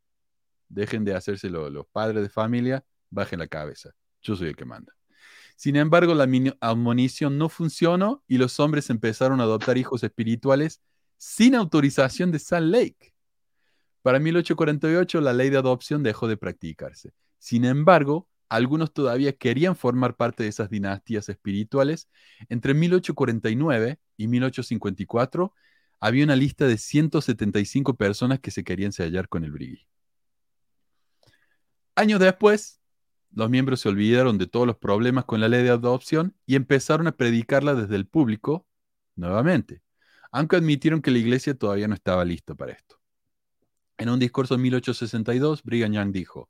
dejen 0.69 1.03
de 1.03 1.15
hacerse 1.15 1.49
los 1.49 1.87
padres 1.87 2.21
de 2.21 2.29
familia, 2.29 2.83
bajen 3.09 3.39
la 3.39 3.47
cabeza. 3.47 3.91
Yo 4.27 4.35
soy 4.35 4.49
el 4.49 4.57
que 4.57 4.65
manda. 4.65 4.93
Sin 5.55 5.77
embargo, 5.77 6.13
la 6.13 6.27
admonición 6.59 7.37
no 7.37 7.47
funcionó 7.47 8.23
y 8.27 8.37
los 8.37 8.59
hombres 8.59 8.89
empezaron 8.89 9.39
a 9.39 9.43
adoptar 9.43 9.77
hijos 9.77 10.03
espirituales 10.03 10.81
sin 11.15 11.55
autorización 11.55 12.31
de 12.31 12.39
Salt 12.39 12.67
Lake. 12.67 13.13
Para 14.01 14.19
1848 14.19 15.21
la 15.21 15.31
ley 15.31 15.49
de 15.49 15.57
adopción 15.57 16.03
dejó 16.03 16.27
de 16.27 16.35
practicarse. 16.35 17.13
Sin 17.39 17.63
embargo, 17.63 18.27
algunos 18.49 18.93
todavía 18.93 19.31
querían 19.33 19.77
formar 19.77 20.17
parte 20.17 20.43
de 20.43 20.49
esas 20.49 20.69
dinastías 20.69 21.29
espirituales. 21.29 22.09
Entre 22.49 22.73
1849 22.73 23.97
y 24.17 24.27
1854 24.27 25.53
había 26.01 26.25
una 26.25 26.35
lista 26.35 26.67
de 26.67 26.77
175 26.77 27.95
personas 27.95 28.39
que 28.41 28.51
se 28.51 28.65
querían 28.65 28.91
sellar 28.91 29.29
con 29.29 29.45
el 29.45 29.51
Brigui. 29.51 29.87
Años 31.95 32.19
después, 32.19 32.79
los 33.31 33.49
miembros 33.49 33.81
se 33.81 33.89
olvidaron 33.89 34.37
de 34.37 34.47
todos 34.47 34.67
los 34.67 34.77
problemas 34.77 35.25
con 35.25 35.39
la 35.41 35.49
ley 35.49 35.63
de 35.63 35.69
adopción 35.69 36.35
y 36.45 36.55
empezaron 36.55 37.07
a 37.07 37.11
predicarla 37.15 37.75
desde 37.75 37.95
el 37.95 38.07
público 38.07 38.65
nuevamente 39.15 39.81
aunque 40.31 40.57
admitieron 40.57 41.01
que 41.01 41.11
la 41.11 41.17
iglesia 41.17 41.55
todavía 41.55 41.87
no 41.87 41.95
estaba 41.95 42.25
lista 42.25 42.55
para 42.55 42.73
esto. 42.73 42.99
En 43.97 44.09
un 44.09 44.19
discurso 44.19 44.55
en 44.55 44.61
1862, 44.61 45.63
Brigham 45.63 45.93
Young 45.93 46.11
dijo, 46.11 46.49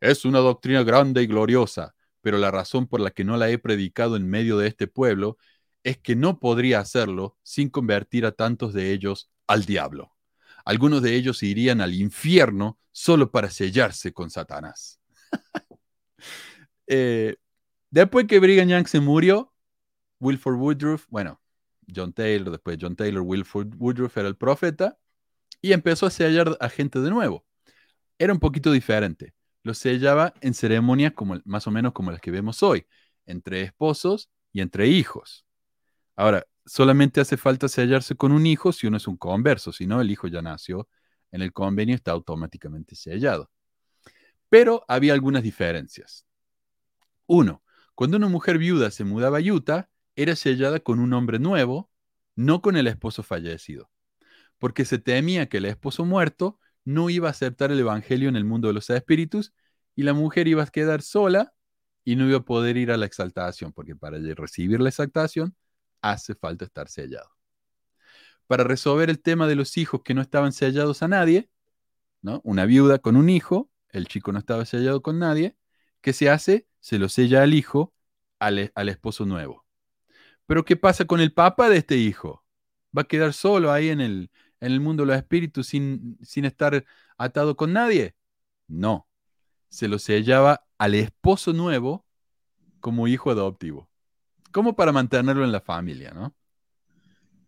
es 0.00 0.24
una 0.24 0.40
doctrina 0.40 0.82
grande 0.82 1.22
y 1.22 1.26
gloriosa, 1.26 1.94
pero 2.20 2.38
la 2.38 2.50
razón 2.50 2.86
por 2.86 3.00
la 3.00 3.10
que 3.10 3.24
no 3.24 3.36
la 3.36 3.48
he 3.48 3.58
predicado 3.58 4.16
en 4.16 4.28
medio 4.28 4.58
de 4.58 4.68
este 4.68 4.86
pueblo 4.86 5.38
es 5.84 5.98
que 5.98 6.16
no 6.16 6.38
podría 6.40 6.80
hacerlo 6.80 7.38
sin 7.42 7.70
convertir 7.70 8.26
a 8.26 8.32
tantos 8.32 8.74
de 8.74 8.92
ellos 8.92 9.30
al 9.46 9.64
diablo. 9.64 10.12
Algunos 10.64 11.00
de 11.00 11.14
ellos 11.14 11.42
irían 11.42 11.80
al 11.80 11.94
infierno 11.94 12.78
solo 12.90 13.30
para 13.30 13.50
sellarse 13.50 14.12
con 14.12 14.30
Satanás. 14.30 15.00
Eh, 16.86 17.36
después 17.90 18.26
que 18.26 18.38
Brigham 18.38 18.68
Young 18.68 18.86
se 18.86 19.00
murió, 19.00 19.52
Wilford 20.20 20.56
Woodruff, 20.56 21.06
bueno, 21.08 21.40
John 21.94 22.12
Taylor, 22.12 22.50
después 22.50 22.78
John 22.80 22.96
Taylor, 22.96 23.22
Wilford 23.22 23.74
Woodruff 23.76 24.16
era 24.16 24.28
el 24.28 24.36
profeta, 24.36 24.98
y 25.60 25.72
empezó 25.72 26.06
a 26.06 26.10
sellar 26.10 26.56
a 26.60 26.68
gente 26.68 27.00
de 27.00 27.10
nuevo. 27.10 27.44
Era 28.18 28.32
un 28.32 28.40
poquito 28.40 28.72
diferente. 28.72 29.34
Lo 29.62 29.74
sellaba 29.74 30.34
en 30.40 30.54
ceremonias 30.54 31.12
como, 31.12 31.40
más 31.44 31.66
o 31.66 31.70
menos 31.70 31.92
como 31.92 32.10
las 32.10 32.20
que 32.20 32.30
vemos 32.30 32.62
hoy, 32.62 32.86
entre 33.26 33.62
esposos 33.62 34.30
y 34.52 34.60
entre 34.60 34.86
hijos. 34.88 35.44
Ahora, 36.14 36.46
solamente 36.64 37.20
hace 37.20 37.36
falta 37.36 37.68
sellarse 37.68 38.14
con 38.16 38.32
un 38.32 38.46
hijo 38.46 38.72
si 38.72 38.86
uno 38.86 38.96
es 38.96 39.08
un 39.08 39.16
converso, 39.16 39.72
si 39.72 39.86
no, 39.86 40.00
el 40.00 40.10
hijo 40.10 40.28
ya 40.28 40.42
nació 40.42 40.88
en 41.32 41.42
el 41.42 41.52
convenio, 41.52 41.94
está 41.94 42.12
automáticamente 42.12 42.94
sellado. 42.94 43.50
Pero 44.48 44.84
había 44.88 45.12
algunas 45.12 45.42
diferencias. 45.42 46.26
Uno, 47.26 47.62
cuando 47.94 48.16
una 48.16 48.28
mujer 48.28 48.58
viuda 48.58 48.90
se 48.90 49.04
mudaba 49.04 49.38
a 49.38 49.40
Utah, 49.40 49.88
era 50.14 50.36
sellada 50.36 50.80
con 50.80 51.00
un 51.00 51.12
hombre 51.12 51.38
nuevo, 51.38 51.90
no 52.36 52.62
con 52.62 52.76
el 52.76 52.86
esposo 52.86 53.22
fallecido, 53.22 53.90
porque 54.58 54.84
se 54.84 54.98
temía 54.98 55.48
que 55.48 55.58
el 55.58 55.66
esposo 55.66 56.04
muerto 56.04 56.58
no 56.84 57.10
iba 57.10 57.28
a 57.28 57.32
aceptar 57.32 57.72
el 57.72 57.80
Evangelio 57.80 58.28
en 58.28 58.36
el 58.36 58.44
mundo 58.44 58.68
de 58.68 58.74
los 58.74 58.88
espíritus 58.90 59.52
y 59.94 60.04
la 60.04 60.14
mujer 60.14 60.46
iba 60.46 60.62
a 60.62 60.66
quedar 60.66 61.02
sola 61.02 61.54
y 62.04 62.16
no 62.16 62.28
iba 62.28 62.38
a 62.38 62.44
poder 62.44 62.76
ir 62.76 62.92
a 62.92 62.96
la 62.96 63.06
exaltación, 63.06 63.72
porque 63.72 63.96
para 63.96 64.18
recibir 64.18 64.80
la 64.80 64.90
exaltación 64.90 65.56
hace 66.00 66.34
falta 66.34 66.64
estar 66.64 66.88
sellado. 66.88 67.30
Para 68.46 68.62
resolver 68.62 69.10
el 69.10 69.20
tema 69.20 69.48
de 69.48 69.56
los 69.56 69.76
hijos 69.76 70.02
que 70.04 70.14
no 70.14 70.22
estaban 70.22 70.52
sellados 70.52 71.02
a 71.02 71.08
nadie, 71.08 71.50
¿no? 72.22 72.40
una 72.44 72.64
viuda 72.64 73.00
con 73.00 73.16
un 73.16 73.28
hijo, 73.28 73.70
el 73.90 74.06
chico 74.08 74.32
no 74.32 74.38
estaba 74.38 74.64
sellado 74.64 75.02
con 75.02 75.18
nadie, 75.18 75.56
¿qué 76.00 76.12
se 76.12 76.30
hace? 76.30 76.66
Se 76.80 76.98
lo 76.98 77.08
sella 77.08 77.42
al 77.42 77.54
hijo, 77.54 77.94
al, 78.38 78.88
esposo 78.88 79.26
nuevo. 79.26 79.64
Pero 80.46 80.64
¿qué 80.64 80.76
pasa 80.76 81.04
con 81.04 81.20
el 81.20 81.32
papá 81.32 81.68
de 81.68 81.78
este 81.78 81.96
hijo? 81.96 82.44
¿Va 82.96 83.02
a 83.02 83.08
quedar 83.08 83.32
solo 83.32 83.72
ahí 83.72 83.88
en 83.88 84.00
el, 84.00 84.30
el 84.60 84.80
mundo 84.80 85.02
de 85.02 85.08
los 85.08 85.16
espíritus 85.16 85.66
sin, 85.68 86.18
sin 86.22 86.44
estar 86.44 86.84
atado 87.18 87.56
con 87.56 87.72
nadie? 87.72 88.14
No. 88.68 89.08
Se 89.68 89.88
lo 89.88 89.98
sellaba 89.98 90.66
al 90.78 90.94
esposo 90.94 91.52
nuevo 91.52 92.06
como 92.80 93.08
hijo 93.08 93.30
adoptivo. 93.30 93.90
Como 94.52 94.76
para 94.76 94.92
mantenerlo 94.92 95.44
en 95.44 95.52
la 95.52 95.60
familia, 95.60 96.12
¿no? 96.12 96.34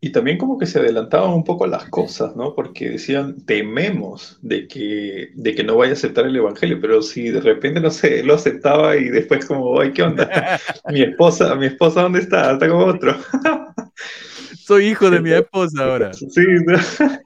Y 0.00 0.12
también 0.12 0.38
como 0.38 0.58
que 0.58 0.66
se 0.66 0.78
adelantaban 0.78 1.30
un 1.30 1.42
poco 1.42 1.66
las 1.66 1.86
cosas, 1.86 2.36
¿no? 2.36 2.54
Porque 2.54 2.90
decían, 2.90 3.44
tememos 3.44 4.38
de 4.42 4.68
que, 4.68 5.30
de 5.34 5.54
que 5.56 5.64
no 5.64 5.76
vaya 5.76 5.90
a 5.90 5.94
aceptar 5.94 6.26
el 6.26 6.36
Evangelio, 6.36 6.78
pero 6.80 7.02
si 7.02 7.30
de 7.30 7.40
repente, 7.40 7.80
no 7.80 7.90
sé, 7.90 8.22
lo 8.22 8.34
aceptaba 8.34 8.96
y 8.96 9.08
después 9.08 9.44
como, 9.44 9.80
ay, 9.80 9.92
¿qué 9.92 10.04
onda? 10.04 10.30
mi 10.88 11.02
esposa, 11.02 11.52
mi 11.56 11.66
esposa, 11.66 12.02
¿dónde 12.02 12.20
está? 12.20 12.52
Está 12.52 12.68
con 12.68 12.88
otro. 12.88 13.16
Soy 14.68 14.88
hijo 14.88 15.10
de 15.10 15.20
mi 15.20 15.30
esposa 15.30 15.84
ahora. 15.84 16.12
Sí. 16.12 16.42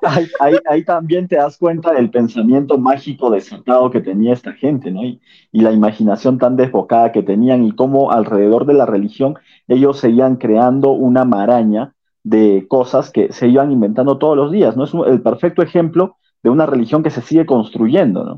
Ahí, 0.71 0.85
también 0.85 1.27
te 1.29 1.37
das 1.37 1.59
cuenta 1.59 1.93
del 1.93 2.09
pensamiento 2.09 2.79
mágico 2.79 3.31
desatado 3.31 3.91
que 3.91 4.01
tenía 4.01 4.33
esta 4.33 4.53
gente, 4.53 4.93
¿no? 4.93 5.03
Y, 5.05 5.21
y 5.51 5.61
la 5.61 5.73
imaginación 5.73 6.39
tan 6.39 6.57
desbocada 6.57 7.13
que 7.13 7.23
tenían 7.23 7.65
y 7.65 7.75
cómo 7.75 8.13
alrededor 8.13 8.65
de 8.65 8.75
la 8.75 8.87
religión 8.87 9.35
ellos 9.67 9.99
seguían 9.99 10.37
creando 10.37 10.93
una 10.93 11.25
maraña 11.25 11.95
de 12.23 12.67
cosas 12.69 13.11
que 13.11 13.33
se 13.33 13.49
iban 13.49 13.73
inventando 13.73 14.19
todos 14.19 14.37
los 14.37 14.53
días, 14.53 14.77
¿no? 14.77 14.85
Es 14.85 14.95
el 14.95 15.23
perfecto 15.23 15.63
ejemplo 15.63 16.19
de 16.43 16.51
una 16.51 16.67
religión 16.67 17.03
que 17.03 17.11
se 17.11 17.23
sigue 17.23 17.47
construyendo, 17.47 18.25
¿no? 18.25 18.37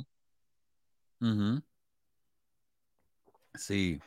Sí. 3.55 4.01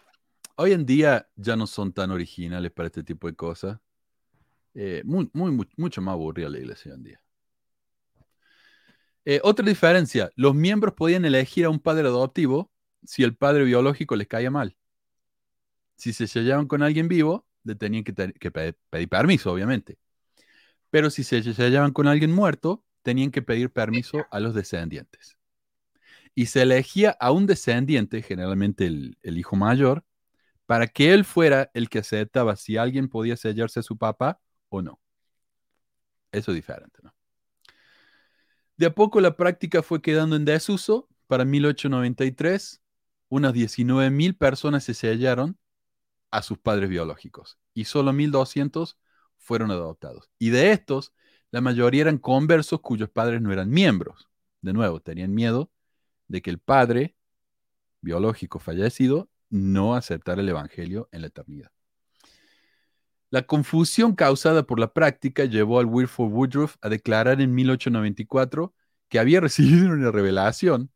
Hoy 0.56 0.74
en 0.74 0.86
día 0.86 1.28
ya 1.36 1.56
no 1.56 1.68
son 1.68 1.94
tan 1.94 2.12
originales 2.12 2.72
para 2.72 2.88
este 2.88 3.04
tipo 3.04 3.28
de 3.28 3.36
cosas. 3.36 3.80
Eh, 4.74 5.02
muy, 5.06 5.30
muy, 5.34 5.68
mucho 5.78 6.02
más 6.02 6.14
aburrida 6.14 6.50
la 6.50 6.60
iglesia 6.60 6.92
hoy 6.92 6.98
en 6.98 7.04
día. 7.04 7.22
Eh, 9.26 9.42
otra 9.44 9.66
diferencia, 9.66 10.32
los 10.36 10.56
miembros 10.56 10.94
podían 10.94 11.26
elegir 11.26 11.66
a 11.66 11.70
un 11.70 11.80
padre 11.80 12.08
adoptivo 12.08 12.72
si 13.04 13.24
el 13.24 13.36
padre 13.36 13.64
biológico 13.64 14.16
les 14.16 14.28
caía 14.28 14.52
mal. 14.52 14.78
Si 15.98 16.14
se 16.14 16.28
hallaban 16.28 16.68
con 16.68 16.84
alguien 16.84 17.08
vivo, 17.08 17.47
tenían 17.76 18.04
que, 18.04 18.14
pedir 18.14 19.10
permiso, 19.10 19.52
obviamente. 19.52 19.98
Pero 20.90 21.10
si 21.10 21.24
se 21.24 21.42
hallaban 21.42 21.92
con 21.92 22.08
alguien 22.08 22.32
muerto, 22.32 22.84
tenían 23.04 23.32
que 23.32 23.42
pedir 23.42 23.72
permiso 23.72 24.26
a 24.32 24.40
los 24.40 24.54
descendientes. 24.54 25.38
Y 26.36 26.48
se 26.48 26.62
elegía 26.62 27.12
a 27.20 27.32
un 27.32 27.46
descendiente, 27.46 28.22
generalmente 28.22 28.86
el, 28.86 29.18
el 29.24 29.38
hijo 29.38 29.56
mayor, 29.56 30.06
para 30.66 30.88
que 30.88 31.14
él 31.14 31.26
fuera 31.26 31.72
el 31.74 31.90
que 31.90 32.00
aceptaba 32.00 32.56
si 32.56 32.78
alguien 32.78 33.10
podía 33.10 33.38
sellarse 33.38 33.80
a 33.80 33.84
su 33.84 33.98
papá 33.98 34.40
o 34.70 34.82
no. 34.82 35.00
Eso 36.32 36.52
es 36.52 36.56
diferente, 36.56 37.00
¿no? 37.02 37.14
De 38.78 38.86
a 38.86 38.94
poco 38.94 39.20
la 39.22 39.36
práctica 39.36 39.82
fue 39.82 40.02
quedando 40.02 40.36
en 40.36 40.46
desuso. 40.46 41.10
Para 41.26 41.44
1893, 41.46 42.82
unas 43.28 43.54
19.000 43.54 44.38
personas 44.38 44.84
se 44.84 44.94
sellaron 44.94 45.58
a 46.32 46.42
sus 46.42 46.58
padres 46.58 46.90
biológicos 46.90 47.58
y 47.74 47.86
solo 47.86 48.12
1.200 48.14 48.98
fueron 49.38 49.72
adoptados. 49.72 50.30
Y 50.40 50.50
de 50.50 50.72
estos, 50.72 51.14
la 51.52 51.62
mayoría 51.62 52.02
eran 52.02 52.18
conversos 52.18 52.82
cuyos 52.82 53.10
padres 53.10 53.42
no 53.42 53.52
eran 53.54 53.70
miembros. 53.70 54.28
De 54.62 54.74
nuevo, 54.74 55.00
tenían 55.00 55.34
miedo 55.34 55.72
de 56.28 56.42
que 56.42 56.50
el 56.50 56.60
padre 56.60 57.16
biológico 58.02 58.60
fallecido 58.60 59.30
no 59.50 59.96
aceptara 59.96 60.42
el 60.42 60.50
Evangelio 60.50 61.08
en 61.12 61.22
la 61.22 61.28
eternidad. 61.28 61.72
La 63.30 63.44
confusión 63.44 64.16
causada 64.16 64.64
por 64.64 64.80
la 64.80 64.94
práctica 64.94 65.46
llevó 65.46 65.80
al 65.80 65.86
Wilford 65.86 66.32
Woodruff 66.32 66.76
a 66.82 66.90
declarar 66.90 67.42
en 67.42 67.54
1894 67.54 68.74
que 69.10 69.20
había 69.20 69.40
recibido 69.42 69.90
una 69.90 70.12
revelación 70.12 70.92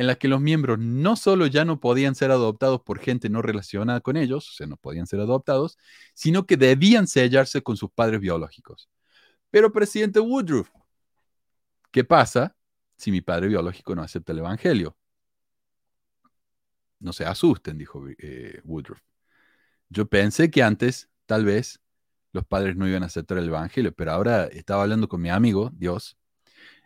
en 0.00 0.06
la 0.06 0.14
que 0.14 0.28
los 0.28 0.40
miembros 0.40 0.78
no 0.78 1.14
solo 1.14 1.46
ya 1.46 1.66
no 1.66 1.78
podían 1.78 2.14
ser 2.14 2.30
adoptados 2.30 2.80
por 2.80 3.00
gente 3.00 3.28
no 3.28 3.42
relacionada 3.42 4.00
con 4.00 4.16
ellos, 4.16 4.48
o 4.48 4.52
sea, 4.54 4.66
no 4.66 4.78
podían 4.78 5.06
ser 5.06 5.20
adoptados, 5.20 5.76
sino 6.14 6.46
que 6.46 6.56
debían 6.56 7.06
sellarse 7.06 7.60
con 7.60 7.76
sus 7.76 7.90
padres 7.90 8.18
biológicos. 8.18 8.88
Pero, 9.50 9.70
presidente 9.70 10.18
Woodruff, 10.18 10.70
¿qué 11.90 12.02
pasa 12.02 12.56
si 12.96 13.10
mi 13.10 13.20
padre 13.20 13.48
biológico 13.48 13.94
no 13.94 14.00
acepta 14.00 14.32
el 14.32 14.38
Evangelio? 14.38 14.96
No 16.98 17.12
se 17.12 17.26
asusten, 17.26 17.76
dijo 17.76 18.02
eh, 18.16 18.62
Woodruff. 18.64 19.02
Yo 19.90 20.06
pensé 20.06 20.50
que 20.50 20.62
antes, 20.62 21.10
tal 21.26 21.44
vez, 21.44 21.78
los 22.32 22.46
padres 22.46 22.74
no 22.74 22.88
iban 22.88 23.02
a 23.02 23.06
aceptar 23.06 23.36
el 23.36 23.48
Evangelio, 23.48 23.92
pero 23.94 24.12
ahora 24.12 24.46
estaba 24.46 24.84
hablando 24.84 25.10
con 25.10 25.20
mi 25.20 25.28
amigo, 25.28 25.70
Dios, 25.74 26.16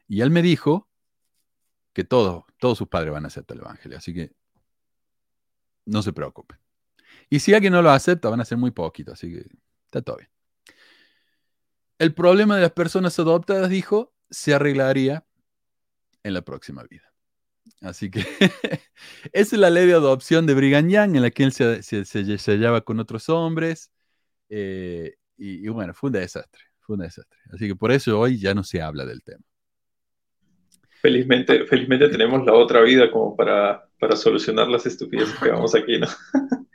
y 0.09 0.21
él 0.23 0.33
me 0.33 0.43
dijo 0.43 0.89
que 1.95 2.05
todos, 2.05 2.45
todos 2.59 2.77
sus 2.77 2.89
padres 2.89 3.13
van 3.13 3.25
a 3.25 3.29
aceptar 3.29 3.57
el 3.57 3.63
Evangelio, 3.63 3.97
así 3.97 4.13
que 4.13 4.33
no 5.87 6.03
se 6.03 6.13
preocupen. 6.13 6.59
Y 7.31 7.41
si 7.41 7.55
alguien 7.55 7.73
no 7.73 7.83
lo 7.83 7.91
acepta, 7.91 8.29
van 8.29 8.41
a 8.41 8.45
ser 8.45 8.59
muy 8.59 8.73
poquitos, 8.73 9.15
así 9.15 9.33
que 9.33 9.47
está 9.87 10.03
todo 10.03 10.17
bien. 10.17 10.31
El 11.99 12.15
problema 12.15 12.57
de 12.57 12.63
las 12.63 12.73
personas 12.73 13.19
adoptadas, 13.19 13.71
dijo, 13.71 14.13
se 14.29 14.53
arreglaría 14.53 15.25
en 16.23 16.35
la 16.35 16.43
próxima 16.43 16.83
vida. 16.83 17.05
Así 17.81 18.11
que 18.11 18.21
esa 19.33 19.57
es 19.57 19.61
la 19.61 19.71
ley 19.71 19.87
de 19.87 19.95
adopción 19.95 20.47
de 20.47 20.55
Brigham 20.55 20.89
Young, 20.89 21.17
en 21.17 21.23
la 21.23 21.31
que 21.31 21.45
él 21.45 21.53
se, 21.53 21.83
se, 21.83 22.51
hallaba 22.51 22.81
con 22.83 22.99
otros 22.99 23.29
hombres. 23.29 23.91
Eh, 24.49 25.15
y, 25.37 25.69
bueno, 25.69 25.95
fue 25.95 26.09
un 26.09 26.15
desastre, 26.15 26.63
fue 26.81 26.95
un 26.95 27.03
desastre. 27.03 27.39
Así 27.53 27.69
que 27.69 27.77
por 27.77 27.93
eso 27.93 28.19
hoy 28.19 28.39
ya 28.39 28.55
no 28.55 28.65
se 28.65 28.83
habla 28.83 29.05
del 29.05 29.23
tema. 29.23 29.45
Felizmente, 31.05 31.67
felizmente 31.67 32.09
tenemos 32.09 32.47
la 32.47 32.55
otra 32.55 32.81
vida 32.81 33.11
como 33.11 33.37
para, 33.37 33.87
para 34.01 34.17
solucionar 34.17 34.69
las 34.69 34.87
estupideces 34.87 35.39
que 35.39 35.51
vamos 35.51 35.75
aquí, 35.75 35.99
¿no? 35.99 36.07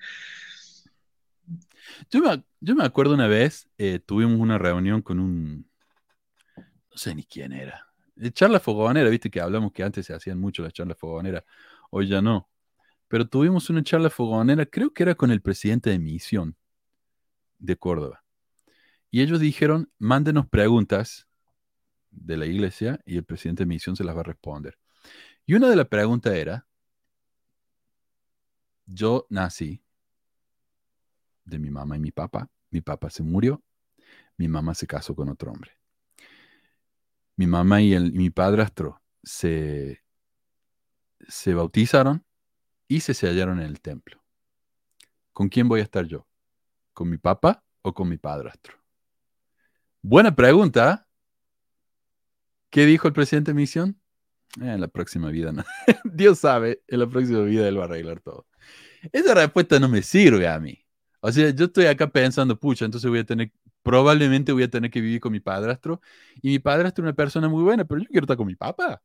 yo, 2.11 2.19
me, 2.19 2.43
yo 2.59 2.75
me 2.75 2.83
acuerdo 2.83 3.15
una 3.15 3.27
vez, 3.27 3.67
eh, 3.79 3.97
tuvimos 3.97 4.39
una 4.39 4.59
reunión 4.59 5.01
con 5.01 5.19
un, 5.19 5.67
no 6.55 6.95
sé 6.95 7.15
ni 7.15 7.23
quién 7.23 7.53
era, 7.53 7.87
de 8.13 8.31
charla 8.31 8.59
fogonera, 8.59 9.09
viste 9.09 9.31
que 9.31 9.41
hablamos 9.41 9.71
que 9.71 9.81
antes 9.81 10.05
se 10.05 10.13
hacían 10.13 10.39
mucho 10.39 10.61
las 10.61 10.73
charlas 10.73 10.99
fogoneras, 10.99 11.43
hoy 11.89 12.07
ya 12.07 12.21
no. 12.21 12.51
Pero 13.07 13.27
tuvimos 13.27 13.71
una 13.71 13.81
charla 13.81 14.11
fogonera, 14.11 14.67
creo 14.67 14.93
que 14.93 15.01
era 15.01 15.15
con 15.15 15.31
el 15.31 15.41
presidente 15.41 15.89
de 15.89 15.97
misión 15.97 16.55
de 17.57 17.77
Córdoba. 17.77 18.23
Y 19.09 19.23
ellos 19.23 19.39
dijeron, 19.39 19.91
mándenos 19.97 20.47
preguntas 20.47 21.27
de 22.11 22.37
la 22.37 22.45
iglesia 22.45 22.99
y 23.05 23.17
el 23.17 23.23
presidente 23.23 23.63
de 23.63 23.67
misión 23.67 23.95
se 23.95 24.03
las 24.03 24.15
va 24.15 24.21
a 24.21 24.23
responder. 24.23 24.77
Y 25.45 25.55
una 25.55 25.69
de 25.69 25.75
las 25.75 25.87
preguntas 25.87 26.33
era, 26.33 26.67
yo 28.85 29.25
nací 29.29 29.81
de 31.45 31.59
mi 31.59 31.69
mamá 31.69 31.97
y 31.97 31.99
mi 31.99 32.11
papá, 32.11 32.49
mi 32.69 32.81
papá 32.81 33.09
se 33.09 33.23
murió, 33.23 33.63
mi 34.37 34.47
mamá 34.47 34.73
se 34.73 34.87
casó 34.87 35.15
con 35.15 35.29
otro 35.29 35.51
hombre. 35.51 35.71
Mi 37.35 37.47
mamá 37.47 37.81
y, 37.81 37.93
el, 37.93 38.13
mi 38.13 38.29
padrastro 38.29 39.01
se, 39.23 40.03
se 41.27 41.53
bautizaron 41.53 42.25
y 42.87 43.01
se 43.01 43.13
sellaron 43.13 43.59
en 43.59 43.67
el 43.67 43.81
templo. 43.81 44.21
¿Con 45.33 45.49
quién 45.49 45.67
voy 45.67 45.79
a 45.79 45.83
estar 45.83 46.05
yo? 46.05 46.27
¿Con 46.93 47.09
mi 47.09 47.17
papá 47.17 47.63
o 47.81 47.93
con 47.93 48.09
mi 48.09 48.17
padrastro? 48.17 48.75
Buena 50.01 50.35
pregunta. 50.35 51.08
¿Qué 52.69 52.85
dijo 52.85 53.07
el 53.07 53.13
presidente 53.13 53.51
de 53.51 53.55
misión? 53.55 53.99
Eh, 54.61 54.73
en 54.73 54.81
la 54.81 54.87
próxima 54.87 55.29
vida, 55.29 55.51
no. 55.51 55.63
Dios 56.03 56.39
sabe, 56.39 56.83
en 56.87 56.99
la 56.99 57.07
próxima 57.07 57.41
vida 57.41 57.67
él 57.67 57.77
va 57.77 57.83
a 57.83 57.85
arreglar 57.85 58.21
todo. 58.21 58.47
Esa 59.11 59.33
respuesta 59.33 59.79
no 59.79 59.89
me 59.89 60.01
sirve 60.01 60.47
a 60.47 60.59
mí. 60.59 60.77
O 61.21 61.31
sea, 61.31 61.49
yo 61.51 61.65
estoy 61.65 61.85
acá 61.85 62.09
pensando, 62.09 62.59
pucha, 62.59 62.85
entonces 62.85 63.09
voy 63.09 63.19
a 63.19 63.25
tener, 63.25 63.51
probablemente 63.83 64.51
voy 64.51 64.63
a 64.63 64.69
tener 64.69 64.91
que 64.91 65.01
vivir 65.01 65.19
con 65.19 65.31
mi 65.31 65.39
padrastro. 65.39 66.01
Y 66.41 66.49
mi 66.49 66.59
padrastro 66.59 67.03
es 67.03 67.07
una 67.07 67.15
persona 67.15 67.49
muy 67.49 67.63
buena, 67.63 67.85
pero 67.85 68.01
yo 68.01 68.07
quiero 68.09 68.25
estar 68.25 68.37
con 68.37 68.47
mi 68.47 68.55
papá. 68.55 69.01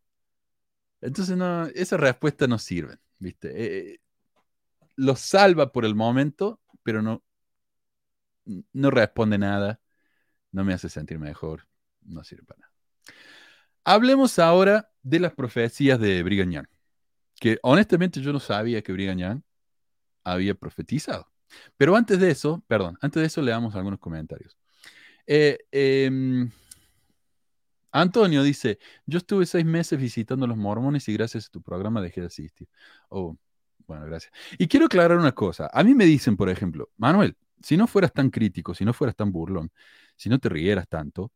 Entonces, 1.00 1.36
no, 1.36 1.66
esa 1.66 1.96
respuesta 1.96 2.46
no 2.46 2.58
sirve, 2.58 2.98
¿viste? 3.18 3.48
Eh, 3.48 3.90
eh, 3.94 4.00
lo 4.96 5.16
salva 5.16 5.72
por 5.72 5.84
el 5.84 5.94
momento, 5.94 6.60
pero 6.82 7.02
no, 7.02 7.22
no 8.72 8.90
responde 8.90 9.38
nada, 9.38 9.80
no 10.52 10.64
me 10.64 10.74
hace 10.74 10.88
sentir 10.88 11.18
mejor, 11.18 11.66
no 12.02 12.24
sirve 12.24 12.44
para 12.44 12.60
nada. 12.60 12.72
Hablemos 13.84 14.38
ahora 14.38 14.90
de 15.02 15.20
las 15.20 15.32
profecías 15.34 16.00
de 16.00 16.22
Brigham 16.22 16.50
Young, 16.50 16.66
que 17.38 17.58
honestamente 17.62 18.20
yo 18.20 18.32
no 18.32 18.40
sabía 18.40 18.82
que 18.82 18.92
Brigham 18.92 19.18
Young 19.18 19.42
había 20.24 20.54
profetizado. 20.54 21.30
Pero 21.76 21.94
antes 21.94 22.18
de 22.18 22.30
eso, 22.30 22.64
perdón, 22.66 22.98
antes 23.00 23.20
de 23.20 23.26
eso 23.26 23.42
le 23.42 23.50
damos 23.50 23.74
algunos 23.74 24.00
comentarios. 24.00 24.56
Eh, 25.26 25.58
em, 25.70 26.50
Antonio 27.92 28.42
dice, 28.42 28.78
yo 29.06 29.18
estuve 29.18 29.46
seis 29.46 29.64
meses 29.64 29.98
visitando 30.00 30.46
a 30.46 30.48
los 30.48 30.56
mormones 30.56 31.08
y 31.08 31.12
gracias 31.12 31.46
a 31.46 31.50
tu 31.50 31.62
programa 31.62 32.00
dejé 32.00 32.22
de 32.22 32.26
asistir. 32.26 32.68
Oh, 33.08 33.36
bueno, 33.86 34.06
gracias. 34.06 34.32
Y 34.58 34.66
quiero 34.66 34.86
aclarar 34.86 35.18
una 35.18 35.32
cosa. 35.32 35.70
A 35.72 35.84
mí 35.84 35.94
me 35.94 36.04
dicen, 36.06 36.36
por 36.36 36.48
ejemplo, 36.48 36.90
Manuel, 36.96 37.36
si 37.62 37.76
no 37.76 37.86
fueras 37.86 38.12
tan 38.12 38.30
crítico, 38.30 38.74
si 38.74 38.84
no 38.84 38.92
fueras 38.92 39.14
tan 39.14 39.30
burlón, 39.30 39.70
si 40.16 40.28
no 40.28 40.38
te 40.38 40.48
rieras 40.48 40.88
tanto, 40.88 41.32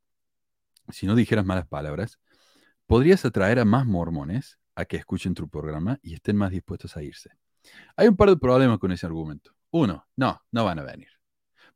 si 0.90 1.06
no 1.06 1.14
dijeras 1.14 1.44
malas 1.44 1.66
palabras, 1.66 2.18
podrías 2.88 3.24
atraer 3.24 3.60
a 3.60 3.64
más 3.64 3.86
mormones 3.86 4.58
a 4.74 4.86
que 4.86 4.96
escuchen 4.96 5.34
tu 5.34 5.48
programa 5.48 6.00
y 6.02 6.14
estén 6.14 6.36
más 6.36 6.50
dispuestos 6.50 6.96
a 6.96 7.02
irse. 7.02 7.30
Hay 7.96 8.08
un 8.08 8.16
par 8.16 8.30
de 8.30 8.36
problemas 8.36 8.78
con 8.78 8.90
ese 8.90 9.06
argumento. 9.06 9.52
Uno, 9.70 10.08
no, 10.16 10.42
no 10.50 10.64
van 10.64 10.78
a 10.78 10.84
venir. 10.84 11.08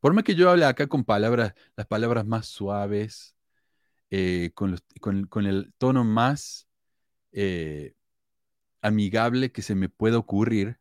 Por 0.00 0.14
más 0.14 0.24
que 0.24 0.34
yo 0.34 0.50
hable 0.50 0.64
acá 0.64 0.86
con 0.86 1.04
palabras, 1.04 1.54
las 1.76 1.86
palabras 1.86 2.26
más 2.26 2.46
suaves, 2.46 3.36
eh, 4.10 4.52
con, 4.54 5.46
el 5.46 5.74
tono 5.76 6.02
más 6.02 6.66
eh, 7.32 7.94
amigable 8.80 9.52
que 9.52 9.60
se 9.60 9.74
me 9.74 9.90
pueda 9.90 10.16
ocurrir, 10.16 10.80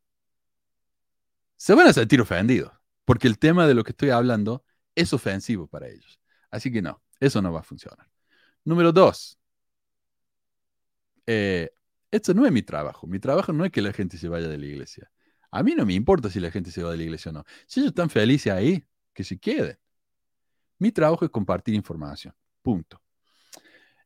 se 1.58 1.76
van 1.76 1.88
a 1.88 1.94
sentir 1.94 2.22
ofendidos, 2.22 2.72
porque 3.04 3.28
el 3.28 3.38
tema 3.38 3.68
de 3.68 3.74
lo 3.74 3.84
que 3.84 3.92
estoy 3.92 4.12
hablando 4.12 4.64
es 4.96 5.12
ofensivo 5.12 5.68
para 5.68 5.90
ellos. 5.90 6.22
Así 6.50 6.72
que 6.72 6.82
no, 6.82 7.04
eso 7.20 7.42
no 7.42 7.52
va 7.52 7.60
a 7.60 7.64
funcionar. 7.64 8.10
Número 8.64 8.94
dos, 8.94 9.41
eh, 11.26 11.72
esto 12.12 12.34
no 12.34 12.46
es 12.46 12.52
mi 12.52 12.62
trabajo. 12.62 13.08
Mi 13.08 13.20
trabajo 13.20 13.54
no 13.54 13.66
es 13.66 13.72
que 13.72 13.82
la 13.82 13.94
gente 13.94 14.18
se 14.18 14.28
vaya 14.28 14.48
de 14.48 14.58
la 14.58 14.66
iglesia. 14.66 15.12
A 15.52 15.64
mí 15.64 15.76
no 15.76 15.86
me 15.86 15.94
importa 15.94 16.30
si 16.30 16.40
la 16.40 16.52
gente 16.52 16.72
se 16.72 16.84
va 16.84 16.92
de 16.92 16.98
la 16.98 17.04
iglesia 17.04 17.32
o 17.32 17.34
no. 17.34 17.46
Si 17.68 17.80
ellos 17.80 17.92
están 17.92 18.10
felices 18.10 18.52
ahí, 18.52 18.86
que 19.14 19.24
se 19.24 19.38
queden. 19.40 19.78
Mi 20.80 20.92
trabajo 20.92 21.26
es 21.26 21.32
compartir 21.32 21.76
información. 21.76 22.34
Punto. 22.62 23.02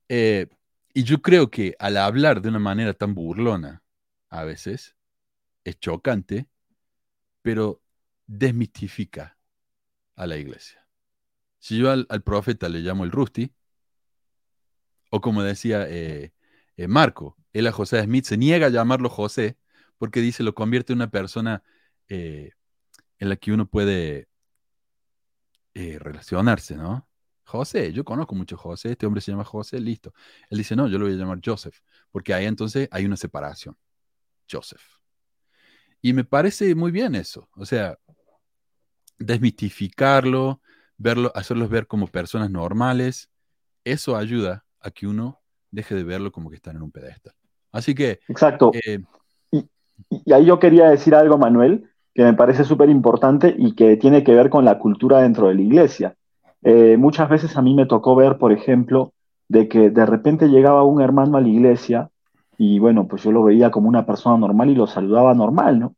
Eh, 0.09 0.47
y 0.93 1.03
yo 1.03 1.21
creo 1.21 1.49
que 1.49 1.75
al 1.79 1.97
hablar 1.97 2.41
de 2.41 2.49
una 2.49 2.59
manera 2.59 2.93
tan 2.93 3.13
burlona, 3.13 3.83
a 4.29 4.43
veces, 4.43 4.95
es 5.63 5.79
chocante, 5.79 6.47
pero 7.41 7.81
desmitifica 8.27 9.37
a 10.15 10.25
la 10.27 10.37
iglesia. 10.37 10.87
Si 11.59 11.77
yo 11.77 11.91
al, 11.91 12.05
profeta 12.23 12.69
le 12.69 12.79
llamo 12.79 13.03
el 13.03 13.11
Rusty, 13.11 13.51
o 15.09 15.21
como 15.21 15.43
decía 15.43 15.85
eh, 15.87 16.33
eh, 16.77 16.87
Marco, 16.87 17.37
él 17.53 17.67
a 17.67 17.71
José 17.71 18.03
Smith 18.03 18.25
se 18.25 18.37
niega 18.37 18.67
a 18.67 18.69
llamarlo 18.69 19.09
José 19.09 19.57
porque 19.97 20.21
dice, 20.21 20.43
lo 20.43 20.53
convierte 20.53 20.93
en 20.93 20.97
una 20.99 21.09
persona 21.09 21.63
eh, 22.09 22.51
en 23.19 23.29
la 23.29 23.35
que 23.37 23.51
uno 23.51 23.67
puede 23.67 24.27
eh, 25.73 25.97
relacionarse, 25.99 26.75
¿no? 26.75 27.07
José, 27.43 27.93
yo 27.93 28.03
conozco 28.03 28.35
mucho 28.35 28.55
a 28.55 28.59
José, 28.59 28.91
este 28.91 29.05
hombre 29.05 29.21
se 29.21 29.31
llama 29.31 29.43
José, 29.45 29.79
listo. 29.79 30.13
Él 30.49 30.57
dice, 30.57 30.75
no, 30.75 30.87
yo 30.87 30.97
lo 30.97 31.05
voy 31.05 31.13
a 31.13 31.17
llamar 31.17 31.39
Joseph, 31.43 31.79
porque 32.11 32.33
ahí 32.33 32.45
entonces 32.45 32.89
hay 32.91 33.05
una 33.05 33.17
separación. 33.17 33.77
Joseph. 34.49 34.81
Y 36.01 36.13
me 36.13 36.23
parece 36.23 36.75
muy 36.75 36.91
bien 36.91 37.15
eso, 37.15 37.49
o 37.55 37.65
sea, 37.65 37.97
desmitificarlo, 39.17 40.61
verlo, 40.97 41.31
hacerlos 41.35 41.69
ver 41.69 41.87
como 41.87 42.07
personas 42.07 42.49
normales, 42.51 43.29
eso 43.83 44.15
ayuda 44.15 44.65
a 44.79 44.91
que 44.91 45.07
uno 45.07 45.41
deje 45.75 45.95
de 45.95 46.03
verlo 46.03 46.31
como 46.31 46.49
que 46.49 46.55
están 46.55 46.75
en 46.75 46.81
un 46.81 46.91
pedestal. 46.91 47.33
Así 47.71 47.93
que... 47.93 48.19
Exacto. 48.27 48.71
Eh, 48.73 48.99
y, 49.51 49.65
y, 50.09 50.33
ahí 50.33 50.45
yo 50.45 50.59
quería 50.59 50.89
decir 50.89 51.13
algo, 51.13 51.37
Manuel, 51.37 51.89
que 52.13 52.23
me 52.23 52.33
parece 52.33 52.63
súper 52.63 52.89
importante 52.89 53.53
y 53.57 53.75
que 53.75 53.97
tiene 53.97 54.23
que 54.23 54.33
ver 54.33 54.49
con 54.49 54.65
la 54.65 54.79
cultura 54.79 55.21
dentro 55.21 55.49
de 55.49 55.55
la 55.55 55.61
iglesia. 55.61 56.15
Eh, 56.63 56.97
muchas 56.97 57.29
veces 57.29 57.57
a 57.57 57.61
mí 57.61 57.75
me 57.75 57.85
tocó 57.85 58.15
ver, 58.15 58.37
por 58.37 58.51
ejemplo, 58.51 59.13
de 59.47 59.67
que 59.67 59.91
de 59.91 60.05
repente 60.05 60.47
llegaba 60.47 60.83
un 60.83 61.01
hermano 61.01 61.37
a 61.37 61.41
la 61.41 61.47
iglesia 61.47 62.09
y 62.57 62.79
bueno, 62.79 63.07
pues 63.07 63.23
yo 63.23 63.31
lo 63.31 63.43
veía 63.43 63.69
como 63.69 63.89
una 63.89 64.05
persona 64.05 64.37
normal 64.37 64.69
y 64.69 64.75
lo 64.75 64.87
saludaba 64.87 65.33
normal, 65.33 65.79
¿no? 65.79 65.95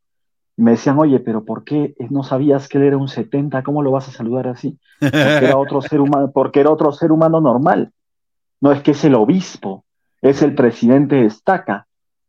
Y 0.58 0.64
me 0.64 0.72
decían, 0.72 0.98
oye, 0.98 1.20
pero 1.20 1.46
¿por 1.46 1.64
qué 1.64 1.96
no 2.10 2.24
sabías 2.24 2.68
que 2.68 2.80
él 2.80 2.86
era 2.86 2.98
un 2.98 3.08
70? 3.08 3.62
¿Cómo 3.62 3.84
lo 3.84 3.92
vas 3.92 4.10
a 4.10 4.12
saludar 4.12 4.48
así? 4.48 4.78
Porque 5.00 5.46
era 5.46 5.58
otro 5.58 5.82
ser 5.84 6.02
humano, 6.02 6.32
porque 6.34 6.60
era 6.60 6.72
otro 6.72 6.92
ser 6.92 7.12
humano 7.12 7.40
normal. 7.40 7.94
No 8.62 8.72
es 8.72 8.82
que 8.82 8.92
es 8.92 9.04
el 9.04 9.16
obispo, 9.16 9.86
es 10.22 10.42
el 10.42 10.56
presidente 10.56 11.16
de 11.16 11.26
estaca. 11.26 11.88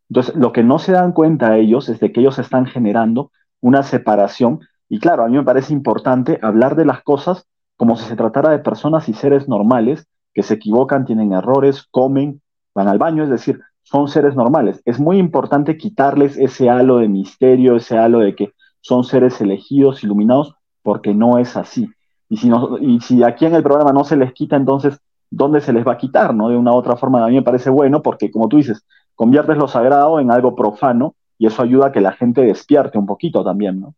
Entonces, 0.09 0.35
lo 0.35 0.51
que 0.51 0.63
no 0.63 0.79
se 0.79 0.91
dan 0.91 1.11
cuenta 1.11 1.57
ellos 1.57 1.89
es 1.89 1.99
de 1.99 2.11
que 2.11 2.21
ellos 2.21 2.39
están 2.39 2.65
generando 2.65 3.31
una 3.61 3.83
separación. 3.83 4.59
Y 4.87 4.99
claro, 4.99 5.23
a 5.23 5.27
mí 5.27 5.37
me 5.37 5.43
parece 5.43 5.73
importante 5.73 6.39
hablar 6.41 6.75
de 6.75 6.85
las 6.85 7.03
cosas 7.03 7.45
como 7.77 7.95
si 7.95 8.05
se 8.05 8.17
tratara 8.17 8.49
de 8.49 8.59
personas 8.59 9.07
y 9.07 9.13
seres 9.13 9.47
normales 9.47 10.05
que 10.33 10.43
se 10.43 10.55
equivocan, 10.55 11.05
tienen 11.05 11.31
errores, 11.31 11.87
comen, 11.89 12.41
van 12.75 12.89
al 12.89 12.97
baño, 12.97 13.23
es 13.23 13.29
decir, 13.29 13.61
son 13.83 14.09
seres 14.09 14.35
normales. 14.35 14.81
Es 14.83 14.99
muy 14.99 15.17
importante 15.17 15.77
quitarles 15.77 16.37
ese 16.37 16.69
halo 16.69 16.97
de 16.97 17.07
misterio, 17.07 17.77
ese 17.77 17.97
halo 17.97 18.19
de 18.19 18.35
que 18.35 18.53
son 18.81 19.05
seres 19.05 19.39
elegidos, 19.39 20.03
iluminados, 20.03 20.55
porque 20.83 21.13
no 21.13 21.37
es 21.37 21.55
así. 21.55 21.89
Y 22.27 22.37
si, 22.37 22.49
no, 22.49 22.77
y 22.79 22.99
si 22.99 23.23
aquí 23.23 23.45
en 23.45 23.55
el 23.55 23.63
programa 23.63 23.93
no 23.93 24.03
se 24.03 24.17
les 24.17 24.33
quita, 24.33 24.55
entonces, 24.55 24.99
¿dónde 25.29 25.61
se 25.61 25.73
les 25.73 25.85
va 25.85 25.93
a 25.93 25.97
quitar? 25.97 26.33
¿no? 26.33 26.49
De 26.49 26.57
una 26.57 26.71
u 26.71 26.75
otra 26.75 26.95
forma, 26.95 27.23
a 27.23 27.27
mí 27.27 27.35
me 27.35 27.43
parece 27.43 27.69
bueno, 27.69 28.01
porque 28.01 28.31
como 28.31 28.47
tú 28.47 28.57
dices, 28.57 28.85
conviertes 29.15 29.57
lo 29.57 29.67
sagrado 29.67 30.19
en 30.19 30.31
algo 30.31 30.55
profano 30.55 31.15
y 31.37 31.47
eso 31.47 31.61
ayuda 31.61 31.87
a 31.87 31.91
que 31.91 32.01
la 32.01 32.13
gente 32.13 32.41
despierte 32.41 32.97
un 32.97 33.05
poquito 33.05 33.43
también, 33.43 33.79
¿no? 33.79 33.95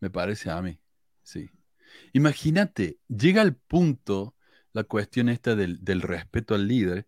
Me 0.00 0.10
parece 0.10 0.50
a 0.50 0.60
mí, 0.62 0.78
sí. 1.22 1.50
Imagínate, 2.12 2.98
llega 3.08 3.42
al 3.42 3.54
punto 3.54 4.34
la 4.72 4.84
cuestión 4.84 5.28
esta 5.28 5.54
del, 5.54 6.02
respeto 6.02 6.54
al 6.54 6.66
líder, 6.66 7.06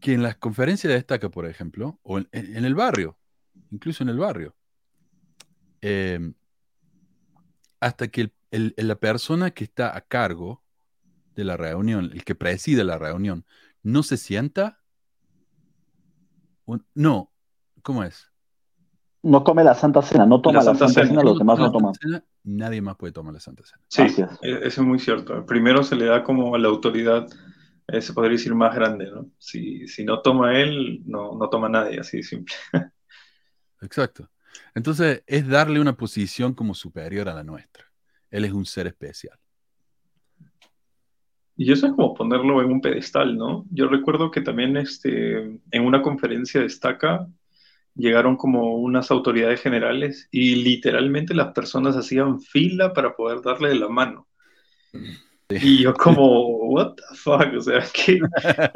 que 0.00 0.12
en 0.12 0.22
las 0.22 0.36
conferencias 0.36 0.90
de 0.90 0.96
destaca, 0.96 1.30
por 1.30 1.46
ejemplo, 1.46 1.98
o 2.02 2.18
en, 2.18 2.26
el 2.32 2.74
barrio, 2.74 3.16
incluso 3.70 4.02
en 4.02 4.08
el 4.10 4.18
barrio, 4.18 4.54
em, 5.80 6.34
hasta 7.80 8.08
que 8.08 8.32
la 8.50 8.96
persona 8.96 9.50
que 9.50 9.64
está 9.64 9.96
a 9.96 10.00
cargo 10.00 10.62
de 11.36 11.44
la 11.44 11.56
reunión, 11.56 12.10
el 12.12 12.24
que 12.24 12.34
preside 12.34 12.82
la 12.82 12.98
reunión, 12.98 13.44
no 13.82 14.02
se 14.02 14.16
sienta, 14.16 14.80
no, 16.94 17.30
¿Cómo 17.86 18.02
es? 18.02 18.32
No 19.22 19.44
come 19.44 19.62
la 19.62 19.76
Santa 19.76 20.02
Cena, 20.02 20.26
no 20.26 20.40
toma 20.40 20.58
la 20.58 20.74
Santa, 20.74 20.88
Cena, 20.88 21.22
los 21.22 21.38
demás 21.38 21.56
no, 21.56 21.70
toman. 21.70 21.92
nadie 22.42 22.82
más 22.82 22.96
puede 22.96 23.12
tomar 23.12 23.32
la 23.32 23.38
Santa 23.38 23.62
Cena. 23.64 23.80
Sí, 23.86 24.22
e-, 24.42 24.66
eso 24.66 24.80
es 24.80 24.86
muy 24.86 24.98
cierto. 24.98 25.46
Primero 25.46 25.84
se 25.84 25.94
le 25.94 26.06
da 26.06 26.24
como 26.24 26.58
la 26.58 26.66
autoridad, 26.66 27.28
eh, 27.86 28.00
se 28.00 28.12
podría 28.12 28.32
decir, 28.32 28.56
más 28.56 28.74
grande, 28.74 29.08
¿no? 29.08 29.30
Si, 29.38 29.86
si 29.86 30.04
no 30.04 30.20
toma 30.20 30.58
él, 30.58 31.02
no, 31.06 31.38
no 31.38 31.48
toma 31.48 31.68
nadie, 31.68 32.00
así 32.00 32.16
de 32.16 32.22
simple. 32.24 32.56
Exacto. 33.80 34.28
Entonces 34.74 35.22
es 35.28 35.46
darle 35.46 35.78
una 35.78 35.96
posición 35.96 36.54
como 36.54 36.74
superior 36.74 37.28
a 37.28 37.34
la 37.34 37.44
nuestra. 37.44 37.84
Él 38.32 38.44
es 38.44 38.52
un 38.52 38.66
ser 38.66 38.88
especial. 38.88 39.38
Y 41.56 41.72
eso 41.72 41.86
es 41.86 41.92
como 41.94 42.14
ponerlo 42.14 42.60
en 42.60 42.70
un 42.70 42.80
pedestal, 42.80 43.36
¿no? 43.36 43.64
Yo 43.70 43.88
recuerdo 43.88 44.30
que 44.30 44.42
también 44.42 44.76
este, 44.76 45.38
en 45.70 45.84
una 45.84 46.02
conferencia 46.02 46.60
destaca 46.60 47.26
llegaron 47.94 48.36
como 48.36 48.76
unas 48.76 49.10
autoridades 49.10 49.60
generales 49.60 50.28
y 50.30 50.56
literalmente 50.56 51.34
las 51.34 51.52
personas 51.52 51.96
hacían 51.96 52.40
fila 52.40 52.92
para 52.92 53.16
poder 53.16 53.40
darle 53.40 53.74
la 53.74 53.88
mano. 53.88 54.28
Y 55.48 55.82
yo 55.82 55.94
como, 55.94 56.58
what 56.70 56.94
the 56.94 57.02
fuck, 57.14 57.54
o 57.56 57.60
sea, 57.60 57.84
¿qué, 57.92 58.20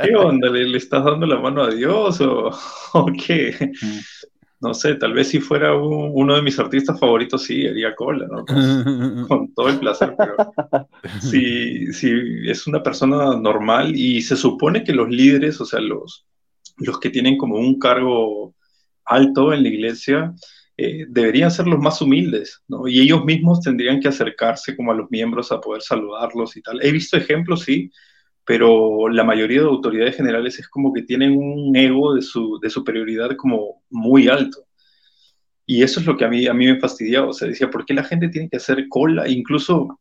qué 0.02 0.14
onda? 0.16 0.48
¿Le, 0.48 0.76
estás 0.76 1.04
dando 1.04 1.26
la 1.26 1.38
mano 1.38 1.62
a 1.62 1.70
Dios 1.70 2.20
o, 2.20 2.50
o 2.94 3.06
qué? 3.26 3.72
No 4.60 4.74
sé, 4.74 4.94
tal 4.96 5.14
vez 5.14 5.28
si 5.28 5.40
fuera 5.40 5.74
uno 5.74 6.36
de 6.36 6.42
mis 6.42 6.58
artistas 6.58 7.00
favoritos, 7.00 7.44
sí, 7.44 7.66
haría 7.66 7.94
cola, 7.94 8.26
¿no? 8.26 8.44
Con, 9.28 9.54
todo 9.54 9.70
el 9.70 9.78
placer, 9.78 10.14
pero 10.18 10.36
si, 11.20 11.92
si 11.94 12.12
es 12.44 12.66
una 12.66 12.82
persona 12.82 13.36
normal 13.36 13.96
y 13.96 14.20
se 14.20 14.36
supone 14.36 14.84
que 14.84 14.92
los 14.92 15.08
líderes, 15.08 15.60
o 15.62 15.64
sea, 15.64 15.80
los, 15.80 16.26
los 16.76 17.00
que 17.00 17.08
tienen 17.08 17.38
como 17.38 17.56
un 17.56 17.78
cargo 17.78 18.54
alto 19.06 19.54
en 19.54 19.62
la 19.62 19.68
iglesia, 19.70 20.34
eh, 20.76 21.04
deberían 21.08 21.50
ser 21.50 21.66
los 21.66 21.78
más 21.78 22.00
humildes, 22.00 22.62
¿no? 22.68 22.88
Y 22.88 23.00
ellos 23.00 23.24
mismos 23.24 23.60
tendrían 23.60 24.00
que 24.00 24.08
acercarse 24.08 24.76
como 24.76 24.92
a 24.92 24.94
los 24.94 25.10
miembros 25.10 25.52
a 25.52 25.60
poder 25.60 25.82
saludarlos 25.82 26.56
y 26.56 26.62
tal. 26.62 26.82
He 26.82 26.90
visto 26.90 27.16
ejemplos, 27.16 27.64
sí, 27.64 27.90
pero 28.44 29.08
la 29.08 29.24
mayoría 29.24 29.60
de 29.60 29.68
autoridades 29.68 30.16
generales 30.16 30.58
es 30.58 30.68
como 30.68 30.92
que 30.92 31.02
tienen 31.02 31.36
un 31.36 31.76
ego 31.76 32.14
de, 32.14 32.22
su, 32.22 32.58
de 32.60 32.70
superioridad 32.70 33.36
como 33.36 33.82
muy 33.90 34.28
alto. 34.28 34.64
Y 35.66 35.82
eso 35.82 36.00
es 36.00 36.06
lo 36.06 36.16
que 36.16 36.24
a 36.24 36.28
mí, 36.28 36.46
a 36.46 36.54
mí 36.54 36.66
me 36.66 36.80
fastidiaba, 36.80 37.28
o 37.28 37.32
sea, 37.32 37.46
decía, 37.46 37.70
¿por 37.70 37.84
qué 37.84 37.94
la 37.94 38.02
gente 38.02 38.28
tiene 38.28 38.48
que 38.48 38.56
hacer 38.56 38.88
cola? 38.88 39.28
Incluso, 39.28 40.00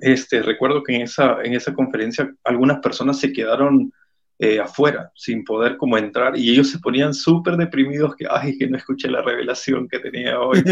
este, 0.00 0.40
recuerdo 0.42 0.82
que 0.82 0.94
en 0.94 1.02
esa, 1.02 1.42
en 1.42 1.52
esa 1.52 1.74
conferencia 1.74 2.32
algunas 2.42 2.78
personas 2.78 3.20
se 3.20 3.32
quedaron 3.32 3.92
eh, 4.38 4.58
afuera, 4.58 5.12
sin 5.14 5.44
poder 5.44 5.76
como 5.76 5.96
entrar, 5.96 6.36
y 6.36 6.50
ellos 6.50 6.70
se 6.70 6.78
ponían 6.78 7.14
súper 7.14 7.56
deprimidos 7.56 8.16
que, 8.16 8.26
ay, 8.28 8.58
que 8.58 8.66
no 8.66 8.76
escuché 8.76 9.08
la 9.08 9.22
revelación 9.22 9.86
que 9.88 10.00
tenía 10.00 10.40
hoy 10.40 10.62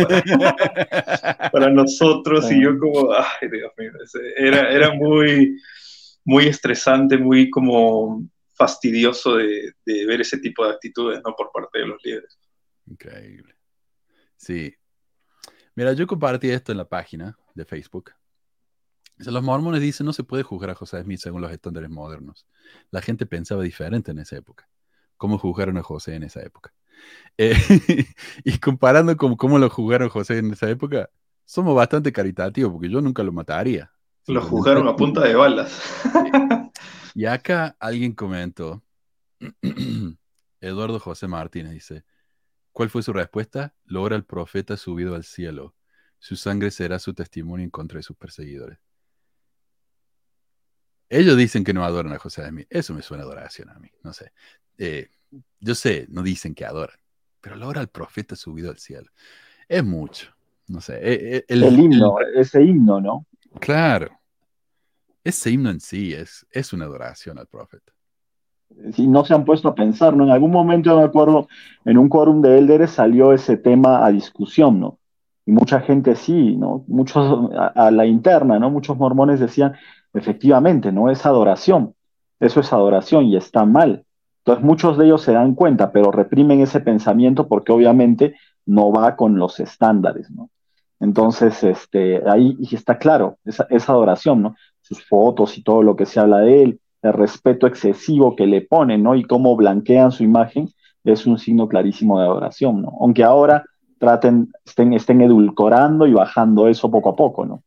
para, 1.53 1.71
nosotros, 1.71 2.51
y 2.51 2.61
yo 2.61 2.77
como, 2.79 3.13
ay, 3.13 3.49
Dios 3.49 3.71
mío, 3.77 3.93
era, 4.37 4.69
era 4.69 4.93
muy, 4.95 5.59
muy 6.25 6.47
estresante, 6.47 7.19
muy 7.19 7.51
como 7.51 8.29
fastidioso 8.55 9.37
de, 9.37 9.75
ver 9.85 10.21
ese 10.21 10.39
tipo 10.39 10.65
de 10.65 10.73
actitudes, 10.73 11.21
¿no? 11.25 11.35
Por 11.35 11.51
parte 11.53 11.81
de 11.81 11.87
los 11.87 12.03
líderes. 12.05 12.39
Increíble. 12.87 13.55
Sí. 14.37 14.75
Mira, 15.75 15.93
yo 15.95 16.07
compartí 16.07 16.51
esto 16.51 16.73
en 16.73 16.79
la 16.79 16.89
página 16.89 17.37
de 17.55 17.65
Facebook 17.65 18.13
los 19.31 19.43
mormones 19.43 19.81
dicen 19.81 20.07
no 20.07 20.13
se 20.13 20.25
puede 20.25 20.43
juzgar 20.43 20.71
a 20.71 20.75
José 20.75 21.03
Smith 21.03 21.21
según 21.21 21.43
los 21.43 21.53
estándares 21.53 21.91
modernos. 21.91 22.47
La 22.91 23.03
gente 23.03 23.27
pensaba 23.27 23.63
diferente 23.63 24.11
en 24.11 24.19
esa 24.19 24.37
época. 24.37 24.69
¿Cómo 25.17 25.39
juzgaron 25.39 25.77
a 25.77 25.83
José 25.83 26.17
en 26.17 26.25
esa 26.25 26.43
época? 26.43 26.75
Eh, 27.39 27.55
y 28.45 28.59
comparando 28.59 29.17
con 29.17 29.37
cómo 29.37 29.59
lo 29.59 29.71
juzgaron 29.71 30.09
a 30.09 30.11
José 30.11 30.39
en 30.39 30.53
esa 30.53 30.69
época, 30.69 31.11
somos 31.45 31.75
bastante 31.77 32.13
caritativos 32.13 32.73
porque 32.73 32.89
yo 32.89 33.01
nunca 33.01 33.23
lo 33.23 33.33
mataría. 33.33 33.92
Lo 34.27 34.41
juzgaron 34.41 34.87
a 34.89 34.97
punta 34.97 35.23
de 35.23 35.35
balas. 35.35 35.81
y 37.15 37.25
acá 37.27 37.77
alguien 37.81 38.13
comentó, 38.13 38.83
Eduardo 40.61 41.01
José 41.01 41.27
Martínez 41.27 41.73
dice, 41.73 42.05
¿cuál 42.73 42.89
fue 42.89 43.03
su 43.03 43.13
respuesta? 43.13 43.75
Logra 43.85 44.15
el 44.15 44.25
profeta 44.25 44.77
subido 44.77 45.15
al 45.15 45.25
cielo. 45.25 45.75
Su 46.19 46.37
sangre 46.37 46.71
será 46.71 47.01
su 47.01 47.15
testimonio 47.15 47.65
en 47.65 47.71
contra 47.71 47.99
de 47.99 48.05
sus 48.05 48.17
perseguidores. 48.17 48.79
Ellos 51.09 51.37
dicen 51.37 51.65
que 51.65 51.75
no 51.75 51.85
adoran 51.85 52.13
a 52.13 52.19
José 52.19 52.43
de 52.43 52.53
mí. 52.53 52.65
Eso 52.71 52.95
me 52.95 53.03
suena 53.03 53.25
a 53.25 53.27
adoración 53.27 53.69
a 53.71 53.79
mí. 53.79 53.91
No 54.03 54.13
sé. 54.13 54.33
Eh, 54.79 55.11
yo 55.61 55.75
sé, 55.75 56.07
no 56.09 56.23
dicen 56.23 56.55
que 56.55 56.65
adoran, 56.65 56.97
pero 57.41 57.57
la 57.57 57.67
hora 57.67 57.81
al 57.81 57.89
profeta 57.89 58.37
subido 58.37 58.71
al 58.71 58.79
cielo. 58.79 59.11
Es 59.69 59.85
mucho. 59.85 60.35
No 60.69 60.81
sé. 60.81 60.95
Eh, 61.03 61.37
eh, 61.37 61.45
el, 61.49 61.65
himno, 61.65 62.17
ese 62.35 62.63
himno, 62.63 63.01
¿no? 63.01 63.27
Claro. 63.61 64.11
Ese 65.25 65.51
himno 65.51 65.71
en 65.71 65.81
sí 65.81 66.13
es, 66.13 66.47
es 66.51 66.73
una 66.73 66.85
adoración 66.85 67.39
al 67.39 67.47
profeta. 67.47 67.93
Si 68.93 69.07
no 69.07 69.25
se 69.25 69.35
han 69.35 69.45
puesto 69.45 69.69
a 69.69 69.75
pensar, 69.75 70.17
¿no? 70.17 70.25
En 70.25 70.31
algún 70.31 70.51
momento, 70.51 70.91
yo 70.91 70.97
me 70.97 71.05
acuerdo, 71.05 71.49
en 71.85 71.99
un 71.99 72.09
quórum 72.09 72.41
de 72.41 72.59
élderes 72.59 72.91
salió 72.91 73.33
ese 73.33 73.57
tema 73.57 74.05
a 74.05 74.11
discusión, 74.11 74.81
¿no? 74.81 74.99
Y 75.45 75.53
mucha 75.53 75.81
gente 75.81 76.15
sí, 76.15 76.57
¿no? 76.57 76.85
Muchos 76.89 77.51
a 77.75 77.91
la 77.91 78.07
interna, 78.07 78.59
¿no? 78.59 78.71
Muchos 78.71 78.97
mormones 78.97 79.41
decían, 79.41 79.75
efectivamente, 80.15 80.91
no 80.91 81.11
es 81.11 81.27
adoración. 81.27 81.95
Eso 82.41 82.61
es 82.61 82.73
adoración 82.73 83.27
y 83.27 83.37
está 83.37 83.65
mal. 83.65 84.05
Entonces 84.39 84.65
muchos 84.65 84.99
de 84.99 85.05
ellos 85.07 85.23
se 85.23 85.33
dan 85.33 85.55
cuenta, 85.55 85.93
pero 85.93 86.11
reprimen 86.11 86.61
ese 86.61 86.81
pensamiento 86.81 87.47
porque 87.47 87.71
obviamente 87.71 88.35
no 88.67 88.91
va 88.93 89.15
con 89.15 89.39
los 89.39 89.61
estándares, 89.61 90.31
¿no? 90.31 90.51
Entonces, 91.03 91.65
este, 91.65 92.23
ahí 92.31 92.57
está 92.71 92.97
claro, 92.97 93.37
esa, 93.45 93.67
adoración, 93.93 94.41
¿no? 94.41 94.55
Sus 94.83 95.05
fotos 95.05 95.59
y 95.59 95.65
todo 95.65 95.83
lo 95.83 95.97
que 95.97 96.07
se 96.07 96.21
habla 96.21 96.39
de 96.39 96.63
él, 96.63 96.81
el 97.03 97.13
respeto 97.13 97.67
excesivo 97.67 98.37
que 98.37 98.47
le 98.47 98.61
ponen, 98.61 99.03
¿no? 99.03 99.17
Y 99.17 99.25
cómo 99.25 99.57
blanquean 99.57 100.13
su 100.13 100.23
imagen, 100.23 100.71
es 101.03 101.27
un 101.27 101.41
signo 101.41 101.67
clarísimo 101.67 102.21
de 102.21 102.27
adoración, 102.27 102.83
¿no? 102.83 102.97
Aunque 103.01 103.25
ahora 103.25 103.65
traten, 103.99 104.53
estén, 104.65 104.93
estén 104.93 105.21
edulcorando 105.23 106.07
y 106.07 106.13
bajando 106.13 106.69
eso 106.69 106.89
poco 106.89 107.09
a 107.09 107.17
poco, 107.17 107.47
¿no? 107.47 107.65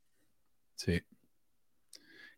Sí. 0.75 1.01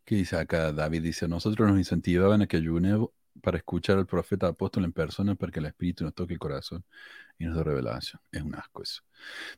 ¿Qué 0.04 0.16
dice 0.16 0.36
acá? 0.36 0.72
David 0.72 1.02
dice, 1.04 1.28
nosotros 1.28 1.68
nos 1.68 1.78
incentivaban 1.78 2.42
a 2.42 2.48
que 2.48 2.56
ayunemos 2.56 3.10
para 3.40 3.58
escuchar 3.58 3.98
al 3.98 4.06
profeta 4.06 4.48
apóstol 4.48 4.84
en 4.84 4.92
persona 4.92 5.34
para 5.34 5.52
que 5.52 5.60
el 5.60 5.66
Espíritu 5.66 6.04
nos 6.04 6.14
toque 6.14 6.34
el 6.34 6.38
corazón 6.38 6.84
y 7.38 7.44
nos 7.44 7.56
dé 7.56 7.64
revelación. 7.64 8.20
Es 8.32 8.42
un 8.42 8.54
asco 8.54 8.82
eso. 8.82 9.02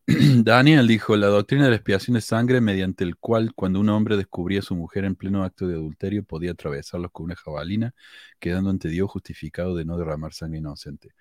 Daniel 0.44 0.86
dijo, 0.86 1.16
la 1.16 1.28
doctrina 1.28 1.64
de 1.64 1.70
la 1.70 1.76
expiación 1.76 2.14
de 2.14 2.20
sangre 2.20 2.60
mediante 2.60 3.04
el 3.04 3.16
cual 3.16 3.54
cuando 3.54 3.80
un 3.80 3.88
hombre 3.88 4.16
descubría 4.16 4.60
a 4.60 4.62
su 4.62 4.74
mujer 4.74 5.04
en 5.04 5.16
pleno 5.16 5.44
acto 5.44 5.66
de 5.66 5.74
adulterio 5.74 6.24
podía 6.24 6.52
atravesarlos 6.52 7.10
con 7.12 7.24
una 7.24 7.36
jabalina, 7.36 7.94
quedando 8.38 8.70
ante 8.70 8.88
Dios 8.88 9.10
justificado 9.10 9.74
de 9.74 9.84
no 9.84 9.96
derramar 9.96 10.32
sangre 10.34 10.58
inocente. 10.58 11.14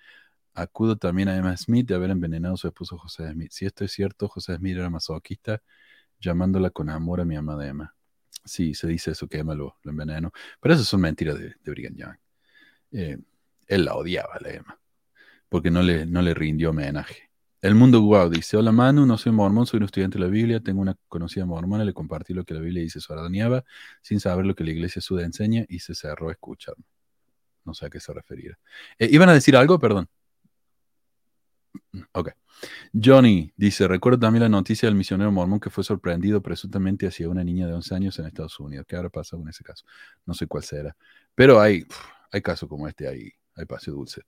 Acudo 0.53 0.97
también 0.97 1.29
a 1.29 1.37
Emma 1.37 1.55
Smith 1.55 1.87
de 1.87 1.95
haber 1.95 2.09
envenenado 2.09 2.55
a 2.55 2.57
su 2.57 2.67
esposo 2.67 2.97
José 2.97 3.31
Smith. 3.31 3.51
Si 3.51 3.65
esto 3.65 3.85
es 3.85 3.91
cierto, 3.91 4.27
José 4.27 4.55
Smith 4.57 4.75
era 4.77 4.89
masoquista, 4.89 5.61
llamándola 6.19 6.69
con 6.71 6.89
amor 6.89 7.21
a 7.21 7.25
mi 7.25 7.35
amada 7.35 7.67
Emma. 7.67 7.95
Sí, 8.45 8.73
se 8.73 8.87
dice 8.87 9.11
eso, 9.11 9.27
que 9.27 9.37
Emma 9.39 9.55
lo, 9.55 9.77
envenenó. 9.85 10.31
Pero 10.59 10.73
eso 10.73 10.83
son 10.83 11.01
mentiras 11.01 11.37
de, 11.39 11.55
de 11.63 11.71
Brigham 11.71 11.95
Young. 11.95 12.17
Eh, 12.91 13.17
él 13.67 13.85
la 13.85 13.95
odiaba, 13.95 14.37
la 14.41 14.49
Emma, 14.51 14.79
porque 15.47 15.71
no 15.71 15.81
le, 15.81 16.05
no 16.05 16.21
le 16.21 16.33
rindió 16.33 16.71
homenaje. 16.71 17.29
El 17.61 17.75
mundo 17.75 17.99
guau 17.99 18.29
dice, 18.29 18.55
hola 18.55 18.71
Manu, 18.71 19.05
no 19.05 19.17
soy 19.17 19.33
mormón, 19.33 19.65
soy 19.65 19.79
un 19.79 19.83
estudiante 19.83 20.17
de 20.17 20.23
la 20.23 20.29
Biblia, 20.31 20.61
tengo 20.61 20.81
una 20.81 20.95
conocida 21.09 21.45
mormona, 21.45 21.83
le 21.83 21.93
compartí 21.93 22.33
lo 22.33 22.45
que 22.45 22.53
la 22.53 22.61
Biblia 22.61 22.81
dice 22.81 23.01
sobre 23.01 23.19
Adoniaba, 23.19 23.65
sin 24.01 24.19
saber 24.21 24.45
lo 24.45 24.55
que 24.55 24.63
la 24.63 24.71
iglesia 24.71 25.01
suda 25.01 25.25
enseña, 25.25 25.65
y 25.67 25.79
se 25.79 25.93
cerró 25.93 26.29
a 26.29 26.31
escucharme. 26.31 26.85
No 27.65 27.73
sé 27.73 27.85
a 27.85 27.89
qué 27.89 27.99
se 27.99 28.13
refería. 28.13 28.57
Eh, 28.97 29.09
¿Iban 29.11 29.29
a 29.29 29.33
decir 29.33 29.57
algo? 29.57 29.77
Perdón. 29.77 30.07
Ok. 32.13 32.29
Johnny 32.93 33.51
dice, 33.55 33.87
recuerdo 33.87 34.19
también 34.19 34.43
la 34.43 34.49
noticia 34.49 34.87
del 34.87 34.95
misionero 34.95 35.31
mormón 35.31 35.59
que 35.59 35.69
fue 35.69 35.83
sorprendido 35.83 36.41
presuntamente 36.41 37.07
hacia 37.07 37.29
una 37.29 37.43
niña 37.43 37.67
de 37.67 37.73
11 37.73 37.95
años 37.95 38.19
en 38.19 38.25
Estados 38.25 38.59
Unidos. 38.59 38.85
¿Qué 38.87 38.95
habrá 38.95 39.09
pasado 39.09 39.41
en 39.41 39.49
ese 39.49 39.63
caso? 39.63 39.85
No 40.25 40.33
sé 40.33 40.47
cuál 40.47 40.63
será. 40.63 40.95
Pero 41.35 41.59
hay, 41.59 41.85
hay 42.31 42.41
casos 42.41 42.69
como 42.69 42.87
este, 42.87 43.07
hay, 43.07 43.31
hay 43.55 43.65
paseo 43.65 43.93
dulce. 43.93 44.21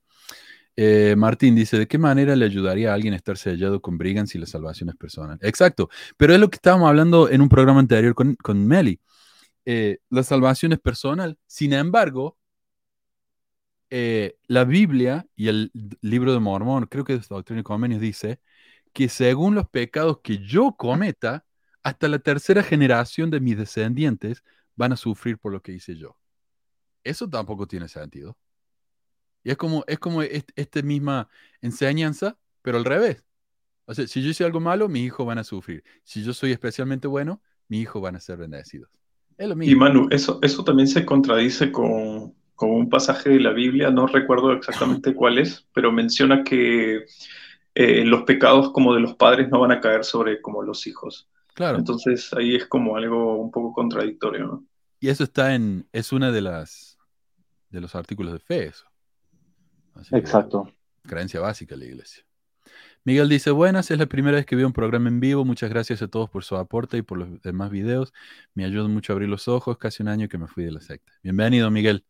Eh, 0.74 1.14
Martín 1.18 1.54
dice, 1.54 1.78
¿de 1.78 1.86
qué 1.86 1.98
manera 1.98 2.34
le 2.34 2.44
ayudaría 2.46 2.90
a 2.90 2.94
alguien 2.94 3.12
a 3.12 3.16
estar 3.16 3.36
sellado 3.36 3.82
con 3.82 3.98
Brigham 3.98 4.26
si 4.26 4.38
la 4.38 4.46
salvación 4.46 4.88
es 4.88 4.96
personal? 4.96 5.38
Exacto, 5.42 5.88
pero 6.16 6.32
es 6.32 6.40
lo 6.40 6.48
que 6.48 6.56
estábamos 6.56 6.88
hablando 6.88 7.28
en 7.28 7.40
un 7.42 7.48
programa 7.48 7.80
anterior 7.80 8.14
con, 8.14 8.34
con 8.36 8.66
Meli. 8.66 9.00
Eh, 9.64 9.98
la 10.10 10.22
salvación 10.22 10.72
es 10.72 10.80
personal. 10.80 11.38
Sin 11.46 11.72
embargo, 11.72 12.38
eh, 13.90 14.36
la 14.46 14.64
Biblia 14.64 15.26
y 15.36 15.48
el 15.48 15.70
libro 16.00 16.32
de 16.32 16.40
Mormón, 16.40 16.86
creo 16.86 17.04
que 17.04 17.14
es 17.14 17.28
Doctrina 17.28 17.60
y 17.60 17.64
Convenios, 17.64 18.00
dice 18.00 18.40
que 18.92 19.08
según 19.08 19.54
los 19.54 19.68
pecados 19.68 20.20
que 20.22 20.38
yo 20.38 20.74
cometa, 20.76 21.44
hasta 21.82 22.08
la 22.08 22.18
tercera 22.18 22.62
generación 22.62 23.30
de 23.30 23.40
mis 23.40 23.56
descendientes 23.56 24.42
van 24.76 24.92
a 24.92 24.96
sufrir 24.96 25.38
por 25.38 25.52
lo 25.52 25.62
que 25.62 25.72
hice 25.72 25.96
yo. 25.96 26.16
Eso 27.04 27.28
tampoco 27.28 27.66
tiene 27.66 27.88
sentido. 27.88 28.36
Y 29.44 29.50
es 29.50 29.56
como, 29.56 29.84
es 29.86 29.98
como 29.98 30.22
esta 30.22 30.82
misma 30.82 31.28
enseñanza, 31.60 32.38
pero 32.62 32.78
al 32.78 32.84
revés. 32.84 33.24
O 33.86 33.94
sea, 33.94 34.06
si 34.06 34.22
yo 34.22 34.30
hice 34.30 34.44
algo 34.44 34.60
malo, 34.60 34.88
mis 34.88 35.06
hijos 35.06 35.26
van 35.26 35.38
a 35.38 35.44
sufrir. 35.44 35.82
Si 36.04 36.22
yo 36.22 36.32
soy 36.32 36.52
especialmente 36.52 37.08
bueno, 37.08 37.42
mis 37.68 37.82
hijos 37.82 38.00
van 38.00 38.16
a 38.16 38.20
ser 38.20 38.38
bendecidos. 38.38 38.88
Es 39.36 39.48
lo 39.48 39.56
mismo. 39.56 39.72
Y 39.72 39.76
Manu, 39.76 40.08
eso, 40.10 40.38
eso 40.42 40.62
también 40.62 40.86
se 40.86 41.04
contradice 41.04 41.72
con, 41.72 42.34
con 42.54 42.70
un 42.70 42.88
pasaje 42.88 43.30
de 43.30 43.40
la 43.40 43.50
Biblia, 43.50 43.90
no 43.90 44.06
recuerdo 44.06 44.52
exactamente 44.52 45.14
cuál 45.16 45.38
es, 45.38 45.66
pero 45.74 45.90
menciona 45.90 46.44
que 46.44 47.06
eh, 47.74 48.04
los 48.04 48.22
pecados 48.22 48.70
como 48.70 48.94
de 48.94 49.00
los 49.00 49.14
padres 49.14 49.48
no 49.50 49.60
van 49.60 49.72
a 49.72 49.80
caer 49.80 50.04
sobre 50.04 50.40
como 50.40 50.62
los 50.62 50.86
hijos. 50.86 51.28
Claro. 51.54 51.78
Entonces 51.78 52.32
ahí 52.34 52.54
es 52.54 52.66
como 52.66 52.96
algo 52.96 53.36
un 53.36 53.50
poco 53.50 53.72
contradictorio, 53.72 54.46
¿no? 54.46 54.64
Y 55.00 55.08
eso 55.08 55.24
está 55.24 55.54
en, 55.54 55.88
es 55.92 56.12
una 56.12 56.30
de 56.30 56.40
las, 56.42 56.91
de 57.72 57.80
los 57.80 57.94
artículos 57.94 58.32
de 58.34 58.38
fe, 58.38 58.66
eso. 58.66 58.84
Exacto. 60.12 60.72
creencia 61.02 61.40
básica 61.40 61.74
de 61.74 61.80
la 61.80 61.86
iglesia. 61.86 62.24
Miguel 63.04 63.28
dice, 63.28 63.50
buenas, 63.50 63.90
es 63.90 63.98
la 63.98 64.06
primera 64.06 64.36
vez 64.36 64.46
que 64.46 64.54
veo 64.54 64.66
un 64.66 64.72
programa 64.72 65.08
en 65.08 65.18
vivo. 65.18 65.44
Muchas 65.44 65.70
gracias 65.70 66.02
a 66.02 66.08
todos 66.08 66.30
por 66.30 66.44
su 66.44 66.56
aporte 66.56 66.98
y 66.98 67.02
por 67.02 67.18
los 67.18 67.42
demás 67.42 67.70
videos. 67.70 68.12
Me 68.54 68.64
ayudan 68.64 68.92
mucho 68.92 69.12
a 69.12 69.14
abrir 69.14 69.28
los 69.28 69.48
ojos. 69.48 69.76
Casi 69.76 70.04
un 70.04 70.08
año 70.08 70.28
que 70.28 70.38
me 70.38 70.46
fui 70.46 70.64
de 70.64 70.70
la 70.70 70.80
secta. 70.80 71.12
Bienvenido, 71.22 71.68
Miguel. 71.72 72.04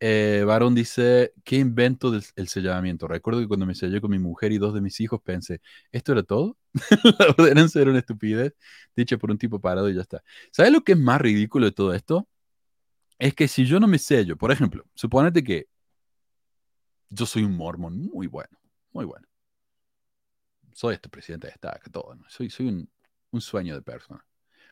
Eh, 0.00 0.44
Varón 0.46 0.74
dice, 0.74 1.32
¿qué 1.44 1.56
invento 1.56 2.10
del 2.10 2.48
sellamiento? 2.48 3.08
Recuerdo 3.08 3.40
que 3.40 3.48
cuando 3.48 3.66
me 3.66 3.74
sellé 3.74 4.00
con 4.00 4.10
mi 4.10 4.18
mujer 4.18 4.52
y 4.52 4.58
dos 4.58 4.74
de 4.74 4.80
mis 4.82 5.00
hijos 5.00 5.20
pensé, 5.22 5.60
¿esto 5.92 6.12
era 6.12 6.22
todo? 6.22 6.58
la 7.18 7.26
ordenanza 7.36 7.80
era 7.80 7.90
una 7.90 8.00
estupidez, 8.00 8.54
dicha 8.94 9.16
por 9.16 9.30
un 9.30 9.38
tipo 9.38 9.60
parado 9.60 9.88
y 9.88 9.94
ya 9.94 10.02
está. 10.02 10.22
¿Sabes 10.50 10.72
lo 10.72 10.82
que 10.82 10.92
es 10.92 10.98
más 10.98 11.20
ridículo 11.20 11.66
de 11.66 11.72
todo 11.72 11.94
esto? 11.94 12.28
Es 13.18 13.34
que 13.34 13.48
si 13.48 13.64
yo 13.64 13.80
no 13.80 13.86
me 13.86 13.98
sello, 13.98 14.36
por 14.36 14.52
ejemplo, 14.52 14.84
suponete 14.94 15.42
que 15.42 15.68
yo 17.08 17.24
soy 17.26 17.44
un 17.44 17.56
mormón 17.56 18.06
muy 18.12 18.26
bueno, 18.26 18.58
muy 18.92 19.04
bueno. 19.04 19.26
Soy 20.72 20.94
este 20.94 21.08
presidente 21.08 21.46
de 21.46 21.54
Estado, 21.54 21.78
todo, 21.90 22.16
soy, 22.28 22.50
soy 22.50 22.68
un, 22.68 22.90
un 23.30 23.40
sueño 23.40 23.74
de 23.74 23.82
persona. 23.82 24.24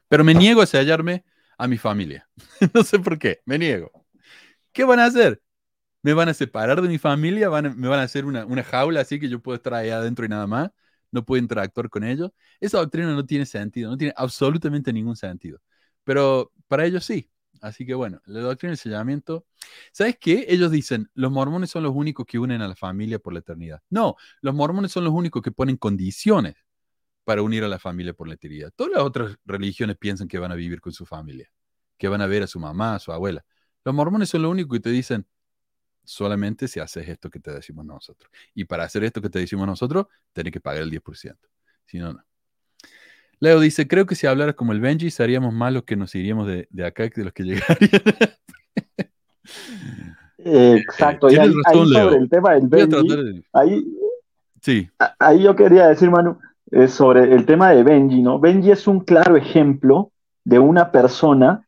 Pero 0.09 0.25
me 0.25 0.35
niego 0.35 0.61
a 0.61 0.66
sellarme 0.66 1.25
a 1.57 1.66
mi 1.66 1.79
familia. 1.79 2.29
no 2.75 2.83
sé 2.85 2.99
por 2.99 3.19
qué, 3.19 3.41
me 3.47 3.59
niego. 3.59 3.91
¿Qué 4.73 4.85
van 4.85 5.01
a 5.01 5.07
hacer? 5.07 5.41
¿Me 6.03 6.12
van 6.12 6.29
a 6.29 6.35
separar 6.35 6.83
de 6.83 6.89
mi 6.89 6.99
familia? 6.99 7.49
¿Me 7.49 7.89
van 7.89 8.01
a 8.01 8.03
hacer 8.03 8.27
una, 8.27 8.45
una, 8.45 8.62
jaula 8.62 9.01
así 9.01 9.19
que 9.19 9.29
yo 9.29 9.41
puedo 9.41 9.57
estar 9.57 9.73
ahí 9.75 9.89
adentro 9.91 10.27
y 10.27 10.29
nada 10.29 10.47
más? 10.47 10.71
¿No 11.11 11.25
puedo 11.25 11.41
interactuar 11.41 11.89
con 11.89 12.05
ellos? 12.05 12.31
Esa 12.61 12.79
doctrina 12.79 13.12
no 13.15 13.25
tiene 13.25 13.47
sentido, 13.47 13.91
no 13.91 13.97
tiene 13.97 14.12
absolutamente 14.16 14.93
ningún 14.93 15.16
sentido. 15.16 15.61
Pero 16.05 16.53
para 16.69 16.85
ellos 16.85 17.05
sí. 17.05 17.31
Así 17.65 17.86
que 17.86 17.95
bueno, 17.95 18.20
la 18.27 18.41
doctrina 18.41 18.73
del 18.73 18.78
sellamiento. 18.78 19.47
¿Sabes 19.91 20.19
qué? 20.20 20.45
Ellos 20.51 20.70
dicen, 20.70 21.11
los 21.15 21.32
mormones 21.32 21.70
son 21.70 21.82
los 21.82 21.93
únicos 21.95 22.27
que 22.27 22.39
unen 22.39 22.61
a 22.61 22.69
la 22.69 22.77
familia 22.77 23.19
por 23.19 23.32
la 23.32 23.39
eternidad. 23.39 23.82
No, 23.89 24.16
los 24.43 24.55
mormones 24.55 24.93
son 24.93 25.03
los 25.05 25.15
únicos 25.15 25.41
que 25.41 25.51
ponen 25.51 25.78
condiciones 25.78 26.57
para 27.24 27.41
unir 27.41 27.65
a 27.65 27.69
la 27.69 27.78
familia 27.78 28.12
por 28.12 28.28
la 28.28 28.35
eternidad. 28.35 28.70
Todas 28.77 28.93
las 28.93 29.03
otras 29.03 29.39
religiones 29.47 29.97
piensan 29.97 30.28
que 30.28 30.39
van 30.39 30.53
a 30.53 30.57
vivir 30.57 30.82
con 30.82 30.93
su 30.93 31.07
familia, 31.07 31.51
que 31.97 32.09
van 32.09 32.20
a 32.20 32.27
ver 32.27 32.43
a 32.43 32.47
su 32.47 32.61
mamá, 32.61 32.97
a 32.97 32.99
su 32.99 33.12
abuela. 33.12 33.43
Los 33.82 33.95
mormones 33.95 34.28
son 34.28 34.43
los 34.43 34.51
únicos 34.51 34.77
que 34.77 34.82
te 34.82 34.91
dicen, 34.91 35.27
solamente 36.05 36.69
si 36.69 36.81
haces 36.81 37.09
esto 37.09 37.31
que 37.31 37.41
te 37.41 37.51
decimos 37.51 37.86
nosotros. 37.86 38.31
Y 38.55 38.65
para 38.66 38.85
hacer 38.85 39.05
esto 39.05 39.23
que 39.23 39.31
te 39.31 39.39
decimos 39.39 39.66
nosotros, 39.66 40.07
tenés 40.35 40.53
que 40.53 40.61
pagar 40.61 40.82
el 40.82 40.91
10%. 40.91 41.49
Si 41.86 41.99
no, 41.99 42.12
no. 42.12 42.23
Leo 43.45 43.61
dice, 43.61 43.87
creo 43.87 44.07
que 44.07 44.15
si 44.15 44.27
hablaras 44.27 44.55
como 44.55 44.73
el 44.73 44.81
Benji, 44.81 45.11
seríamos 45.11 45.53
más 45.53 45.73
los 45.73 45.85
que 45.85 45.97
nos 45.97 46.15
iríamos 46.15 46.47
de, 46.47 46.66
acá 46.85 47.09
que 47.11 47.21
de 47.21 47.25
los 47.25 47.33
que 47.35 47.43
llegarían. 47.45 48.03
Exacto, 50.39 51.31
y 51.31 51.37
ahí, 51.37 51.53
sobre 51.73 52.16
el 52.16 52.29
tema 52.31 52.55
del 52.55 52.69
Benji, 52.69 53.45
ahí, 53.53 53.85
sí. 54.61 54.89
ahí 55.19 55.43
yo 55.43 55.55
quería 55.55 55.89
decir, 55.89 56.11
Manu, 56.11 56.39
eh, 56.71 56.89
sobre 56.89 57.35
el 57.35 57.45
tema 57.45 57.71
de 57.71 57.83
Benji, 57.83 58.23
¿no? 58.23 58.39
Benji 58.39 58.71
es 58.71 58.87
un 58.89 59.01
claro 59.01 59.37
ejemplo 59.37 60.11
de 60.45 60.59
una 60.59 60.91
persona 60.91 61.66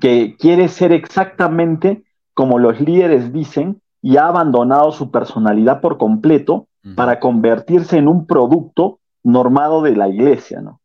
que 0.00 0.36
quiere 0.38 0.68
ser 0.68 0.92
exactamente 0.92 2.04
como 2.32 2.58
los 2.58 2.80
líderes 2.80 3.32
dicen 3.32 3.80
y 4.00 4.16
ha 4.16 4.28
abandonado 4.28 4.92
su 4.92 5.10
personalidad 5.10 5.80
por 5.80 5.98
completo 5.98 6.68
para 6.94 7.18
convertirse 7.18 7.98
en 7.98 8.06
un 8.06 8.26
producto 8.26 9.00
normado 9.24 9.82
de 9.82 9.96
la 9.96 10.08
iglesia, 10.08 10.60
¿no? 10.60 10.80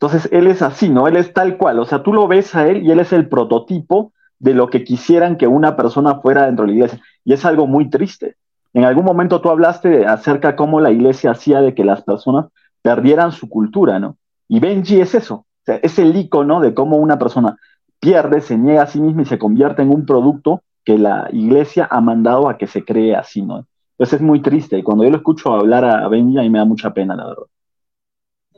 Entonces, 0.00 0.32
él 0.32 0.46
es 0.46 0.62
así, 0.62 0.88
¿no? 0.88 1.06
Él 1.08 1.16
es 1.16 1.34
tal 1.34 1.58
cual, 1.58 1.78
o 1.78 1.84
sea, 1.84 2.02
tú 2.02 2.14
lo 2.14 2.26
ves 2.26 2.54
a 2.54 2.66
él 2.66 2.82
y 2.82 2.90
él 2.90 3.00
es 3.00 3.12
el 3.12 3.28
prototipo 3.28 4.12
de 4.38 4.54
lo 4.54 4.68
que 4.68 4.82
quisieran 4.82 5.36
que 5.36 5.46
una 5.46 5.76
persona 5.76 6.20
fuera 6.20 6.46
dentro 6.46 6.64
de 6.64 6.68
la 6.68 6.74
iglesia. 6.74 7.00
Y 7.22 7.34
es 7.34 7.44
algo 7.44 7.66
muy 7.66 7.90
triste. 7.90 8.36
En 8.72 8.84
algún 8.84 9.04
momento 9.04 9.42
tú 9.42 9.50
hablaste 9.50 10.06
acerca 10.06 10.52
de 10.52 10.56
cómo 10.56 10.80
la 10.80 10.90
iglesia 10.90 11.32
hacía 11.32 11.60
de 11.60 11.74
que 11.74 11.84
las 11.84 12.02
personas 12.02 12.46
perdieran 12.80 13.32
su 13.32 13.50
cultura, 13.50 13.98
¿no? 13.98 14.16
Y 14.48 14.58
Benji 14.58 15.00
es 15.00 15.14
eso, 15.14 15.34
o 15.34 15.64
sea, 15.66 15.76
es 15.82 15.98
el 15.98 16.16
icono 16.16 16.60
de 16.60 16.72
cómo 16.72 16.96
una 16.96 17.18
persona 17.18 17.58
pierde, 18.00 18.40
se 18.40 18.56
niega 18.56 18.84
a 18.84 18.86
sí 18.86 19.00
misma 19.00 19.22
y 19.22 19.26
se 19.26 19.38
convierte 19.38 19.82
en 19.82 19.90
un 19.90 20.06
producto 20.06 20.62
que 20.82 20.96
la 20.96 21.28
iglesia 21.30 21.86
ha 21.90 22.00
mandado 22.00 22.48
a 22.48 22.56
que 22.56 22.66
se 22.66 22.84
cree 22.84 23.14
así, 23.14 23.42
¿no? 23.42 23.66
Entonces 23.92 24.20
es 24.20 24.26
muy 24.26 24.40
triste 24.40 24.78
y 24.78 24.82
cuando 24.82 25.04
yo 25.04 25.10
lo 25.10 25.18
escucho 25.18 25.52
hablar 25.52 25.84
a 25.84 26.08
Benji, 26.08 26.38
a 26.38 26.42
mí 26.42 26.48
me 26.48 26.58
da 26.58 26.64
mucha 26.64 26.94
pena, 26.94 27.14
la 27.14 27.26
verdad. 27.26 27.44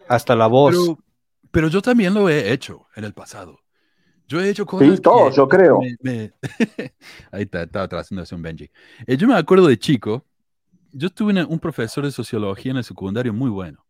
Hasta 0.06 0.36
la 0.36 0.46
voz. 0.46 0.76
Pero, 0.76 0.98
yo 1.68 1.82
también 1.82 2.14
lo 2.14 2.28
he 2.28 2.52
hecho 2.52 2.86
en 2.96 3.04
el 3.04 3.12
pasado. 3.12 3.58
Yo 4.26 4.40
he 4.40 4.48
hecho 4.48 4.64
cosas. 4.64 4.96
Sí, 4.96 5.02
todos, 5.02 5.36
yo 5.36 5.46
creo. 5.46 5.80
Ahí 7.30 7.42
está, 7.42 7.64
estaba 7.64 7.88
trazando 7.88 8.22
hacia 8.22 8.36
un 8.36 8.42
Benji. 8.42 8.70
Eh, 9.06 9.16
yo 9.16 9.28
me 9.28 9.34
acuerdo 9.34 9.66
de 9.66 9.78
chico, 9.78 10.24
yo 10.92 11.10
tuve 11.10 11.44
un 11.44 11.58
profesor 11.58 12.04
de 12.04 12.10
sociología 12.10 12.70
en 12.70 12.78
el 12.78 12.84
secundario 12.84 13.32
muy 13.32 13.50
bueno. 13.50 13.84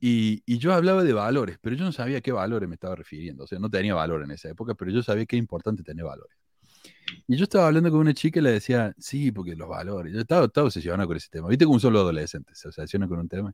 Y, 0.00 0.42
y, 0.44 0.58
yo 0.58 0.74
hablaba 0.74 1.04
de 1.04 1.12
valores, 1.12 1.58
pero 1.60 1.74
yo 1.74 1.84
no 1.84 1.92
sabía 1.92 2.18
a 2.18 2.20
qué 2.20 2.30
valores 2.30 2.68
me 2.68 2.74
estaba 2.74 2.94
refiriendo. 2.96 3.44
O 3.44 3.46
sea, 3.46 3.58
no 3.58 3.70
tenía 3.70 3.94
valor 3.94 4.22
en 4.22 4.30
esa 4.30 4.50
época, 4.50 4.74
pero 4.74 4.90
yo 4.90 5.02
sabía 5.02 5.24
que 5.24 5.36
importante 5.36 5.82
tener 5.82 6.04
valores. 6.04 6.36
Y 7.26 7.36
yo 7.36 7.44
estaba 7.44 7.66
hablando 7.68 7.90
con 7.90 8.00
una 8.00 8.14
chica 8.14 8.40
y 8.40 8.42
le 8.42 8.52
decía, 8.52 8.94
sí, 8.98 9.32
porque 9.32 9.56
los 9.56 9.68
valores. 9.68 10.12
Yo 10.12 10.20
estaba, 10.20 10.46
estaba 10.46 10.66
obsesionado 10.66 11.06
con 11.08 11.16
ese 11.16 11.28
tema. 11.30 11.48
Viste 11.48 11.64
como 11.64 11.74
un 11.74 11.80
solo 11.80 12.00
adolescente 12.00 12.52
se 12.54 12.68
obsesiona 12.68 13.08
con 13.08 13.18
un 13.18 13.28
tema. 13.28 13.52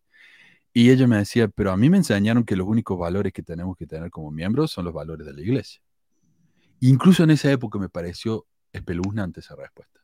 Y 0.72 0.90
ella 0.90 1.06
me 1.06 1.18
decía, 1.18 1.48
pero 1.48 1.70
a 1.70 1.76
mí 1.76 1.90
me 1.90 1.98
enseñaron 1.98 2.44
que 2.44 2.56
los 2.56 2.66
únicos 2.66 2.98
valores 2.98 3.32
que 3.32 3.42
tenemos 3.42 3.76
que 3.76 3.86
tener 3.86 4.10
como 4.10 4.30
miembros 4.30 4.70
son 4.70 4.84
los 4.86 4.94
valores 4.94 5.26
de 5.26 5.34
la 5.34 5.40
iglesia. 5.40 5.82
Incluso 6.80 7.24
en 7.24 7.30
esa 7.30 7.50
época 7.52 7.78
me 7.78 7.88
pareció 7.88 8.46
espeluznante 8.72 9.40
esa 9.40 9.54
respuesta. 9.54 10.00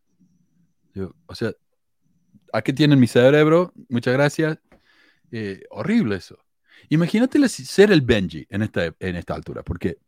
o 1.26 1.34
sea, 1.34 1.52
¿a 2.52 2.62
qué 2.62 2.72
tienen 2.72 3.00
mi 3.00 3.06
cerebro? 3.06 3.72
Muchas 3.88 4.14
gracias. 4.14 4.58
Eh, 5.30 5.62
horrible 5.70 6.16
eso. 6.16 6.38
Imagínate 6.88 7.48
ser 7.48 7.90
el 7.90 8.02
Benji 8.02 8.46
en 8.50 8.62
esta, 8.62 8.94
en 8.98 9.16
esta 9.16 9.34
altura, 9.34 9.62
porque 9.62 9.98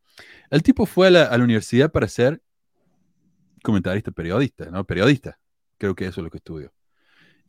el 0.50 0.62
tipo 0.62 0.86
fue 0.86 1.08
a 1.08 1.10
la, 1.10 1.44
universidad 1.44 1.90
para 1.90 2.08
ser 2.08 2.42
comentarista 3.62 4.10
periodista, 4.10 4.70
¿no? 4.70 4.84
Periodista. 4.84 5.38
Creo 5.78 5.94
que 5.94 6.06
eso 6.06 6.20
es 6.20 6.24
lo 6.24 6.30
que 6.30 6.38
estudió. 6.38 6.72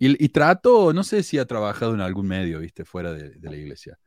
Y, 0.04 0.30
trato, 0.30 0.94
no 0.94 1.04
sé 1.04 1.22
si 1.22 1.38
ha 1.38 1.46
trabajado 1.46 1.94
en 1.94 2.02
algún 2.02 2.26
medio, 2.26 2.60
viste, 2.60 2.86
fuera 2.86 3.14
de, 3.14 3.38
la 3.40 3.56
iglesia. 3.56 4.00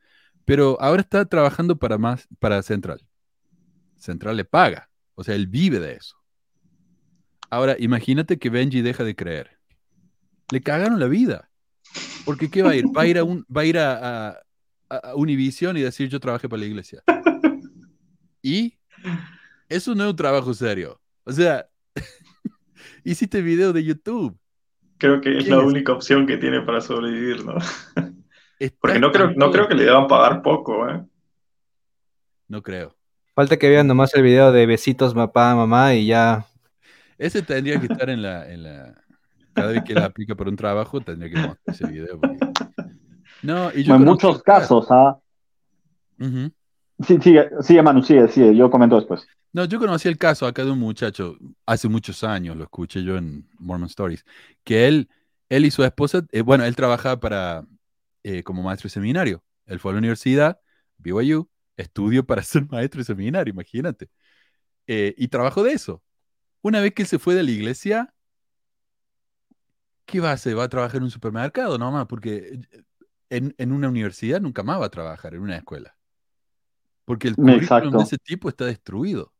Pero 0.44 0.76
ahora 0.80 1.02
está 1.02 1.24
trabajando 1.24 1.78
para 1.78 1.98
más, 1.98 2.26
para 2.40 2.60
Central. 2.64 3.06
Central 3.94 4.36
le 4.36 4.44
paga. 4.44 4.90
O 5.14 5.22
sea, 5.22 5.36
él 5.36 5.46
vive 5.46 5.78
de 5.78 5.92
eso. 5.92 6.16
Ahora, 7.48 7.76
imagínate 7.78 8.40
que 8.40 8.50
Benji 8.50 8.82
deja 8.82 9.04
de 9.04 9.14
creer. 9.14 9.56
Le 10.50 10.60
cagaron 10.62 10.98
la 10.98 11.06
vida. 11.06 11.48
Porque 12.24 12.50
¿qué 12.50 12.64
va 12.64 12.70
a 12.70 12.74
ir? 12.74 12.86
Va 12.86 13.02
a 13.02 13.06
ir 13.06 13.18
a, 13.18 13.22
un, 13.22 13.46
va 13.56 13.60
a, 13.60 13.64
ir 13.64 13.78
a, 13.78 14.30
a 14.88 15.14
Univision 15.14 15.76
y 15.76 15.82
decir 15.82 16.08
yo 16.08 16.18
trabajé 16.18 16.48
para 16.48 16.58
la 16.58 16.66
iglesia. 16.66 17.04
Y 18.42 18.76
eso 19.68 19.94
no 19.94 20.02
es 20.02 20.10
un 20.10 20.16
trabajo 20.16 20.52
serio. 20.54 21.00
O 21.22 21.30
sea, 21.30 21.68
hiciste 23.04 23.40
video 23.42 23.72
de 23.72 23.84
YouTube. 23.84 24.36
Creo 24.98 25.20
que 25.20 25.36
es 25.38 25.48
la 25.48 25.58
única 25.58 25.92
opción 25.92 26.26
que 26.26 26.36
tiene 26.36 26.62
para 26.62 26.80
sobrevivir, 26.80 27.44
¿no? 27.44 27.54
Porque 28.80 28.98
no 28.98 29.10
creo, 29.12 29.32
no 29.34 29.50
creo 29.50 29.68
que 29.68 29.74
le 29.74 29.84
deban 29.84 30.06
pagar 30.06 30.42
poco, 30.42 30.88
¿eh? 30.88 31.04
No 32.48 32.62
creo. 32.62 32.96
Falta 33.34 33.56
que 33.56 33.68
vean 33.68 33.86
nomás 33.86 34.14
el 34.14 34.22
video 34.22 34.52
de 34.52 34.66
besitos 34.66 35.12
papá, 35.12 35.54
mamá 35.56 35.94
y 35.94 36.06
ya. 36.06 36.46
Ese 37.18 37.42
tendría 37.42 37.80
que 37.80 37.86
estar 37.86 38.08
en 38.08 38.22
la, 38.22 38.48
en 38.50 38.62
la... 38.62 38.94
Cada 39.52 39.72
vez 39.72 39.82
que 39.84 39.92
él 39.92 39.98
aplica 39.98 40.34
por 40.34 40.48
un 40.48 40.56
trabajo, 40.56 41.00
tendría 41.00 41.30
que 41.32 41.36
mostrar 41.36 41.58
ese 41.66 41.86
video. 41.86 42.20
No, 43.42 43.70
y 43.74 43.82
yo 43.82 43.94
en 43.94 44.04
muchos 44.04 44.42
casos, 44.42 44.86
¿ah? 44.90 45.18
Sí, 47.00 47.18
sigue, 47.20 47.50
sigue, 47.60 47.82
Manu, 47.82 48.02
sigue, 48.02 48.28
sigue, 48.28 48.54
yo 48.56 48.70
comento 48.70 48.96
después. 48.96 49.26
No, 49.52 49.64
yo 49.66 49.78
conocí 49.78 50.08
el 50.08 50.18
caso 50.18 50.46
acá 50.46 50.64
de 50.64 50.70
un 50.72 50.80
muchacho, 50.80 51.36
hace 51.64 51.88
muchos 51.88 52.24
años, 52.24 52.56
lo 52.56 52.64
escuché 52.64 53.04
yo 53.04 53.16
en 53.16 53.48
Mormon 53.58 53.86
Stories, 53.88 54.24
que 54.64 54.88
él, 54.88 55.08
él 55.48 55.64
y 55.64 55.70
su 55.70 55.84
esposa, 55.84 56.26
eh, 56.32 56.40
bueno, 56.42 56.64
él 56.64 56.74
trabajaba 56.74 57.20
para, 57.20 57.64
eh, 58.24 58.42
como 58.42 58.62
maestro 58.64 58.88
de 58.88 58.92
seminario. 58.94 59.44
Él 59.66 59.78
fue 59.78 59.92
a 59.92 59.94
la 59.94 59.98
universidad, 60.00 60.60
BYU, 60.98 61.48
estudió 61.76 62.26
para 62.26 62.42
ser 62.42 62.66
maestro 62.68 62.98
de 63.00 63.04
seminario, 63.04 63.52
imagínate. 63.52 64.10
Eh, 64.86 65.14
y 65.18 65.28
trabajó 65.28 65.62
de 65.64 65.72
eso. 65.72 66.02
Una 66.62 66.80
vez 66.80 66.94
que 66.94 67.02
él 67.02 67.08
se 67.08 67.18
fue 67.20 67.34
de 67.34 67.44
la 67.44 67.50
iglesia, 67.52 68.14
¿qué 70.06 70.20
va 70.20 70.30
a 70.30 70.32
hacer? 70.34 70.58
¿Va 70.58 70.64
a 70.64 70.68
trabajar 70.68 70.98
en 70.98 71.04
un 71.04 71.10
supermercado? 71.10 71.78
No 71.78 71.90
más, 71.92 72.06
porque 72.06 72.60
en, 73.30 73.54
en 73.58 73.72
una 73.72 73.88
universidad 73.88 74.40
nunca 74.40 74.62
más 74.62 74.80
va 74.80 74.86
a 74.86 74.90
trabajar, 74.90 75.34
en 75.34 75.40
una 75.42 75.56
escuela. 75.56 75.96
Porque 77.04 77.28
el 77.28 77.36
currículum 77.36 77.98
de 77.98 78.02
ese 78.02 78.18
tipo 78.18 78.48
está 78.48 78.64
destruido. 78.64 79.32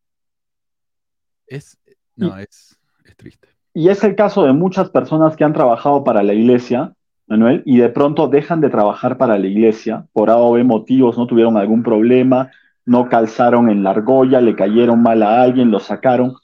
Es, 1.47 1.79
no, 2.17 2.37
es, 2.39 2.79
es 3.05 3.17
triste. 3.17 3.49
Y 3.73 3.89
es 3.89 4.05
el 4.05 4.15
caso 4.15 4.45
de 4.45 4.53
muchas 4.53 4.91
personas 4.91 5.37
que 5.37 5.45
han 5.45 5.53
trabajado 5.53 6.05
para 6.05 6.23
la 6.23 6.33
iglesia, 6.33 6.95
Manuel, 7.27 7.63
y 7.65 7.79
de 7.79 7.89
pronto 7.89 8.29
dejan 8.29 8.61
de 8.61 8.71
trabajar 8.71 9.19
para 9.19 9.39
la 9.39 9.47
iglesia 9.47 10.07
por 10.13 10.31
A 10.31 10.37
o 10.37 10.53
B 10.53 10.65
motivos, 10.65 11.19
no 11.19 11.27
tuvieron 11.27 11.57
algún 11.57 11.83
problema, 11.83 12.51
no 12.87 13.09
calzaron 13.09 13.71
en 13.71 13.83
la 13.83 13.91
argolla, 13.91 14.41
le 14.41 14.55
cayeron 14.55 15.03
mal 15.03 15.23
a 15.23 15.43
alguien, 15.43 15.71
lo 15.71 15.81
sacaron, 15.81 16.35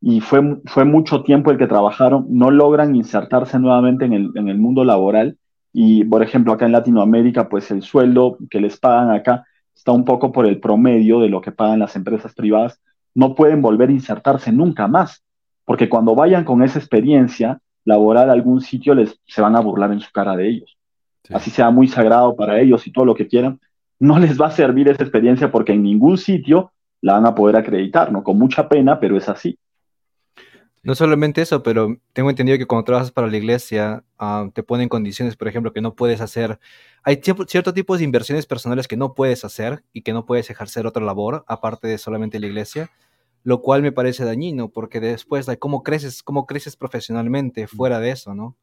y 0.00 0.20
fue, 0.20 0.60
fue 0.66 0.84
mucho 0.84 1.22
tiempo 1.22 1.50
el 1.50 1.56
que 1.56 1.66
trabajaron, 1.66 2.26
no 2.28 2.50
logran 2.50 2.94
insertarse 2.94 3.58
nuevamente 3.58 4.04
en 4.04 4.12
el, 4.12 4.30
en 4.34 4.48
el 4.48 4.58
mundo 4.58 4.84
laboral. 4.84 5.38
Y, 5.72 6.04
por 6.04 6.22
ejemplo, 6.22 6.52
acá 6.52 6.66
en 6.66 6.72
Latinoamérica, 6.72 7.48
pues 7.48 7.70
el 7.70 7.82
sueldo 7.82 8.36
que 8.50 8.60
les 8.60 8.78
pagan 8.78 9.10
acá 9.10 9.46
está 9.74 9.92
un 9.92 10.04
poco 10.04 10.32
por 10.32 10.46
el 10.46 10.60
promedio 10.60 11.20
de 11.20 11.28
lo 11.28 11.40
que 11.40 11.52
pagan 11.52 11.80
las 11.80 11.96
empresas 11.96 12.34
privadas, 12.34 12.80
no 13.14 13.34
pueden 13.34 13.62
volver 13.62 13.90
a 13.90 13.92
insertarse 13.92 14.52
nunca 14.52 14.88
más, 14.88 15.22
porque 15.64 15.88
cuando 15.88 16.14
vayan 16.14 16.44
con 16.44 16.62
esa 16.62 16.78
experiencia 16.78 17.60
laboral 17.84 18.30
a 18.30 18.32
algún 18.32 18.60
sitio, 18.60 18.94
les, 18.94 19.20
se 19.26 19.42
van 19.42 19.56
a 19.56 19.60
burlar 19.60 19.92
en 19.92 20.00
su 20.00 20.10
cara 20.10 20.36
de 20.36 20.48
ellos. 20.48 20.76
Así 21.30 21.50
sea 21.50 21.70
muy 21.70 21.88
sagrado 21.88 22.36
para 22.36 22.60
ellos 22.60 22.86
y 22.86 22.92
todo 22.92 23.04
lo 23.04 23.14
que 23.14 23.28
quieran, 23.28 23.60
no 23.98 24.18
les 24.18 24.40
va 24.40 24.48
a 24.48 24.50
servir 24.50 24.88
esa 24.88 25.02
experiencia 25.02 25.50
porque 25.50 25.72
en 25.72 25.82
ningún 25.82 26.18
sitio 26.18 26.72
la 27.00 27.14
van 27.14 27.26
a 27.26 27.34
poder 27.34 27.56
acreditar, 27.56 28.12
¿no? 28.12 28.22
Con 28.22 28.38
mucha 28.38 28.68
pena, 28.68 28.98
pero 28.98 29.16
es 29.16 29.28
así. 29.28 29.58
No 30.84 30.94
solamente 30.94 31.40
eso, 31.40 31.62
pero 31.62 31.96
tengo 32.12 32.28
entendido 32.28 32.58
que 32.58 32.66
cuando 32.66 32.84
trabajas 32.84 33.10
para 33.10 33.26
la 33.26 33.36
iglesia 33.38 34.04
ah, 34.18 34.50
te 34.52 34.62
ponen 34.62 34.90
condiciones, 34.90 35.34
por 35.34 35.48
ejemplo, 35.48 35.72
que 35.72 35.80
no 35.80 35.94
puedes 35.94 36.20
hacer. 36.20 36.60
Hay 37.02 37.20
ciertos 37.22 37.72
tipos 37.72 37.98
de 37.98 38.04
inversiones 38.04 38.44
personales 38.44 38.86
que 38.86 38.98
no 38.98 39.14
puedes 39.14 39.46
hacer 39.46 39.82
y 39.94 40.02
que 40.02 40.12
no 40.12 40.26
puedes 40.26 40.50
ejercer 40.50 40.86
otra 40.86 41.02
labor 41.02 41.42
aparte 41.48 41.88
de 41.88 41.96
solamente 41.96 42.38
la 42.38 42.48
iglesia, 42.48 42.90
lo 43.44 43.62
cual 43.62 43.80
me 43.80 43.92
parece 43.92 44.26
dañino 44.26 44.68
porque 44.68 45.00
después 45.00 45.46
de 45.46 45.58
cómo 45.58 45.82
creces, 45.82 46.22
cómo 46.22 46.44
creces 46.44 46.76
profesionalmente 46.76 47.66
fuera 47.66 47.98
de 47.98 48.10
eso, 48.10 48.34
¿no? 48.34 48.56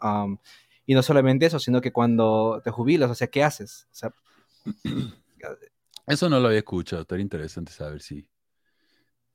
y 0.86 0.94
no 0.94 1.04
solamente 1.04 1.46
eso, 1.48 1.60
sino 1.60 1.82
que 1.82 1.92
cuando 1.92 2.62
te 2.64 2.70
jubilas, 2.70 3.10
o 3.10 3.16
sea, 3.16 3.28
¿qué 3.28 3.44
haces? 3.44 3.88
O 3.92 3.96
sea, 3.96 4.14
eso 6.08 6.30
no 6.30 6.40
lo 6.40 6.48
había 6.48 6.60
escuchado, 6.60 7.02
estaría 7.04 7.24
interesante 7.24 7.72
saber 7.72 8.02
si 8.02 8.28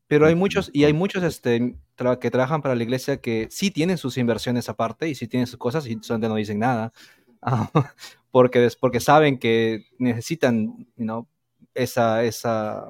pero 0.08 0.26
hay 0.26 0.34
muchos, 0.34 0.70
y 0.72 0.84
hay 0.84 0.92
muchos 0.92 1.22
este, 1.24 1.76
que 2.20 2.30
trabajan 2.30 2.62
para 2.62 2.74
la 2.74 2.82
iglesia 2.82 3.16
que 3.16 3.48
sí 3.50 3.70
tienen 3.70 3.98
sus 3.98 4.18
inversiones 4.18 4.68
aparte 4.68 5.08
y 5.08 5.14
sí 5.14 5.26
tienen 5.26 5.46
sus 5.46 5.58
cosas 5.58 5.86
y 5.86 5.98
solamente 6.00 6.28
no 6.28 6.36
dicen 6.36 6.58
nada. 6.58 6.92
porque, 8.30 8.68
porque 8.80 9.00
saben 9.00 9.38
que 9.38 9.86
necesitan 9.98 10.86
you 10.96 11.26
esa, 11.74 12.24
esa, 12.24 12.86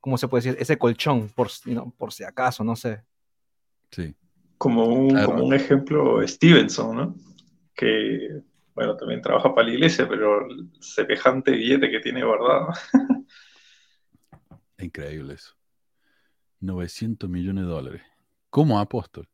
¿cómo 0.00 0.16
se 0.16 0.28
puede 0.28 0.44
decir? 0.44 0.60
Ese 0.60 0.78
colchón, 0.78 1.28
por, 1.28 1.48
por 1.96 2.12
si 2.12 2.24
acaso, 2.24 2.64
no 2.64 2.76
sé. 2.76 3.02
Sí. 3.90 4.14
Como 4.56 4.86
un, 4.86 5.22
como 5.24 5.44
un 5.44 5.54
ejemplo 5.54 6.26
Stevenson, 6.26 6.96
¿no? 6.96 7.14
Que, 7.74 8.42
bueno, 8.74 8.96
también 8.96 9.20
trabaja 9.20 9.54
para 9.54 9.68
la 9.68 9.74
iglesia, 9.74 10.08
pero 10.08 10.46
el 10.46 10.70
semejante 10.80 11.52
billete 11.52 11.90
que 11.90 12.00
tiene 12.00 12.24
guardado. 12.24 12.68
Increíble 14.78 15.34
eso. 15.34 15.59
900 16.60 17.28
millones 17.28 17.64
de 17.64 17.70
dólares. 17.70 18.02
Como 18.50 18.78
apóstol. 18.80 19.28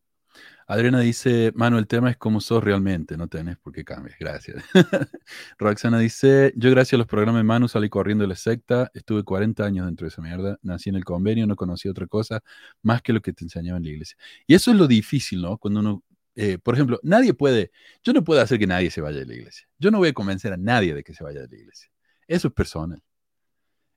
Adriana 0.66 1.00
dice, 1.00 1.52
Manu, 1.54 1.78
el 1.78 1.86
tema 1.86 2.10
es 2.10 2.16
cómo 2.16 2.40
sos 2.40 2.62
realmente, 2.62 3.16
no 3.16 3.28
tenés 3.28 3.56
por 3.56 3.72
qué 3.72 3.84
cambiar. 3.84 4.16
Gracias. 4.18 4.64
Roxana 5.58 5.98
dice, 5.98 6.52
yo 6.56 6.70
gracias 6.70 6.94
a 6.94 6.98
los 6.98 7.06
programas 7.06 7.40
de 7.40 7.44
Manu 7.44 7.68
salí 7.68 7.88
corriendo 7.88 8.22
de 8.22 8.28
la 8.28 8.36
secta, 8.36 8.90
estuve 8.92 9.22
40 9.22 9.64
años 9.64 9.86
dentro 9.86 10.06
de 10.06 10.08
esa 10.08 10.22
mierda, 10.22 10.58
nací 10.62 10.90
en 10.90 10.96
el 10.96 11.04
convenio, 11.04 11.46
no 11.46 11.54
conocí 11.56 11.88
otra 11.88 12.06
cosa 12.06 12.40
más 12.82 13.00
que 13.02 13.12
lo 13.12 13.20
que 13.22 13.32
te 13.32 13.44
enseñaba 13.44 13.78
en 13.78 13.84
la 13.84 13.90
iglesia. 13.90 14.16
Y 14.46 14.54
eso 14.54 14.72
es 14.72 14.76
lo 14.76 14.88
difícil, 14.88 15.42
¿no? 15.42 15.56
Cuando 15.58 15.80
uno, 15.80 16.04
eh, 16.34 16.58
por 16.58 16.74
ejemplo, 16.74 16.98
nadie 17.02 17.32
puede, 17.32 17.70
yo 18.02 18.12
no 18.12 18.24
puedo 18.24 18.40
hacer 18.40 18.58
que 18.58 18.66
nadie 18.66 18.90
se 18.90 19.00
vaya 19.00 19.20
de 19.20 19.26
la 19.26 19.34
iglesia. 19.34 19.68
Yo 19.78 19.90
no 19.92 19.98
voy 19.98 20.08
a 20.08 20.12
convencer 20.12 20.52
a 20.52 20.56
nadie 20.56 20.94
de 20.94 21.04
que 21.04 21.14
se 21.14 21.22
vaya 21.22 21.40
de 21.42 21.48
la 21.48 21.56
iglesia. 21.56 21.88
Eso 22.26 22.48
es 22.48 22.54
personal. 22.54 23.00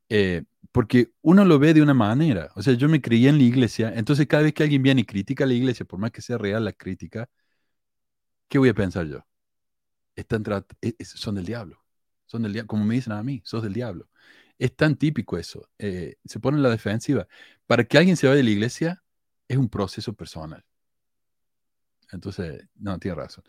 Eh, 0.09 0.43
porque 0.71 1.11
uno 1.21 1.45
lo 1.45 1.59
ve 1.59 1.73
de 1.73 1.81
una 1.81 1.93
manera. 1.93 2.51
O 2.55 2.61
sea, 2.61 2.73
yo 2.73 2.89
me 2.89 3.01
creía 3.01 3.29
en 3.29 3.37
la 3.37 3.43
iglesia, 3.43 3.93
entonces 3.95 4.27
cada 4.27 4.43
vez 4.43 4.53
que 4.53 4.63
alguien 4.63 4.83
viene 4.83 5.01
y 5.01 5.05
critica 5.05 5.43
a 5.45 5.47
la 5.47 5.53
iglesia, 5.53 5.85
por 5.85 5.99
más 5.99 6.11
que 6.11 6.21
sea 6.21 6.37
real 6.37 6.65
la 6.65 6.73
crítica, 6.73 7.29
¿qué 8.47 8.57
voy 8.59 8.69
a 8.69 8.73
pensar 8.73 9.07
yo? 9.07 9.25
Están 10.15 10.43
e, 10.81 10.95
son 11.05 11.35
del 11.35 11.45
diablo. 11.45 11.83
Son 12.25 12.43
del 12.43 12.53
diablo. 12.53 12.67
Como 12.67 12.85
me 12.85 12.95
dicen 12.95 13.13
a 13.13 13.23
mí, 13.23 13.41
sos 13.45 13.63
del 13.63 13.73
diablo. 13.73 14.09
Es 14.59 14.75
tan 14.75 14.95
típico 14.97 15.37
eso. 15.37 15.69
Eh, 15.79 16.17
se 16.25 16.39
pone 16.39 16.57
en 16.57 16.63
la 16.63 16.69
defensiva. 16.69 17.27
Para 17.67 17.85
que 17.85 17.97
alguien 17.97 18.17
se 18.17 18.27
vaya 18.27 18.37
de 18.37 18.43
la 18.43 18.49
iglesia, 18.51 19.03
es 19.47 19.57
un 19.57 19.69
proceso 19.69 20.13
personal. 20.13 20.65
Entonces, 22.11 22.67
no, 22.75 22.97
tiene 22.99 23.15
razón. 23.15 23.43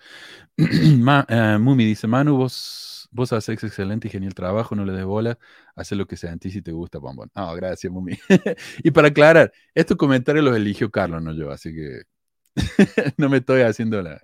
Eh, 1.29 1.59
Mumi 1.59 1.85
dice, 1.85 2.07
Manu, 2.07 2.37
vos, 2.37 3.09
vos 3.11 3.33
haces 3.33 3.63
excelente 3.65 4.09
y 4.09 4.11
genial 4.11 4.35
trabajo, 4.35 4.75
no 4.75 4.85
le 4.85 4.93
des 4.93 5.05
bola, 5.05 5.39
haces 5.75 5.97
lo 5.97 6.07
que 6.07 6.17
sea 6.17 6.33
en 6.33 6.39
ti 6.39 6.51
si 6.51 6.63
te 6.63 6.73
gusta, 6.73 6.99
bombón. 6.99 7.31
Ah, 7.35 7.53
gracias, 7.55 7.93
Mumi. 7.93 8.19
y 8.85 8.91
para 8.91 9.09
aclarar, 9.09 9.53
estos 9.75 9.97
comentarios 9.97 10.45
los 10.45 10.57
eligió 10.57 10.91
Carlos, 10.91 11.23
no 11.23 11.33
yo, 11.35 11.51
así 11.51 11.75
que 11.75 12.03
no 13.17 13.29
me 13.29 13.39
estoy 13.39 13.63
haciendo 13.63 14.03
la, 14.03 14.21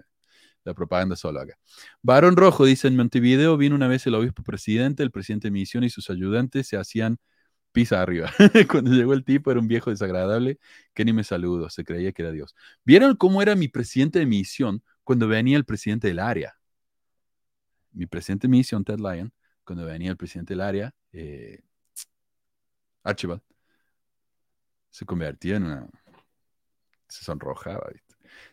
la 0.65 0.75
propaganda 0.75 1.17
solo 1.17 1.41
acá. 1.41 1.57
Barón 2.03 2.37
Rojo 2.37 2.65
dice, 2.65 2.89
en 2.89 2.97
Montevideo 2.97 3.57
vino 3.57 3.75
una 3.75 3.89
vez 3.89 4.07
el 4.07 4.15
obispo 4.15 4.43
presidente, 4.43 5.03
el 5.03 5.11
presidente 5.11 5.49
de 5.49 5.53
misión 5.53 5.85
y 5.85 5.91
sus 5.91 6.11
ayudantes 6.11 6.67
se 6.69 6.77
hacían 6.77 7.19
pisa 7.77 8.01
arriba. 8.01 8.33
Cuando 8.71 8.91
llegó 8.93 9.13
el 9.13 9.23
tipo 9.23 9.51
era 9.51 9.61
un 9.61 9.69
viejo 9.69 9.91
desagradable 9.91 10.59
que 10.95 11.05
ni 11.05 11.13
me 11.13 11.25
saludó, 11.25 11.69
se 11.69 11.85
creía 11.85 12.11
que 12.13 12.23
era 12.23 12.33
Dios. 12.33 12.55
¿Vieron 12.85 13.15
cómo 13.17 13.43
era 13.43 13.55
mi 13.55 13.69
presidente 13.69 14.19
de 14.19 14.25
misión 14.25 14.83
cuando 15.05 15.29
venía 15.29 15.59
el 15.59 15.67
presidente 15.67 16.09
del 16.09 16.21
área? 16.21 16.57
Mi 17.93 18.07
presidente 18.07 18.47
de 18.47 18.51
misión, 18.53 18.83
Ted 18.83 18.99
Lyon, 18.99 19.31
cuando 19.63 19.85
venía 19.85 20.11
el 20.11 20.17
presidente 20.17 20.55
del 20.55 20.63
área, 20.63 20.95
eh, 21.13 21.61
Archibald, 23.03 23.43
se 24.89 25.05
convertía 25.05 25.57
en 25.57 25.65
una... 25.65 25.87
se 27.09 27.25
sonrojaba. 27.27 27.91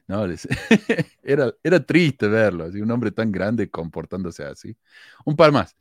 No, 0.05 0.25
era, 1.23 1.53
era 1.63 1.85
triste 1.85 2.27
verlo, 2.27 2.65
así, 2.65 2.81
un 2.81 2.91
hombre 2.91 3.11
tan 3.11 3.31
grande 3.31 3.69
comportándose 3.69 4.43
así. 4.43 4.75
Un 5.23 5.37
par 5.37 5.53
más. 5.53 5.77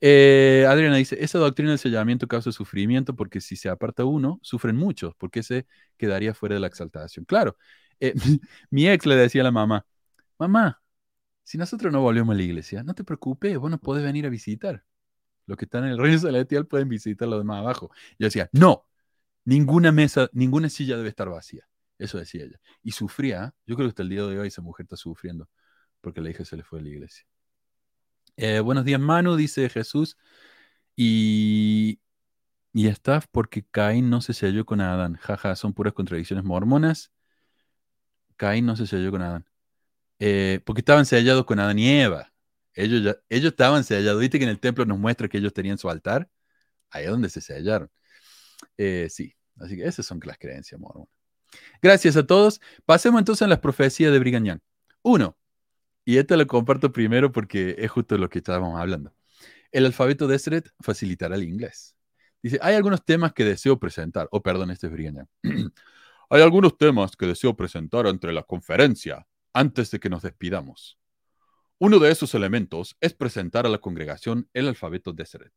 Eh, 0.00 0.66
Adriana 0.68 0.96
dice, 0.96 1.22
esa 1.22 1.38
doctrina 1.38 1.70
del 1.70 1.78
sellamiento 1.78 2.26
causa 2.26 2.52
sufrimiento 2.52 3.14
porque 3.14 3.40
si 3.40 3.56
se 3.56 3.68
aparta 3.68 4.04
uno, 4.04 4.38
sufren 4.42 4.76
muchos, 4.76 5.14
porque 5.16 5.42
se 5.42 5.66
quedaría 5.98 6.34
fuera 6.34 6.54
de 6.54 6.60
la 6.60 6.66
exaltación. 6.68 7.24
Claro, 7.26 7.56
eh, 8.00 8.14
mi 8.70 8.88
ex 8.88 9.06
le 9.06 9.16
decía 9.16 9.42
a 9.42 9.44
la 9.44 9.52
mamá, 9.52 9.86
mamá, 10.38 10.82
si 11.44 11.58
nosotros 11.58 11.92
no 11.92 12.00
volvemos 12.02 12.34
a 12.34 12.36
la 12.36 12.42
iglesia, 12.42 12.82
no 12.82 12.94
te 12.94 13.04
preocupes, 13.04 13.58
vos 13.58 13.70
nos 13.70 13.80
podés 13.80 14.04
venir 14.04 14.26
a 14.26 14.30
visitar. 14.30 14.84
Los 15.46 15.58
que 15.58 15.64
están 15.66 15.84
en 15.84 15.90
el 15.90 15.98
reino 15.98 16.18
celestial 16.18 16.66
pueden 16.66 16.88
visitar 16.88 17.28
los 17.28 17.40
demás 17.40 17.58
abajo. 17.58 17.90
Yo 18.18 18.26
decía, 18.26 18.48
no, 18.52 18.86
ninguna 19.44 19.92
mesa, 19.92 20.30
ninguna 20.32 20.68
silla 20.70 20.96
debe 20.96 21.08
estar 21.08 21.28
vacía. 21.28 21.68
Eso 21.98 22.18
decía 22.18 22.44
ella. 22.44 22.60
Y 22.82 22.92
sufría, 22.92 23.54
yo 23.66 23.76
creo 23.76 23.88
que 23.88 23.90
hasta 23.90 24.02
el 24.02 24.10
día 24.10 24.22
de 24.24 24.38
hoy 24.38 24.48
esa 24.48 24.62
mujer 24.62 24.84
está 24.84 24.96
sufriendo 24.96 25.48
porque 26.00 26.20
la 26.20 26.30
hija 26.30 26.44
se 26.44 26.56
le 26.56 26.62
fue 26.64 26.80
a 26.80 26.82
la 26.82 26.88
iglesia. 26.88 27.26
Eh, 28.36 28.60
buenos 28.60 28.84
días, 28.84 29.00
Manu, 29.00 29.36
dice 29.36 29.68
Jesús. 29.68 30.16
Y, 30.96 32.00
y 32.72 32.88
está 32.88 33.20
porque 33.32 33.64
Caín 33.70 34.10
no 34.10 34.20
se 34.20 34.34
selló 34.34 34.64
con 34.66 34.80
Adán. 34.80 35.16
Jaja, 35.16 35.56
son 35.56 35.74
puras 35.74 35.92
contradicciones 35.94 36.44
mormonas. 36.44 37.12
Caín 38.36 38.66
no 38.66 38.76
se 38.76 38.86
selló 38.86 39.10
con 39.10 39.22
Adán. 39.22 39.46
Eh, 40.18 40.60
porque 40.64 40.80
estaban 40.80 41.06
sellados 41.06 41.44
con 41.46 41.60
Adán 41.60 41.78
y 41.78 41.88
Eva. 42.00 42.32
Ellos, 42.74 43.16
ellos 43.28 43.52
estaban 43.52 43.84
sellados. 43.84 44.20
Viste 44.20 44.38
que 44.38 44.44
en 44.44 44.50
el 44.50 44.60
templo 44.60 44.84
nos 44.86 44.98
muestra 44.98 45.28
que 45.28 45.38
ellos 45.38 45.52
tenían 45.52 45.78
su 45.78 45.90
altar. 45.90 46.28
Ahí 46.90 47.04
es 47.04 47.10
donde 47.10 47.30
se 47.30 47.40
sellaron. 47.40 47.90
sí, 48.76 49.34
así 49.60 49.76
que 49.76 49.86
esas 49.86 50.06
son 50.06 50.20
las 50.24 50.38
creencias 50.38 50.80
mormonas. 50.80 51.14
Gracias 51.82 52.16
a 52.16 52.26
todos. 52.26 52.60
Pasemos 52.84 53.20
entonces 53.20 53.42
a 53.42 53.48
las 53.48 53.60
profecías 53.60 54.12
de 54.12 54.18
Brigham 54.18 54.60
Uno, 55.02 55.36
y 56.10 56.18
esta 56.18 56.36
lo 56.36 56.44
comparto 56.48 56.90
primero 56.90 57.30
porque 57.30 57.76
es 57.78 57.88
justo 57.88 58.18
lo 58.18 58.28
que 58.28 58.38
estábamos 58.38 58.80
hablando. 58.80 59.14
El 59.70 59.86
alfabeto 59.86 60.26
de 60.26 60.34
Esret 60.34 60.68
facilitará 60.80 61.36
el 61.36 61.44
inglés. 61.44 61.94
Dice, 62.42 62.58
hay 62.62 62.74
algunos 62.74 63.04
temas 63.04 63.32
que 63.32 63.44
deseo 63.44 63.78
presentar. 63.78 64.26
Oh, 64.32 64.42
perdón, 64.42 64.72
este 64.72 64.88
es 64.88 64.92
Brigham 64.92 65.28
hay 66.30 66.42
algunos 66.42 66.76
temas 66.76 67.14
que 67.14 67.26
deseo 67.26 67.54
presentar 67.54 68.08
entre 68.08 68.32
la 68.32 68.42
conferencia 68.42 69.24
antes 69.52 69.92
de 69.92 70.00
que 70.00 70.10
nos 70.10 70.22
despidamos. 70.22 70.98
Uno 71.78 72.00
de 72.00 72.10
esos 72.10 72.34
elementos 72.34 72.96
es 73.00 73.14
presentar 73.14 73.64
a 73.64 73.68
la 73.68 73.78
congregación 73.78 74.48
el 74.52 74.66
alfabeto 74.66 75.12
Deseret. 75.12 75.54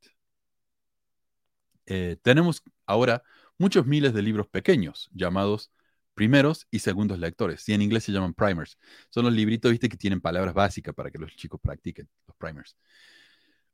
Eh, 1.87 2.17
tenemos 2.21 2.61
ahora 2.85 3.23
muchos 3.57 3.87
miles 3.87 4.13
de 4.13 4.21
libros 4.21 4.47
pequeños 4.49 5.09
llamados 5.15 5.71
primeros 6.13 6.67
y 6.71 6.79
segundos 6.79 7.19
lectores. 7.19 7.67
Y 7.69 7.73
en 7.73 7.81
inglés 7.81 8.03
se 8.03 8.11
llaman 8.11 8.33
primers. 8.33 8.77
Son 9.09 9.25
los 9.25 9.33
libritos, 9.33 9.71
viste, 9.71 9.89
que 9.89 9.97
tienen 9.97 10.21
palabras 10.21 10.53
básicas 10.53 10.93
para 10.93 11.11
que 11.11 11.17
los 11.17 11.35
chicos 11.35 11.59
practiquen, 11.61 12.09
los 12.27 12.35
primers. 12.37 12.77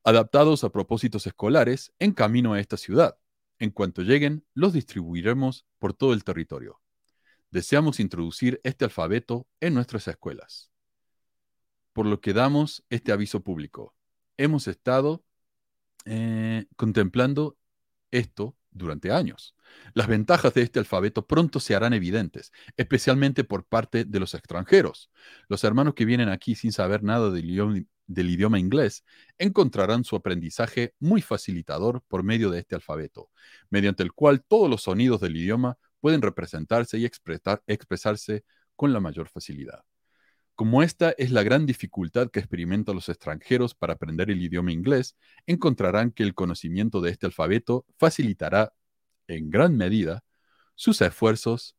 Adaptados 0.03 0.63
a 0.63 0.69
propósitos 0.69 1.27
escolares 1.27 1.93
en 1.99 2.13
camino 2.13 2.53
a 2.53 2.59
esta 2.59 2.77
ciudad. 2.77 3.17
En 3.59 3.71
cuanto 3.71 4.01
lleguen, 4.01 4.45
los 4.53 4.73
distribuiremos 4.73 5.65
por 5.77 5.93
todo 5.93 6.13
el 6.13 6.23
territorio. 6.23 6.81
Deseamos 7.51 7.99
introducir 7.99 8.61
este 8.63 8.85
alfabeto 8.85 9.47
en 9.59 9.73
nuestras 9.73 10.07
escuelas. 10.07 10.71
Por 11.93 12.05
lo 12.05 12.21
que 12.21 12.33
damos 12.33 12.83
este 12.89 13.11
aviso 13.11 13.41
público. 13.43 13.93
Hemos 14.37 14.67
estado 14.67 15.25
eh, 16.05 16.65
contemplando 16.77 17.57
esto 18.11 18.55
durante 18.79 19.11
años. 19.11 19.55
Las 19.93 20.07
ventajas 20.07 20.53
de 20.55 20.63
este 20.63 20.79
alfabeto 20.79 21.27
pronto 21.27 21.59
se 21.59 21.75
harán 21.75 21.93
evidentes, 21.93 22.51
especialmente 22.75 23.43
por 23.43 23.65
parte 23.65 24.05
de 24.05 24.19
los 24.19 24.33
extranjeros. 24.33 25.11
Los 25.47 25.63
hermanos 25.63 25.93
que 25.93 26.05
vienen 26.05 26.29
aquí 26.29 26.55
sin 26.55 26.71
saber 26.71 27.03
nada 27.03 27.29
del 27.29 27.49
idioma, 28.29 28.59
inglés 28.59 29.03
encontrarán 29.37 30.03
su 30.03 30.15
aprendizaje 30.15 30.95
muy 30.99 31.21
facilitador 31.21 32.01
por 32.07 32.23
medio 32.23 32.49
de 32.49 32.59
este 32.59 32.73
alfabeto, 32.73 33.29
mediante 33.69 34.01
el 34.01 34.13
cual 34.13 34.43
todos 34.43 34.69
los 34.69 34.81
sonidos 34.81 35.21
del 35.21 35.37
idioma 35.37 35.77
pueden 35.99 36.21
representarse 36.21 36.97
y 36.97 37.05
expresarse 37.05 38.43
con 38.75 38.93
la 38.93 38.99
mayor 38.99 39.27
facilidad. 39.29 39.83
Como 40.59 40.83
esta 40.83 41.11
es 41.11 41.31
la 41.31 41.41
gran 41.41 41.65
dificultad 41.65 42.31
que 42.31 42.39
experimentan 42.41 42.93
los 42.93 43.07
extranjeros 43.07 43.73
para 43.73 43.93
aprender 43.93 44.29
el 44.29 44.41
idioma 44.41 44.73
inglés, 44.73 45.15
encontrarán 45.47 46.11
que 46.11 46.21
el 46.21 46.35
conocimiento 46.35 46.99
de 46.99 47.11
este 47.11 47.27
alfabeto 47.27 47.85
facilitará 47.97 48.73
en 49.29 49.51
gran 49.51 49.77
medida 49.77 50.25
sus 50.75 50.99
esfuerzos 50.99 51.77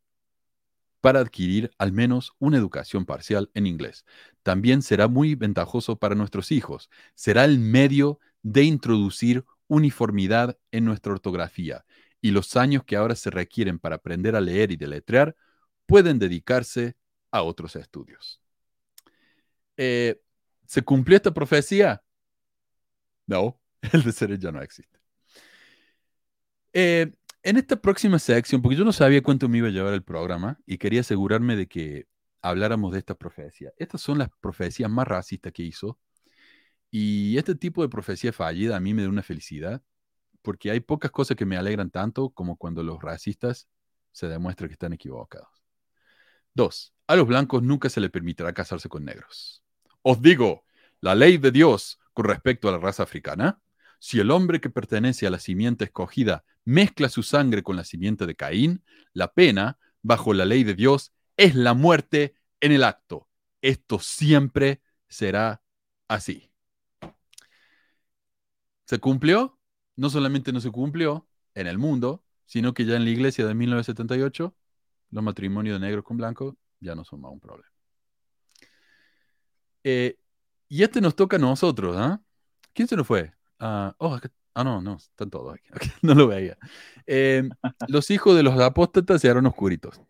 para 1.03 1.21
adquirir 1.21 1.71
al 1.77 1.93
menos 1.93 2.33
una 2.39 2.57
educación 2.57 3.05
parcial 3.05 3.51
en 3.53 3.67
inglés. 3.67 4.07
También 4.43 4.81
será 4.81 5.09
muy 5.09 5.35
ventajoso 5.35 5.99
para 5.99 6.15
nuestros 6.15 6.51
hijos. 6.51 6.89
Será 7.15 7.45
el 7.45 7.59
medio 7.59 8.19
de 8.43 8.63
introducir 8.63 9.45
uniformidad 9.67 10.57
en 10.71 10.87
nuestra 10.87 11.13
ortografía 11.13 11.85
y 12.23 12.31
los 12.31 12.57
años 12.57 12.85
que 12.85 12.97
ahora 12.97 13.15
se 13.15 13.29
requieren 13.29 13.79
para 13.79 13.97
aprender 13.97 14.37
a 14.37 14.41
leer 14.41 14.71
y 14.73 14.77
deletrear 14.77 15.37
pueden 15.85 16.19
dedicarse 16.19 16.97
a 17.31 17.43
otros 17.43 17.77
estudios. 17.77 18.40
Eh, 19.83 20.21
¿Se 20.67 20.83
cumplió 20.83 21.17
esta 21.17 21.33
profecía? 21.33 22.03
No, 23.27 23.59
el 23.95 24.03
de 24.03 24.13
ser 24.13 24.39
ya 24.39 24.53
no 24.53 24.61
existe. 24.61 24.99
Eh, 26.75 27.11
en 27.43 27.57
esta 27.57 27.77
próxima 27.81 28.19
sección, 28.19 28.61
porque 28.61 28.77
yo 28.77 28.85
no 28.85 28.93
sabía 28.93 29.23
cuánto 29.23 29.49
me 29.49 29.57
iba 29.57 29.69
a 29.69 29.71
llevar 29.71 29.95
el 29.95 30.03
programa 30.03 30.59
y 30.67 30.77
quería 30.77 31.01
asegurarme 31.01 31.57
de 31.57 31.67
que 31.67 32.07
habláramos 32.43 32.93
de 32.93 32.99
esta 32.99 33.15
profecía. 33.15 33.73
Estas 33.79 34.03
son 34.03 34.19
las 34.19 34.29
profecías 34.41 34.91
más 34.91 35.09
racistas 35.09 35.51
que 35.51 35.63
hizo. 35.63 35.99
Y 36.91 37.39
este 37.39 37.55
tipo 37.55 37.81
de 37.81 37.89
profecía 37.89 38.35
fallida 38.35 38.77
a 38.77 38.81
mí 38.81 38.93
me 38.93 39.03
da 39.03 39.09
una 39.09 39.23
felicidad, 39.23 39.83
porque 40.43 40.71
hay 40.71 40.81
pocas 40.81 41.11
cosas 41.11 41.39
que 41.39 41.47
me 41.47 41.57
alegran 41.57 41.91
tanto 41.91 42.29
como 42.31 42.57
cuando 42.57 42.83
los 42.83 43.01
racistas 43.01 43.67
se 44.13 44.29
demuestra 44.29 44.69
que 44.69 44.75
están 44.75 44.93
equivocados. 44.93 45.49
Dos, 46.53 46.93
a 47.07 47.17
los 47.17 47.27
blancos 47.27 47.63
nunca 47.63 47.89
se 47.89 48.01
les 48.01 48.11
permitirá 48.11 48.53
casarse 48.53 48.91
con 48.91 49.07
negros. 49.07 49.63
Os 50.03 50.21
digo, 50.23 50.65
la 51.01 51.15
ley 51.15 51.39
de 51.39 51.51
Dios 51.51 51.99
con 52.13 52.27
respecto 52.27 52.69
a 52.69 52.73
la 52.73 52.79
raza 52.79 53.03
africana, 53.03 53.61
si 53.99 54.19
el 54.19 54.31
hombre 54.31 54.61
que 54.61 54.71
pertenece 54.71 55.27
a 55.27 55.31
la 55.31 55.39
simiente 55.39 55.85
escogida 55.85 56.45
mezcla 56.65 57.09
su 57.09 57.23
sangre 57.23 57.63
con 57.63 57.77
la 57.77 57.85
simiente 57.85 58.27
de 58.27 58.35
Caín, 58.35 58.83
la 59.13 59.33
pena, 59.33 59.79
bajo 60.03 60.33
la 60.33 60.45
ley 60.47 60.65
de 60.65 60.75
Dios, 60.75 61.13
es 61.37 61.55
la 61.55 61.75
muerte 61.75 62.35
en 62.61 62.73
el 62.73 62.85
acto. 62.85 63.29
Esto 63.61 63.99
siempre 63.99 64.81
será 65.09 65.63
así. 66.09 66.51
¿Se 68.87 68.99
cumplió? 68.99 69.59
No 69.97 70.11
solamente 70.11 70.53
no 70.53 70.61
se 70.61 70.71
cumplió 70.71 71.29
en 71.55 71.67
el 71.67 71.79
mundo, 71.79 72.25
sino 72.47 72.75
que 72.75 72.85
ya 72.85 72.97
en 72.97 73.05
la 73.05 73.11
iglesia 73.11 73.47
de 73.47 73.55
1978, 73.55 74.55
los 75.11 75.25
matrimonios 75.25 75.81
de 75.81 75.87
negros 75.87 76.05
con 76.05 76.17
blancos 76.17 76.55
ya 76.81 76.95
no 76.95 77.05
son 77.05 77.21
más 77.21 77.33
un 77.33 77.41
problema. 77.41 77.70
Eh, 79.85 80.17
y 80.69 80.83
este 80.83 81.01
nos 81.01 81.17
toca 81.17 81.37
a 81.37 81.41
nosotros, 81.41 81.97
¿ah? 81.99 82.21
¿Quién 82.73 82.89
se 82.89 82.97
nos 82.97 83.07
fue? 83.07 83.33
ah, 83.61 83.95
oh, 83.99 84.19
ah 84.55 84.65
no, 84.65 84.81
no, 84.81 84.97
están 84.97 85.31
todos 85.31 85.55
aquí. 85.55 85.69
no 86.03 86.15
lo 86.15 86.29
veía. 86.29 86.57
Em, 87.07 87.51
los 87.89 88.11
hijos 88.11 88.37
de 88.37 88.43
los 88.43 88.59
apóstatas 88.61 89.21
se 89.21 89.29
eran 89.29 89.47
oscuritos. 89.47 90.01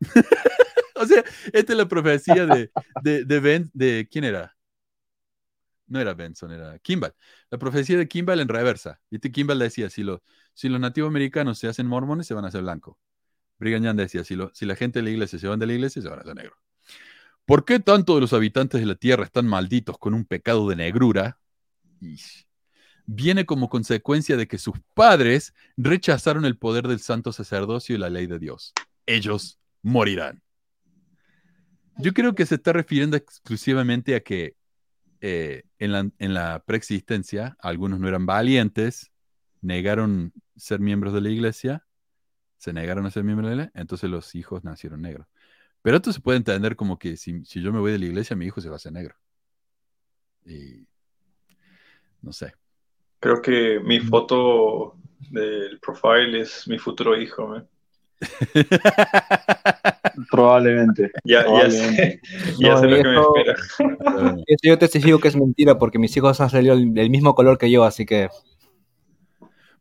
o 0.96 1.06
sea, 1.06 1.24
esta 1.52 1.72
es 1.72 1.78
la 1.78 1.88
profecía 1.88 2.46
de, 2.46 2.70
de, 3.02 3.24
de, 3.24 3.40
ben, 3.40 3.70
de, 3.74 4.08
¿quién 4.10 4.24
era? 4.24 4.56
No 5.86 6.00
era 6.00 6.14
Benson, 6.14 6.52
era 6.52 6.78
Kimball. 6.78 7.14
La 7.50 7.58
profecía 7.58 7.98
de 7.98 8.06
Kimball 8.06 8.40
en 8.40 8.48
reversa. 8.48 9.00
¿Viste? 9.10 9.32
Kimball 9.32 9.58
decía, 9.58 9.90
si, 9.90 10.04
lo, 10.04 10.22
si 10.54 10.68
los 10.68 10.80
nativos 10.80 11.08
americanos 11.08 11.58
se 11.58 11.66
hacen 11.68 11.86
mormones, 11.86 12.26
se 12.28 12.34
van 12.34 12.44
a 12.44 12.48
hacer 12.48 12.62
blancos. 12.62 12.96
Brigham 13.58 13.82
Young 13.82 13.96
decía, 13.96 14.24
si, 14.24 14.36
lo, 14.36 14.50
si 14.54 14.66
la 14.66 14.76
gente 14.76 15.00
de 15.00 15.02
la 15.04 15.10
iglesia 15.10 15.38
se 15.38 15.48
van 15.48 15.58
de 15.58 15.66
la 15.66 15.72
iglesia, 15.74 16.00
se 16.00 16.08
van 16.08 16.20
a 16.20 16.22
hacer 16.22 16.36
negros. 16.36 16.56
¿Por 17.46 17.64
qué 17.64 17.80
tanto 17.80 18.14
de 18.14 18.20
los 18.20 18.32
habitantes 18.32 18.80
de 18.80 18.86
la 18.86 18.94
tierra 18.94 19.24
están 19.24 19.46
malditos 19.46 19.98
con 19.98 20.14
un 20.14 20.24
pecado 20.24 20.68
de 20.68 20.76
negrura? 20.76 21.38
viene 23.12 23.44
como 23.44 23.68
consecuencia 23.68 24.36
de 24.36 24.46
que 24.46 24.56
sus 24.56 24.76
padres 24.94 25.52
rechazaron 25.76 26.44
el 26.44 26.56
poder 26.56 26.86
del 26.86 27.00
santo 27.00 27.32
sacerdocio 27.32 27.96
y 27.96 27.98
la 27.98 28.08
ley 28.08 28.26
de 28.26 28.38
Dios. 28.38 28.72
Ellos 29.04 29.58
morirán. 29.82 30.42
Yo 31.96 32.12
creo 32.14 32.36
que 32.36 32.46
se 32.46 32.54
está 32.54 32.72
refiriendo 32.72 33.16
exclusivamente 33.16 34.14
a 34.14 34.20
que 34.20 34.54
eh, 35.20 35.64
en, 35.78 35.92
la, 35.92 36.08
en 36.18 36.34
la 36.34 36.62
preexistencia 36.64 37.56
algunos 37.60 37.98
no 37.98 38.06
eran 38.06 38.26
valientes, 38.26 39.10
negaron 39.60 40.32
ser 40.56 40.78
miembros 40.78 41.12
de 41.12 41.20
la 41.20 41.30
iglesia, 41.30 41.84
se 42.58 42.72
negaron 42.72 43.06
a 43.06 43.10
ser 43.10 43.24
miembros 43.24 43.50
de 43.50 43.56
la 43.56 43.62
iglesia, 43.62 43.80
entonces 43.80 44.08
los 44.08 44.34
hijos 44.36 44.62
nacieron 44.62 45.02
negros. 45.02 45.26
Pero 45.82 45.96
esto 45.96 46.12
se 46.12 46.20
puede 46.20 46.38
entender 46.38 46.76
como 46.76 46.98
que 46.98 47.16
si, 47.16 47.44
si 47.44 47.62
yo 47.62 47.72
me 47.72 47.80
voy 47.80 47.92
de 47.92 47.98
la 47.98 48.06
iglesia, 48.06 48.36
mi 48.36 48.46
hijo 48.46 48.60
se 48.60 48.68
va 48.68 48.74
a 48.74 48.76
hacer 48.76 48.92
negro. 48.92 49.14
Y 50.44 50.86
no 52.22 52.32
sé. 52.32 52.52
Creo 53.18 53.40
que 53.40 53.80
mi 53.80 54.00
foto 54.00 54.96
del 55.30 55.78
profile 55.80 56.40
es 56.40 56.66
mi 56.66 56.78
futuro 56.78 57.20
hijo. 57.20 57.56
¿eh? 57.56 57.62
Probablemente. 60.30 61.10
Ya, 61.24 61.44
ya 61.46 61.70
sé, 61.70 62.20
ya 62.58 62.76
sé 62.76 62.86
lo 62.86 62.96
que 62.96 63.08
me 63.08 63.20
espera. 63.20 63.56
yo 64.62 64.78
te 64.78 64.98
digo 64.98 65.18
que 65.18 65.28
es 65.28 65.36
mentira 65.36 65.78
porque 65.78 65.98
mis 65.98 66.14
hijos 66.16 66.40
han 66.40 66.50
salido 66.50 66.76
del 66.76 67.10
mismo 67.10 67.34
color 67.34 67.58
que 67.58 67.70
yo, 67.70 67.84
así 67.84 68.06
que. 68.06 68.28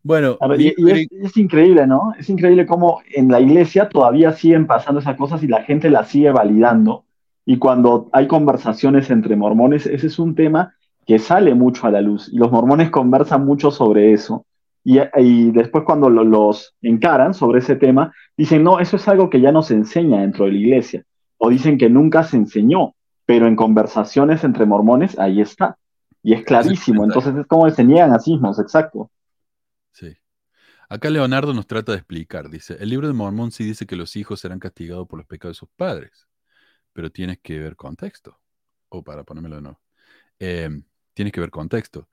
Bueno, 0.01 0.37
y, 0.57 0.73
es, 1.21 1.37
increíble, 1.37 1.85
¿no? 1.85 2.13
Es 2.17 2.29
increíble 2.29 2.65
cómo 2.65 3.01
en 3.13 3.29
la 3.29 3.41
iglesia 3.41 3.89
todavía 3.89 4.31
siguen 4.31 4.65
pasando 4.65 5.01
esas 5.01 5.17
cosas 5.17 5.43
y 5.43 5.47
la 5.47 5.63
gente 5.63 5.89
las 5.89 6.07
sigue 6.07 6.31
validando. 6.31 7.03
Y 7.45 7.57
cuando 7.57 8.09
hay 8.13 8.27
conversaciones 8.27 9.09
entre 9.09 9.35
mormones, 9.35 9.85
ese 9.85 10.07
es 10.07 10.19
un 10.19 10.35
tema 10.35 10.73
que 11.05 11.19
sale 11.19 11.53
mucho 11.53 11.87
a 11.87 11.91
la 11.91 12.01
luz. 12.01 12.29
Y 12.31 12.37
los 12.37 12.51
mormones 12.51 12.91
conversan 12.91 13.45
mucho 13.45 13.71
sobre 13.71 14.13
eso. 14.13 14.45
Y, 14.83 15.51
después 15.51 15.83
cuando 15.83 16.09
los 16.09 16.75
encaran 16.81 17.33
sobre 17.33 17.59
ese 17.59 17.75
tema, 17.75 18.13
dicen, 18.37 18.63
no, 18.63 18.79
eso 18.79 18.95
es 18.95 19.07
algo 19.07 19.29
que 19.29 19.41
ya 19.41 19.51
no 19.51 19.61
se 19.61 19.73
enseña 19.73 20.21
dentro 20.21 20.45
de 20.45 20.53
la 20.53 20.57
iglesia. 20.57 21.03
O 21.37 21.49
dicen 21.49 21.77
que 21.77 21.89
nunca 21.89 22.23
se 22.23 22.37
enseñó, 22.37 22.93
pero 23.25 23.47
en 23.47 23.55
conversaciones 23.55 24.43
entre 24.43 24.65
mormones 24.65 25.19
ahí 25.19 25.41
está. 25.41 25.77
Y 26.23 26.33
es 26.33 26.43
clarísimo. 26.43 27.03
Entonces 27.03 27.35
es 27.35 27.45
como 27.47 27.69
se 27.69 27.83
niegan 27.83 28.13
a 28.13 28.19
sismos, 28.19 28.59
exacto. 28.59 29.09
Acá 30.89 31.11
Leonardo 31.11 31.53
nos 31.53 31.67
trata 31.67 31.91
de 31.91 31.99
explicar, 31.99 32.49
dice, 32.49 32.75
el 32.79 32.89
libro 32.89 33.07
de 33.07 33.13
Mormón 33.13 33.51
sí 33.51 33.63
dice 33.63 33.85
que 33.85 33.95
los 33.95 34.15
hijos 34.15 34.39
serán 34.39 34.59
castigados 34.59 35.07
por 35.07 35.19
los 35.19 35.27
pecados 35.27 35.55
de 35.55 35.59
sus 35.59 35.69
padres, 35.69 36.27
pero 36.93 37.11
tienes 37.11 37.39
que 37.39 37.59
ver 37.59 37.75
contexto. 37.75 38.39
O 38.89 39.03
para 39.03 39.23
ponérmelo 39.23 39.57
de 39.57 39.61
nuevo. 39.61 39.81
Em, 40.39 40.83
tienes 41.13 41.31
que 41.31 41.41
ver 41.41 41.51
contexto. 41.51 42.09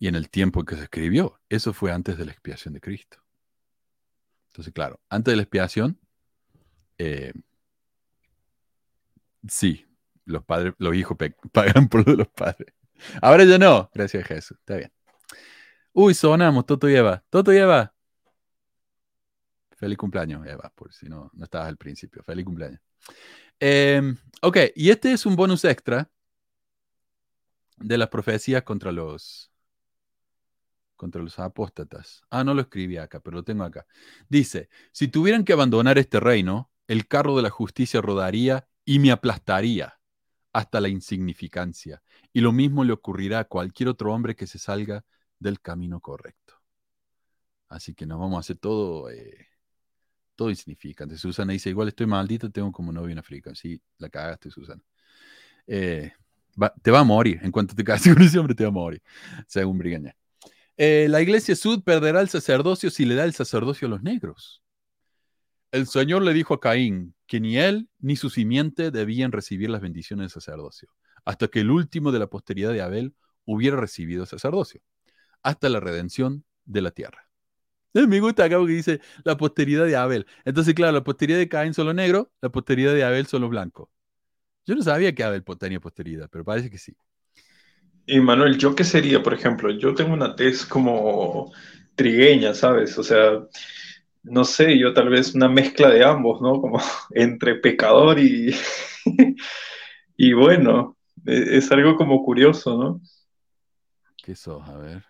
Y 0.00 0.08
en 0.08 0.16
el 0.16 0.28
tiempo 0.28 0.60
en 0.60 0.66
que 0.66 0.76
se 0.76 0.82
escribió, 0.84 1.40
eso 1.48 1.72
fue 1.72 1.92
antes 1.92 2.18
de 2.18 2.24
la 2.24 2.32
expiación 2.32 2.74
de 2.74 2.80
Cristo. 2.80 3.18
Entonces, 4.48 4.72
claro, 4.74 5.00
antes 5.08 5.30
de 5.30 5.36
la 5.36 5.42
expiación, 5.42 5.98
eh, 6.98 7.32
sí, 9.48 9.86
los 10.24 10.44
padres, 10.44 10.74
los 10.78 10.96
hijos 10.96 11.16
pagan 11.52 11.88
por 11.88 12.04
lo 12.04 12.12
de 12.12 12.18
los 12.18 12.28
padres. 12.28 12.74
Ahora 13.22 13.44
ya 13.44 13.58
no, 13.58 13.88
gracias 13.94 14.24
a 14.24 14.26
Jesús, 14.26 14.58
está 14.58 14.76
bien. 14.76 14.92
Uy, 15.92 16.14
sonamos, 16.14 16.66
Toto 16.66 16.88
y 16.88 16.96
Eva. 16.96 17.22
Toto. 17.30 17.52
Feliz 19.80 19.96
cumpleaños, 19.96 20.46
Eva, 20.46 20.70
por 20.74 20.92
si 20.92 21.08
no, 21.08 21.30
no 21.32 21.44
estabas 21.44 21.68
al 21.68 21.78
principio. 21.78 22.22
Feliz 22.22 22.44
cumpleaños. 22.44 22.80
Em, 23.58 24.14
ok, 24.42 24.58
y 24.76 24.90
este 24.90 25.10
es 25.10 25.24
un 25.24 25.36
bonus 25.36 25.64
extra 25.64 26.10
de 27.78 27.96
las 27.96 28.10
profecías 28.10 28.62
contra 28.62 28.92
los 28.92 29.50
contra 30.96 31.22
los 31.22 31.38
apóstatas. 31.38 32.20
Ah, 32.28 32.44
no 32.44 32.52
lo 32.52 32.60
escribí 32.60 32.98
acá, 32.98 33.20
pero 33.20 33.36
lo 33.38 33.42
tengo 33.42 33.64
acá. 33.64 33.86
Dice, 34.28 34.68
si 34.92 35.08
tuvieran 35.08 35.44
que 35.44 35.54
abandonar 35.54 35.96
este 35.96 36.20
reino, 36.20 36.70
el 36.86 37.08
carro 37.08 37.34
de 37.34 37.42
la 37.42 37.48
justicia 37.48 38.02
rodaría 38.02 38.68
y 38.84 38.98
me 38.98 39.10
aplastaría 39.10 39.98
hasta 40.52 40.78
la 40.78 40.90
insignificancia. 40.90 42.02
Y 42.34 42.42
lo 42.42 42.52
mismo 42.52 42.84
le 42.84 42.92
ocurrirá 42.92 43.38
a 43.38 43.44
cualquier 43.44 43.88
otro 43.88 44.12
hombre 44.12 44.36
que 44.36 44.46
se 44.46 44.58
salga 44.58 45.06
del 45.38 45.58
camino 45.62 46.00
correcto. 46.00 46.60
Así 47.70 47.94
que 47.94 48.04
nos 48.04 48.18
vamos 48.20 48.36
a 48.36 48.40
hacer 48.40 48.58
todo, 48.58 49.08
eh, 49.08 49.49
todo 50.40 50.48
insignificante. 50.48 51.18
Susana 51.18 51.52
dice, 51.52 51.68
igual 51.68 51.88
estoy 51.88 52.06
maldita, 52.06 52.48
tengo 52.48 52.72
como 52.72 52.90
novio 52.92 53.12
en 53.12 53.18
África. 53.18 53.54
Sí, 53.54 53.78
la 53.98 54.08
cagaste, 54.08 54.50
Susana. 54.50 54.80
Eh, 55.66 56.12
te 56.80 56.90
va 56.90 57.00
a 57.00 57.04
morir. 57.04 57.40
En 57.42 57.50
cuanto 57.50 57.74
te 57.74 57.84
cases 57.84 58.14
con 58.14 58.22
ese 58.22 58.38
hombre, 58.38 58.54
te 58.54 58.64
va 58.64 58.70
a 58.70 58.72
morir, 58.72 59.02
según 59.46 59.76
Brigaña. 59.76 60.16
Eh, 60.78 61.08
la 61.10 61.20
iglesia 61.20 61.54
sud 61.54 61.82
perderá 61.82 62.22
el 62.22 62.30
sacerdocio 62.30 62.90
si 62.90 63.04
le 63.04 63.16
da 63.16 63.24
el 63.24 63.34
sacerdocio 63.34 63.86
a 63.86 63.90
los 63.90 64.02
negros. 64.02 64.62
El 65.72 65.86
Señor 65.86 66.22
le 66.22 66.32
dijo 66.32 66.54
a 66.54 66.60
Caín 66.60 67.14
que 67.26 67.38
ni 67.38 67.58
él 67.58 67.90
ni 67.98 68.16
su 68.16 68.30
simiente 68.30 68.90
debían 68.90 69.32
recibir 69.32 69.68
las 69.68 69.82
bendiciones 69.82 70.24
del 70.24 70.42
sacerdocio, 70.42 70.88
hasta 71.26 71.48
que 71.48 71.60
el 71.60 71.70
último 71.70 72.12
de 72.12 72.18
la 72.18 72.28
posteridad 72.28 72.72
de 72.72 72.80
Abel 72.80 73.14
hubiera 73.44 73.76
recibido 73.76 74.24
sacerdocio 74.24 74.80
hasta 75.42 75.68
la 75.68 75.80
redención 75.80 76.46
de 76.64 76.80
la 76.80 76.92
tierra. 76.92 77.29
Me 77.94 78.20
gusta 78.20 78.44
acá 78.44 78.56
porque 78.58 78.74
dice 78.74 79.00
la 79.24 79.36
posteridad 79.36 79.84
de 79.86 79.96
Abel. 79.96 80.26
Entonces, 80.44 80.74
claro, 80.74 80.92
la 80.92 81.04
posteridad 81.04 81.38
de 81.38 81.48
Caín 81.48 81.74
son 81.74 81.86
los 81.86 81.94
negros, 81.94 82.28
la 82.40 82.50
posteridad 82.50 82.94
de 82.94 83.04
Abel 83.04 83.26
son 83.26 83.42
los 83.42 83.50
blancos. 83.50 83.88
Yo 84.66 84.74
no 84.74 84.82
sabía 84.82 85.14
que 85.14 85.24
Abel 85.24 85.42
tenía 85.58 85.80
posteridad, 85.80 86.28
pero 86.30 86.44
parece 86.44 86.70
que 86.70 86.78
sí. 86.78 86.96
Y 88.06 88.20
Manuel, 88.20 88.58
¿yo 88.58 88.74
qué 88.74 88.84
sería, 88.84 89.22
por 89.22 89.34
ejemplo? 89.34 89.70
Yo 89.70 89.94
tengo 89.94 90.12
una 90.12 90.34
tez 90.34 90.64
como 90.66 91.52
trigueña, 91.94 92.54
¿sabes? 92.54 92.98
O 92.98 93.02
sea, 93.02 93.46
no 94.22 94.44
sé, 94.44 94.78
yo 94.78 94.92
tal 94.92 95.08
vez 95.08 95.34
una 95.34 95.48
mezcla 95.48 95.88
de 95.90 96.04
ambos, 96.04 96.40
¿no? 96.40 96.60
Como 96.60 96.80
entre 97.14 97.56
pecador 97.56 98.18
y, 98.18 98.54
y 100.16 100.32
bueno, 100.32 100.96
e, 101.26 101.58
es 101.58 101.70
algo 101.72 101.96
como 101.96 102.24
curioso, 102.24 102.76
¿no? 102.78 103.00
¿Qué 104.22 104.34
sos? 104.34 104.68
A 104.68 104.76
ver. 104.76 105.09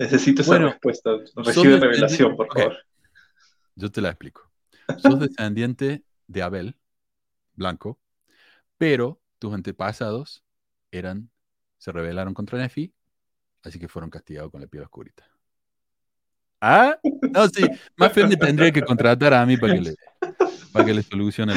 Necesito 0.00 0.40
esa 0.40 0.58
respuesta. 0.58 1.10
Recibe 1.36 1.78
revelación, 1.78 2.34
por 2.34 2.48
favor. 2.50 2.74
Yo 3.74 3.92
te 3.92 4.00
la 4.00 4.08
explico. 4.08 4.50
Sos 4.96 5.20
descendiente 5.20 6.02
de 6.26 6.42
Abel, 6.42 6.78
blanco, 7.52 8.00
pero 8.78 9.20
tus 9.38 9.52
antepasados 9.52 10.42
eran, 10.90 11.30
se 11.76 11.92
rebelaron 11.92 12.32
contra 12.32 12.58
Nefi, 12.58 12.94
así 13.62 13.78
que 13.78 13.88
fueron 13.88 14.08
castigados 14.08 14.50
con 14.50 14.62
la 14.62 14.66
piel 14.66 14.84
oscurita. 14.84 15.28
Ah, 16.62 16.98
no, 17.30 17.48
sí, 17.48 17.66
más 17.96 18.14
bien 18.14 18.30
me 18.30 18.36
tendría 18.36 18.72
que 18.72 18.82
contratar 18.82 19.34
a 19.34 19.44
mí 19.44 19.58
para 19.58 19.74
que 19.74 19.80
le, 19.82 19.94
para 20.72 20.84
que 20.86 20.94
le 20.94 21.02
solucione. 21.02 21.52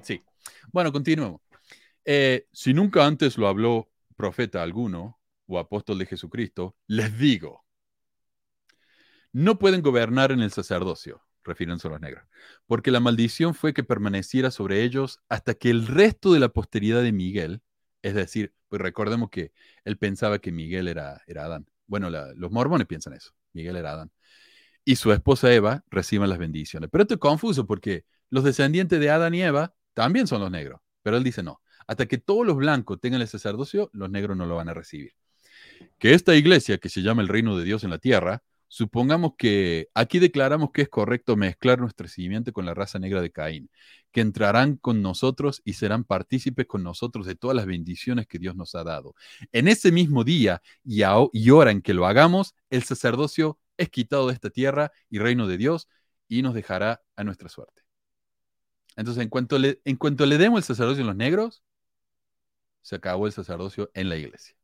Sí. 0.00 0.22
Bueno, 0.72 0.92
continuemos. 0.92 1.42
Eh, 2.06 2.46
si 2.52 2.72
nunca 2.72 3.04
antes 3.04 3.36
lo 3.36 3.48
habló 3.48 3.90
profeta 4.16 4.62
alguno, 4.62 5.17
o 5.48 5.58
apóstol 5.58 5.98
de 5.98 6.06
Jesucristo, 6.06 6.76
les 6.86 7.18
digo, 7.18 7.64
no 9.32 9.58
pueden 9.58 9.82
gobernar 9.82 10.30
en 10.30 10.40
el 10.40 10.52
sacerdocio, 10.52 11.22
refiriéndose 11.42 11.88
a 11.88 11.90
los 11.90 12.00
negros, 12.00 12.24
porque 12.66 12.90
la 12.90 13.00
maldición 13.00 13.54
fue 13.54 13.72
que 13.72 13.82
permaneciera 13.82 14.50
sobre 14.50 14.84
ellos 14.84 15.20
hasta 15.28 15.54
que 15.54 15.70
el 15.70 15.86
resto 15.86 16.32
de 16.32 16.40
la 16.40 16.50
posteridad 16.50 17.02
de 17.02 17.12
Miguel, 17.12 17.62
es 18.02 18.14
decir, 18.14 18.54
pues 18.68 18.80
recordemos 18.82 19.30
que 19.30 19.52
él 19.84 19.96
pensaba 19.96 20.38
que 20.38 20.52
Miguel 20.52 20.88
era, 20.88 21.22
era 21.26 21.44
Adán. 21.46 21.66
Bueno, 21.86 22.10
los 22.10 22.50
mormones 22.50 22.86
piensan 22.86 23.14
eso, 23.14 23.32
Miguel 23.54 23.76
era 23.76 23.92
Adán. 23.92 24.12
Y 24.84 24.96
su 24.96 25.12
esposa 25.12 25.52
Eva 25.52 25.84
reciban 25.90 26.28
las 26.28 26.38
bendiciones. 26.38 26.90
Pero 26.90 27.02
esto 27.02 27.14
es 27.14 27.20
confuso 27.20 27.66
porque 27.66 28.04
los 28.30 28.44
descendientes 28.44 29.00
de 29.00 29.10
Adán 29.10 29.34
y 29.34 29.42
Eva 29.42 29.74
también 29.94 30.26
son 30.26 30.40
los 30.40 30.50
negros. 30.50 30.80
Pero 31.02 31.16
él 31.16 31.24
dice 31.24 31.42
no, 31.42 31.60
hasta 31.86 32.06
que 32.06 32.18
todos 32.18 32.46
los 32.46 32.56
blancos 32.56 33.00
tengan 33.00 33.22
el 33.22 33.28
sacerdocio, 33.28 33.90
los 33.92 34.10
negros 34.10 34.36
no 34.36 34.46
lo 34.46 34.56
van 34.56 34.68
a 34.68 34.74
recibir 34.74 35.12
que 35.98 36.14
esta 36.14 36.34
iglesia, 36.34 36.78
que 36.78 36.88
se 36.88 37.02
llama 37.02 37.22
el 37.22 37.28
reino 37.28 37.56
de 37.56 37.64
Dios 37.64 37.84
en 37.84 37.90
la 37.90 37.98
tierra, 37.98 38.42
supongamos 38.68 39.32
que 39.36 39.88
aquí 39.94 40.18
declaramos 40.18 40.70
que 40.72 40.82
es 40.82 40.88
correcto 40.88 41.36
mezclar 41.36 41.80
nuestro 41.80 42.06
simiente 42.06 42.52
con 42.52 42.66
la 42.66 42.74
raza 42.74 42.98
negra 42.98 43.22
de 43.22 43.32
Caín, 43.32 43.70
que 44.12 44.20
entrarán 44.20 44.76
con 44.76 45.02
nosotros 45.02 45.62
y 45.64 45.72
serán 45.72 46.04
partícipes 46.04 46.66
con 46.66 46.82
nosotros 46.82 47.26
de 47.26 47.34
todas 47.34 47.56
las 47.56 47.66
bendiciones 47.66 48.26
que 48.26 48.38
Dios 48.38 48.54
nos 48.54 48.74
ha 48.74 48.84
dado. 48.84 49.14
En 49.52 49.68
ese 49.68 49.90
mismo 49.90 50.22
día 50.22 50.62
y, 50.84 51.02
hora 51.50 51.70
en 51.70 51.82
que 51.82 51.94
lo 51.94 52.06
hagamos, 52.06 52.54
el 52.70 52.82
sacerdocio 52.84 53.58
es 53.76 53.88
quitado 53.90 54.28
de 54.28 54.34
esta 54.34 54.50
tierra 54.50 54.92
y 55.08 55.18
reino 55.18 55.46
de 55.46 55.56
Dios 55.56 55.88
y 56.28 56.42
nos 56.42 56.54
dejará 56.54 57.02
a 57.16 57.24
nuestra 57.24 57.48
suerte. 57.48 57.82
Entonces, 58.96 59.22
en 59.22 59.28
cuanto 59.28 59.58
le, 59.58 59.80
en 59.84 59.96
cuanto 59.96 60.26
le 60.26 60.38
demos 60.38 60.58
el 60.58 60.64
sacerdocio 60.64 61.04
a 61.04 61.06
los 61.06 61.16
negros, 61.16 61.62
se 62.82 62.96
acabó 62.96 63.26
el 63.26 63.32
sacerdocio 63.32 63.90
en 63.94 64.08
la 64.08 64.16
iglesia. 64.16 64.57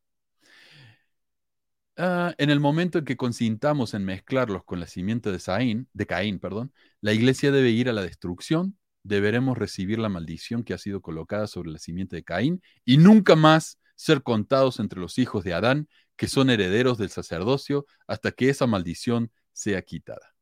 Ah, 1.96 2.34
en 2.38 2.50
el 2.50 2.58
momento 2.60 2.98
en 2.98 3.04
que 3.04 3.16
consintamos 3.16 3.94
en 3.94 4.04
mezclarlos 4.04 4.64
con 4.64 4.80
la 4.80 4.86
simiente 4.86 5.30
de, 5.30 5.86
de 5.92 6.06
Caín, 6.06 6.40
perdón, 6.40 6.72
la 7.00 7.12
iglesia 7.12 7.52
debe 7.52 7.70
ir 7.70 7.88
a 7.88 7.92
la 7.92 8.02
destrucción 8.02 8.76
deberemos 9.04 9.56
recibir 9.56 9.98
la 9.98 10.08
maldición 10.08 10.64
que 10.64 10.74
ha 10.74 10.78
sido 10.78 11.00
colocada 11.00 11.46
sobre 11.46 11.70
la 11.70 11.78
simiente 11.78 12.16
de 12.16 12.24
Caín 12.24 12.62
y 12.84 12.96
nunca 12.96 13.36
más 13.36 13.78
ser 13.94 14.22
contados 14.22 14.80
entre 14.80 14.98
los 14.98 15.18
hijos 15.18 15.44
de 15.44 15.54
Adán, 15.54 15.88
que 16.16 16.26
son 16.26 16.50
herederos 16.50 16.98
del 16.98 17.10
sacerdocio, 17.10 17.86
hasta 18.08 18.32
que 18.32 18.48
esa 18.48 18.66
maldición 18.66 19.30
sea 19.52 19.82
quitada. 19.82 20.34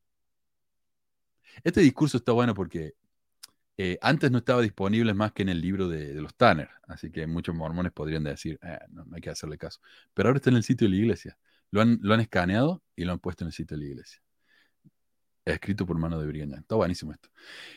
Este 1.65 1.81
discurso 1.81 2.17
está 2.17 2.33
bueno 2.33 2.55
porque 2.55 2.93
eh, 3.79 3.99
antes 4.03 4.31
no 4.31 4.39
estaba 4.39 4.61
disponible 4.61 5.15
más 5.15 5.33
que 5.33 5.43
en 5.43 5.49
el 5.49 5.61
libro 5.61 5.89
de, 5.89 6.15
los 6.15 6.35
Tanner, 6.35 6.69
así 6.89 7.11
que 7.11 7.27
muchos 7.27 7.55
mormones 7.55 7.93
podrían 7.93 8.25
decir, 8.25 8.59
eh, 8.63 8.79
no, 8.91 9.07
hay 9.13 9.21
que 9.21 9.31
hacerle 9.31 9.59
caso. 9.59 9.81
Pero 10.15 10.29
ahora 10.29 10.39
está 10.39 10.51
en 10.51 10.57
el 10.57 10.63
sitio 10.63 10.87
de 10.87 10.91
la 10.91 10.97
iglesia. 10.97 11.39
Lo 11.71 11.81
han, 11.81 11.99
lo 12.03 12.15
han 12.15 12.21
escaneado 12.21 12.83
y 12.95 13.05
lo 13.05 13.13
han 13.13 13.19
puesto 13.19 13.45
en 13.45 13.49
el 13.49 13.53
sitio 13.53 13.77
de 13.77 13.85
la 13.85 13.91
iglesia. 13.91 14.23
Escrito 15.45 15.87
por 15.87 15.99
mano 15.99 16.21
de 16.21 16.27
Brigham 16.27 16.55
Está 16.55 16.77
buenísimo 16.77 17.13
esto. 17.13 17.29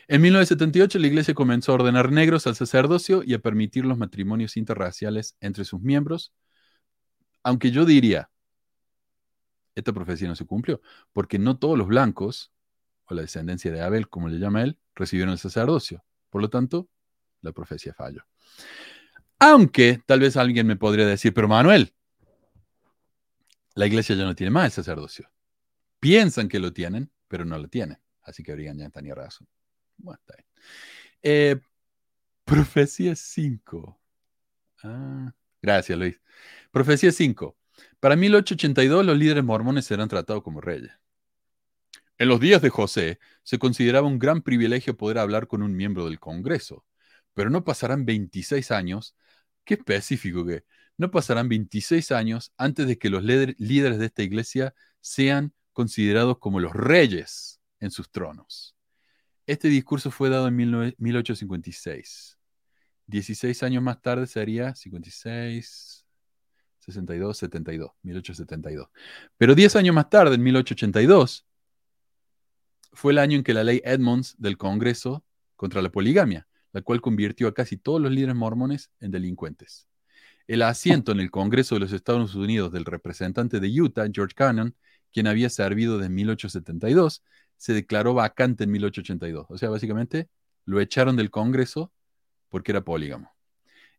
En 0.06 0.20
1978 0.22 0.98
la 1.00 1.06
iglesia 1.08 1.34
comenzó 1.34 1.72
a 1.72 1.76
ordenar 1.76 2.12
negros 2.12 2.46
al 2.46 2.54
sacerdocio 2.54 3.22
y 3.24 3.34
a 3.34 3.40
permitir 3.40 3.84
los 3.84 3.98
matrimonios 3.98 4.56
interraciales 4.56 5.36
entre 5.40 5.64
sus 5.64 5.80
miembros, 5.80 6.32
aunque 7.42 7.70
yo 7.70 7.84
diría, 7.84 8.30
esta 9.74 9.92
profecía 9.92 10.28
no 10.28 10.36
se 10.36 10.46
cumplió, 10.46 10.80
porque 11.12 11.38
no 11.38 11.58
todos 11.58 11.76
los 11.76 11.88
blancos, 11.88 12.52
o 13.06 13.14
la 13.14 13.22
descendencia 13.22 13.72
de 13.72 13.82
Abel, 13.82 14.08
como 14.08 14.28
le 14.28 14.38
llama 14.38 14.62
él, 14.62 14.78
recibieron 14.96 15.32
el 15.32 15.38
sacerdocio. 15.38 16.04
Por 16.30 16.42
lo 16.42 16.50
tanto, 16.50 16.88
la 17.42 17.52
profecía 17.52 17.94
falló. 17.94 18.22
Aunque 19.38 20.00
tal 20.06 20.20
vez 20.20 20.36
alguien 20.36 20.66
me 20.66 20.76
podría 20.76 21.06
decir, 21.06 21.32
pero 21.32 21.46
Manuel, 21.46 21.94
la 23.74 23.86
iglesia 23.86 24.16
ya 24.16 24.24
no 24.24 24.34
tiene 24.34 24.50
más 24.50 24.64
el 24.64 24.72
sacerdocio. 24.72 25.30
Piensan 26.00 26.48
que 26.48 26.58
lo 26.58 26.72
tienen, 26.72 27.10
pero 27.28 27.44
no 27.44 27.58
lo 27.58 27.68
tienen. 27.68 27.98
Así 28.22 28.42
que 28.42 28.54
Brigham 28.54 28.78
ya 28.78 28.88
tenía 28.88 29.14
razón. 29.14 29.46
Bueno, 29.98 30.18
está 30.20 30.34
bien. 30.36 30.48
Eh, 31.22 31.60
profecía 32.44 33.14
5. 33.14 34.00
Ah, 34.82 35.32
gracias, 35.60 35.98
Luis. 35.98 36.20
Profecía 36.70 37.12
5. 37.12 37.56
Para 38.00 38.16
1882 38.16 39.04
los 39.04 39.16
líderes 39.16 39.44
mormones 39.44 39.84
serán 39.84 40.08
tratados 40.08 40.42
como 40.42 40.60
reyes. 40.60 40.92
En 42.18 42.28
los 42.28 42.40
días 42.40 42.62
de 42.62 42.70
José 42.70 43.18
se 43.42 43.58
consideraba 43.58 44.06
un 44.06 44.18
gran 44.18 44.40
privilegio 44.40 44.96
poder 44.96 45.18
hablar 45.18 45.46
con 45.46 45.62
un 45.62 45.76
miembro 45.76 46.06
del 46.06 46.18
Congreso, 46.18 46.86
pero 47.34 47.50
no 47.50 47.62
pasarán 47.64 48.06
26 48.06 48.70
años, 48.70 49.14
qué 49.64 49.74
específico 49.74 50.46
que, 50.46 50.64
no 50.96 51.10
pasarán 51.10 51.48
26 51.48 52.12
años 52.12 52.52
antes 52.56 52.86
de 52.86 52.98
que 52.98 53.10
los 53.10 53.22
líderes 53.22 53.98
de 53.98 54.06
esta 54.06 54.22
iglesia 54.22 54.74
sean 55.00 55.52
considerados 55.74 56.38
como 56.38 56.58
los 56.58 56.72
reyes 56.72 57.60
en 57.80 57.90
sus 57.90 58.10
tronos. 58.10 58.74
Este 59.46 59.68
discurso 59.68 60.10
fue 60.10 60.30
dado 60.30 60.48
en 60.48 60.56
1856. 60.56 62.38
16 63.06 63.62
años 63.62 63.82
más 63.82 64.00
tarde 64.00 64.26
sería 64.26 64.74
56, 64.74 66.06
62, 66.78 67.38
72, 67.38 67.90
1872. 68.02 68.88
Pero 69.36 69.54
10 69.54 69.76
años 69.76 69.94
más 69.94 70.08
tarde, 70.08 70.34
en 70.34 70.42
1882, 70.42 71.45
fue 72.92 73.12
el 73.12 73.18
año 73.18 73.36
en 73.36 73.44
que 73.44 73.54
la 73.54 73.64
ley 73.64 73.80
Edmonds 73.84 74.34
del 74.38 74.56
Congreso 74.56 75.24
contra 75.56 75.82
la 75.82 75.90
poligamia, 75.90 76.46
la 76.72 76.82
cual 76.82 77.00
convirtió 77.00 77.48
a 77.48 77.54
casi 77.54 77.76
todos 77.76 78.00
los 78.00 78.12
líderes 78.12 78.36
mormones 78.36 78.90
en 79.00 79.10
delincuentes. 79.10 79.86
El 80.46 80.62
asiento 80.62 81.12
en 81.12 81.20
el 81.20 81.30
Congreso 81.30 81.74
de 81.74 81.80
los 81.80 81.92
Estados 81.92 82.34
Unidos 82.34 82.70
del 82.70 82.84
representante 82.84 83.58
de 83.58 83.80
Utah, 83.80 84.06
George 84.12 84.34
Cannon, 84.34 84.76
quien 85.12 85.26
había 85.26 85.50
servido 85.50 85.98
desde 85.98 86.10
1872, 86.10 87.24
se 87.56 87.72
declaró 87.72 88.14
vacante 88.14 88.64
en 88.64 88.70
1882. 88.70 89.46
O 89.48 89.58
sea, 89.58 89.70
básicamente 89.70 90.28
lo 90.64 90.80
echaron 90.80 91.16
del 91.16 91.30
Congreso 91.30 91.90
porque 92.48 92.72
era 92.72 92.84
polígamo. 92.84 93.34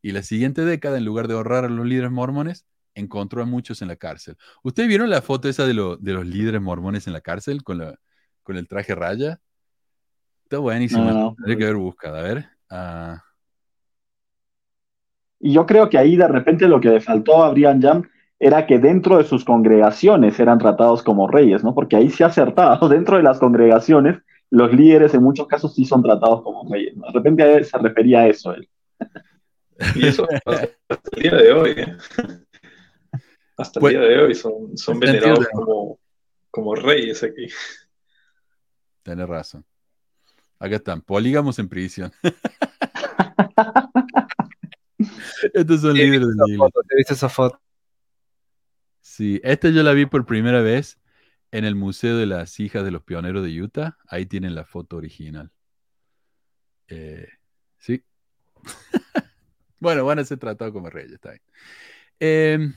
Y 0.01 0.11
la 0.11 0.23
siguiente 0.23 0.63
década, 0.63 0.97
en 0.97 1.05
lugar 1.05 1.27
de 1.27 1.33
ahorrar 1.33 1.65
a 1.65 1.69
los 1.69 1.85
líderes 1.85 2.11
mormones, 2.11 2.65
encontró 2.93 3.41
a 3.41 3.45
muchos 3.45 3.81
en 3.81 3.87
la 3.87 3.95
cárcel. 3.95 4.37
¿Ustedes 4.63 4.87
vieron 4.87 5.09
la 5.09 5.21
foto 5.21 5.49
esa 5.49 5.65
de, 5.65 5.73
de 5.99 6.13
los 6.13 6.25
líderes 6.25 6.61
mormones 6.61 7.07
en 7.07 7.13
la 7.13 7.21
cárcel 7.21 7.63
con 7.63 7.79
la, 7.79 7.99
con 8.47 8.55
el 8.55 8.65
traje 8.65 8.95
raya. 8.95 9.41
Está 10.43 10.59
buenísimo. 10.59 11.35
Hay 11.45 11.57
que 11.57 11.65
ver 11.65 11.75
buscada. 11.75 12.19
A 12.19 12.23
ver. 12.23 12.45
Ah. 12.69 13.21
Y 15.37 15.51
yo 15.51 15.65
creo 15.65 15.89
que 15.89 15.97
ahí 15.97 16.15
de 16.15 16.29
repente 16.29 16.65
lo 16.69 16.79
que 16.79 16.87
le 16.87 17.01
faltó 17.01 17.43
a 17.43 17.51
Brian 17.51 17.81
Jam 17.81 18.09
era 18.39 18.65
que 18.65 18.79
dentro 18.79 19.17
de 19.17 19.25
sus 19.25 19.43
congregaciones 19.43 20.39
eran 20.39 20.59
tratados 20.59 21.03
como 21.03 21.27
reyes, 21.27 21.61
¿no? 21.61 21.75
Porque 21.75 21.97
ahí 21.97 22.09
se 22.09 22.23
ha 22.23 22.27
acertado. 22.27 22.87
Dentro 22.89 23.17
de 23.17 23.23
las 23.23 23.37
congregaciones, 23.37 24.19
los 24.49 24.71
líderes 24.71 25.13
en 25.13 25.23
muchos 25.23 25.47
casos 25.47 25.75
sí 25.75 25.83
son 25.83 26.01
tratados 26.01 26.41
como 26.41 26.71
reyes. 26.71 26.95
De 26.95 27.11
repente 27.13 27.63
se 27.65 27.77
refería 27.79 28.21
a 28.21 28.27
eso 28.27 28.53
él. 28.53 28.69
Y 29.95 30.07
eso 30.07 30.25
hasta 30.45 31.17
el 31.17 31.21
día 31.21 31.35
de 31.35 31.51
hoy. 31.51 31.71
¿eh? 31.71 31.97
Hasta 33.57 33.79
el 33.79 33.81
pues, 33.81 33.93
día 33.93 34.01
de 34.01 34.19
hoy 34.19 34.35
son, 34.35 34.77
son 34.77 34.99
venerados 35.01 35.45
como, 35.49 35.99
como 36.49 36.75
reyes 36.75 37.21
aquí. 37.23 37.47
Tienes 39.07 39.27
razón. 39.29 39.65
Acá 40.59 40.75
están, 40.75 41.01
polígamos 41.01 41.57
en 41.59 41.69
prisión. 41.69 42.11
Estos 45.53 45.79
son 45.79 45.93
líderes 45.93 46.27
de 46.27 46.35
¿Te 46.89 46.95
viste 46.97 47.13
esa 47.13 47.29
foto? 47.29 47.61
Sí, 48.99 49.39
esta 49.45 49.69
yo 49.69 49.81
la 49.81 49.93
vi 49.93 50.07
por 50.07 50.25
primera 50.25 50.61
vez 50.61 50.99
en 51.51 51.63
el 51.63 51.75
Museo 51.75 52.17
de 52.17 52.25
las 52.25 52.59
Hijas 52.59 52.83
de 52.83 52.91
los 52.91 53.01
Pioneros 53.01 53.45
de 53.45 53.61
Utah. 53.61 53.97
Ahí 54.09 54.25
tienen 54.25 54.55
la 54.55 54.65
foto 54.65 54.97
original. 54.97 55.53
Eh, 56.89 57.29
sí. 57.77 58.03
bueno, 59.79 60.03
van 60.03 60.19
a 60.19 60.25
ser 60.25 60.37
tratados 60.37 60.73
como 60.73 60.89
reyes, 60.89 61.13
está 61.13 61.29
bien. 61.29 61.43
Em, 62.19 62.73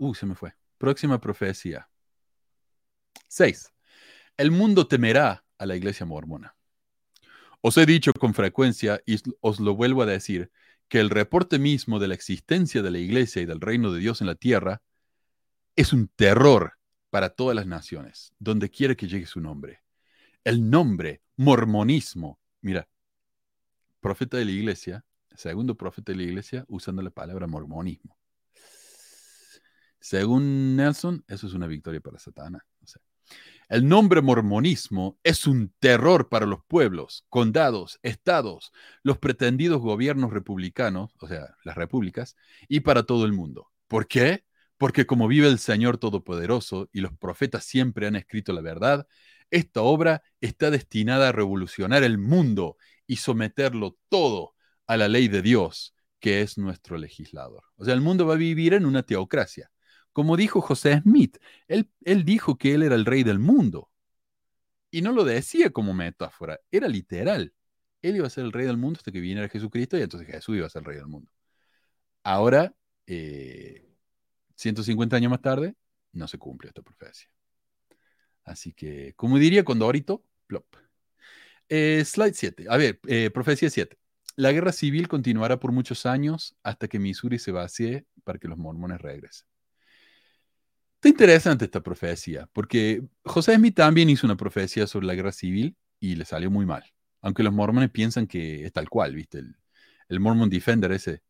uh, 0.00 0.12
se 0.12 0.26
me 0.26 0.34
fue. 0.34 0.52
Próxima 0.76 1.20
profecía. 1.20 1.88
Seis 3.28 3.72
el 4.38 4.52
mundo 4.52 4.86
temerá 4.86 5.44
a 5.58 5.66
la 5.66 5.76
iglesia 5.76 6.06
mormona. 6.06 6.56
Os 7.60 7.76
he 7.76 7.84
dicho 7.84 8.12
con 8.14 8.34
frecuencia, 8.34 9.02
y 9.04 9.18
os 9.40 9.60
lo 9.60 9.74
vuelvo 9.74 10.02
a 10.02 10.06
decir, 10.06 10.50
que 10.88 11.00
el 11.00 11.10
reporte 11.10 11.58
mismo 11.58 11.98
de 11.98 12.08
la 12.08 12.14
existencia 12.14 12.80
de 12.80 12.90
la 12.90 12.98
iglesia 12.98 13.42
y 13.42 13.46
del 13.46 13.60
reino 13.60 13.92
de 13.92 14.00
Dios 14.00 14.20
en 14.20 14.28
la 14.28 14.36
tierra 14.36 14.80
es 15.76 15.92
un 15.92 16.08
terror 16.08 16.74
para 17.10 17.30
todas 17.30 17.56
las 17.56 17.66
naciones, 17.66 18.32
donde 18.38 18.70
quiera 18.70 18.94
que 18.94 19.08
llegue 19.08 19.26
su 19.26 19.40
nombre. 19.40 19.82
El 20.44 20.70
nombre 20.70 21.20
mormonismo, 21.36 22.38
mira, 22.60 22.88
profeta 24.00 24.36
de 24.36 24.44
la 24.44 24.52
iglesia, 24.52 25.04
segundo 25.34 25.76
profeta 25.76 26.12
de 26.12 26.18
la 26.18 26.24
iglesia, 26.24 26.64
usando 26.68 27.02
la 27.02 27.10
palabra 27.10 27.46
mormonismo. 27.48 28.16
Según 30.00 30.76
Nelson, 30.76 31.24
eso 31.26 31.48
es 31.48 31.54
una 31.54 31.66
victoria 31.66 32.00
para 32.00 32.18
Satanás. 32.18 32.62
El 33.68 33.86
nombre 33.86 34.22
mormonismo 34.22 35.18
es 35.22 35.46
un 35.46 35.74
terror 35.78 36.30
para 36.30 36.46
los 36.46 36.60
pueblos, 36.66 37.26
condados, 37.28 37.98
estados, 38.02 38.72
los 39.02 39.18
pretendidos 39.18 39.82
gobiernos 39.82 40.32
republicanos, 40.32 41.14
o 41.20 41.28
sea, 41.28 41.54
las 41.64 41.76
repúblicas, 41.76 42.34
y 42.66 42.80
para 42.80 43.02
todo 43.02 43.26
el 43.26 43.34
mundo. 43.34 43.68
¿Por 43.86 44.08
qué? 44.08 44.44
Porque 44.78 45.04
como 45.04 45.28
vive 45.28 45.48
el 45.48 45.58
Señor 45.58 45.98
Todopoderoso 45.98 46.88
y 46.92 47.02
los 47.02 47.12
profetas 47.18 47.64
siempre 47.64 48.06
han 48.06 48.16
escrito 48.16 48.54
la 48.54 48.62
verdad, 48.62 49.06
esta 49.50 49.82
obra 49.82 50.22
está 50.40 50.70
destinada 50.70 51.28
a 51.28 51.32
revolucionar 51.32 52.04
el 52.04 52.16
mundo 52.16 52.78
y 53.06 53.16
someterlo 53.16 53.98
todo 54.08 54.54
a 54.86 54.96
la 54.96 55.08
ley 55.08 55.28
de 55.28 55.42
Dios, 55.42 55.94
que 56.20 56.40
es 56.40 56.56
nuestro 56.56 56.96
legislador. 56.96 57.64
O 57.76 57.84
sea, 57.84 57.92
el 57.92 58.00
mundo 58.00 58.26
va 58.26 58.32
a 58.32 58.38
vivir 58.38 58.72
en 58.72 58.86
una 58.86 59.02
teocracia. 59.02 59.70
Como 60.18 60.36
dijo 60.36 60.60
José 60.60 61.00
Smith, 61.02 61.38
él, 61.68 61.88
dijo 62.24 62.58
que 62.58 62.74
él 62.74 62.82
era 62.82 62.96
el 62.96 63.04
rey 63.04 63.22
del 63.22 63.38
mundo. 63.38 63.88
Y 64.90 65.00
no 65.00 65.12
lo 65.12 65.22
decía 65.22 65.70
como 65.70 65.94
metáfora, 65.94 66.58
era 66.72 66.88
literal. 66.88 67.54
Él 68.02 68.16
iba 68.16 68.26
a 68.26 68.30
ser 68.30 68.44
el 68.44 68.50
rey 68.50 68.66
del 68.66 68.78
mundo 68.78 68.98
hasta 68.98 69.12
que 69.12 69.20
viniera 69.20 69.48
Jesucristo 69.48 69.96
y 69.96 70.02
entonces 70.02 70.28
Jesús 70.28 70.56
iba 70.56 70.66
a 70.66 70.70
ser 70.70 70.80
el 70.80 70.86
rey 70.86 70.96
del 70.96 71.06
mundo. 71.06 71.30
Ahora, 72.24 72.74
150 73.06 75.14
eh, 75.14 75.16
años 75.16 75.30
más 75.30 75.40
tarde, 75.40 75.76
no 76.12 76.26
se 76.26 76.36
cumple 76.36 76.70
esta 76.70 76.82
profecía. 76.82 77.30
Así 78.42 78.72
que, 78.72 79.12
como 79.14 79.38
diría 79.38 79.64
Condorito, 79.64 80.24
plop. 80.48 80.66
Eh, 81.68 82.04
slide 82.04 82.34
7. 82.34 82.66
A 82.68 82.76
ver, 82.76 82.98
eh, 83.06 83.30
profecía 83.30 83.70
7. 83.70 83.96
La 84.34 84.50
guerra 84.50 84.72
civil 84.72 85.06
continuará 85.06 85.60
por 85.60 85.70
muchos 85.70 86.06
años 86.06 86.56
hasta 86.64 86.88
que 86.88 86.98
Missouri 86.98 87.38
se 87.38 87.52
vacíe 87.52 88.04
para 88.24 88.40
que 88.40 88.48
los 88.48 88.58
mormones 88.58 89.00
regresen. 89.00 89.46
Está 90.98 91.10
interesante 91.10 91.64
esta 91.64 91.80
profecía, 91.80 92.50
porque 92.52 93.04
José 93.24 93.54
Smith 93.54 93.76
también 93.76 94.10
hizo 94.10 94.26
una 94.26 94.36
profecía 94.36 94.84
sobre 94.88 95.06
la 95.06 95.14
guerra 95.14 95.30
civil 95.30 95.76
y 96.00 96.16
le 96.16 96.24
salió 96.24 96.50
muy 96.50 96.66
mal. 96.66 96.82
Aunque 97.20 97.44
los 97.44 97.52
mormones 97.52 97.90
piensan 97.90 98.26
que 98.26 98.64
es 98.64 98.72
tal 98.72 98.88
cual, 98.88 99.14
¿viste? 99.14 99.44
El, 100.08 100.18
Mormon 100.18 100.50
Defender 100.50 100.90
ese, 100.90 101.22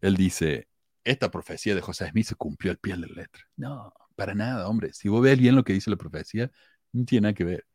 él 0.00 0.16
dice, 0.16 0.68
esta 1.04 1.30
profecía 1.30 1.74
de 1.74 1.82
José 1.82 2.08
Smith 2.08 2.24
se 2.24 2.36
cumplió 2.36 2.72
al 2.72 2.78
pie 2.78 2.94
de 2.94 3.00
la 3.00 3.06
letra. 3.08 3.42
No, 3.54 3.92
para 4.16 4.34
nada, 4.34 4.66
hombre. 4.66 4.94
Si 4.94 5.10
vos 5.10 5.22
ves 5.22 5.38
bien 5.38 5.56
lo 5.56 5.64
que 5.64 5.74
dice 5.74 5.90
la 5.90 5.96
profecía, 5.96 6.50
no 6.92 7.04
tiene 7.04 7.24
nada 7.24 7.34
que 7.34 7.44
ver. 7.44 7.66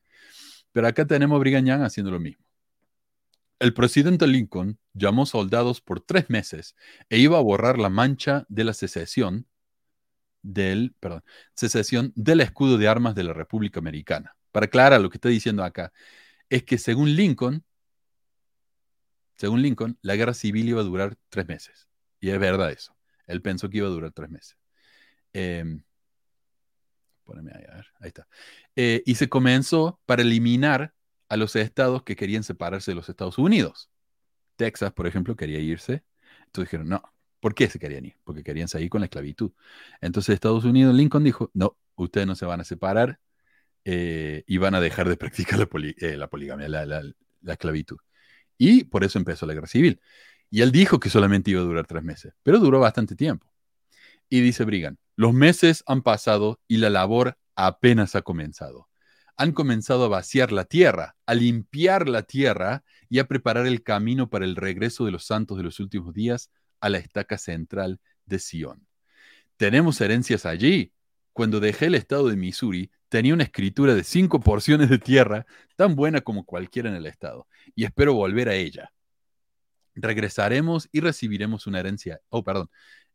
Pero 0.72 0.88
acá 0.88 1.06
tenemos 1.06 1.36
a 1.36 1.40
Brigham 1.40 1.66
Young 1.66 1.84
haciendo 1.84 2.10
lo 2.10 2.20
mismo. 2.20 2.44
El 3.60 3.76
presidente 3.76 4.26
Lincoln 4.26 4.80
llamó 4.94 5.28
soldados 5.28 5.82
por 5.82 6.02
tres 6.02 6.32
meses 6.32 6.76
e 7.10 7.20
iba 7.20 7.38
a 7.38 7.42
borrar 7.42 7.78
la 7.78 7.90
mancha 7.90 8.48
de 8.50 8.64
la 8.64 8.74
secesión 8.74 9.46
del, 10.54 10.96
perdón, 11.00 11.24
del 12.16 12.42
escudo 12.42 12.78
de 12.78 12.88
armas 12.88 13.16
de 13.16 13.24
la 13.24 13.34
República 13.34 13.80
Americana. 13.80 14.36
Para 14.52 14.68
aclarar 14.68 15.02
lo 15.02 15.10
que 15.10 15.18
está 15.18 15.30
diciendo 15.30 15.64
acá, 15.64 15.92
es 16.50 16.64
que 16.64 16.78
según 16.78 17.16
Lincoln, 17.16 17.64
según 19.36 19.62
Lincoln, 19.62 19.98
la 20.02 20.16
guerra 20.16 20.34
civil 20.34 20.70
iba 20.70 20.82
a 20.82 20.86
durar 20.86 21.18
tres 21.30 21.48
meses. 21.48 21.88
Y 22.20 22.30
es 22.30 22.40
verdad 22.40 22.72
eso. 22.72 22.96
Él 23.28 23.42
pensó 23.42 23.70
que 23.70 23.78
iba 23.78 23.88
a 23.88 23.92
durar 23.92 24.12
tres 24.12 24.30
meses. 24.30 24.58
Eh, 25.34 25.64
ahí, 27.54 27.64
a 27.70 27.76
ver, 27.76 27.88
ahí 28.00 28.08
está. 28.08 28.28
Eh, 28.76 29.04
y 29.06 29.16
se 29.16 29.30
comenzó 29.30 30.00
para 30.06 30.22
eliminar 30.22 30.94
a 31.30 31.38
los 31.38 31.56
estados 31.58 32.04
que 32.04 32.16
querían 32.16 32.44
separarse 32.44 32.92
de 32.92 32.96
los 32.96 33.10
Estados 33.10 33.38
Unidos. 33.38 33.90
Texas, 34.56 34.94
por 34.94 35.08
ejemplo, 35.08 35.36
quería 35.36 35.60
irse. 35.60 36.04
Entonces 36.46 36.72
dijeron, 36.72 36.88
no, 36.88 37.04
¿por 37.40 37.56
qué 37.56 37.70
se 37.70 37.80
querían 37.80 38.06
ir? 38.06 38.16
Porque 38.24 38.44
querían 38.44 38.68
seguir 38.68 38.90
con 38.90 39.02
la 39.02 39.06
esclavitud. 39.06 39.52
Entonces 40.02 40.34
Estados 40.34 40.66
Unidos, 40.66 40.96
Lincoln 40.96 41.24
dijo, 41.24 41.52
no, 41.54 41.78
ustedes 41.96 42.28
no 42.28 42.36
se 42.36 42.46
van 42.46 42.62
a 42.62 42.64
separar 42.64 43.20
eh, 43.86 44.44
y 44.48 44.58
van 44.58 44.76
a 44.76 44.82
dejar 44.82 45.08
de 45.10 45.18
practicar 45.18 45.60
la, 45.60 45.68
eh, 45.82 46.28
poligamia, 46.30 46.68
la, 46.68 47.04
esclavitud. 47.46 47.98
Y 48.58 48.86
por 48.86 49.04
eso 49.04 49.20
empezó 49.20 49.46
la 49.46 49.54
guerra 49.54 49.68
civil. 49.68 50.02
Y 50.50 50.62
él 50.62 50.72
dijo 50.72 51.00
que 51.00 51.10
solamente 51.10 51.52
iba 51.52 51.62
a 51.62 51.66
durar 51.66 51.86
tres 51.86 52.04
meses, 52.04 52.34
pero 52.44 52.60
duró 52.60 52.80
bastante 52.80 53.16
tiempo. 53.16 53.52
Y 54.30 54.42
dice 54.42 54.66
Brigham, 54.66 54.98
los 55.16 55.34
meses 55.34 55.84
han 55.88 56.02
pasado 56.02 56.60
y 56.68 56.78
la 56.78 56.90
labor 56.90 57.38
apenas 57.56 58.16
ha 58.16 58.22
comenzado. 58.22 58.90
Han 59.36 59.52
comenzado 59.52 60.06
a 60.06 60.10
vaciar 60.10 60.52
la 60.52 60.66
tierra, 60.66 61.16
a 61.26 61.34
limpiar 61.34 62.10
la 62.10 62.24
tierra 62.24 62.84
y 63.10 63.20
a 63.20 63.28
preparar 63.28 63.68
el 63.68 63.84
camino 63.84 64.30
para 64.30 64.46
el 64.46 64.56
regreso 64.56 65.06
de 65.06 65.12
los 65.12 65.26
santos 65.26 65.58
de 65.58 65.64
los 65.64 65.80
últimos 65.80 66.14
días 66.14 66.50
a 66.80 66.90
la 66.90 66.98
estaca 66.98 67.38
central 67.38 68.00
de 68.26 68.40
Sion. 68.40 68.88
Tenemos 69.58 70.00
herencias 70.02 70.46
allí. 70.46 70.94
Cuando 71.34 71.60
dejé 71.60 71.86
el 71.86 71.96
estado 71.96 72.30
de 72.30 72.36
Missouri, 72.36 72.92
tenía 73.10 73.34
una 73.34 73.44
escritura 73.44 73.96
de 73.96 74.04
cinco 74.04 74.40
porciones 74.40 74.90
de 74.90 74.98
tierra, 74.98 75.46
tan 75.76 75.96
buena 75.96 76.22
como 76.22 76.46
cualquiera 76.46 76.90
en 76.90 76.96
el 76.96 77.06
estado, 77.06 77.48
y 77.76 77.86
espero 77.86 78.14
volver 78.14 78.50
a 78.50 78.56
ella. 78.56 78.92
Regresaremos 79.96 80.90
y 80.92 81.00
recibiremos 81.00 81.68
una 81.68 81.80
herencia. 81.80 82.22
Oh, 82.30 82.44
perdón. 82.44 82.70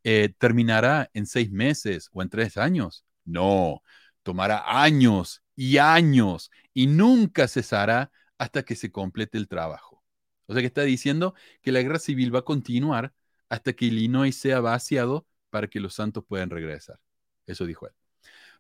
Eh, 0.05 0.34
¿Terminará 0.39 1.10
en 1.14 1.26
seis 1.26 1.51
meses 1.51 2.09
o 2.12 2.22
en 2.22 2.28
tres 2.28 2.56
años? 2.56 3.05
No, 3.24 3.82
tomará 4.22 4.64
años 4.82 5.43
y 5.55 5.78
años 5.78 6.51
y 6.74 6.89
nunca 6.89 7.47
cesará 7.47 8.10
hasta 8.39 8.64
que 8.64 8.74
se 8.74 8.90
complete 8.90 9.39
el 9.39 9.47
trabajo. 9.47 10.02
O 10.47 10.52
sea 10.52 10.60
que 10.62 10.66
está 10.66 10.82
diciendo 10.82 11.34
que 11.62 11.70
la 11.70 11.82
guerra 11.82 12.01
civil 12.01 12.34
va 12.34 12.40
a 12.40 12.44
continuar 12.44 13.14
hasta 13.52 13.74
que 13.74 13.84
Illinois 13.84 14.34
sea 14.34 14.60
vaciado 14.60 15.26
para 15.50 15.68
que 15.68 15.78
los 15.78 15.92
santos 15.92 16.24
puedan 16.26 16.48
regresar. 16.48 16.98
Eso 17.44 17.66
dijo 17.66 17.86
él. 17.86 17.92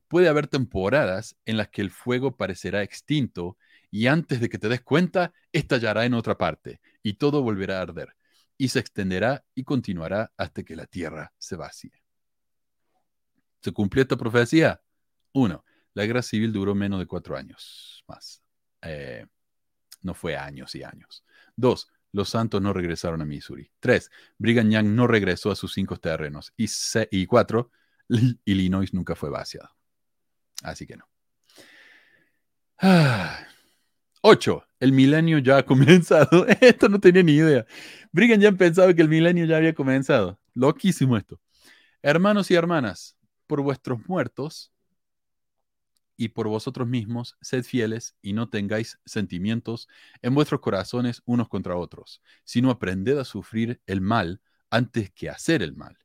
Puede 0.06 0.28
haber 0.28 0.48
temporadas 0.48 1.34
en 1.46 1.56
las 1.56 1.70
que 1.70 1.80
el 1.80 1.90
fuego 1.90 2.36
parecerá 2.36 2.82
extinto 2.82 3.56
y 3.90 4.08
antes 4.08 4.38
de 4.38 4.50
que 4.50 4.58
te 4.58 4.68
des 4.68 4.82
cuenta, 4.82 5.32
estallará 5.50 6.04
en 6.04 6.12
otra 6.12 6.36
parte 6.36 6.82
y 7.02 7.14
todo 7.14 7.40
volverá 7.40 7.78
a 7.78 7.82
arder 7.82 8.14
y 8.58 8.68
se 8.68 8.80
extenderá 8.80 9.42
y 9.54 9.64
continuará 9.64 10.30
hasta 10.36 10.62
que 10.62 10.76
la 10.76 10.84
tierra 10.84 11.32
se 11.38 11.56
vacíe. 11.56 12.02
¿Se 13.62 13.72
cumplió 13.72 14.02
esta 14.02 14.18
profecía? 14.18 14.82
Uno, 15.32 15.64
la 15.94 16.04
guerra 16.04 16.20
civil 16.20 16.52
duró 16.52 16.74
menos 16.74 16.98
de 16.98 17.06
cuatro 17.06 17.34
años 17.34 18.04
más. 18.06 18.42
Eh, 18.82 19.24
no 20.02 20.12
fue 20.12 20.36
años 20.36 20.74
y 20.74 20.82
años. 20.82 21.24
Dos, 21.56 21.88
los 22.12 22.28
santos 22.28 22.60
no 22.60 22.72
regresaron 22.72 23.22
a 23.22 23.24
Missouri. 23.24 23.70
Tres, 23.80 24.10
Brigham 24.38 24.70
Young 24.70 24.88
no 24.88 25.06
regresó 25.06 25.50
a 25.50 25.56
sus 25.56 25.72
cinco 25.72 25.96
terrenos. 25.96 26.52
Y, 26.56 27.26
cuatro, 27.26 27.70
Illinois 28.44 28.92
nunca 28.92 29.14
fue 29.14 29.30
vaciado. 29.30 29.70
Así 30.62 30.86
que 30.86 30.96
no. 30.96 31.08
Ah. 32.78 33.46
Ocho, 34.24 34.64
el 34.78 34.92
milenio 34.92 35.38
ya 35.38 35.58
ha 35.58 35.62
comenzado. 35.64 36.46
esto 36.60 36.88
no 36.88 37.00
tenía 37.00 37.24
ni 37.24 37.32
idea. 37.32 37.66
Brigham 38.12 38.40
Young 38.40 38.56
pensaba 38.56 38.94
que 38.94 39.02
el 39.02 39.08
milenio 39.08 39.46
ya 39.46 39.56
había 39.56 39.74
comenzado. 39.74 40.38
Loquísimo 40.54 41.16
esto. 41.16 41.40
Hermanos 42.02 42.50
y 42.50 42.54
hermanas, 42.54 43.16
por 43.46 43.62
vuestros 43.62 44.06
muertos 44.06 44.71
y 46.16 46.28
por 46.28 46.48
vosotros 46.48 46.86
mismos, 46.86 47.36
sed 47.40 47.64
fieles 47.64 48.16
y 48.22 48.32
no 48.32 48.48
tengáis 48.48 49.00
sentimientos 49.04 49.88
en 50.20 50.34
vuestros 50.34 50.60
corazones 50.60 51.22
unos 51.24 51.48
contra 51.48 51.76
otros, 51.76 52.22
sino 52.44 52.70
aprended 52.70 53.18
a 53.18 53.24
sufrir 53.24 53.80
el 53.86 54.00
mal 54.00 54.40
antes 54.70 55.10
que 55.10 55.28
hacer 55.28 55.62
el 55.62 55.74
mal. 55.74 55.98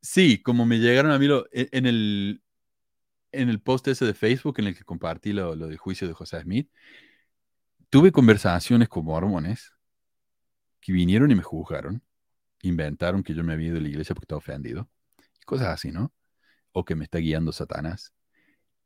Sí, 0.00 0.42
como 0.42 0.66
me 0.66 0.78
llegaron 0.78 1.10
a 1.10 1.18
mí 1.18 1.26
e, 1.52 1.68
en, 1.72 1.86
el, 1.86 2.42
en 3.32 3.48
el 3.48 3.60
post 3.60 3.88
ese 3.88 4.04
de 4.04 4.14
Facebook 4.14 4.56
en 4.58 4.68
el 4.68 4.76
que 4.76 4.84
compartí 4.84 5.32
lo, 5.32 5.56
del 5.56 5.78
juicio 5.78 6.06
de 6.06 6.14
José 6.14 6.40
Smith, 6.42 6.70
tuve 7.90 8.12
conversaciones 8.12 8.88
con 8.88 9.04
mormones 9.04 9.72
que 10.80 10.92
vinieron 10.92 11.30
y 11.30 11.34
me 11.34 11.42
juzgaron, 11.42 12.02
inventaron 12.62 13.22
que 13.22 13.34
yo 13.34 13.42
me 13.44 13.52
había 13.52 13.68
ido 13.68 13.76
de 13.76 13.82
la 13.82 13.88
iglesia 13.88 14.14
porque 14.14 14.24
estaba 14.24 14.38
ofendido, 14.38 14.88
cosas 15.44 15.68
así, 15.68 15.90
¿no? 15.90 16.12
O 16.72 16.84
que 16.84 16.94
me 16.94 17.04
está 17.04 17.18
guiando 17.18 17.52
Satanás. 17.52 18.15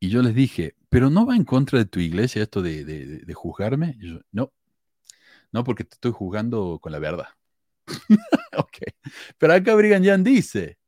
Y 0.00 0.08
yo 0.08 0.22
les 0.22 0.34
dije, 0.34 0.76
pero 0.88 1.10
no 1.10 1.26
va 1.26 1.36
en 1.36 1.44
contra 1.44 1.78
de 1.78 1.84
tu 1.84 2.00
iglesia 2.00 2.42
esto 2.42 2.62
de, 2.62 3.22
juzgarme. 3.34 3.96
no, 4.32 4.52
no, 5.52 5.64
porque 5.64 5.84
te 5.84 5.94
estoy 5.94 6.12
juzgando 6.12 6.78
con 6.80 6.92
la 6.92 6.98
verdad. 6.98 7.28
ok. 8.56 8.78
Pero 9.38 9.52
acá 9.52 9.74
Brigham 9.74 10.02
Young 10.02 10.22
dice, 10.22 10.78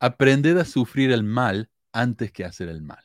aprended 0.00 0.58
a 0.58 0.64
sufrir 0.64 1.12
el 1.12 1.22
mal 1.22 1.70
antes 1.92 2.32
que 2.32 2.44
hacer 2.44 2.68
el 2.68 2.82
mal. 2.82 3.04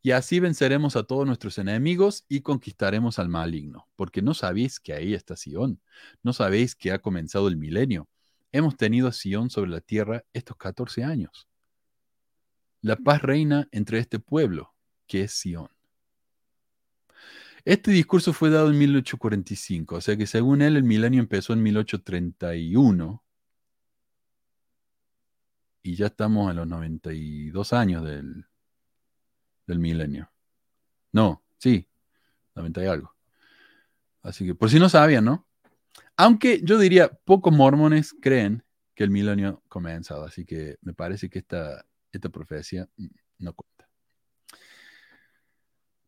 Y 0.00 0.12
así 0.12 0.40
venceremos 0.40 0.96
a 0.96 1.04
todos 1.04 1.26
nuestros 1.26 1.58
enemigos 1.58 2.24
y 2.28 2.40
conquistaremos 2.40 3.18
al 3.18 3.28
maligno, 3.28 3.88
porque 3.96 4.20
no 4.22 4.34
sabéis 4.34 4.80
que 4.80 4.92
ahí 4.92 5.14
está 5.14 5.36
Sión, 5.36 5.80
no 6.22 6.32
sabéis 6.32 6.74
que 6.74 6.92
ha 6.92 7.00
comenzado 7.00 7.48
el 7.48 7.56
milenio. 7.56 8.08
Hemos 8.50 8.76
tenido 8.76 9.08
a 9.08 9.12
Sión 9.12 9.48
sobre 9.50 9.70
la 9.70 9.80
tierra 9.80 10.24
estos 10.32 10.56
14 10.56 11.04
años. 11.04 11.48
La 12.82 12.96
paz 12.96 13.22
reina 13.22 13.68
entre 13.70 13.98
este 13.98 14.18
pueblo, 14.18 14.74
que 15.06 15.22
es 15.22 15.32
Sión. 15.32 15.68
Este 17.64 17.92
discurso 17.92 18.32
fue 18.32 18.50
dado 18.50 18.70
en 18.70 18.78
1845, 18.78 19.94
o 19.94 20.00
sea 20.00 20.16
que 20.16 20.26
según 20.26 20.62
él 20.62 20.76
el 20.76 20.82
milenio 20.82 21.20
empezó 21.20 21.52
en 21.52 21.62
1831 21.62 23.22
y 25.84 25.94
ya 25.94 26.06
estamos 26.06 26.50
en 26.50 26.56
los 26.56 26.66
92 26.66 27.72
años 27.72 28.04
del, 28.04 28.46
del 29.68 29.78
milenio. 29.78 30.32
No, 31.12 31.44
sí, 31.58 31.86
90 32.56 32.82
y 32.82 32.86
algo. 32.86 33.14
Así 34.22 34.44
que 34.44 34.56
por 34.56 34.68
si 34.68 34.80
no 34.80 34.88
sabían, 34.88 35.24
¿no? 35.24 35.46
Aunque 36.16 36.60
yo 36.64 36.78
diría, 36.78 37.08
pocos 37.24 37.52
mormones 37.52 38.12
creen 38.20 38.64
que 38.94 39.04
el 39.04 39.10
milenio 39.10 39.62
comenzado, 39.68 40.24
así 40.24 40.44
que 40.44 40.78
me 40.82 40.94
parece 40.94 41.30
que 41.30 41.38
esta, 41.38 41.86
esta 42.12 42.28
profecía 42.28 42.88
mm, 42.96 43.06
no 43.38 43.54
cuenta. 43.54 43.88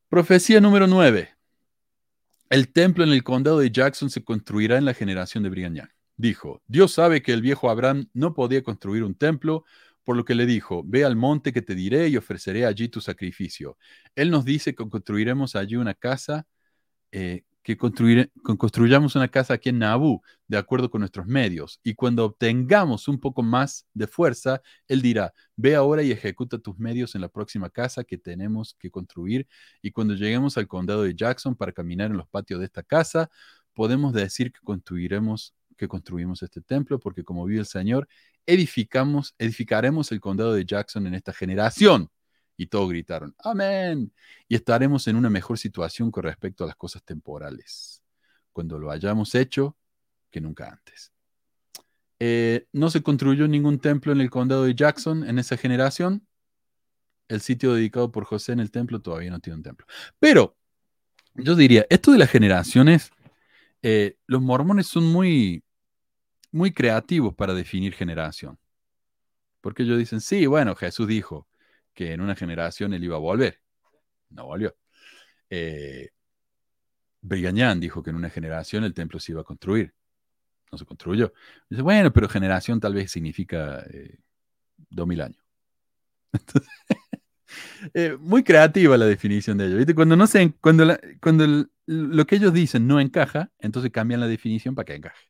Profecía 0.09 0.61
número 0.61 0.87
9. 0.87 1.35
El 2.51 2.73
templo 2.73 3.03
en 3.05 3.11
el 3.11 3.25
condado 3.25 3.59
de 3.59 3.71
Jackson 3.71 4.11
se 4.11 4.23
construirá 4.23 4.79
en 4.79 4.85
la 4.85 4.95
generación 4.95 5.43
de 5.43 5.51
Brigham 5.51 5.75
Young. 5.75 5.89
Dijo, 6.17 6.63
Dios 6.69 6.93
sabe 6.93 7.23
que 7.23 7.33
el 7.33 7.43
viejo 7.43 7.69
Abraham 7.69 8.09
no 8.13 8.35
podía 8.35 8.63
construir 8.63 9.03
un 9.03 9.17
templo, 9.17 9.65
por 10.05 10.17
lo 10.17 10.25
que 10.25 10.35
le 10.35 10.47
dijo, 10.47 10.83
ve 10.85 11.05
al 11.05 11.17
monte 11.17 11.53
que 11.53 11.63
te 11.63 11.75
diré 11.75 12.09
y 12.09 12.17
ofreceré 12.17 12.67
allí 12.67 12.89
tu 12.89 13.01
sacrificio. 13.01 13.77
Él 14.15 14.31
nos 14.31 14.45
dice 14.45 14.75
que 14.75 14.89
construiremos 14.89 15.57
allí 15.57 15.77
una 15.77 15.95
casa, 15.95 16.47
eh, 17.11 17.43
que 17.65 17.79
construyamos 17.79 19.17
una 19.17 19.29
casa 19.29 19.55
aquí 19.55 19.71
en 19.71 19.79
Nabú, 19.79 20.21
de 20.47 20.59
acuerdo 20.59 20.91
con 20.91 21.01
nuestros 21.01 21.27
medios. 21.27 21.81
Y 21.83 21.95
cuando 21.95 22.27
obtengamos 22.27 23.09
un 23.09 23.19
poco 23.19 23.43
más 23.43 23.87
de 23.95 24.07
fuerza, 24.07 24.61
Él 24.87 25.01
dirá, 25.01 25.33
ve 25.57 25.75
ahora 25.75 26.03
y 26.03 26.13
ejecuta 26.13 26.59
tus 26.59 26.79
medios 26.79 27.15
en 27.15 27.23
la 27.23 27.29
próxima 27.31 27.71
casa 27.71 28.05
que 28.05 28.19
tenemos 28.19 28.77
que 28.79 28.91
construir. 28.91 29.49
Y 29.81 29.93
cuando 29.93 30.15
lleguemos 30.15 30.59
al 30.59 30.69
condado 30.69 31.05
de 31.05 31.15
Jackson 31.15 31.57
para 31.57 31.73
caminar 31.73 32.11
en 32.11 32.19
los 32.19 32.29
patios 32.29 32.61
de 32.61 32.67
esta 32.67 32.83
casa, 32.83 33.31
podemos 33.73 34.13
decir 34.13 34.53
que 34.53 34.61
construiremos 34.63 35.55
que 35.77 35.89
construimos 35.89 36.43
este 36.43 36.61
templo, 36.61 37.01
porque 37.01 37.25
como 37.25 37.45
vive 37.47 37.61
el 37.61 37.67
Señor, 37.67 38.07
edificamos, 38.47 39.35
edificaremos 39.39 40.13
el 40.13 40.21
condado 40.21 40.53
de 40.53 40.65
Jackson 40.65 41.07
en 41.07 41.15
esta 41.15 41.33
generación. 41.33 42.11
Y 42.57 42.67
todos 42.67 42.89
gritaron, 42.89 43.35
amén. 43.39 44.13
Y 44.49 44.55
estaremos 44.55 45.07
en 45.09 45.17
una 45.17 45.31
mejor 45.31 45.59
situación 45.59 46.11
con 46.11 46.23
respecto 46.23 46.65
a 46.65 46.67
las 46.69 46.77
cosas 46.77 47.03
temporales, 47.03 48.03
cuando 48.53 48.79
lo 48.79 48.91
hayamos 48.91 49.35
hecho 49.35 49.77
que 50.31 50.41
nunca 50.41 50.69
antes. 50.69 51.13
Eh, 52.21 52.67
no 52.73 52.91
se 52.91 53.03
construyó 53.03 53.49
ningún 53.49 53.79
templo 53.79 54.13
en 54.13 54.21
el 54.21 54.31
condado 54.31 54.65
de 54.65 54.75
Jackson 54.75 55.29
en 55.29 55.39
esa 55.39 55.57
generación. 55.57 56.27
El 57.29 57.41
sitio 57.41 57.75
dedicado 57.75 58.13
por 58.13 58.25
José 58.25 58.53
en 58.53 58.61
el 58.61 58.71
templo 58.71 59.01
todavía 59.01 59.31
no 59.31 59.41
tiene 59.41 59.57
un 59.57 59.63
templo. 59.63 59.87
Pero 60.19 60.57
yo 61.35 61.57
diría, 61.57 61.87
esto 61.91 62.13
de 62.13 62.19
las 62.19 62.31
generaciones, 62.31 63.11
eh, 63.83 64.17
los 64.27 64.41
mormones 64.41 64.87
son 64.87 65.05
muy, 65.05 65.65
muy 66.53 66.73
creativos 66.73 67.35
para 67.35 67.55
definir 67.55 67.95
generación. 67.95 68.59
Porque 69.61 69.83
ellos 69.83 69.99
dicen, 69.99 70.21
sí, 70.21 70.47
bueno, 70.47 70.75
Jesús 70.77 71.09
dijo 71.09 71.49
que 71.95 72.13
en 72.13 72.21
una 72.21 72.35
generación 72.35 72.93
él 72.95 73.05
iba 73.05 73.17
a 73.17 73.21
volver. 73.21 73.61
No 74.31 74.47
volvió. 74.47 74.77
Eh, 75.51 76.11
Brigañán 77.21 77.81
dijo 77.81 78.03
que 78.03 78.11
en 78.11 78.17
una 78.17 78.31
generación 78.31 78.85
el 78.85 78.95
templo 78.95 79.21
se 79.21 79.33
iba 79.33 79.43
a 79.43 79.45
construir. 79.45 79.95
No 80.73 80.79
se 80.79 80.85
construyó. 80.85 81.33
Dice, 81.71 81.83
bueno, 81.83 82.13
pero 82.13 82.29
generación 82.29 82.81
tal 82.81 82.95
vez 82.95 83.11
significa 83.11 83.85
eh, 83.91 84.19
dos 84.91 85.07
mil 85.07 85.21
años. 85.21 85.43
Eh, 87.95 88.17
muy 88.19 88.43
creativa 88.43 88.97
la 88.97 89.07
definición 89.07 89.59
de 89.59 89.67
ellos. 89.67 89.95
Cuando, 89.95 90.17
no 90.17 90.27
sé, 90.27 90.55
cuando, 90.61 90.97
cuando 91.21 91.69
lo 91.87 92.27
que 92.27 92.37
ellos 92.37 92.53
dicen 92.53 92.87
no 92.87 93.01
encaja, 93.01 93.51
entonces 93.59 93.91
cambian 93.91 94.21
la 94.21 94.29
definición 94.29 94.75
para 94.75 94.87
que 94.87 94.95
encaje. 94.95 95.29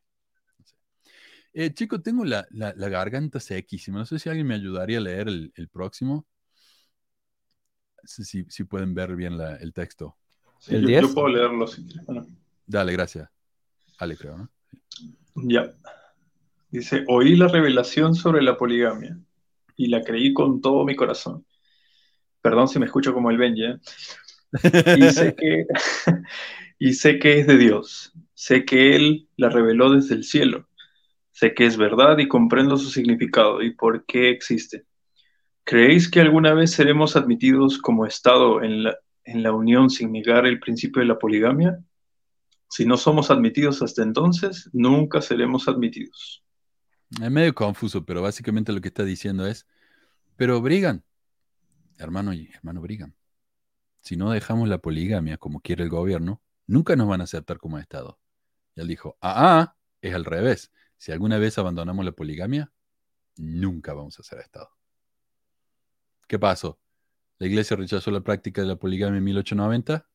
Eh, 1.53 1.73
chicos, 1.73 2.03
tengo 2.03 2.25
la, 2.25 2.47
garganta 2.51 3.41
sequísima. 3.41 3.99
No 3.99 4.07
sé 4.07 4.19
si 4.19 4.29
alguien 4.29 4.47
me 4.47 4.55
ayudaría 4.55 4.99
a 4.99 5.03
leer 5.03 5.29
el, 5.29 5.69
próximo. 5.71 6.27
Si, 8.07 8.45
si, 8.49 8.65
pueden 8.65 8.95
ver 8.95 9.17
bien 9.17 9.39
el 9.61 9.73
texto. 9.73 10.17
¿El 10.69 10.83
yo, 10.83 11.01
yo, 11.01 11.15
puedo 11.15 11.29
leerlo 11.29 11.67
si 11.67 11.85
Dale, 12.67 12.93
gracias. 12.93 13.29
Ale, 13.99 14.17
creo, 14.17 14.39
¿no? 14.39 14.51
Ya. 15.35 15.73
Dice, 16.71 17.05
oí 17.09 17.37
la 17.37 17.49
revelación 17.49 18.15
sobre 18.15 18.43
la 18.43 18.57
poligamia 18.57 19.19
y 19.77 19.89
la 19.89 20.03
creí 20.03 20.33
con 20.33 20.61
todo 20.61 20.85
mi 20.85 20.97
corazón. 20.97 21.45
Perdón 22.41 22.69
si 22.69 22.79
me 22.79 22.87
escucho 22.87 23.15
como 23.15 23.31
el 23.31 23.39
Benji, 23.39 23.65
¿eh? 23.65 23.79
y, 24.99 25.11
sé 25.11 25.35
que, 25.35 25.67
y 26.79 26.93
sé 26.95 27.19
que 27.19 27.41
es 27.41 27.47
de 27.47 27.59
Dios. 27.59 28.13
Sé 28.35 28.65
que 28.65 28.97
Él 28.97 29.29
la 29.37 29.51
reveló 29.51 29.91
desde 29.91 30.15
el 30.15 30.25
cielo. 30.25 30.69
Sé 31.33 31.55
que 31.55 31.67
es 31.67 31.77
verdad 31.77 32.19
y 32.19 32.29
comprendo 32.29 32.77
su 32.77 32.91
significado 32.91 33.63
y 33.63 33.75
por 33.75 34.05
qué 34.07 34.31
existe. 34.31 34.85
¿Creéis 35.65 36.11
que 36.11 36.21
alguna 36.21 36.53
vez 36.53 36.73
seremos 36.73 37.17
admitidos 37.17 37.79
como 37.79 38.07
Estado 38.07 38.63
en 38.63 38.85
la, 38.85 38.99
en 39.25 39.43
la 39.43 39.53
unión 39.53 39.89
sin 39.89 40.13
negar 40.13 40.47
el 40.47 40.61
principio 40.61 41.01
de 41.01 41.09
la 41.09 41.19
poligamia? 41.19 41.83
Si 42.69 42.85
no 42.85 42.97
somos 42.97 43.31
admitidos 43.31 43.81
hasta 43.83 44.03
entonces, 44.03 44.69
nunca 44.73 45.23
seremos 45.23 45.67
admitidos. 45.69 46.45
Es 47.23 47.31
medio 47.31 47.55
confuso, 47.55 48.05
pero 48.05 48.21
básicamente 48.21 48.73
lo 48.73 48.81
que 48.81 48.89
está 48.89 49.05
diciendo 49.05 49.47
es, 49.47 49.67
pero 50.37 50.61
Brigan, 50.61 51.05
hermano 51.99 52.35
y 52.35 52.51
hermano 52.53 52.81
Brigham, 52.81 53.15
si 54.01 54.17
no 54.17 54.31
dejamos 54.31 54.69
la 54.69 54.79
poligamia 54.79 55.39
como 55.39 55.61
quiere 55.61 55.85
el 55.85 55.91
gobierno, 55.91 56.43
nunca 56.67 56.97
nos 56.97 57.09
van 57.09 57.21
a 57.21 57.25
aceptar 57.25 57.59
como 57.59 57.79
Estado. 57.79 58.19
Y 58.75 58.81
él 58.81 58.89
dijo, 58.89 59.17
ah, 59.21 59.61
ah, 59.61 59.77
es 60.03 60.15
al 60.15 60.25
revés. 60.25 60.73
Si 60.99 61.13
alguna 61.13 61.39
vez 61.39 61.57
abandonamos 61.57 62.05
la 62.05 62.13
poligamia, 62.13 62.73
nunca 63.37 63.95
vamos 63.95 64.19
a 64.19 64.23
ser 64.23 64.41
Estado. 64.41 64.71
¿Qué 66.29 66.39
pasó? 66.39 66.79
La 67.39 67.47
iglesia 67.47 67.77
rechazó 67.77 68.11
la 68.11 68.21
práctica 68.21 68.63
de 68.63 68.69
la 68.69 68.77
poligamia 68.77 69.19
en 69.19 69.25
1890, 69.25 70.07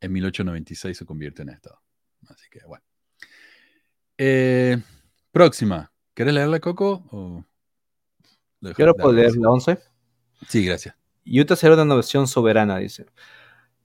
en 0.00 0.12
1896 0.12 0.96
se 0.96 1.06
convierte 1.06 1.42
en 1.42 1.50
Estado. 1.50 1.80
Así 2.28 2.46
que, 2.50 2.60
bueno. 2.66 2.84
Eh, 4.18 4.80
próxima. 5.32 5.92
¿Quieres 6.14 6.34
leerla, 6.34 6.60
Coco? 6.60 7.04
O 7.10 7.44
Quiero 8.74 8.94
poder 8.94 9.36
la 9.36 9.50
11. 9.50 9.78
Sí, 10.48 10.64
gracias. 10.64 10.94
Utah 11.26 11.56
será 11.56 11.74
una 11.74 11.96
nación 11.96 12.26
soberana, 12.26 12.78
dice. 12.78 13.06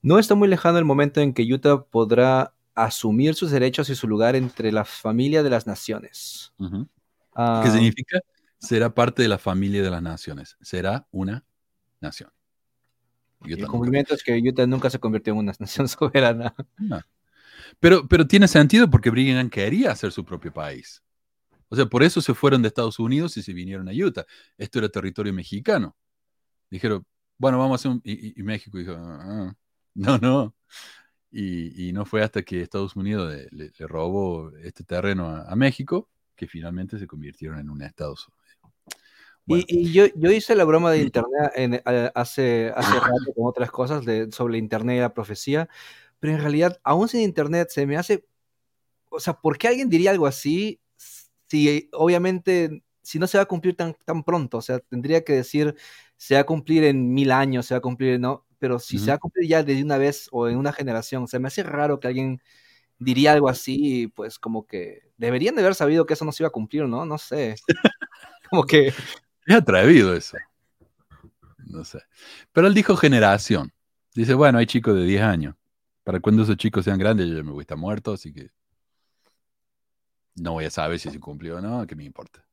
No 0.02 0.20
está 0.20 0.36
muy 0.36 0.48
lejano 0.48 0.78
el 0.78 0.86
momento 0.86 1.20
en 1.20 1.34
que 1.34 1.44
Utah 1.44 1.84
podrá 1.84 2.54
asumir 2.76 3.36
sus 3.36 3.52
derechos 3.52 3.90
y 3.90 3.96
su 3.96 4.08
lugar 4.08 4.36
entre 4.36 4.72
la 4.72 4.86
familia 4.86 5.44
de 5.44 5.50
las 5.50 5.68
naciones. 5.68 6.54
Ah, 7.36 7.62
¿Qué 7.64 7.72
significa? 7.72 8.20
Será 8.58 8.94
parte 8.94 9.22
de 9.22 9.28
la 9.28 9.38
familia 9.38 9.82
de 9.82 9.90
las 9.90 10.02
naciones. 10.02 10.58
Será 10.62 11.08
una 11.12 11.46
nación. 12.02 12.32
el 13.46 13.68
cumplimiento 13.68 14.14
es 14.14 14.24
que 14.24 14.38
Utah 14.38 14.68
nunca 14.68 14.90
se 14.90 15.00
convirtió 15.00 15.34
en 15.34 15.40
una 15.40 15.54
nación 15.60 15.88
soberana. 15.88 16.56
Pero, 17.80 18.08
pero 18.08 18.28
tiene 18.28 18.48
sentido 18.48 18.90
porque 18.90 19.10
Brigham 19.10 19.50
quería 19.50 19.92
hacer 19.92 20.12
su 20.12 20.26
propio 20.26 20.52
país. 20.54 21.04
O 21.70 21.76
sea, 21.76 21.86
por 21.86 22.04
eso 22.04 22.22
se 22.22 22.34
fueron 22.34 22.62
de 22.62 22.68
Estados 22.68 23.00
Unidos 23.00 23.38
y 23.38 23.44
se 23.44 23.54
vinieron 23.54 23.88
a 23.88 23.92
Utah. 23.92 24.26
Esto 24.58 24.80
era 24.80 24.90
territorio 24.90 25.34
mexicano. 25.34 25.96
Dijeron, 26.70 27.06
bueno, 27.38 27.60
vamos 27.60 27.74
a 27.74 27.76
hacer 27.76 27.92
un... 27.92 28.02
Y, 28.04 28.42
México 28.44 28.78
dijo, 28.78 28.94
ah, 28.98 29.56
no, 29.94 30.18
no. 30.18 30.56
Y, 31.32 31.92
no 31.94 32.06
fue 32.06 32.24
hasta 32.24 32.42
que 32.42 32.62
Estados 32.62 32.96
Unidos 32.96 33.34
le, 33.52 33.72
robó 33.80 34.52
este 34.58 34.84
terreno 34.84 35.28
a, 35.28 35.56
México 35.56 36.10
que 36.36 36.48
finalmente 36.48 36.98
se 36.98 37.08
convirtieron 37.08 37.60
en 37.60 37.70
un 37.70 37.82
Estado. 37.84 38.16
Y, 39.50 39.92
yo, 39.92 40.06
yo, 40.16 40.32
hice 40.32 40.56
la 40.56 40.64
broma 40.64 40.92
de 40.92 41.00
Internet 41.00 41.52
en, 41.56 41.82
hace, 42.14 42.72
hace 42.76 43.00
rato 43.00 43.34
con 43.36 43.48
otras 43.48 43.72
cosas 43.72 44.06
de, 44.06 44.32
sobre 44.32 44.60
Internet 44.60 44.98
y 44.98 45.00
la 45.00 45.14
profecía, 45.14 45.68
pero 46.20 46.34
en 46.34 46.42
realidad, 46.42 46.80
aún 46.84 47.10
sin 47.10 47.22
Internet, 47.22 47.70
se 47.72 47.86
me 47.88 47.98
hace... 47.98 48.26
O 49.10 49.20
sea, 49.20 49.34
¿por 49.34 49.58
qué 49.58 49.68
alguien 49.68 49.90
diría 49.90 50.12
algo 50.12 50.28
así 50.28 50.80
si 51.48 51.90
obviamente, 51.94 52.84
si 53.02 53.18
no 53.18 53.26
se 53.26 53.40
va 53.40 53.44
a 53.44 53.48
cumplir 53.48 53.76
tan, 53.76 53.96
tan 54.06 54.24
pronto? 54.24 54.58
O 54.58 54.62
sea, 54.62 54.80
tendría 54.80 55.24
que 55.24 55.34
decir 55.34 55.76
se 56.16 56.36
va 56.36 56.42
a 56.42 56.46
cumplir 56.46 56.84
en 56.84 57.14
mil 57.14 57.32
años, 57.32 57.66
se 57.66 57.74
va 57.74 57.80
a 57.80 57.82
cumplir, 57.82 58.20
¿no? 58.20 58.46
Pero 58.60 58.78
si 58.78 59.00
se 59.00 59.08
va 59.08 59.16
a 59.16 59.20
cumplir 59.20 59.50
ya 59.50 59.64
de 59.64 59.82
una 59.82 59.98
vez 59.98 60.28
o 60.32 60.48
en 60.50 60.58
una 60.58 60.74
generación, 60.74 61.28
se 61.28 61.40
me 61.40 61.48
hace 61.48 61.64
raro 61.64 62.00
que 62.00 62.08
alguien 62.08 62.42
diría 63.00 63.32
algo 63.32 63.50
así, 63.50 64.08
pues 64.10 64.38
como 64.38 64.68
que 64.68 65.02
deberían 65.18 65.56
de 65.56 65.62
haber 65.62 65.76
sabido 65.76 66.06
que 66.06 66.14
eso 66.14 66.26
no 66.26 66.34
se 66.34 66.44
iba 66.44 66.50
a 66.50 66.52
cumplir, 66.52 66.86
¿no? 66.86 67.06
No 67.06 67.18
sé. 67.18 67.56
como 68.50 68.66
que... 68.66 68.94
Es 69.46 69.56
atrevido 69.56 70.14
eso. 70.14 70.38
No 71.66 71.84
sé. 71.84 72.00
Pero 72.52 72.68
él 72.68 72.74
dijo 72.74 72.96
generación. 72.96 73.72
Dice, 74.14 74.34
bueno, 74.34 74.58
hay 74.58 74.66
chicos 74.66 74.96
de 74.96 75.06
10 75.06 75.22
años. 75.22 75.56
Para 76.04 76.20
cuando 76.20 76.44
esos 76.44 76.58
chicos 76.58 76.86
sean 76.86 76.98
grandes, 76.98 77.28
yo 77.28 77.36
ya 77.38 77.44
me 77.44 77.52
voy 77.52 77.62
a 77.62 77.62
estar 77.62 77.78
muerto, 77.78 78.14
así 78.14 78.34
que 78.34 78.50
no 80.36 80.54
voy 80.54 80.66
a 80.66 80.70
saber 80.72 81.00
si 81.00 81.12
se 81.12 81.20
cumplió 81.20 81.58
o 81.58 81.62
no, 81.62 81.86
¿qué 81.86 81.96
me 81.96 82.04
importa? 82.04 82.46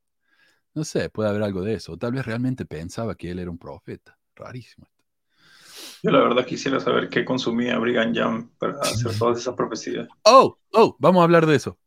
No 0.75 0.85
sé, 0.85 1.09
puede 1.09 1.31
haber 1.31 1.43
algo 1.43 1.63
de 1.63 1.75
eso. 1.75 1.97
tal 1.97 2.13
vez 2.13 2.27
realmente 2.27 2.67
pensaba 2.67 3.15
que 3.15 3.31
él 3.31 3.39
era 3.39 3.51
un 3.51 3.59
profeta. 3.59 4.19
Rarísimo. 4.35 4.87
Yo 6.03 6.11
la 6.11 6.21
verdad 6.21 6.45
quisiera 6.45 6.79
saber 6.79 7.09
qué 7.09 7.25
consumía 7.25 7.79
Brigham 7.79 8.13
Young 8.13 8.49
para 8.59 8.79
hacer 8.81 9.17
todas 9.19 9.39
esas 9.39 9.55
profecías. 9.55 10.07
Oh, 10.25 10.59
oh, 10.73 10.95
vamos 10.99 11.21
a 11.21 11.25
hablar 11.25 11.47
de 11.47 11.57
eso. 11.57 11.79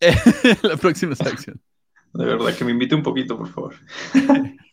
la 0.62 0.76
próxima 0.76 1.14
sección. 1.14 1.60
De 2.14 2.24
verdad 2.24 2.56
que 2.56 2.64
me 2.64 2.70
invite 2.70 2.94
un 2.94 3.02
poquito, 3.02 3.36
por 3.36 3.48
favor. 3.48 3.74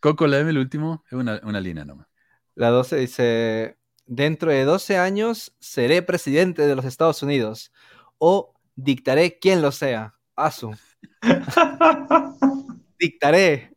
Coco, 0.00 0.26
léeme 0.26 0.50
el 0.50 0.58
último. 0.58 1.04
Es 1.06 1.12
una, 1.12 1.40
una 1.42 1.60
línea 1.60 1.84
nomás. 1.84 2.06
La 2.54 2.70
12 2.70 2.96
dice, 2.96 3.78
dentro 4.06 4.50
de 4.50 4.64
12 4.64 4.96
años 4.96 5.54
seré 5.58 6.00
presidente 6.02 6.66
de 6.66 6.74
los 6.74 6.86
Estados 6.86 7.22
Unidos 7.22 7.70
o 8.18 8.54
dictaré 8.76 9.38
quien 9.38 9.60
lo 9.60 9.72
sea. 9.72 10.14
Asu. 10.34 10.74
dictaré. 12.98 13.74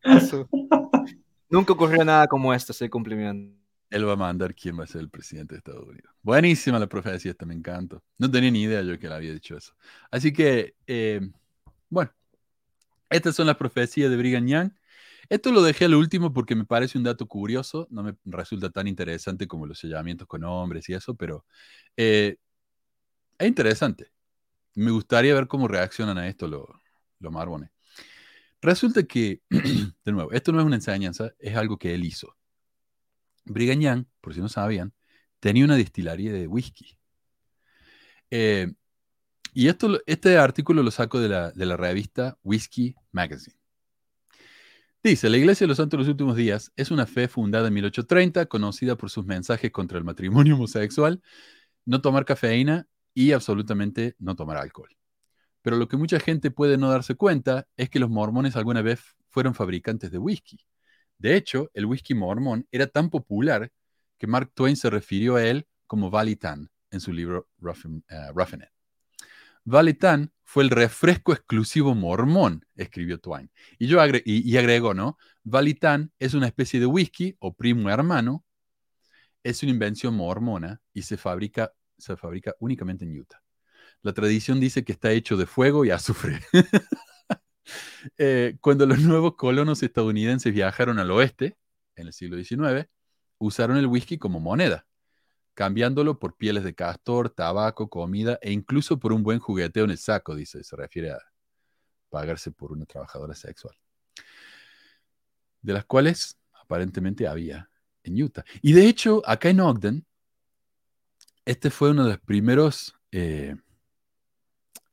Nunca 1.50 1.74
ocurrió 1.74 2.06
nada 2.06 2.28
como 2.28 2.54
esto, 2.54 2.72
ese 2.72 2.90
cumplimiento. 2.90 3.58
Él 3.90 4.08
va 4.08 4.14
a 4.14 4.18
mandar 4.18 4.56
quién 4.56 4.80
va 4.80 4.84
a 4.84 4.88
ser 4.88 5.02
el 5.02 5.10
presidente 5.10 5.56
de 5.56 5.58
Estados 5.58 5.88
Unidos. 5.88 6.14
Buenísima 6.22 6.80
la 6.80 6.88
profecía, 6.88 7.32
esta 7.32 7.46
me 7.46 7.56
encanta. 7.56 8.00
No 8.18 8.30
tenía 8.30 8.52
ni 8.52 8.62
idea 8.62 8.82
yo 8.82 9.00
que 9.00 9.10
le 9.10 9.16
había 9.16 9.34
dicho 9.34 9.58
eso. 9.58 9.74
Así 10.12 10.32
que, 10.32 10.76
eh, 10.86 11.20
bueno, 11.90 12.12
estas 13.10 13.36
son 13.36 13.48
las 13.48 13.58
profecías 13.58 14.10
de 14.10 14.18
Brigham 14.18 14.48
Young. 14.48 14.72
Esto 15.30 15.52
lo 15.52 15.62
dejé 15.62 15.86
al 15.86 15.96
último 15.96 16.34
porque 16.34 16.56
me 16.56 16.66
parece 16.66 16.98
un 16.98 17.04
dato 17.04 17.28
curioso, 17.28 17.88
no 17.92 18.04
me 18.04 18.16
resulta 18.26 18.72
tan 18.72 18.88
interesante 18.88 19.48
como 19.48 19.68
los 19.68 19.80
sellamientos 19.80 20.28
con 20.28 20.44
hombres 20.44 20.90
y 20.90 20.94
eso, 20.94 21.16
pero 21.16 21.46
eh, 21.98 22.38
es 23.38 23.48
interesante. 23.48 24.12
Me 24.76 24.92
gustaría 24.92 25.34
ver 25.34 25.48
cómo 25.48 25.68
reaccionan 25.68 26.18
a 26.18 26.28
esto 26.28 26.48
los, 26.48 26.66
los 27.20 27.32
marbones. 27.32 27.72
Resulta 28.62 29.04
que, 29.04 29.42
de 29.50 30.12
nuevo, 30.12 30.32
esto 30.32 30.52
no 30.52 30.60
es 30.60 30.66
una 30.66 30.76
enseñanza, 30.76 31.34
es 31.40 31.56
algo 31.56 31.78
que 31.78 31.94
él 31.94 32.04
hizo. 32.04 32.36
Brigham 33.46 34.06
por 34.22 34.34
si 34.34 34.42
no 34.42 34.50
sabían, 34.50 34.94
tenía 35.40 35.66
una 35.66 35.76
destilería 35.76 36.32
de 36.34 36.48
whisky. 36.48 36.98
Eh, 38.32 38.72
y 39.54 39.68
esto, 39.68 40.00
este 40.06 40.38
artículo 40.38 40.84
lo 40.84 40.92
saco 40.92 41.20
de 41.20 41.30
la, 41.30 41.52
de 41.52 41.66
la 41.66 41.78
revista 41.78 42.38
Whiskey 42.44 42.96
Magazine. 43.12 43.56
Dice, 45.02 45.30
la 45.30 45.38
Iglesia 45.38 45.64
de 45.64 45.70
los 45.70 45.78
Santos 45.78 45.98
de 45.98 46.02
los 46.04 46.10
Últimos 46.10 46.36
Días 46.36 46.74
es 46.76 46.92
una 46.92 47.06
fe 47.06 47.30
fundada 47.30 47.70
en 47.70 47.74
1830, 47.74 48.48
conocida 48.48 48.98
por 48.98 49.10
sus 49.10 49.26
mensajes 49.26 49.72
contra 49.72 49.98
el 49.98 50.04
matrimonio 50.04 50.56
homosexual, 50.56 51.22
no 51.86 52.02
tomar 52.02 52.26
cafeína 52.26 52.86
y 53.14 53.32
absolutamente 53.32 54.16
no 54.20 54.36
tomar 54.36 54.58
alcohol. 54.58 54.90
Pero 55.62 55.78
lo 55.78 55.88
que 55.88 55.98
mucha 55.98 56.20
gente 56.20 56.52
puede 56.52 56.78
no 56.78 56.90
darse 56.90 57.16
cuenta 57.16 57.66
es 57.78 57.90
que 57.90 58.00
los 58.00 58.10
mormones 58.10 58.56
alguna 58.56 58.82
vez 58.82 59.00
fueron 59.30 59.54
fabricantes 59.54 60.12
de 60.12 60.18
whisky. 60.18 60.60
De 61.18 61.42
ch,o 61.44 61.70
el 61.74 61.86
whisky 61.86 62.14
mormón 62.14 62.68
era 62.72 62.88
tan 62.88 63.10
popular 63.10 63.72
que 64.18 64.28
Mark 64.28 64.52
Twain 64.54 64.76
se 64.76 64.90
refirió 64.90 65.36
a 65.36 65.46
él 65.46 65.68
como 65.88 66.10
Valitan, 66.10 66.70
en 66.92 67.00
su 67.00 67.14
libro 67.14 67.48
Roughing, 67.60 68.04
uh, 68.10 68.79
Valitán 69.64 70.32
fue 70.44 70.64
el 70.64 70.70
refresco 70.70 71.32
exclusivo 71.32 71.94
mormón, 71.94 72.66
escribió 72.76 73.20
Twain. 73.20 73.52
Y, 73.78 73.88
yo 73.88 74.00
y, 74.26 74.58
agregó, 74.58 74.94
¿no? 74.94 75.18
Valitán 75.44 76.12
es 76.18 76.34
una 76.34 76.48
especie 76.48 76.80
de 76.80 76.86
whisky 76.86 77.36
o 77.40 77.54
primo 77.54 77.90
hermano, 77.90 78.44
es 79.44 79.62
una 79.64 79.72
invención 79.72 80.16
mormona 80.16 80.82
y 80.94 81.04
se 81.04 81.18
fabrica, 81.18 81.72
se 81.98 82.18
fabrica 82.18 82.56
únicamente 82.60 83.06
en 83.06 83.20
Utah. 83.20 83.42
La 84.02 84.14
tradición 84.14 84.60
dice 84.60 84.84
que 84.84 84.94
está 84.94 85.12
hecho 85.12 85.38
de 85.38 85.46
fuego 85.46 85.86
y 85.86 85.92
azufre. 85.92 86.42
Eh, 88.18 88.58
cuando 88.62 88.88
los 88.88 88.98
nuevos 88.98 89.36
colonos 89.36 89.84
estadounidenses 89.84 90.52
viajaron 90.52 90.98
al 90.98 91.12
oeste, 91.12 91.56
en 91.96 92.08
el 92.08 92.14
siglo 92.14 92.44
XIX, 92.44 92.90
usaron 93.38 93.78
el 93.78 93.86
whisky 93.86 94.18
como 94.18 94.40
moneda 94.40 94.89
cambiándolo 95.60 96.20
por 96.20 96.38
pieles 96.38 96.64
de 96.64 96.74
castor, 96.74 97.30
tabaco, 97.30 97.90
comida 97.90 98.40
e 98.42 98.50
incluso 98.50 98.98
por 98.98 99.12
un 99.12 99.24
buen 99.24 99.40
jugueteo 99.40 99.84
en 99.84 99.92
el 99.92 99.98
saco, 99.98 100.34
dice, 100.34 100.64
se 100.64 100.74
refiere 100.78 101.12
a 101.12 101.20
pagarse 102.08 102.50
por 102.50 102.72
una 102.72 102.86
trabajadora 102.86 103.36
sexual. 103.36 103.76
De 105.62 105.74
las 105.74 105.84
cuales 105.84 106.40
aparentemente 106.54 107.28
había 107.28 107.70
en 108.04 108.24
Utah. 108.24 108.46
Y 108.62 108.72
de 108.72 108.88
hecho, 108.88 109.22
acá 109.26 109.50
en 109.50 109.60
Ogden, 109.60 110.06
este 111.44 111.70
fue 111.70 111.92
uno 111.92 112.06
de 112.06 112.12
los 112.12 112.20
primeros 112.22 112.96
eh, 113.12 113.54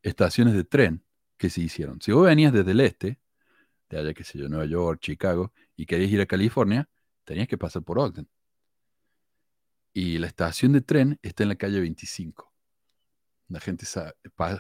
estaciones 0.03 0.55
de 0.55 0.65
tren 0.65 1.05
que 1.37 1.49
se 1.49 1.61
hicieron. 1.61 2.03
Si 2.03 2.11
vos 2.11 2.27
venías 2.27 2.53
desde 2.53 2.73
el 2.73 2.81
este, 2.81 3.21
de 3.89 3.99
allá, 4.01 4.13
que 4.15 4.25
sé 4.25 4.37
yo, 4.37 4.49
Nueva 4.49 4.67
York, 4.67 4.99
Chicago, 5.01 5.53
y 5.77 5.87
querías 5.87 6.11
ir 6.11 6.21
a 6.23 6.27
California, 6.27 6.89
tenías 7.25 7.47
que 7.47 7.57
pasar 7.57 7.85
por 7.85 8.01
Ogden 8.01 8.29
y 9.97 10.19
la 10.19 10.27
estación 10.27 10.73
de 10.73 10.83
tren 10.83 11.19
está 11.23 11.43
en 11.43 11.49
la 11.49 11.55
calle 11.55 11.81
25. 11.81 12.53
La 13.49 13.61
gente 13.61 13.87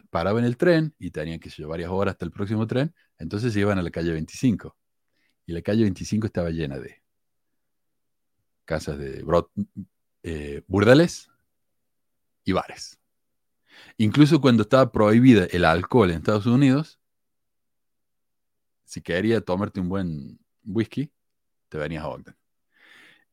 paraba 0.08 0.38
en 0.38 0.46
el 0.46 0.56
tren 0.56 0.94
y 0.98 1.10
tenían 1.10 1.40
que 1.40 1.50
llevar 1.50 1.72
varias 1.72 1.90
horas 1.90 2.12
hasta 2.12 2.24
el 2.24 2.30
próximo 2.30 2.66
tren, 2.66 2.94
entonces 3.18 3.52
se 3.52 3.60
iban 3.60 3.78
a 3.78 3.82
la 3.82 3.90
calle 3.90 4.12
25. 4.12 4.74
Y 5.44 5.52
la 5.52 5.60
calle 5.60 5.82
25 5.82 6.26
estaba 6.26 6.48
llena 6.48 6.78
de 6.78 7.02
casas 8.64 8.96
de 8.96 9.22
eh, 10.22 10.62
burdeles 10.68 11.28
y 12.42 12.52
bares. 12.52 12.98
Incluso 13.98 14.40
cuando 14.40 14.62
estaba 14.62 14.90
prohibida 14.90 15.44
el 15.50 15.66
alcohol 15.66 16.12
en 16.12 16.16
Estados 16.16 16.46
Unidos, 16.46 16.98
si 18.86 19.02
querías 19.02 19.44
tomarte 19.44 19.80
un 19.80 19.90
buen 19.90 20.40
whisky, 20.64 21.12
te 21.68 21.76
venías 21.76 22.04
a 22.04 22.08
Ogden. 22.08 22.34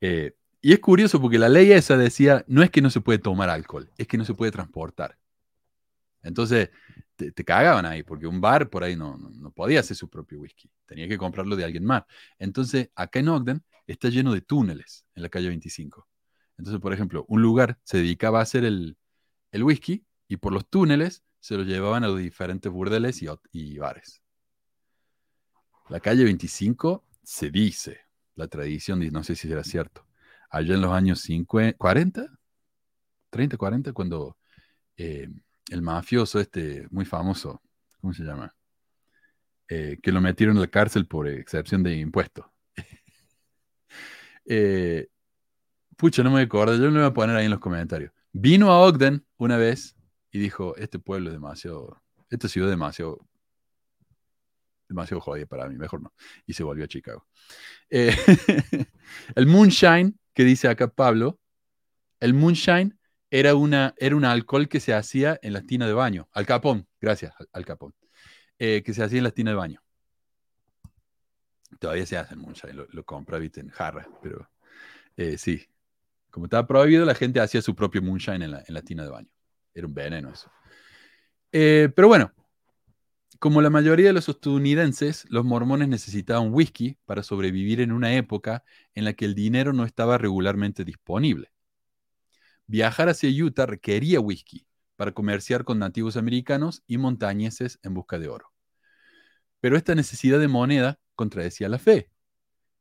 Eh, 0.02 0.36
y 0.66 0.72
es 0.72 0.80
curioso 0.80 1.20
porque 1.20 1.38
la 1.38 1.50
ley 1.50 1.74
esa 1.74 1.98
decía, 1.98 2.46
no 2.48 2.64
es 2.64 2.72
que 2.72 2.82
no 2.82 2.90
se 2.90 3.02
puede 3.02 3.20
tomar 3.20 3.50
alcohol, 3.50 3.92
es 3.98 4.08
que 4.08 4.18
no 4.18 4.24
se 4.24 4.34
puede 4.34 4.50
transportar. 4.50 5.20
Entonces, 6.22 6.70
te, 7.18 7.34
cagaban 7.44 7.86
ahí, 7.86 8.02
porque 8.02 8.28
un 8.28 8.40
bar 8.40 8.70
por 8.70 8.82
ahí 8.86 8.96
no, 8.96 9.18
no, 9.18 9.52
podía 9.52 9.82
hacer 9.82 9.98
su 9.98 10.10
propio 10.10 10.40
whisky, 10.40 10.72
tenía 10.86 11.10
que 11.10 11.18
comprarlo 11.18 11.58
de 11.58 11.66
alguien 11.66 11.84
más. 11.84 12.04
Entonces, 12.40 12.90
acá 12.96 13.20
en 13.20 13.28
Ogden 13.28 13.62
está 13.88 14.08
lleno 14.08 14.34
de 14.34 14.40
túneles 14.40 15.06
en 15.16 15.24
la 15.24 15.28
calle 15.28 15.50
25. 15.50 16.08
Entonces, 16.58 16.82
por 16.82 16.94
ejemplo, 16.94 17.26
un 17.28 17.42
lugar 17.42 17.78
se 17.84 17.98
dedicaba 17.98 18.40
a 18.40 18.44
hacer 18.44 18.64
el, 18.64 18.96
whisky 19.52 20.06
y 20.30 20.38
por 20.38 20.54
los 20.54 20.70
túneles 20.70 21.26
se 21.42 21.58
lo 21.58 21.64
llevaban 21.64 22.06
a 22.06 22.08
los 22.08 22.20
diferentes 22.20 22.72
burdeles 22.72 23.22
y, 23.22 23.28
y 23.52 23.78
bares. 23.80 24.22
La 25.90 26.00
calle 26.00 26.24
25 26.24 27.04
se 27.22 27.52
dice, 27.52 28.00
la 28.36 28.48
tradición, 28.48 29.06
no 29.12 29.26
sé 29.26 29.36
si 29.36 29.50
será 29.50 29.66
cierto, 29.66 30.08
allá 30.54 30.76
en 30.76 30.82
los 30.82 30.92
años 30.92 31.20
50, 31.22 31.78
40, 31.78 32.28
30, 33.32 33.58
40, 33.58 33.92
cuando 33.92 34.38
eh, 34.96 35.28
el 35.70 35.82
mafioso 35.82 36.40
este 36.40 36.88
muy 36.92 37.06
famoso, 37.06 37.60
¿cómo 38.00 38.14
se 38.14 38.24
llama? 38.24 38.56
Eh, 39.68 39.98
que 40.02 40.12
lo 40.12 40.22
metieron 40.22 40.56
en 40.56 40.62
la 40.62 40.68
cárcel 40.68 41.08
por 41.08 41.28
excepción 41.28 41.84
de 41.84 41.98
impuestos. 41.98 42.46
Eh, 44.46 45.08
pucha, 45.96 46.22
no 46.22 46.30
me 46.30 46.42
acuerdo, 46.42 46.76
yo 46.76 46.92
lo 46.92 47.00
voy 47.00 47.04
a 47.04 47.14
poner 47.14 47.38
ahí 47.38 47.46
en 47.46 47.52
los 47.52 47.62
comentarios. 47.62 48.12
Vino 48.34 48.74
a 48.74 48.80
Ogden 48.80 49.26
una 49.38 49.56
vez 49.56 49.96
y 50.32 50.40
dijo, 50.40 50.76
este 50.76 51.00
pueblo 51.00 51.30
es 51.30 51.34
demasiado, 51.34 52.02
esta 52.30 52.50
ciudad 52.50 52.68
es 52.68 52.74
demasiado, 52.74 53.26
demasiado 54.94 55.22
jodida 55.22 55.46
para 55.46 55.68
mí, 55.68 55.76
mejor 55.76 56.02
no. 56.02 56.14
Y 56.46 56.54
se 56.54 56.64
volvió 56.64 56.86
a 56.86 56.88
Chicago. 56.88 57.28
el 57.90 59.46
Moonshine 59.46 60.16
que 60.34 60.44
dice 60.44 60.68
acá 60.68 60.88
Pablo, 60.88 61.40
el 62.20 62.34
moonshine 62.34 62.98
era, 63.30 63.56
una, 63.56 63.94
era 63.98 64.16
un 64.16 64.26
alcohol 64.26 64.68
que 64.68 64.80
se 64.80 64.94
hacía 64.94 65.40
en 65.42 65.54
la 65.54 65.62
tina 65.62 65.88
de 65.88 65.94
baño. 65.94 66.28
Al 66.34 66.46
capón, 66.46 66.88
gracias, 67.00 67.34
al 67.52 67.66
capón. 67.66 67.94
Eh, 68.58 68.84
que 68.84 68.94
se 68.94 69.04
hacía 69.04 69.20
en 69.20 69.24
la 69.24 69.32
tina 69.32 69.52
de 69.52 69.58
baño. 69.58 69.82
Todavía 71.80 72.06
se 72.06 72.18
hace 72.18 72.36
el 72.36 72.40
moonshine, 72.40 72.86
lo, 72.90 73.04
compra, 73.04 73.40
viste, 73.40 73.60
en 73.60 73.70
jarra, 73.70 74.08
pero 74.22 74.50
eh, 75.18 75.38
sí. 75.38 75.68
Como 76.30 76.46
estaba 76.46 76.66
prohibido, 76.66 77.06
la 77.06 77.16
gente 77.16 77.40
hacía 77.40 77.62
su 77.62 77.76
propio 77.76 78.02
moonshine 78.02 78.44
en 78.44 78.52
la, 78.52 78.64
en 78.66 78.74
la 78.74 78.82
tina 78.82 79.04
de 79.04 79.10
baño. 79.10 79.30
Era 79.74 79.88
un 79.88 79.94
veneno 79.94 80.32
eso. 80.32 80.52
Eh, 81.52 81.92
pero 81.96 82.08
bueno, 82.08 82.32
como 83.44 83.62
la 83.62 83.70
mayoría 83.70 84.08
de 84.08 84.14
los 84.14 84.30
estadounidenses, 84.30 85.26
los 85.30 85.44
mormones 85.44 85.90
necesitaban 85.90 86.54
whisky 86.54 86.98
para 87.04 87.24
sobrevivir 87.24 87.82
en 87.82 87.92
una 87.92 88.16
época 88.16 88.64
en 88.96 89.04
la 89.04 89.12
que 89.16 89.26
el 89.26 89.36
dinero 89.36 89.74
no 89.74 89.84
estaba 89.84 90.18
regularmente 90.18 90.86
disponible. 90.86 91.52
Viajar 92.68 93.10
hacia 93.10 93.30
Utah 93.44 93.66
requería 93.66 94.22
whisky 94.22 94.66
para 94.96 95.12
comerciar 95.12 95.66
con 95.66 95.78
nativos 95.78 96.16
americanos 96.16 96.84
y 96.88 96.98
montañeses 96.98 97.82
en 97.84 97.94
busca 97.94 98.18
de 98.18 98.30
oro. 98.30 98.54
Pero 99.60 99.76
esta 99.76 99.94
necesidad 99.94 100.40
de 100.40 100.48
moneda 100.48 101.02
contradecía 101.14 101.68
la 101.68 101.80
fe. 101.80 102.10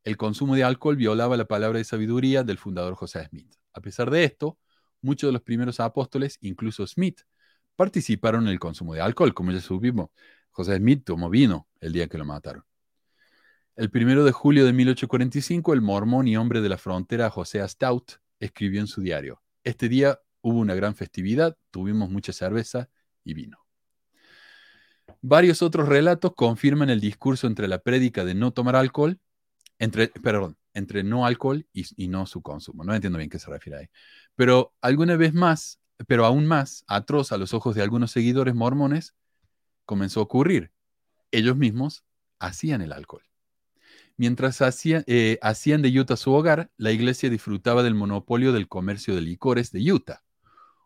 El 0.05 0.17
consumo 0.17 0.55
de 0.55 0.63
alcohol 0.63 0.95
violaba 0.95 1.37
la 1.37 1.47
palabra 1.47 1.79
de 1.79 1.85
sabiduría 1.85 2.45
del 2.45 2.59
fundador 2.59 2.95
José 2.95 3.27
Smith. 3.31 3.53
A 3.73 3.81
pesar 3.81 4.13
de 4.13 4.23
esto, 4.23 4.61
muchos 5.01 5.27
de 5.27 5.33
los 5.33 5.43
primeros 5.43 5.81
apóstoles, 5.81 6.39
incluso 6.41 6.87
Smith, 6.87 7.23
participaron 7.75 8.45
en 8.45 8.53
el 8.53 8.61
consumo 8.61 8.95
de 8.95 9.01
alcohol, 9.01 9.35
como 9.35 9.51
ya 9.51 9.61
subimos. 9.61 10.11
José 10.53 10.77
Smith 10.77 11.03
tomó 11.05 11.31
vino 11.31 11.67
el 11.81 11.93
día 11.93 12.07
que 12.09 12.19
lo 12.19 12.25
mataron. 12.25 12.65
El 13.75 13.91
primero 13.91 14.23
de 14.23 14.33
julio 14.33 14.67
de 14.67 14.73
1845, 14.75 15.73
el 15.73 15.81
mormón 15.81 16.29
y 16.29 16.37
hombre 16.37 16.61
de 16.61 16.69
la 16.69 16.77
frontera 16.77 17.31
José 17.31 17.67
Stout 17.67 18.13
escribió 18.39 18.81
en 18.81 18.87
su 18.87 19.01
diario: 19.01 19.43
Este 19.65 19.89
día 19.89 20.21
hubo 20.43 20.59
una 20.59 20.75
gran 20.75 20.95
festividad, 20.95 21.57
tuvimos 21.71 22.11
mucha 22.11 22.35
cerveza 22.35 22.91
y 23.25 23.33
vino. 23.33 23.59
Varios 25.23 25.63
otros 25.63 25.89
relatos 25.89 26.35
confirman 26.35 26.91
el 26.91 27.01
discurso 27.01 27.47
entre 27.47 27.67
la 27.67 27.79
prédica 27.79 28.25
de 28.25 28.35
no 28.35 28.53
tomar 28.53 28.77
alcohol, 28.77 29.21
entre, 29.79 30.09
perdón, 30.09 30.59
entre 30.75 31.03
no 31.03 31.25
alcohol 31.25 31.67
y, 31.73 31.87
y 31.97 32.09
no 32.09 32.27
su 32.27 32.43
consumo. 32.43 32.85
No 32.85 32.95
entiendo 32.95 33.19
bien 33.19 33.31
qué 33.31 33.39
se 33.39 33.51
refiere 33.51 33.79
ahí. 33.79 33.87
Pero 34.35 34.75
alguna 34.83 35.17
vez 35.17 35.33
más, 35.33 35.81
pero 36.07 36.27
aún 36.27 36.47
más 36.47 36.85
atroz 36.89 37.33
a 37.33 37.39
los 37.39 37.55
ojos 37.55 37.75
de 37.75 37.83
algunos 37.83 38.11
seguidores 38.11 38.55
mormones, 38.55 39.15
comenzó 39.85 40.21
a 40.21 40.25
ocurrir. 40.25 40.73
Ellos 41.31 41.57
mismos 41.57 42.05
hacían 42.39 42.83
el 42.83 42.93
alcohol. 42.93 43.23
Mientras 44.17 44.61
eh, 44.85 45.39
hacían 45.43 45.83
de 45.83 45.99
Utah 45.99 46.17
su 46.17 46.33
hogar, 46.33 46.71
la 46.77 46.93
iglesia 46.93 47.31
disfrutaba 47.31 47.83
del 47.83 47.95
monopolio 47.95 48.53
del 48.53 48.69
comercio 48.69 49.15
de 49.15 49.23
licores 49.23 49.73
de 49.73 49.93
Utah. 49.93 50.23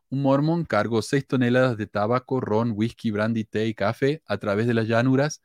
Un 0.09 0.23
mormón 0.23 0.65
cargó 0.65 1.03
seis 1.03 1.27
toneladas 1.27 1.77
de 1.77 1.87
tabaco, 1.87 2.41
ron, 2.41 2.73
whisky, 2.75 3.11
brandy, 3.11 3.45
té 3.45 3.67
y 3.67 3.75
café 3.75 4.23
a 4.27 4.39
través 4.39 4.67
de 4.67 4.75
las 4.75 4.87
llanuras 4.87 5.43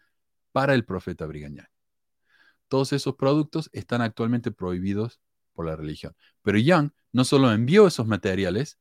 para 0.51 0.75
el 0.75 0.85
profeta 0.85 1.25
Brigham 1.25 1.57
Todos 2.67 2.93
esos 2.93 3.15
productos 3.15 3.69
están 3.73 4.01
actualmente 4.01 4.51
prohibidos 4.51 5.19
por 5.53 5.65
la 5.65 5.75
religión. 5.75 6.15
Pero 6.43 6.59
Young 6.59 6.91
no 7.11 7.25
solo 7.25 7.51
envió 7.51 7.87
esos 7.87 8.07
materiales, 8.07 8.79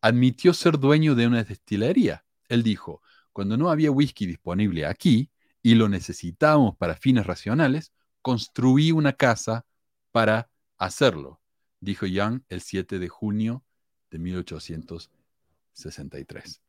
admitió 0.00 0.54
ser 0.54 0.78
dueño 0.78 1.14
de 1.16 1.26
una 1.26 1.42
destilería. 1.42 2.24
Él 2.48 2.62
dijo, 2.62 3.02
cuando 3.38 3.56
no 3.56 3.70
había 3.70 3.92
whisky 3.92 4.26
disponible 4.26 4.84
aquí 4.84 5.30
y 5.62 5.76
lo 5.76 5.88
necesitábamos 5.88 6.76
para 6.76 6.96
fines 6.96 7.24
racionales, 7.24 7.92
construí 8.20 8.90
una 8.90 9.12
casa 9.12 9.64
para 10.10 10.50
hacerlo, 10.76 11.40
dijo 11.78 12.06
Young 12.06 12.40
el 12.48 12.62
7 12.62 12.98
de 12.98 13.08
junio 13.08 13.62
de 14.10 14.18
1863. 14.18 16.62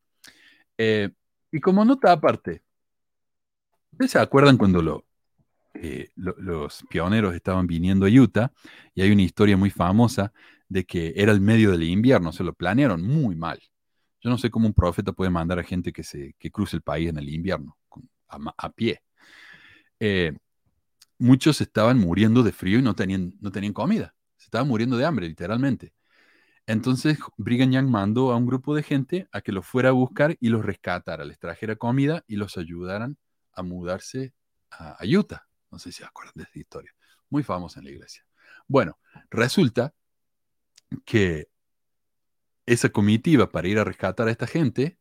Eh, 0.78 1.10
y 1.52 1.60
como 1.60 1.84
nota 1.84 2.12
aparte, 2.12 2.62
¿ustedes 3.94 4.12
se 4.12 4.20
acuerdan 4.20 4.56
cuando 4.56 5.04
eh, 5.74 6.12
los 6.14 6.86
pioneros 6.88 7.34
estaban 7.34 7.66
viniendo 7.66 8.06
a 8.06 8.10
Utah? 8.10 8.54
Y 8.94 9.02
hay 9.02 9.12
una 9.12 9.24
historia 9.24 9.58
muy 9.58 9.72
famosa 9.72 10.32
de 10.68 10.86
que 10.86 11.14
era 11.16 11.32
el 11.32 11.42
medio 11.42 11.72
del 11.72 11.82
invierno, 11.82 12.32
se 12.32 12.44
lo 12.44 12.54
planearon 12.54 13.02
muy 13.02 13.36
mal. 13.36 13.60
Yo 14.22 14.30
no 14.30 14.38
sé 14.38 14.50
cómo 14.50 14.68
un 14.68 14.74
profeta 14.74 15.14
puede 15.14 15.30
mandar 15.32 15.60
a 15.60 15.64
gente 15.64 15.94
que, 15.94 16.04
se, 16.04 16.36
que 16.38 16.52
cruce 16.52 16.76
el 16.76 16.82
país 16.82 17.10
en 17.10 17.18
el 17.18 17.30
invierno, 17.30 17.78
a, 18.28 18.70
pie. 18.70 19.02
Eh, 20.00 20.34
muchos 21.18 21.62
estaban 21.62 21.98
muriendo 21.98 22.44
de 22.44 22.52
frío 22.52 22.80
y 22.80 22.82
no 22.82 22.96
tenían, 22.96 23.34
no 23.40 23.52
tenían 23.52 23.74
comida. 23.74 24.14
Se 24.38 24.46
estaban 24.46 24.68
muriendo 24.68 24.98
de 24.98 25.06
hambre, 25.06 25.28
literalmente. 25.28 25.94
Entonces 26.70 27.18
Brigham 27.38 27.72
Young 27.72 27.90
mandó 27.90 28.32
a 28.32 28.36
un 28.36 28.46
grupo 28.46 28.76
de 28.76 28.84
gente 28.84 29.28
a 29.32 29.42
que 29.42 29.52
los 29.52 29.66
fuera 29.66 29.90
a 29.90 29.94
buscar 29.94 30.38
y 30.40 30.50
los 30.50 30.64
rescatara, 30.64 31.26
les 31.26 31.40
trajera 31.40 31.76
comida 31.76 32.24
y 32.28 32.36
los 32.36 32.60
ayudaran 32.60 33.18
a 33.54 33.64
mudarse 33.64 34.36
a, 34.70 34.98
Utah. 35.04 35.48
No 35.72 35.80
sé 35.80 35.92
si 35.92 36.04
acuerdan 36.04 36.34
de 36.36 36.44
esta 36.44 36.60
historia. 36.60 36.92
Muy 37.30 37.42
famosa 37.42 37.80
en 37.80 37.86
la 37.86 37.92
iglesia. 37.92 38.24
Bueno, 38.68 39.00
resulta 39.32 39.96
que 41.06 41.48
esa 42.70 42.90
comitiva 42.90 43.50
para 43.50 43.68
ir 43.68 43.80
a 43.80 43.84
rescatar 43.84 44.28
a 44.28 44.32
esta 44.32 44.46
gente, 44.46 45.00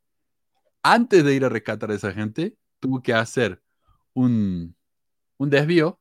antes 0.82 1.22
de 1.22 1.34
ir 1.34 1.44
a 1.44 1.50
rescatar 1.50 1.90
a 1.90 1.94
esa 1.94 2.12
gente, 2.12 2.56
tuvo 2.80 3.02
que 3.02 3.12
hacer 3.12 3.62
un, 4.14 4.74
un 5.36 5.50
desvío 5.50 6.00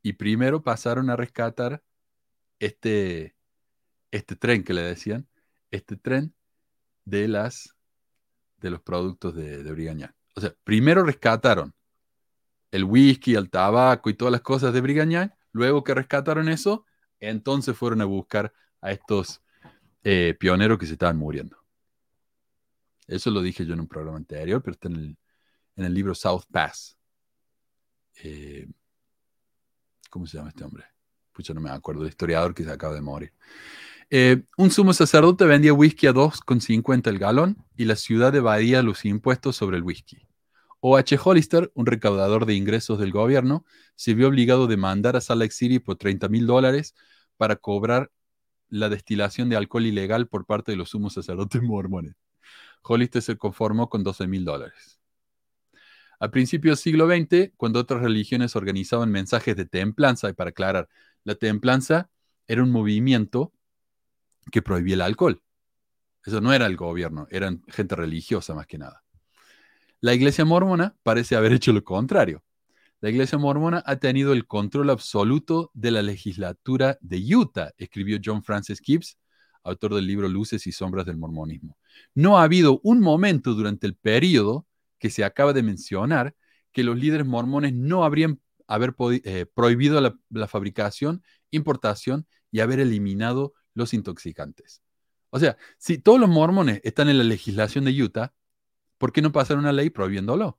y 0.00 0.12
primero 0.12 0.62
pasaron 0.62 1.10
a 1.10 1.16
rescatar 1.16 1.82
este, 2.60 3.34
este 4.12 4.36
tren 4.36 4.62
que 4.62 4.72
le 4.72 4.82
decían, 4.82 5.26
este 5.72 5.96
tren 5.96 6.32
de 7.04 7.26
las 7.26 7.74
de 8.58 8.70
los 8.70 8.80
productos 8.80 9.34
de, 9.34 9.64
de 9.64 10.10
O 10.36 10.40
sea, 10.40 10.54
primero 10.62 11.02
rescataron 11.02 11.74
el 12.70 12.84
whisky, 12.84 13.34
el 13.34 13.50
tabaco 13.50 14.10
y 14.10 14.14
todas 14.14 14.32
las 14.32 14.42
cosas 14.42 14.72
de 14.72 14.80
Brigañán, 14.80 15.34
luego 15.52 15.82
que 15.82 15.94
rescataron 15.94 16.48
eso, 16.48 16.84
entonces 17.18 17.76
fueron 17.76 18.00
a 18.00 18.04
buscar 18.04 18.52
a 18.80 18.92
estos 18.92 19.42
eh, 20.04 20.36
pioneros 20.38 20.78
que 20.78 20.86
se 20.86 20.92
estaban 20.92 21.16
muriendo. 21.16 21.56
Eso 23.06 23.30
lo 23.30 23.40
dije 23.40 23.64
yo 23.64 23.74
en 23.74 23.80
un 23.80 23.88
programa 23.88 24.18
anterior, 24.18 24.62
pero 24.62 24.72
está 24.74 24.88
en 24.88 25.16
el, 25.76 25.94
libro 25.94 26.14
South 26.14 26.44
Pass. 26.50 26.96
Eh, 28.22 28.68
¿Cómo 30.10 30.26
se 30.26 30.36
llama 30.36 30.50
este 30.50 30.64
hombre? 30.64 30.84
Pucha, 31.32 31.54
no 31.54 31.60
me 31.60 31.70
acuerdo, 31.70 32.02
el 32.02 32.08
historiador 32.08 32.54
que 32.54 32.64
se 32.64 32.70
acaba 32.70 32.94
de 32.94 33.00
morir. 33.00 33.32
Eh, 34.10 34.44
un 34.56 34.70
sumo 34.70 34.92
sacerdote 34.92 35.44
vendía 35.44 35.72
whisky 35.72 36.06
a 36.06 36.12
2,50 36.12 37.08
el 37.08 37.18
galón 37.18 37.64
y 37.76 37.84
la 37.84 37.94
ciudad 37.94 38.34
evadía 38.34 38.82
los 38.82 39.04
impuestos 39.04 39.56
sobre 39.56 39.76
el 39.76 39.82
whisky. 39.82 40.26
O 40.80 40.96
H. 40.96 41.18
Hollister, 41.22 41.70
un 41.74 41.86
recaudador 41.86 42.46
de 42.46 42.54
ingresos 42.54 42.98
del 42.98 43.12
gobierno, 43.12 43.64
se 43.96 44.14
vio 44.14 44.28
obligado 44.28 44.64
a 44.64 44.68
demandar 44.68 45.16
a 45.16 45.20
Salt 45.20 45.40
Lake 45.40 45.52
City 45.52 45.78
por 45.78 45.96
30 45.96 46.28
mil 46.28 46.46
dólares 46.46 46.94
para 47.36 47.56
cobrar 47.56 48.10
la 48.68 48.88
destilación 48.88 49.48
de 49.48 49.56
alcohol 49.56 49.86
ilegal 49.86 50.28
por 50.28 50.46
parte 50.46 50.72
de 50.72 50.76
los 50.76 50.90
sumos 50.90 51.14
sacerdotes 51.14 51.62
mormones. 51.62 52.14
Hollister 52.82 53.22
se 53.22 53.36
conformó 53.36 53.88
con 53.88 54.02
12 54.02 54.26
mil 54.26 54.44
dólares. 54.44 55.00
A 56.20 56.30
principios 56.30 56.78
del 56.78 56.82
siglo 56.82 57.06
XX, 57.06 57.52
cuando 57.56 57.78
otras 57.78 58.02
religiones 58.02 58.56
organizaban 58.56 59.10
mensajes 59.10 59.54
de 59.56 59.66
templanza, 59.66 60.28
y 60.28 60.32
para 60.32 60.50
aclarar, 60.50 60.88
la 61.22 61.36
templanza 61.36 62.10
era 62.46 62.62
un 62.62 62.70
movimiento 62.70 63.52
que 64.50 64.62
prohibía 64.62 64.94
el 64.94 65.02
alcohol. 65.02 65.42
Eso 66.24 66.40
no 66.40 66.52
era 66.52 66.66
el 66.66 66.76
gobierno, 66.76 67.28
eran 67.30 67.62
gente 67.68 67.94
religiosa 67.94 68.54
más 68.54 68.66
que 68.66 68.78
nada. 68.78 69.04
La 70.00 70.14
iglesia 70.14 70.44
mormona 70.44 70.96
parece 71.02 71.36
haber 71.36 71.52
hecho 71.52 71.72
lo 71.72 71.84
contrario. 71.84 72.42
La 73.00 73.10
iglesia 73.10 73.38
mormona 73.38 73.82
ha 73.86 73.96
tenido 73.96 74.32
el 74.32 74.46
control 74.46 74.90
absoluto 74.90 75.70
de 75.72 75.92
la 75.92 76.02
legislatura 76.02 76.98
de 77.00 77.22
Utah, 77.36 77.70
escribió 77.78 78.18
John 78.22 78.42
Francis 78.42 78.80
Gibbs, 78.80 79.18
autor 79.62 79.94
del 79.94 80.06
libro 80.06 80.28
Luces 80.28 80.66
y 80.66 80.72
Sombras 80.72 81.06
del 81.06 81.16
Mormonismo. 81.16 81.76
No 82.14 82.38
ha 82.38 82.42
habido 82.42 82.80
un 82.82 83.00
momento 83.00 83.54
durante 83.54 83.86
el 83.86 83.94
periodo 83.94 84.66
que 84.98 85.10
se 85.10 85.24
acaba 85.24 85.52
de 85.52 85.62
mencionar 85.62 86.34
que 86.72 86.82
los 86.82 86.98
líderes 86.98 87.26
mormones 87.26 87.72
no 87.72 88.04
habrían 88.04 88.40
haber 88.66 88.94
eh, 89.24 89.46
prohibido 89.54 90.00
la 90.30 90.48
fabricación, 90.48 91.22
importación 91.52 92.26
y 92.50 92.60
haber 92.60 92.80
eliminado 92.80 93.54
los 93.74 93.94
intoxicantes. 93.94 94.82
O 95.30 95.38
sea, 95.38 95.56
si 95.78 95.98
todos 95.98 96.18
los 96.18 96.28
mormones 96.28 96.80
están 96.82 97.08
en 97.08 97.18
la 97.18 97.24
legislación 97.24 97.84
de 97.84 98.02
Utah, 98.02 98.34
¿por 98.98 99.12
qué 99.12 99.22
no 99.22 99.30
pasar 99.30 99.56
una 99.56 99.72
ley 99.72 99.90
prohibiéndolo? 99.90 100.58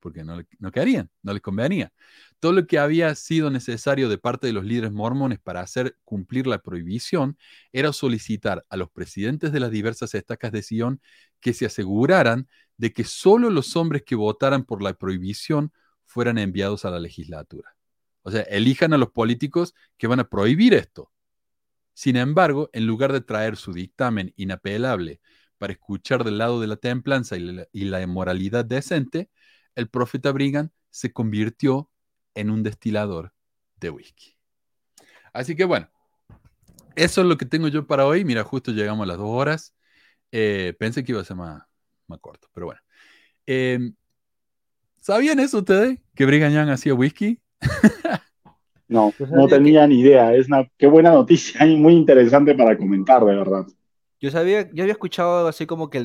Porque 0.00 0.24
no, 0.24 0.42
no 0.58 0.72
querían, 0.72 1.10
no 1.22 1.32
les 1.32 1.42
convenía. 1.42 1.92
Todo 2.40 2.52
lo 2.52 2.66
que 2.66 2.78
había 2.78 3.14
sido 3.14 3.50
necesario 3.50 4.08
de 4.08 4.18
parte 4.18 4.46
de 4.46 4.52
los 4.52 4.64
líderes 4.64 4.92
mormones 4.92 5.38
para 5.38 5.60
hacer 5.60 5.96
cumplir 6.04 6.46
la 6.46 6.62
prohibición 6.62 7.36
era 7.72 7.92
solicitar 7.92 8.64
a 8.68 8.76
los 8.76 8.90
presidentes 8.90 9.52
de 9.52 9.60
las 9.60 9.70
diversas 9.70 10.14
estacas 10.14 10.52
de 10.52 10.62
Sion 10.62 11.00
que 11.40 11.52
se 11.52 11.66
aseguraran 11.66 12.48
de 12.76 12.92
que 12.92 13.04
solo 13.04 13.50
los 13.50 13.76
hombres 13.76 14.02
que 14.04 14.14
votaran 14.14 14.64
por 14.64 14.82
la 14.82 14.94
prohibición 14.94 15.72
fueran 16.06 16.38
enviados 16.38 16.84
a 16.84 16.90
la 16.90 16.98
legislatura. 16.98 17.76
O 18.22 18.30
sea, 18.30 18.42
elijan 18.42 18.92
a 18.92 18.98
los 18.98 19.10
políticos 19.10 19.74
que 19.96 20.06
van 20.06 20.20
a 20.20 20.28
prohibir 20.28 20.74
esto. 20.74 21.10
Sin 21.94 22.16
embargo, 22.16 22.70
en 22.72 22.86
lugar 22.86 23.12
de 23.12 23.20
traer 23.20 23.56
su 23.56 23.72
dictamen 23.72 24.32
inapelable 24.36 25.20
para 25.58 25.74
escuchar 25.74 26.24
del 26.24 26.38
lado 26.38 26.60
de 26.60 26.66
la 26.66 26.76
templanza 26.76 27.36
y 27.36 27.40
la, 27.40 27.66
y 27.70 27.86
inmoralidad 28.02 28.64
decente, 28.64 29.28
el 29.80 29.88
profeta 29.88 30.30
Brigham 30.30 30.70
se 30.90 31.12
convirtió 31.12 31.90
en 32.34 32.50
un 32.50 32.62
destilador 32.62 33.32
de 33.80 33.90
whisky. 33.90 34.36
Así 35.32 35.56
que 35.56 35.64
bueno, 35.64 35.88
eso 36.96 37.22
es 37.22 37.26
lo 37.26 37.38
que 37.38 37.46
tengo 37.46 37.68
yo 37.68 37.86
para 37.86 38.06
hoy. 38.06 38.24
Mira, 38.24 38.44
justo 38.44 38.72
llegamos 38.72 39.04
a 39.04 39.06
las 39.06 39.18
dos 39.18 39.30
horas. 39.30 39.74
Eh, 40.32 40.74
pensé 40.78 41.02
que 41.02 41.12
iba 41.12 41.20
a 41.20 41.24
ser 41.24 41.36
más, 41.36 41.62
más 42.06 42.20
corto, 42.20 42.48
pero 42.52 42.66
bueno. 42.66 42.80
Em, 43.46 43.94
¿Sabían 45.00 45.40
eso 45.40 45.58
ustedes? 45.58 45.98
¿Que 46.14 46.26
Brigham 46.26 46.52
Young 46.52 46.70
hacía 46.70 46.94
whisky? 46.94 47.40
No, 48.90 49.14
no 49.30 49.46
tenía 49.46 49.86
ni 49.86 50.00
idea. 50.00 50.34
Es 50.34 50.48
una 50.48 50.68
qué 50.76 50.88
buena 50.88 51.12
noticia 51.12 51.64
y 51.64 51.76
muy 51.76 51.92
interesante 51.92 52.56
para 52.56 52.76
comentar, 52.76 53.24
de 53.24 53.36
verdad. 53.36 53.64
Yo 54.18 54.32
sabía, 54.32 54.68
yo 54.72 54.82
había 54.82 54.94
escuchado 54.94 55.46
así 55.46 55.64
como 55.64 55.90
que 55.90 56.00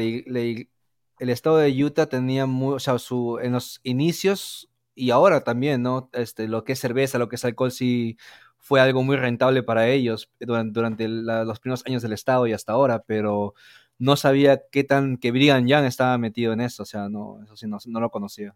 el 1.20 1.30
estado 1.30 1.58
de 1.58 1.84
Utah 1.84 2.08
tenía 2.08 2.46
muy, 2.46 2.76
o 2.76 2.80
sea, 2.80 2.98
su, 3.00 3.40
en 3.42 3.54
los 3.54 3.80
inicios 3.84 4.70
y 4.96 5.12
ahora 5.12 5.42
también, 5.44 5.82
¿no? 5.82 6.10
Este, 6.14 6.48
lo 6.48 6.64
que 6.64 6.74
es 6.74 6.80
cerveza, 6.80 7.18
lo 7.18 7.30
que 7.30 7.36
es 7.36 7.46
alcohol, 7.46 7.72
sí 7.72 8.18
fue 8.58 8.82
algo 8.82 9.04
muy 9.04 9.18
rentable 9.18 9.64
para 9.64 9.88
ellos 9.90 10.32
durante, 10.40 11.08
los 11.08 11.60
primeros 11.60 11.84
años 11.86 12.02
del 12.02 12.14
estado 12.14 12.48
y 12.48 12.54
hasta 12.54 12.74
ahora, 12.74 13.04
pero 13.06 13.54
no 14.00 14.16
sabía 14.16 14.62
qué 14.72 14.84
tan 14.84 15.18
que 15.18 15.32
Brigham 15.32 15.68
Young 15.68 15.86
estaba 15.86 16.18
metido 16.18 16.54
en 16.54 16.62
eso, 16.62 16.84
o 16.84 16.86
sea, 16.86 17.10
no, 17.10 17.40
eso 17.44 17.56
sí, 17.56 17.68
no, 17.68 17.78
no 17.86 18.00
lo 18.00 18.10
conocía. 18.10 18.56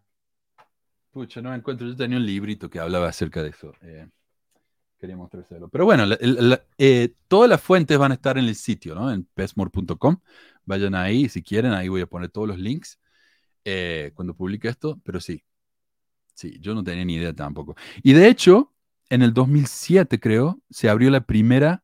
Pucha, 1.12 1.42
no 1.42 1.50
me 1.50 1.56
encuentro. 1.56 1.88
Yo 1.88 1.96
tenía 1.96 2.18
un 2.18 2.26
librito 2.26 2.70
que 2.70 2.80
hablaba 2.80 3.08
acerca 3.08 3.42
de 3.42 3.50
eso. 3.50 3.74
Eh, 3.82 4.08
quería 5.00 5.18
mostrárselo. 5.18 5.70
Pero 5.70 5.86
bueno, 5.86 6.06
eh, 6.78 7.14
todas 7.28 7.50
las 7.50 7.62
fuentes 7.62 7.98
van 7.98 8.12
a 8.12 8.16
estar 8.16 8.38
en 8.38 8.46
el 8.46 8.56
sitio, 8.56 8.94
¿no? 8.96 9.12
En 9.12 9.24
pesmore.com. 9.24 10.18
Vayan 10.66 10.94
ahí 10.96 11.30
si 11.30 11.42
quieren, 11.42 11.72
ahí 11.72 11.88
voy 11.88 12.02
a 12.02 12.08
poner 12.08 12.30
todos 12.30 12.48
los 12.48 12.60
links 12.60 13.00
eh, 13.66 14.12
cuando 14.14 14.36
publique 14.36 14.68
esto, 14.68 15.00
pero 15.04 15.20
sí. 15.20 15.44
Sí, 16.34 16.58
yo 16.62 16.74
no 16.74 16.84
tenía 16.84 17.04
ni 17.04 17.16
idea 17.16 17.34
tampoco. 17.34 17.76
Y 18.02 18.14
de 18.14 18.28
hecho, 18.30 18.74
en 19.10 19.22
el 19.22 19.34
2007 19.34 20.20
creo, 20.20 20.62
se 20.70 20.90
abrió 20.90 21.10
la 21.10 21.22
primera 21.22 21.84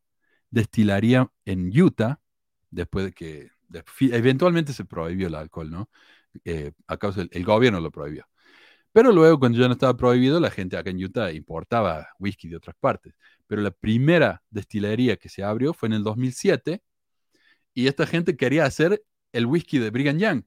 destilaría 0.49 1.29
en 1.43 1.69
Utah, 1.77 2.21
después 2.69 3.05
de 3.05 3.11
que 3.11 3.49
eventualmente 3.99 4.71
se 4.71 4.85
prohibió 4.85 5.27
el 5.27 5.35
alcohol, 5.35 5.69
¿no? 5.69 5.89
Eh, 6.45 6.71
a 6.87 6.97
causa 6.97 7.21
del 7.21 7.29
el 7.33 7.43
gobierno 7.43 7.79
lo 7.79 7.91
prohibió. 7.91 8.25
Pero 8.95 9.11
luego, 9.11 9.37
cuando 9.39 9.59
ya 9.59 9.67
no 9.67 9.73
estaba 9.73 9.97
prohibido, 9.97 10.39
la 10.39 10.49
gente 10.49 10.77
acá 10.77 10.89
en 10.89 11.03
Utah 11.03 11.29
importaba 11.33 12.07
whisky 12.17 12.47
de 12.47 12.55
otras 12.55 12.77
partes. 12.79 13.13
Pero 13.45 13.61
la 13.61 13.71
primera 13.71 14.41
destilería 14.49 15.17
que 15.17 15.27
se 15.27 15.43
abrió 15.43 15.73
fue 15.73 15.87
en 15.87 15.93
el 15.95 16.03
2007 16.03 16.81
y 17.73 17.87
esta 17.87 18.07
gente 18.07 18.37
quería 18.37 18.63
hacer 18.63 19.03
el 19.33 19.47
whisky 19.47 19.79
de 19.79 19.89
Brigham 19.89 20.17
Young, 20.17 20.43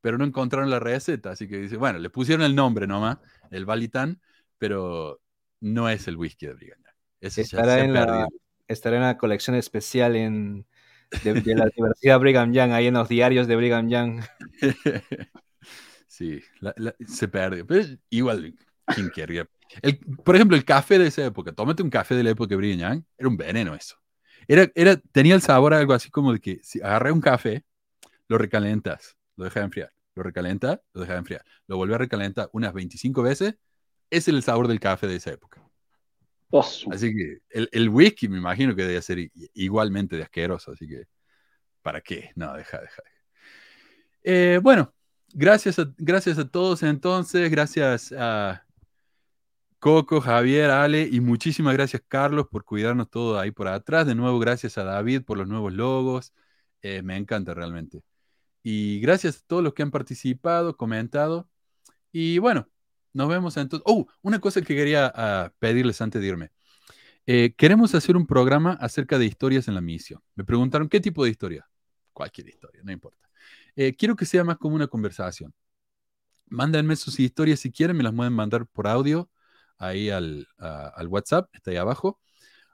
pero 0.00 0.16
no 0.16 0.24
encontraron 0.24 0.70
la 0.70 0.80
receta. 0.80 1.32
Así 1.32 1.48
que 1.48 1.58
dice, 1.58 1.76
bueno, 1.76 1.98
le 1.98 2.08
pusieron 2.08 2.46
el 2.46 2.54
nombre 2.54 2.86
nomás, 2.86 3.18
el 3.50 3.66
Balitan, 3.66 4.22
pero 4.56 5.20
no 5.60 5.90
es 5.90 6.08
el 6.08 6.16
whisky 6.16 6.46
de 6.46 6.54
Brigham 6.54 6.78
Young. 6.82 6.94
estará, 7.20 7.80
en 7.80 7.92
la, 7.92 8.26
estará 8.68 8.96
en 8.96 9.02
la 9.02 9.18
colección 9.18 9.54
especial 9.54 10.16
en, 10.16 10.66
de, 11.22 11.42
de 11.42 11.54
la 11.54 11.68
Universidad 11.76 12.20
Brigham 12.20 12.54
Young, 12.54 12.72
ahí 12.72 12.86
en 12.86 12.94
los 12.94 13.10
diarios 13.10 13.46
de 13.46 13.56
Brigham 13.56 13.90
Young. 13.90 14.22
Sí, 16.16 16.40
se 17.06 17.28
pierde. 17.28 17.62
Pero 17.62 17.98
igual, 18.08 18.54
¿quién 18.86 19.10
querría? 19.10 19.46
El, 19.82 19.98
por 19.98 20.34
ejemplo, 20.34 20.56
el 20.56 20.64
café 20.64 20.98
de 20.98 21.08
esa 21.08 21.26
época, 21.26 21.52
tómate 21.52 21.82
un 21.82 21.90
café 21.90 22.14
de 22.14 22.22
la 22.22 22.30
época 22.30 22.48
de 22.48 22.56
Brigham 22.56 23.04
era 23.18 23.28
un 23.28 23.36
veneno 23.36 23.74
eso. 23.74 23.96
Era, 24.48 24.66
era, 24.74 24.96
tenía 24.96 25.34
el 25.34 25.42
sabor 25.42 25.74
algo 25.74 25.92
así 25.92 26.10
como 26.10 26.32
de 26.32 26.40
que 26.40 26.58
si 26.62 26.80
agarras 26.80 27.12
un 27.12 27.20
café, 27.20 27.66
lo 28.28 28.38
recalentas, 28.38 29.14
lo 29.36 29.44
dejas 29.44 29.64
enfriar, 29.64 29.92
lo 30.14 30.22
recalentas, 30.22 30.80
lo 30.94 31.02
dejas 31.02 31.18
enfriar, 31.18 31.44
lo 31.66 31.76
vuelves 31.76 31.96
a 31.96 31.98
recalentar 31.98 32.48
unas 32.52 32.72
25 32.72 33.22
veces, 33.22 33.56
ese 34.08 34.30
es 34.30 34.36
el 34.36 34.42
sabor 34.42 34.68
del 34.68 34.80
café 34.80 35.06
de 35.08 35.16
esa 35.16 35.32
época. 35.32 35.62
Así 36.90 37.14
que 37.14 37.40
el, 37.50 37.68
el, 37.72 37.90
whisky 37.90 38.28
me 38.28 38.38
imagino 38.38 38.74
que 38.74 38.84
debe 38.84 39.02
ser 39.02 39.18
igualmente 39.52 40.16
de 40.16 40.22
asqueroso, 40.22 40.72
así 40.72 40.88
que 40.88 41.02
¿para 41.82 42.00
qué? 42.00 42.30
No, 42.36 42.54
deja, 42.54 42.80
deja. 42.80 43.02
Eh, 44.22 44.58
bueno, 44.62 44.92
gracias 45.32 45.78
a, 45.78 45.92
gracias 45.98 46.38
a 46.38 46.48
todos 46.48 46.82
entonces, 46.82 47.50
gracias 47.50 48.12
a... 48.12 48.62
Coco, 49.78 50.20
Javier, 50.20 50.70
Ale 50.70 51.08
y 51.10 51.20
muchísimas 51.20 51.74
gracias 51.74 52.02
Carlos 52.08 52.48
por 52.50 52.64
cuidarnos 52.64 53.08
todo 53.10 53.38
ahí 53.38 53.50
por 53.52 53.68
atrás. 53.68 54.06
De 54.06 54.14
nuevo, 54.14 54.38
gracias 54.38 54.78
a 54.78 54.84
David 54.84 55.22
por 55.22 55.38
los 55.38 55.46
nuevos 55.46 55.72
logos. 55.72 56.32
Eh, 56.82 57.02
me 57.02 57.16
encanta 57.16 57.54
realmente. 57.54 58.02
Y 58.62 59.00
gracias 59.00 59.38
a 59.38 59.46
todos 59.46 59.62
los 59.62 59.74
que 59.74 59.82
han 59.82 59.90
participado, 59.92 60.76
comentado. 60.76 61.48
Y 62.12 62.38
bueno, 62.38 62.68
nos 63.12 63.28
vemos 63.28 63.56
entonces. 63.56 63.84
Oh, 63.86 64.06
una 64.22 64.40
cosa 64.40 64.62
que 64.62 64.74
quería 64.74 65.12
ah, 65.14 65.52
pedirles 65.58 66.00
antes 66.00 66.20
de 66.20 66.28
irme. 66.28 66.52
Eh, 67.26 67.54
queremos 67.56 67.94
hacer 67.94 68.16
un 68.16 68.26
programa 68.26 68.72
acerca 68.80 69.18
de 69.18 69.26
historias 69.26 69.68
en 69.68 69.74
la 69.74 69.80
misión. 69.80 70.20
Me 70.34 70.44
preguntaron 70.44 70.88
qué 70.88 71.00
tipo 71.00 71.24
de 71.24 71.30
historia. 71.30 71.68
Cualquier 72.12 72.48
historia, 72.48 72.82
no 72.84 72.92
importa. 72.92 73.25
Eh, 73.76 73.94
quiero 73.94 74.16
que 74.16 74.24
sea 74.26 74.44
más 74.44 74.58
como 74.58 74.74
una 74.74 74.88
conversación. 74.88 75.54
Mándenme 76.48 76.96
sus 76.96 77.20
historias 77.20 77.60
si 77.60 77.72
quieren, 77.72 77.96
me 77.96 78.02
las 78.02 78.14
pueden 78.14 78.32
mandar 78.32 78.66
por 78.66 78.86
audio 78.86 79.30
ahí 79.78 80.10
al, 80.10 80.48
al 80.58 81.08
WhatsApp, 81.08 81.48
está 81.52 81.70
ahí 81.70 81.76
abajo, 81.76 82.20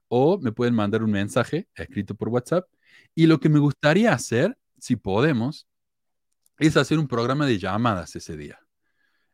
o 0.08 0.38
me 0.38 0.52
pueden 0.52 0.74
mandar 0.74 1.02
un 1.02 1.10
mensaje 1.10 1.68
escrito 1.74 2.14
por 2.14 2.28
WhatsApp. 2.28 2.68
Y 3.14 3.26
lo 3.26 3.40
que 3.40 3.48
me 3.48 3.58
gustaría 3.58 4.12
hacer, 4.12 4.56
si 4.78 4.96
podemos, 4.96 5.66
es 6.58 6.76
hacer 6.76 6.98
un 6.98 7.08
programa 7.08 7.46
de 7.46 7.58
llamadas 7.58 8.14
ese 8.16 8.36
día. 8.36 8.58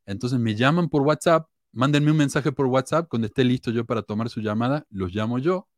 Entonces 0.06 0.38
me 0.38 0.54
llaman 0.54 0.88
por 0.88 1.02
WhatsApp, 1.02 1.48
mándenme 1.72 2.10
un 2.12 2.16
mensaje 2.16 2.52
por 2.52 2.66
WhatsApp, 2.66 3.08
cuando 3.08 3.26
esté 3.26 3.44
listo 3.44 3.70
yo 3.70 3.84
para 3.84 4.02
tomar 4.02 4.30
su 4.30 4.40
llamada, 4.40 4.86
los 4.88 5.14
llamo 5.14 5.38
yo 5.38 5.68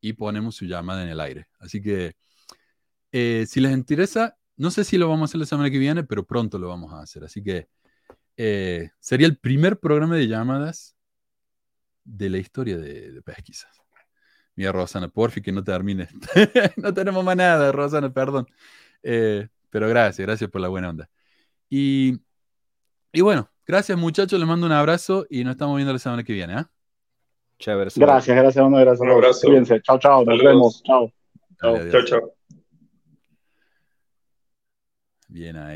y 0.00 0.14
ponemos 0.14 0.56
su 0.56 0.64
llamada 0.64 1.04
en 1.04 1.10
el 1.10 1.20
aire. 1.20 1.46
Así 1.60 1.80
que 1.80 2.16
eh, 3.12 3.44
si 3.46 3.60
les 3.60 3.72
interesa, 3.72 4.36
no 4.56 4.70
sé 4.70 4.84
si 4.84 4.98
lo 4.98 5.08
vamos 5.08 5.22
a 5.22 5.24
hacer 5.30 5.40
la 5.40 5.46
semana 5.46 5.70
que 5.70 5.78
viene, 5.78 6.04
pero 6.04 6.24
pronto 6.24 6.58
lo 6.58 6.68
vamos 6.68 6.92
a 6.92 7.00
hacer. 7.00 7.24
Así 7.24 7.42
que 7.42 7.68
eh, 8.36 8.90
sería 8.98 9.26
el 9.26 9.36
primer 9.36 9.78
programa 9.78 10.16
de 10.16 10.28
llamadas 10.28 10.96
de 12.04 12.30
la 12.30 12.38
historia 12.38 12.78
de, 12.78 13.20
pesquisas. 13.22 13.70
Mira, 14.54 14.72
Rosana, 14.72 15.08
porfi 15.08 15.40
que 15.40 15.52
no 15.52 15.64
termine. 15.64 16.08
no 16.76 16.92
tenemos 16.92 17.24
más 17.24 17.36
nada, 17.36 17.72
Rosana, 17.72 18.12
perdón. 18.12 18.46
Eh, 19.02 19.48
pero 19.70 19.88
gracias, 19.88 20.26
gracias 20.26 20.50
por 20.50 20.60
la 20.60 20.68
buena 20.68 20.90
onda. 20.90 21.08
Y, 21.70 22.18
y, 23.12 23.20
bueno, 23.22 23.48
gracias 23.66 23.96
muchachos, 23.96 24.38
les 24.38 24.46
mando 24.46 24.66
un 24.66 24.72
abrazo 24.72 25.26
y 25.30 25.44
nos 25.44 25.52
estamos 25.52 25.76
viendo 25.76 25.92
la 25.92 25.98
semana 25.98 26.22
que 26.22 26.34
viene. 26.34 26.60
¿eh? 26.60 26.64
Chévere. 27.58 27.90
Gracias, 27.96 28.36
gracias, 28.36 28.64
un 28.64 28.74
abrazo. 28.74 29.02
Un 29.04 29.10
abrazo. 29.10 29.46
Cuídense. 29.46 29.80
Chao, 29.82 29.98
chao, 29.98 30.24
nos 30.24 30.42
vemos. 30.42 30.82
Chao. 30.82 31.10
Chao, 31.60 32.04
chao. 32.04 32.41
Bien 35.32 35.56
ahí. 35.56 35.70